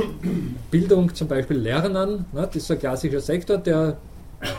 Bildung 0.70 1.16
zum 1.16 1.28
Beispiel 1.28 1.58
Lernen, 1.58 2.26
ne, 2.32 2.46
das 2.46 2.56
ist 2.58 2.72
ein 2.72 2.78
klassischer 2.78 3.20
Sektor, 3.20 3.58
der 3.58 3.98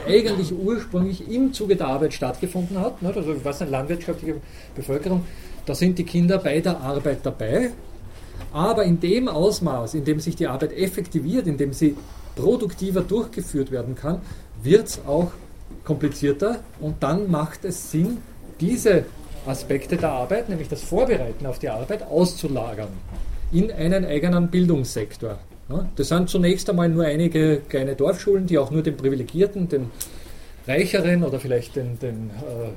eigentlich 0.08 0.52
ursprünglich 0.52 1.30
im 1.30 1.52
Zuge 1.52 1.76
der 1.76 1.86
Arbeit 1.86 2.14
stattgefunden 2.14 2.80
hat. 2.80 3.00
Ne, 3.00 3.12
also 3.14 3.32
was 3.44 3.62
eine 3.62 3.70
landwirtschaftliche 3.70 4.40
Bevölkerung, 4.74 5.24
da 5.66 5.74
sind 5.76 5.98
die 5.98 6.04
Kinder 6.04 6.38
bei 6.38 6.58
der 6.58 6.80
Arbeit 6.80 7.18
dabei, 7.22 7.70
aber 8.52 8.82
in 8.82 8.98
dem 8.98 9.28
Ausmaß, 9.28 9.94
in 9.94 10.04
dem 10.04 10.18
sich 10.18 10.34
die 10.34 10.48
Arbeit 10.48 10.72
effektiviert, 10.72 11.46
in 11.46 11.56
dem 11.56 11.72
sie 11.72 11.96
produktiver 12.34 13.02
durchgeführt 13.02 13.70
werden 13.70 13.94
kann, 13.94 14.20
wird 14.64 14.88
es 14.88 15.00
auch 15.06 15.30
komplizierter. 15.84 16.58
Und 16.80 17.00
dann 17.04 17.30
macht 17.30 17.64
es 17.64 17.92
Sinn, 17.92 18.18
diese 18.60 19.04
Aspekte 19.46 19.96
der 19.96 20.10
Arbeit, 20.10 20.48
nämlich 20.48 20.68
das 20.68 20.82
Vorbereiten 20.82 21.46
auf 21.46 21.58
die 21.58 21.68
Arbeit, 21.68 22.02
auszulagern 22.02 22.88
in 23.50 23.70
einen 23.70 24.04
eigenen 24.04 24.48
Bildungssektor. 24.48 25.38
Das 25.96 26.08
sind 26.08 26.28
zunächst 26.28 26.68
einmal 26.68 26.88
nur 26.88 27.04
einige 27.04 27.62
kleine 27.68 27.94
Dorfschulen, 27.94 28.46
die 28.46 28.58
auch 28.58 28.70
nur 28.70 28.82
den 28.82 28.96
Privilegierten, 28.96 29.68
den 29.68 29.90
Reicheren 30.66 31.24
oder 31.24 31.40
vielleicht 31.40 31.76
den, 31.76 31.98
den, 31.98 32.30
äh, 32.30 32.70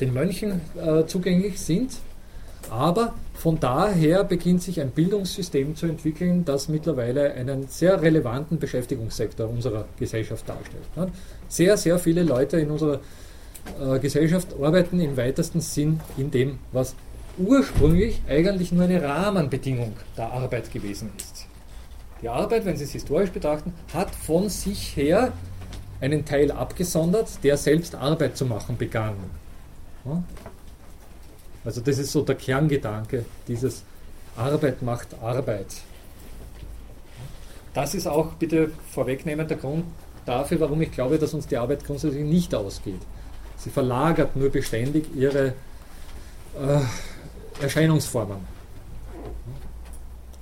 den 0.00 0.12
Mönchen 0.12 0.60
äh, 0.76 1.06
zugänglich 1.06 1.60
sind. 1.60 1.92
Aber 2.68 3.14
von 3.34 3.58
daher 3.58 4.22
beginnt 4.22 4.62
sich 4.62 4.80
ein 4.80 4.90
Bildungssystem 4.90 5.74
zu 5.74 5.86
entwickeln, 5.86 6.44
das 6.44 6.68
mittlerweile 6.68 7.32
einen 7.32 7.68
sehr 7.68 8.00
relevanten 8.02 8.58
Beschäftigungssektor 8.58 9.48
unserer 9.48 9.86
Gesellschaft 9.98 10.46
darstellt. 10.48 11.12
Sehr, 11.48 11.76
sehr 11.76 11.98
viele 11.98 12.22
Leute 12.22 12.60
in 12.60 12.70
unserer 12.70 13.00
äh, 13.80 13.98
Gesellschaft 13.98 14.48
arbeiten 14.60 15.00
im 15.00 15.16
weitesten 15.16 15.60
Sinn 15.60 16.00
in 16.16 16.30
dem, 16.30 16.58
was 16.72 16.94
ursprünglich 17.38 18.20
eigentlich 18.28 18.72
nur 18.72 18.84
eine 18.84 19.02
Rahmenbedingung 19.02 19.94
der 20.16 20.32
Arbeit 20.32 20.72
gewesen 20.72 21.10
ist. 21.16 21.46
Die 22.22 22.28
Arbeit, 22.28 22.66
wenn 22.66 22.76
Sie 22.76 22.84
es 22.84 22.92
historisch 22.92 23.30
betrachten, 23.30 23.72
hat 23.94 24.14
von 24.14 24.48
sich 24.48 24.96
her 24.96 25.32
einen 26.00 26.24
Teil 26.24 26.50
abgesondert, 26.50 27.42
der 27.42 27.56
selbst 27.56 27.94
Arbeit 27.94 28.36
zu 28.36 28.46
machen 28.46 28.76
begann. 28.76 29.14
Also 31.64 31.80
das 31.80 31.98
ist 31.98 32.12
so 32.12 32.22
der 32.22 32.34
Kerngedanke 32.36 33.24
dieses 33.48 33.84
Arbeit 34.36 34.82
macht 34.82 35.08
Arbeit. 35.22 35.66
Das 37.74 37.94
ist 37.94 38.06
auch 38.06 38.32
bitte 38.34 38.70
vorwegnehmend 38.90 39.50
der 39.50 39.58
Grund 39.58 39.84
dafür, 40.24 40.60
warum 40.60 40.80
ich 40.82 40.90
glaube, 40.90 41.18
dass 41.18 41.34
uns 41.34 41.46
die 41.46 41.56
Arbeit 41.56 41.84
grundsätzlich 41.84 42.24
nicht 42.24 42.54
ausgeht. 42.54 43.00
Sie 43.60 43.70
verlagert 43.70 44.36
nur 44.36 44.48
beständig 44.48 45.04
ihre 45.14 45.48
äh, 46.58 46.80
Erscheinungsformen 47.62 48.38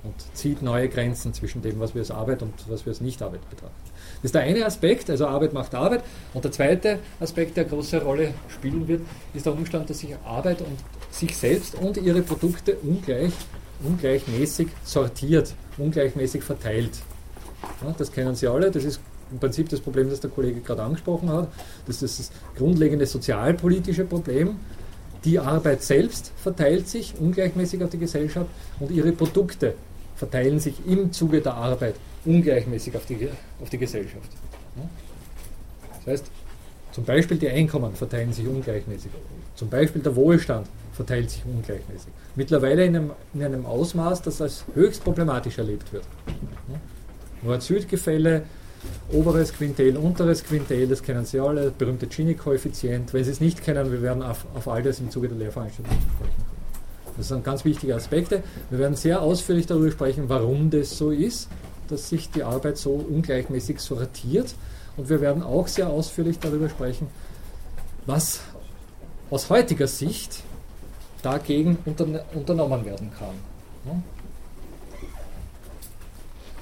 und 0.03 0.13
zieht 0.33 0.61
neue 0.61 0.87
Grenzen 0.87 1.33
zwischen 1.33 1.61
dem, 1.61 1.81
was 1.81 1.93
wir 1.93 1.99
als 1.99 2.11
Arbeit 2.11 2.41
und 2.41 2.53
was 2.69 2.85
wir 2.85 2.91
als 2.91 3.01
Nicht-Arbeit 3.01 3.47
betrachten. 3.49 3.75
Das 4.21 4.25
ist 4.25 4.35
der 4.35 4.43
eine 4.43 4.65
Aspekt, 4.65 5.09
also 5.09 5.27
Arbeit 5.27 5.51
macht 5.51 5.75
Arbeit. 5.75 6.03
Und 6.33 6.45
der 6.45 6.51
zweite 6.53 6.99
Aspekt, 7.19 7.57
der 7.57 7.65
eine 7.65 7.73
große 7.73 8.01
Rolle 8.01 8.33
spielen 8.47 8.87
wird, 8.87 9.01
ist 9.33 9.45
der 9.45 9.53
Umstand, 9.53 9.89
dass 9.89 9.99
sich 9.99 10.15
Arbeit 10.25 10.61
und 10.61 10.77
sich 11.11 11.35
selbst 11.35 11.75
und 11.75 11.97
ihre 11.97 12.21
Produkte 12.21 12.75
ungleich, 12.77 13.33
ungleichmäßig 13.83 14.69
sortiert, 14.83 15.53
ungleichmäßig 15.77 16.43
verteilt. 16.43 16.91
Ja, 17.83 17.93
das 17.97 18.11
kennen 18.11 18.35
Sie 18.35 18.47
alle, 18.47 18.71
das 18.71 18.85
ist 18.85 19.01
im 19.31 19.39
Prinzip 19.39 19.69
das 19.69 19.79
Problem, 19.79 20.09
das 20.09 20.19
der 20.19 20.29
Kollege 20.29 20.61
gerade 20.61 20.83
angesprochen 20.83 21.29
hat. 21.29 21.49
Das 21.85 22.01
ist 22.01 22.19
das 22.19 22.31
grundlegende 22.57 23.05
sozialpolitische 23.05 24.05
Problem. 24.05 24.57
Die 25.25 25.37
Arbeit 25.39 25.83
selbst 25.83 26.31
verteilt 26.37 26.87
sich 26.87 27.13
ungleichmäßig 27.19 27.83
auf 27.83 27.89
die 27.89 27.97
Gesellschaft 27.97 28.49
und 28.79 28.91
ihre 28.91 29.11
Produkte 29.11 29.75
verteilen 30.15 30.59
sich 30.59 30.75
im 30.87 31.11
Zuge 31.11 31.41
der 31.41 31.53
Arbeit 31.53 31.95
ungleichmäßig 32.25 32.95
auf 32.95 33.05
die, 33.05 33.29
auf 33.61 33.69
die 33.69 33.77
Gesellschaft. 33.77 34.29
Das 35.99 36.07
heißt, 36.07 36.25
zum 36.91 37.03
Beispiel 37.05 37.37
die 37.37 37.49
Einkommen 37.49 37.93
verteilen 37.95 38.33
sich 38.33 38.47
ungleichmäßig. 38.47 39.11
Zum 39.55 39.69
Beispiel 39.69 40.01
der 40.01 40.15
Wohlstand 40.15 40.67
verteilt 40.93 41.29
sich 41.29 41.45
ungleichmäßig. 41.45 42.11
Mittlerweile 42.35 42.85
in 42.85 42.95
einem, 42.95 43.11
in 43.33 43.43
einem 43.43 43.65
Ausmaß, 43.65 44.21
das 44.21 44.41
als 44.41 44.65
höchst 44.73 45.03
problematisch 45.03 45.57
erlebt 45.57 45.93
wird. 45.93 46.03
Nord-Süd-Gefälle, 47.43 48.43
oberes 49.11 49.53
Quintel, 49.53 49.97
unteres 49.97 50.43
Quintel, 50.43 50.87
das 50.87 51.03
kennen 51.03 51.25
Sie 51.25 51.39
alle, 51.39 51.71
berühmte 51.71 52.07
Gini-Koeffizient. 52.07 53.13
Wenn 53.13 53.23
Sie 53.23 53.31
es 53.31 53.41
nicht 53.41 53.63
kennen, 53.63 53.91
wir 53.91 54.01
werden 54.01 54.23
auf, 54.23 54.45
auf 54.55 54.67
all 54.67 54.83
das 54.83 54.99
im 54.99 55.09
Zuge 55.09 55.27
der 55.27 55.37
Lehrveranstaltung 55.37 55.93
sprechen. 56.15 56.49
Das 57.17 57.27
sind 57.27 57.43
ganz 57.43 57.65
wichtige 57.65 57.95
Aspekte. 57.95 58.43
Wir 58.69 58.79
werden 58.79 58.95
sehr 58.95 59.21
ausführlich 59.21 59.65
darüber 59.65 59.91
sprechen, 59.91 60.29
warum 60.29 60.69
das 60.69 60.97
so 60.97 61.11
ist, 61.11 61.49
dass 61.89 62.07
sich 62.07 62.29
die 62.29 62.43
Arbeit 62.43 62.77
so 62.77 62.91
ungleichmäßig 62.91 63.79
sortiert. 63.79 64.55
Und 64.95 65.09
wir 65.09 65.19
werden 65.19 65.43
auch 65.43 65.67
sehr 65.67 65.89
ausführlich 65.89 66.39
darüber 66.39 66.69
sprechen, 66.69 67.07
was 68.05 68.41
aus 69.29 69.49
heutiger 69.49 69.87
Sicht 69.87 70.43
dagegen 71.21 71.77
unternommen 72.33 72.85
werden 72.85 73.11
kann. 73.17 74.01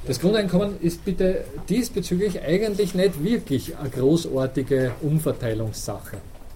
Das 0.07 0.21
Grundeinkommen 0.21 0.79
ist 0.79 1.03
bitte 1.03 1.43
diesbezüglich 1.67 2.41
eigentlich 2.41 2.95
nicht 2.95 3.21
wirklich 3.21 3.77
eine 3.77 3.89
großartige 3.89 4.93
Umverteilungssache. 5.01 6.15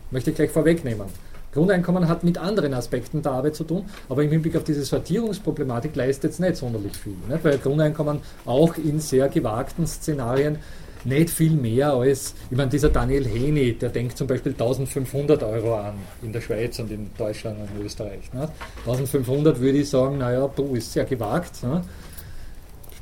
Möchte 0.09 0.29
ich 0.29 0.37
gleich 0.37 0.51
vorwegnehmen. 0.51 1.07
Grundeinkommen 1.51 2.07
hat 2.07 2.23
mit 2.23 2.37
anderen 2.37 2.73
Aspekten 2.73 3.21
der 3.21 3.33
Arbeit 3.33 3.55
zu 3.57 3.65
tun, 3.65 3.83
aber 4.07 4.23
im 4.23 4.29
Hinblick 4.29 4.55
auf 4.55 4.63
diese 4.63 4.85
Sortierungsproblematik 4.85 5.93
leistet 5.97 6.31
es 6.31 6.39
nicht 6.39 6.55
sonderlich 6.55 6.95
viel. 6.95 7.17
Nicht? 7.27 7.43
Weil 7.43 7.57
Grundeinkommen 7.57 8.19
auch 8.45 8.77
in 8.77 9.01
sehr 9.01 9.27
gewagten 9.27 9.85
Szenarien 9.85 10.57
nicht 11.03 11.29
viel 11.29 11.51
mehr 11.51 11.91
als, 11.91 12.35
ich 12.49 12.55
meine, 12.55 12.69
dieser 12.69 12.87
Daniel 12.87 13.27
Heni, 13.27 13.73
der 13.73 13.89
denkt 13.89 14.17
zum 14.17 14.27
Beispiel 14.27 14.53
1500 14.53 15.43
Euro 15.43 15.75
an 15.75 15.95
in 16.21 16.31
der 16.31 16.39
Schweiz 16.39 16.79
und 16.79 16.89
in 16.89 17.09
Deutschland 17.17 17.57
und 17.59 17.77
in 17.77 17.85
Österreich. 17.85 18.31
Nicht? 18.31 18.49
1500 18.85 19.59
würde 19.59 19.79
ich 19.79 19.89
sagen, 19.89 20.19
naja, 20.19 20.49
du 20.55 20.73
ist 20.73 20.93
sehr 20.93 21.03
gewagt. 21.03 21.61
Nicht? 21.63 21.83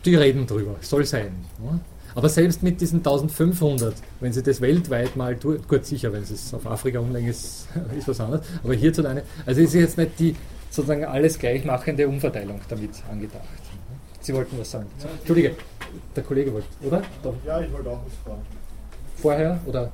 Die 0.05 0.15
reden 0.15 0.47
drüber, 0.47 0.76
soll 0.81 1.05
sein. 1.05 1.31
Nicht? 1.59 1.73
Aber 2.15 2.30
selbst 2.30 2.63
mit 2.63 2.81
diesen 2.81 2.99
1500, 2.99 3.93
wenn 4.19 4.34
Sie 4.34 4.41
das 4.41 4.61
weltweit 4.61 5.15
mal 5.15 5.38
tun, 5.38 5.59
gut 5.67 5.85
sicher, 5.85 6.11
wenn 6.11 6.23
es 6.23 6.53
auf 6.53 6.65
Afrika 6.65 6.99
umlegen, 6.99 7.30
ist, 7.30 7.67
ist 7.97 8.07
was 8.07 8.19
anderes, 8.19 8.45
aber 8.63 8.73
hierzulande, 8.73 9.23
also 9.45 9.61
ist 9.61 9.73
jetzt 9.73 9.97
nicht 9.97 10.19
die 10.19 10.35
sozusagen 10.71 11.05
alles 11.05 11.38
gleichmachende 11.38 12.07
Umverteilung 12.07 12.59
damit 12.69 12.91
angedacht. 13.11 13.43
Sie 14.21 14.34
wollten 14.34 14.57
was 14.59 14.71
sagen. 14.71 14.88
Entschuldige, 15.19 15.55
der 16.15 16.23
Kollege 16.23 16.53
wollte, 16.53 16.67
oder? 16.85 17.01
Ja, 17.45 17.61
ich 17.61 17.71
wollte 17.71 17.89
auch 17.89 17.99
was 18.05 18.13
fragen. 18.26 18.41
Vorher 19.17 19.59
oder? 19.65 19.91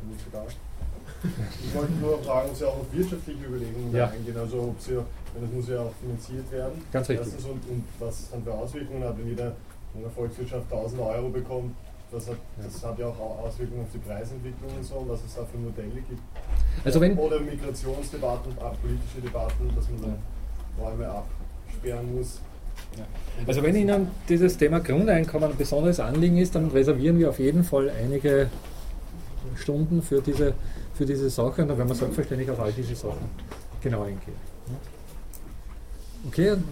Ich 1.63 1.75
wollte 1.75 1.91
nur 1.93 2.21
fragen, 2.23 2.49
ob 2.49 2.55
Sie 2.55 2.65
auch 2.65 2.77
auf 2.79 2.85
wirtschaftliche 2.91 3.45
Überlegungen 3.45 3.93
Ja. 3.95 4.07
eingehen. 4.09 4.37
Also 4.37 4.59
ob 4.61 4.79
Sie, 4.79 4.95
weil 4.95 5.41
das 5.41 5.51
muss 5.51 5.67
ja 5.67 5.79
auch 5.79 5.93
finanziert 6.01 6.51
werden. 6.51 6.81
Ganz 6.91 7.09
richtig. 7.09 7.27
Erstens 7.27 7.45
und, 7.45 7.69
und 7.69 7.83
was 7.99 8.19
es 8.19 8.31
dann 8.31 8.43
für 8.43 8.53
Auswirkungen 8.53 9.03
hat, 9.03 9.17
wenn 9.17 9.27
jeder 9.27 9.55
in 9.95 10.01
der 10.01 10.11
Volkswirtschaft 10.11 10.71
1000 10.71 11.01
Euro 11.01 11.29
bekommt. 11.29 11.75
Das 12.11 12.29
hat, 12.29 12.37
das 12.61 12.83
hat 12.83 12.99
ja 12.99 13.07
auch 13.07 13.43
Auswirkungen 13.45 13.81
auf 13.81 13.91
die 13.93 13.97
Preisentwicklung 13.97 14.71
und 14.77 14.83
so, 14.83 14.95
und 14.95 15.09
was 15.09 15.23
es 15.25 15.35
da 15.35 15.43
für 15.43 15.57
Modelle 15.57 15.89
gibt. 15.89 16.21
Also 16.83 17.01
wenn, 17.01 17.17
Oder 17.17 17.39
Migrationsdebatten, 17.39 18.57
auch 18.59 18.79
politische 18.79 19.21
Debatten, 19.23 19.71
dass 19.75 19.89
man 19.89 20.01
dann 20.01 20.17
Räume 20.79 21.09
absperren 21.09 22.15
muss. 22.15 22.39
also 23.47 23.63
wenn 23.63 23.75
Ihnen 23.75 24.07
dieses 24.29 24.57
Thema 24.57 24.79
Grundeinkommen 24.79 25.51
ein 25.51 25.57
besonderes 25.57 25.99
Anliegen 25.99 26.37
ist, 26.37 26.55
dann 26.55 26.69
reservieren 26.69 27.17
wir 27.17 27.29
auf 27.29 27.39
jeden 27.39 27.63
Fall 27.63 27.89
einige 27.89 28.49
Stunden 29.55 30.01
für 30.01 30.21
diese, 30.21 30.53
für 30.93 31.05
diese 31.05 31.29
Sache 31.29 31.63
und 31.63 31.69
dann 31.69 31.77
werden 31.77 31.89
wir 31.89 31.95
selbstverständlich 31.95 32.49
auf 32.51 32.59
all 32.59 32.71
diese 32.71 32.95
Sachen 32.95 33.29
genau 33.81 34.03
eingehen. 34.03 34.35
Okay, 36.27 36.51
und 36.51 36.63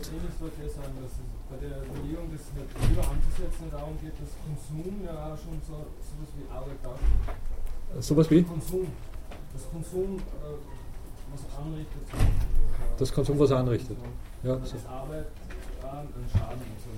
Bei 1.53 1.67
der 1.69 1.85
Überlegung, 1.85 2.33
das 2.33 2.49
nicht 2.57 2.89
lieber 2.89 3.05
anzusetzen, 3.05 3.69
darum 3.69 3.93
geht, 4.01 4.17
dass 4.17 4.33
Konsum 4.41 5.05
ja 5.05 5.13
auch 5.33 5.37
schon 5.37 5.61
so 5.61 5.85
sowas 6.01 6.29
wie 6.33 6.49
Arbeit 6.49 6.81
darstellt. 6.81 8.03
sowas 8.03 8.31
wie 8.31 8.41
Konsum. 8.41 8.87
Das 9.53 9.69
Konsum 9.69 10.17
äh, 10.17 10.57
was 11.29 11.43
anrichtet. 11.53 12.05
das 12.97 13.13
Konsum 13.13 13.37
was 13.37 13.51
anrichtet. 13.51 13.97
Ja, 14.41 14.55
Das 14.55 14.69
so. 14.71 14.77
Arbeit 14.89 15.27
auch 15.83 16.09
einen 16.09 16.29
Schaden 16.33 16.57
und 16.57 16.79
so. 16.81 16.89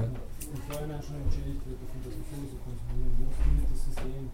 ja. 0.00 0.04
Im 0.08 0.60
Vorhinein 0.64 1.02
schon 1.02 1.16
entschädigt 1.20 1.60
wird 1.68 1.80
dass 1.84 2.16
man 2.16 2.24
sowieso 2.32 2.56
konsumieren 2.64 3.12
muss, 3.20 3.34
damit 3.44 3.68
das 3.68 3.84
System 3.84 4.30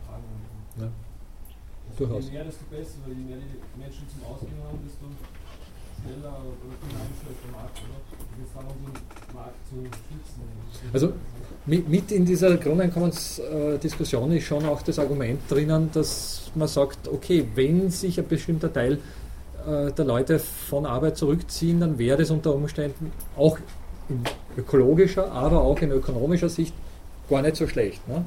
tragen 0.00 0.24
kann. 0.24 0.80
Ja. 0.80 0.88
Also 0.88 1.98
Durchaus. 2.00 2.24
Je 2.24 2.32
mehr, 2.32 2.44
desto 2.44 2.64
besser, 2.72 2.98
weil 3.04 3.12
je 3.20 3.24
mehr 3.28 3.36
die 3.36 3.60
Menschen 3.76 4.08
zum 4.08 4.24
Ausgehen 4.32 4.56
haben, 4.64 4.80
desto 4.80 5.04
Also 10.92 11.12
mit, 11.66 12.12
in 12.12 12.24
dieser 12.24 12.56
Grundeinkommensdiskussion 12.56 14.32
ist 14.32 14.44
schon 14.44 14.66
auch 14.66 14.82
das 14.82 14.98
Argument 14.98 15.40
drinnen, 15.48 15.90
dass 15.92 16.50
man 16.54 16.68
sagt, 16.68 17.08
okay, 17.08 17.46
wenn 17.54 17.90
sich 17.90 18.18
ein 18.18 18.28
bestimmter 18.28 18.72
Teil 18.72 18.98
äh, 19.66 19.90
der 19.92 20.04
Leute 20.04 20.38
von 20.38 20.84
Arbeit 20.84 21.16
zurückziehen, 21.16 21.80
dann 21.80 21.98
wäre 21.98 22.18
das 22.18 22.30
unter 22.30 22.54
Umständen 22.54 23.10
auch 23.36 23.58
in 24.08 24.22
ökologischer, 24.58 25.32
aber 25.32 25.62
auch 25.62 25.80
in 25.80 25.90
ökonomischer 25.90 26.50
Sicht 26.50 26.74
gar 27.30 27.40
nicht 27.40 27.56
so 27.56 27.66
schlecht. 27.66 28.06
Ne? 28.06 28.24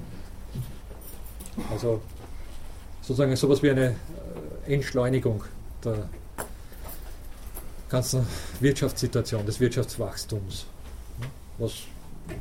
Also 1.71 2.01
sozusagen 3.01 3.35
sowas 3.35 3.61
wie 3.61 3.69
eine 3.69 3.95
äh, 4.65 4.73
Entschleunigung 4.73 5.43
der 5.83 6.09
ganzen 7.89 8.25
Wirtschaftssituation, 8.59 9.45
des 9.45 9.59
Wirtschaftswachstums, 9.59 10.65
was 11.57 11.73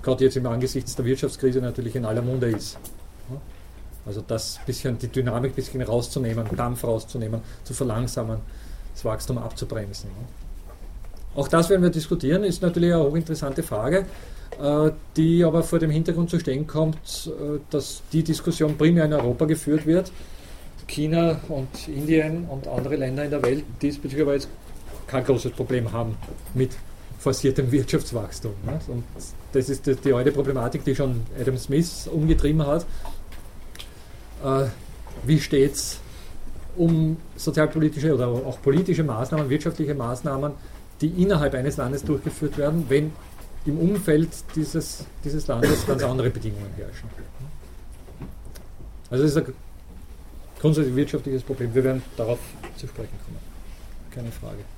gerade 0.03 0.25
jetzt 0.25 0.37
im 0.37 0.47
Angesichts 0.47 0.97
der 0.97 1.05
Wirtschaftskrise 1.05 1.61
natürlich 1.61 1.97
in 1.97 2.05
aller 2.05 2.23
Munde 2.23 2.49
ist. 2.49 2.79
Also 4.05 4.23
das 4.27 4.61
bisschen, 4.67 4.99
die 4.99 5.09
Dynamik 5.09 5.53
ein 5.53 5.55
bisschen 5.55 5.83
rauszunehmen, 5.83 6.47
Dampf 6.57 6.85
rauszunehmen, 6.85 7.41
zu 7.65 7.75
verlangsamen, 7.75 8.39
das 8.95 9.05
Wachstum 9.05 9.39
abzubremsen. 9.39 10.11
Auch 11.35 11.49
das 11.49 11.69
werden 11.69 11.83
wir 11.83 11.91
diskutieren, 11.91 12.45
ist 12.45 12.63
natürlich 12.63 12.95
eine 12.95 13.03
hochinteressante 13.03 13.63
Frage, 13.63 14.07
äh, 14.63 14.91
die 15.17 15.45
aber 15.45 15.63
vor 15.63 15.79
dem 15.81 15.91
Hintergrund 15.91 16.31
zu 16.31 16.39
stehen 16.39 16.67
kommt, 16.67 16.97
äh, 17.27 17.59
dass 17.71 18.03
die 18.13 18.23
Diskussion 18.23 18.79
primär 18.79 19.05
in 19.05 19.13
Europa 19.13 19.45
geführt 19.45 19.87
wird. 19.87 20.13
China 20.87 21.41
und 21.49 21.89
Indien 21.89 22.47
und 22.49 22.69
andere 22.69 22.95
Länder 22.95 23.25
in 23.25 23.31
der 23.31 23.43
Welt 23.43 23.65
diesbezüglich 23.83 24.23
aber 24.23 24.35
jetzt 24.35 24.49
kein 25.07 25.25
großes 25.25 25.53
Problem 25.53 25.93
haben 25.93 26.17
mit 26.55 26.73
forciertem 27.19 27.71
Wirtschaftswachstum. 27.73 28.53
Ne? 28.65 28.79
Und 28.89 29.05
das 29.53 29.69
ist 29.69 29.87
die, 29.87 29.95
die 29.97 30.13
alte 30.13 30.33
Problematik, 30.33 30.85
die 30.85 30.95
schon 30.95 31.23
Adam 31.41 31.57
Smith 31.57 32.09
umgetrieben 32.13 32.67
hat. 32.67 32.87
Äh, 34.45 34.67
wie 35.25 35.41
steht 35.41 35.75
es 35.75 36.01
um 36.77 37.17
sozialpolitische 37.37 38.15
oder 38.15 38.29
auch 38.29 38.61
politische 38.61 39.03
Maßnahmen, 39.03 39.49
wirtschaftliche 39.49 39.95
Maßnahmen, 39.95 40.53
die 41.01 41.09
innerhalb 41.09 41.55
eines 41.55 41.79
Landes 41.79 42.05
durchgeführt 42.05 42.59
werden, 42.59 42.85
wenn 42.89 43.13
im 43.65 43.79
Umfeld 43.79 44.29
dieses, 44.55 45.05
dieses 45.25 45.47
Landes 45.47 45.87
ganz 45.87 46.03
andere 46.03 46.31
Bedingungen 46.31 46.71
herrschen. 46.77 47.09
Also 49.11 49.25
das 49.25 49.33
ist 49.33 49.39
ein 49.39 49.55
grundsätzlich 50.61 50.95
wirtschaftliches 50.95 51.43
Problem. 51.43 51.75
Wir 51.75 51.85
werden 51.85 52.03
darauf 52.17 52.39
zu 52.77 52.87
sprechen 52.87 53.19
kommen. 53.25 53.39
Keine 54.11 54.31
Frage. 54.31 54.76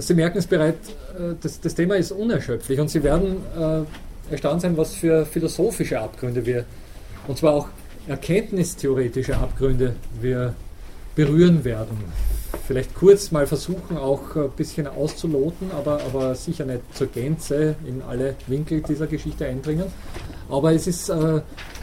Sie 0.00 0.14
merken 0.14 0.38
es 0.38 0.46
bereits, 0.46 0.90
äh, 0.90 1.34
das, 1.40 1.60
das 1.60 1.74
Thema 1.74 1.96
ist 1.96 2.12
unerschöpflich 2.12 2.78
und 2.78 2.88
Sie 2.88 3.02
werden 3.02 3.36
äh, 3.58 4.32
erstaunt 4.32 4.60
sein, 4.60 4.76
was 4.76 4.94
für 4.94 5.24
philosophische 5.24 5.98
Abgründe 5.98 6.44
wir, 6.44 6.64
und 7.26 7.38
zwar 7.38 7.54
auch 7.54 7.68
erkenntnistheoretische 8.06 9.36
Abgründe 9.36 9.94
wir 10.20 10.54
berühren 11.14 11.64
werden. 11.64 11.98
Vielleicht 12.66 12.94
kurz 12.94 13.30
mal 13.30 13.46
versuchen, 13.46 13.96
auch 13.96 14.36
ein 14.36 14.50
bisschen 14.50 14.86
auszuloten, 14.86 15.70
aber, 15.72 16.00
aber 16.04 16.34
sicher 16.34 16.64
nicht 16.64 16.80
zur 16.94 17.06
Gänze 17.08 17.74
in 17.84 18.02
alle 18.02 18.36
Winkel 18.46 18.82
dieser 18.82 19.06
Geschichte 19.06 19.46
eindringen. 19.46 19.86
Aber 20.48 20.72
es 20.72 20.86
ist 20.86 21.08
äh, 21.08 21.40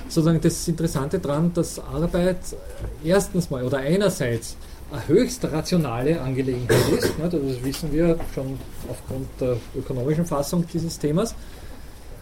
sozusagen 0.08 0.42
das 0.42 0.68
Interessante 0.68 1.20
daran, 1.20 1.54
dass 1.54 1.80
Arbeit 1.80 2.38
erstens 3.04 3.50
mal 3.50 3.64
oder 3.64 3.78
einerseits 3.80 4.56
eine 4.92 5.08
höchst 5.08 5.44
rationale 5.46 6.22
Angelegenheit 6.22 6.90
ist. 6.98 7.18
Ne, 7.20 7.30
das 7.30 7.64
wissen 7.64 7.92
wir 7.92 8.18
schon 8.34 8.58
aufgrund 8.90 9.28
der 9.40 9.58
ökonomischen 9.76 10.26
Fassung 10.26 10.66
dieses 10.72 10.98
Themas. 10.98 11.36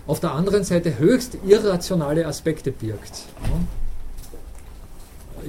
Auf 0.08 0.20
der 0.20 0.32
anderen 0.32 0.64
Seite 0.64 0.98
höchst 0.98 1.38
irrationale 1.46 2.26
Aspekte 2.26 2.72
birgt. 2.72 3.26
Ne. 3.44 3.68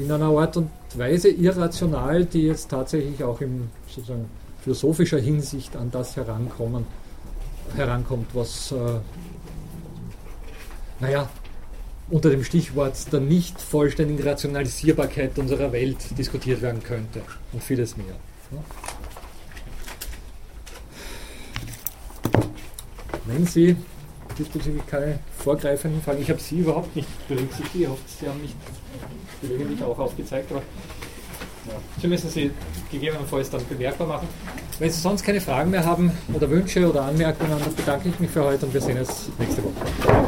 In 0.03 0.13
einer 0.13 0.27
Art 0.27 0.57
und 0.57 0.71
Weise 0.95 1.29
irrational, 1.29 2.25
die 2.27 2.43
jetzt 2.43 2.71
tatsächlich 2.71 3.23
auch 3.25 3.41
in 3.41 3.71
sozusagen 3.89 4.27
philosophischer 4.63 5.19
Hinsicht 5.19 5.77
an 5.77 5.91
das 5.91 6.17
herankommen, 6.17 6.85
herankommt, 7.77 8.27
was, 8.35 8.73
äh, 8.73 8.99
naja, 11.01 11.29
unter 12.09 12.31
dem 12.31 12.45
Stichwort 12.45 13.13
der 13.13 13.21
nicht 13.21 13.61
vollständigen 13.61 14.23
Rationalisierbarkeit 14.23 15.39
unserer 15.39 15.73
Welt 15.73 15.99
diskutiert 16.17 16.63
werden 16.63 16.83
könnte 16.83 17.23
und 17.53 17.63
vieles 17.63 17.97
mehr. 17.97 18.15
Wenn 23.25 23.45
Sie 23.45 23.77
diesbezüglich 24.39 24.87
keine 24.87 25.19
vorgreifenden 25.39 26.01
Fragen, 26.01 26.23
ich 26.23 26.31
habe 26.31 26.41
Sie 26.41 26.61
überhaupt 26.61 26.95
nicht 26.95 27.09
berücksichtigt, 27.29 27.89
Sie 28.21 28.29
haben 28.29 28.41
mich 28.41 28.55
gelegentlich 29.43 29.83
auch 29.83 29.99
aufgezeigt, 29.99 30.51
aber 30.53 30.63
ja, 31.67 31.75
Sie 32.01 32.07
müssen 32.07 32.31
sie 32.31 32.53
gegebenenfalls 32.91 33.51
dann 33.51 33.67
bemerkbar 33.69 34.07
machen. 34.07 34.29
Wenn 34.79 34.91
Sie 34.91 35.01
sonst 35.01 35.25
keine 35.25 35.41
Fragen 35.41 35.71
mehr 35.71 35.85
haben 35.85 36.13
oder 36.33 36.49
Wünsche 36.49 36.89
oder 36.89 37.03
Anmerkungen, 37.03 37.59
dann 37.59 37.75
bedanke 37.75 38.11
ich 38.11 38.21
mich 38.21 38.31
für 38.31 38.45
heute 38.45 38.67
und 38.67 38.75
wir 38.75 38.81
sehen 38.81 38.99
uns 38.99 39.29
nächste 39.39 39.65
Woche. 39.65 40.27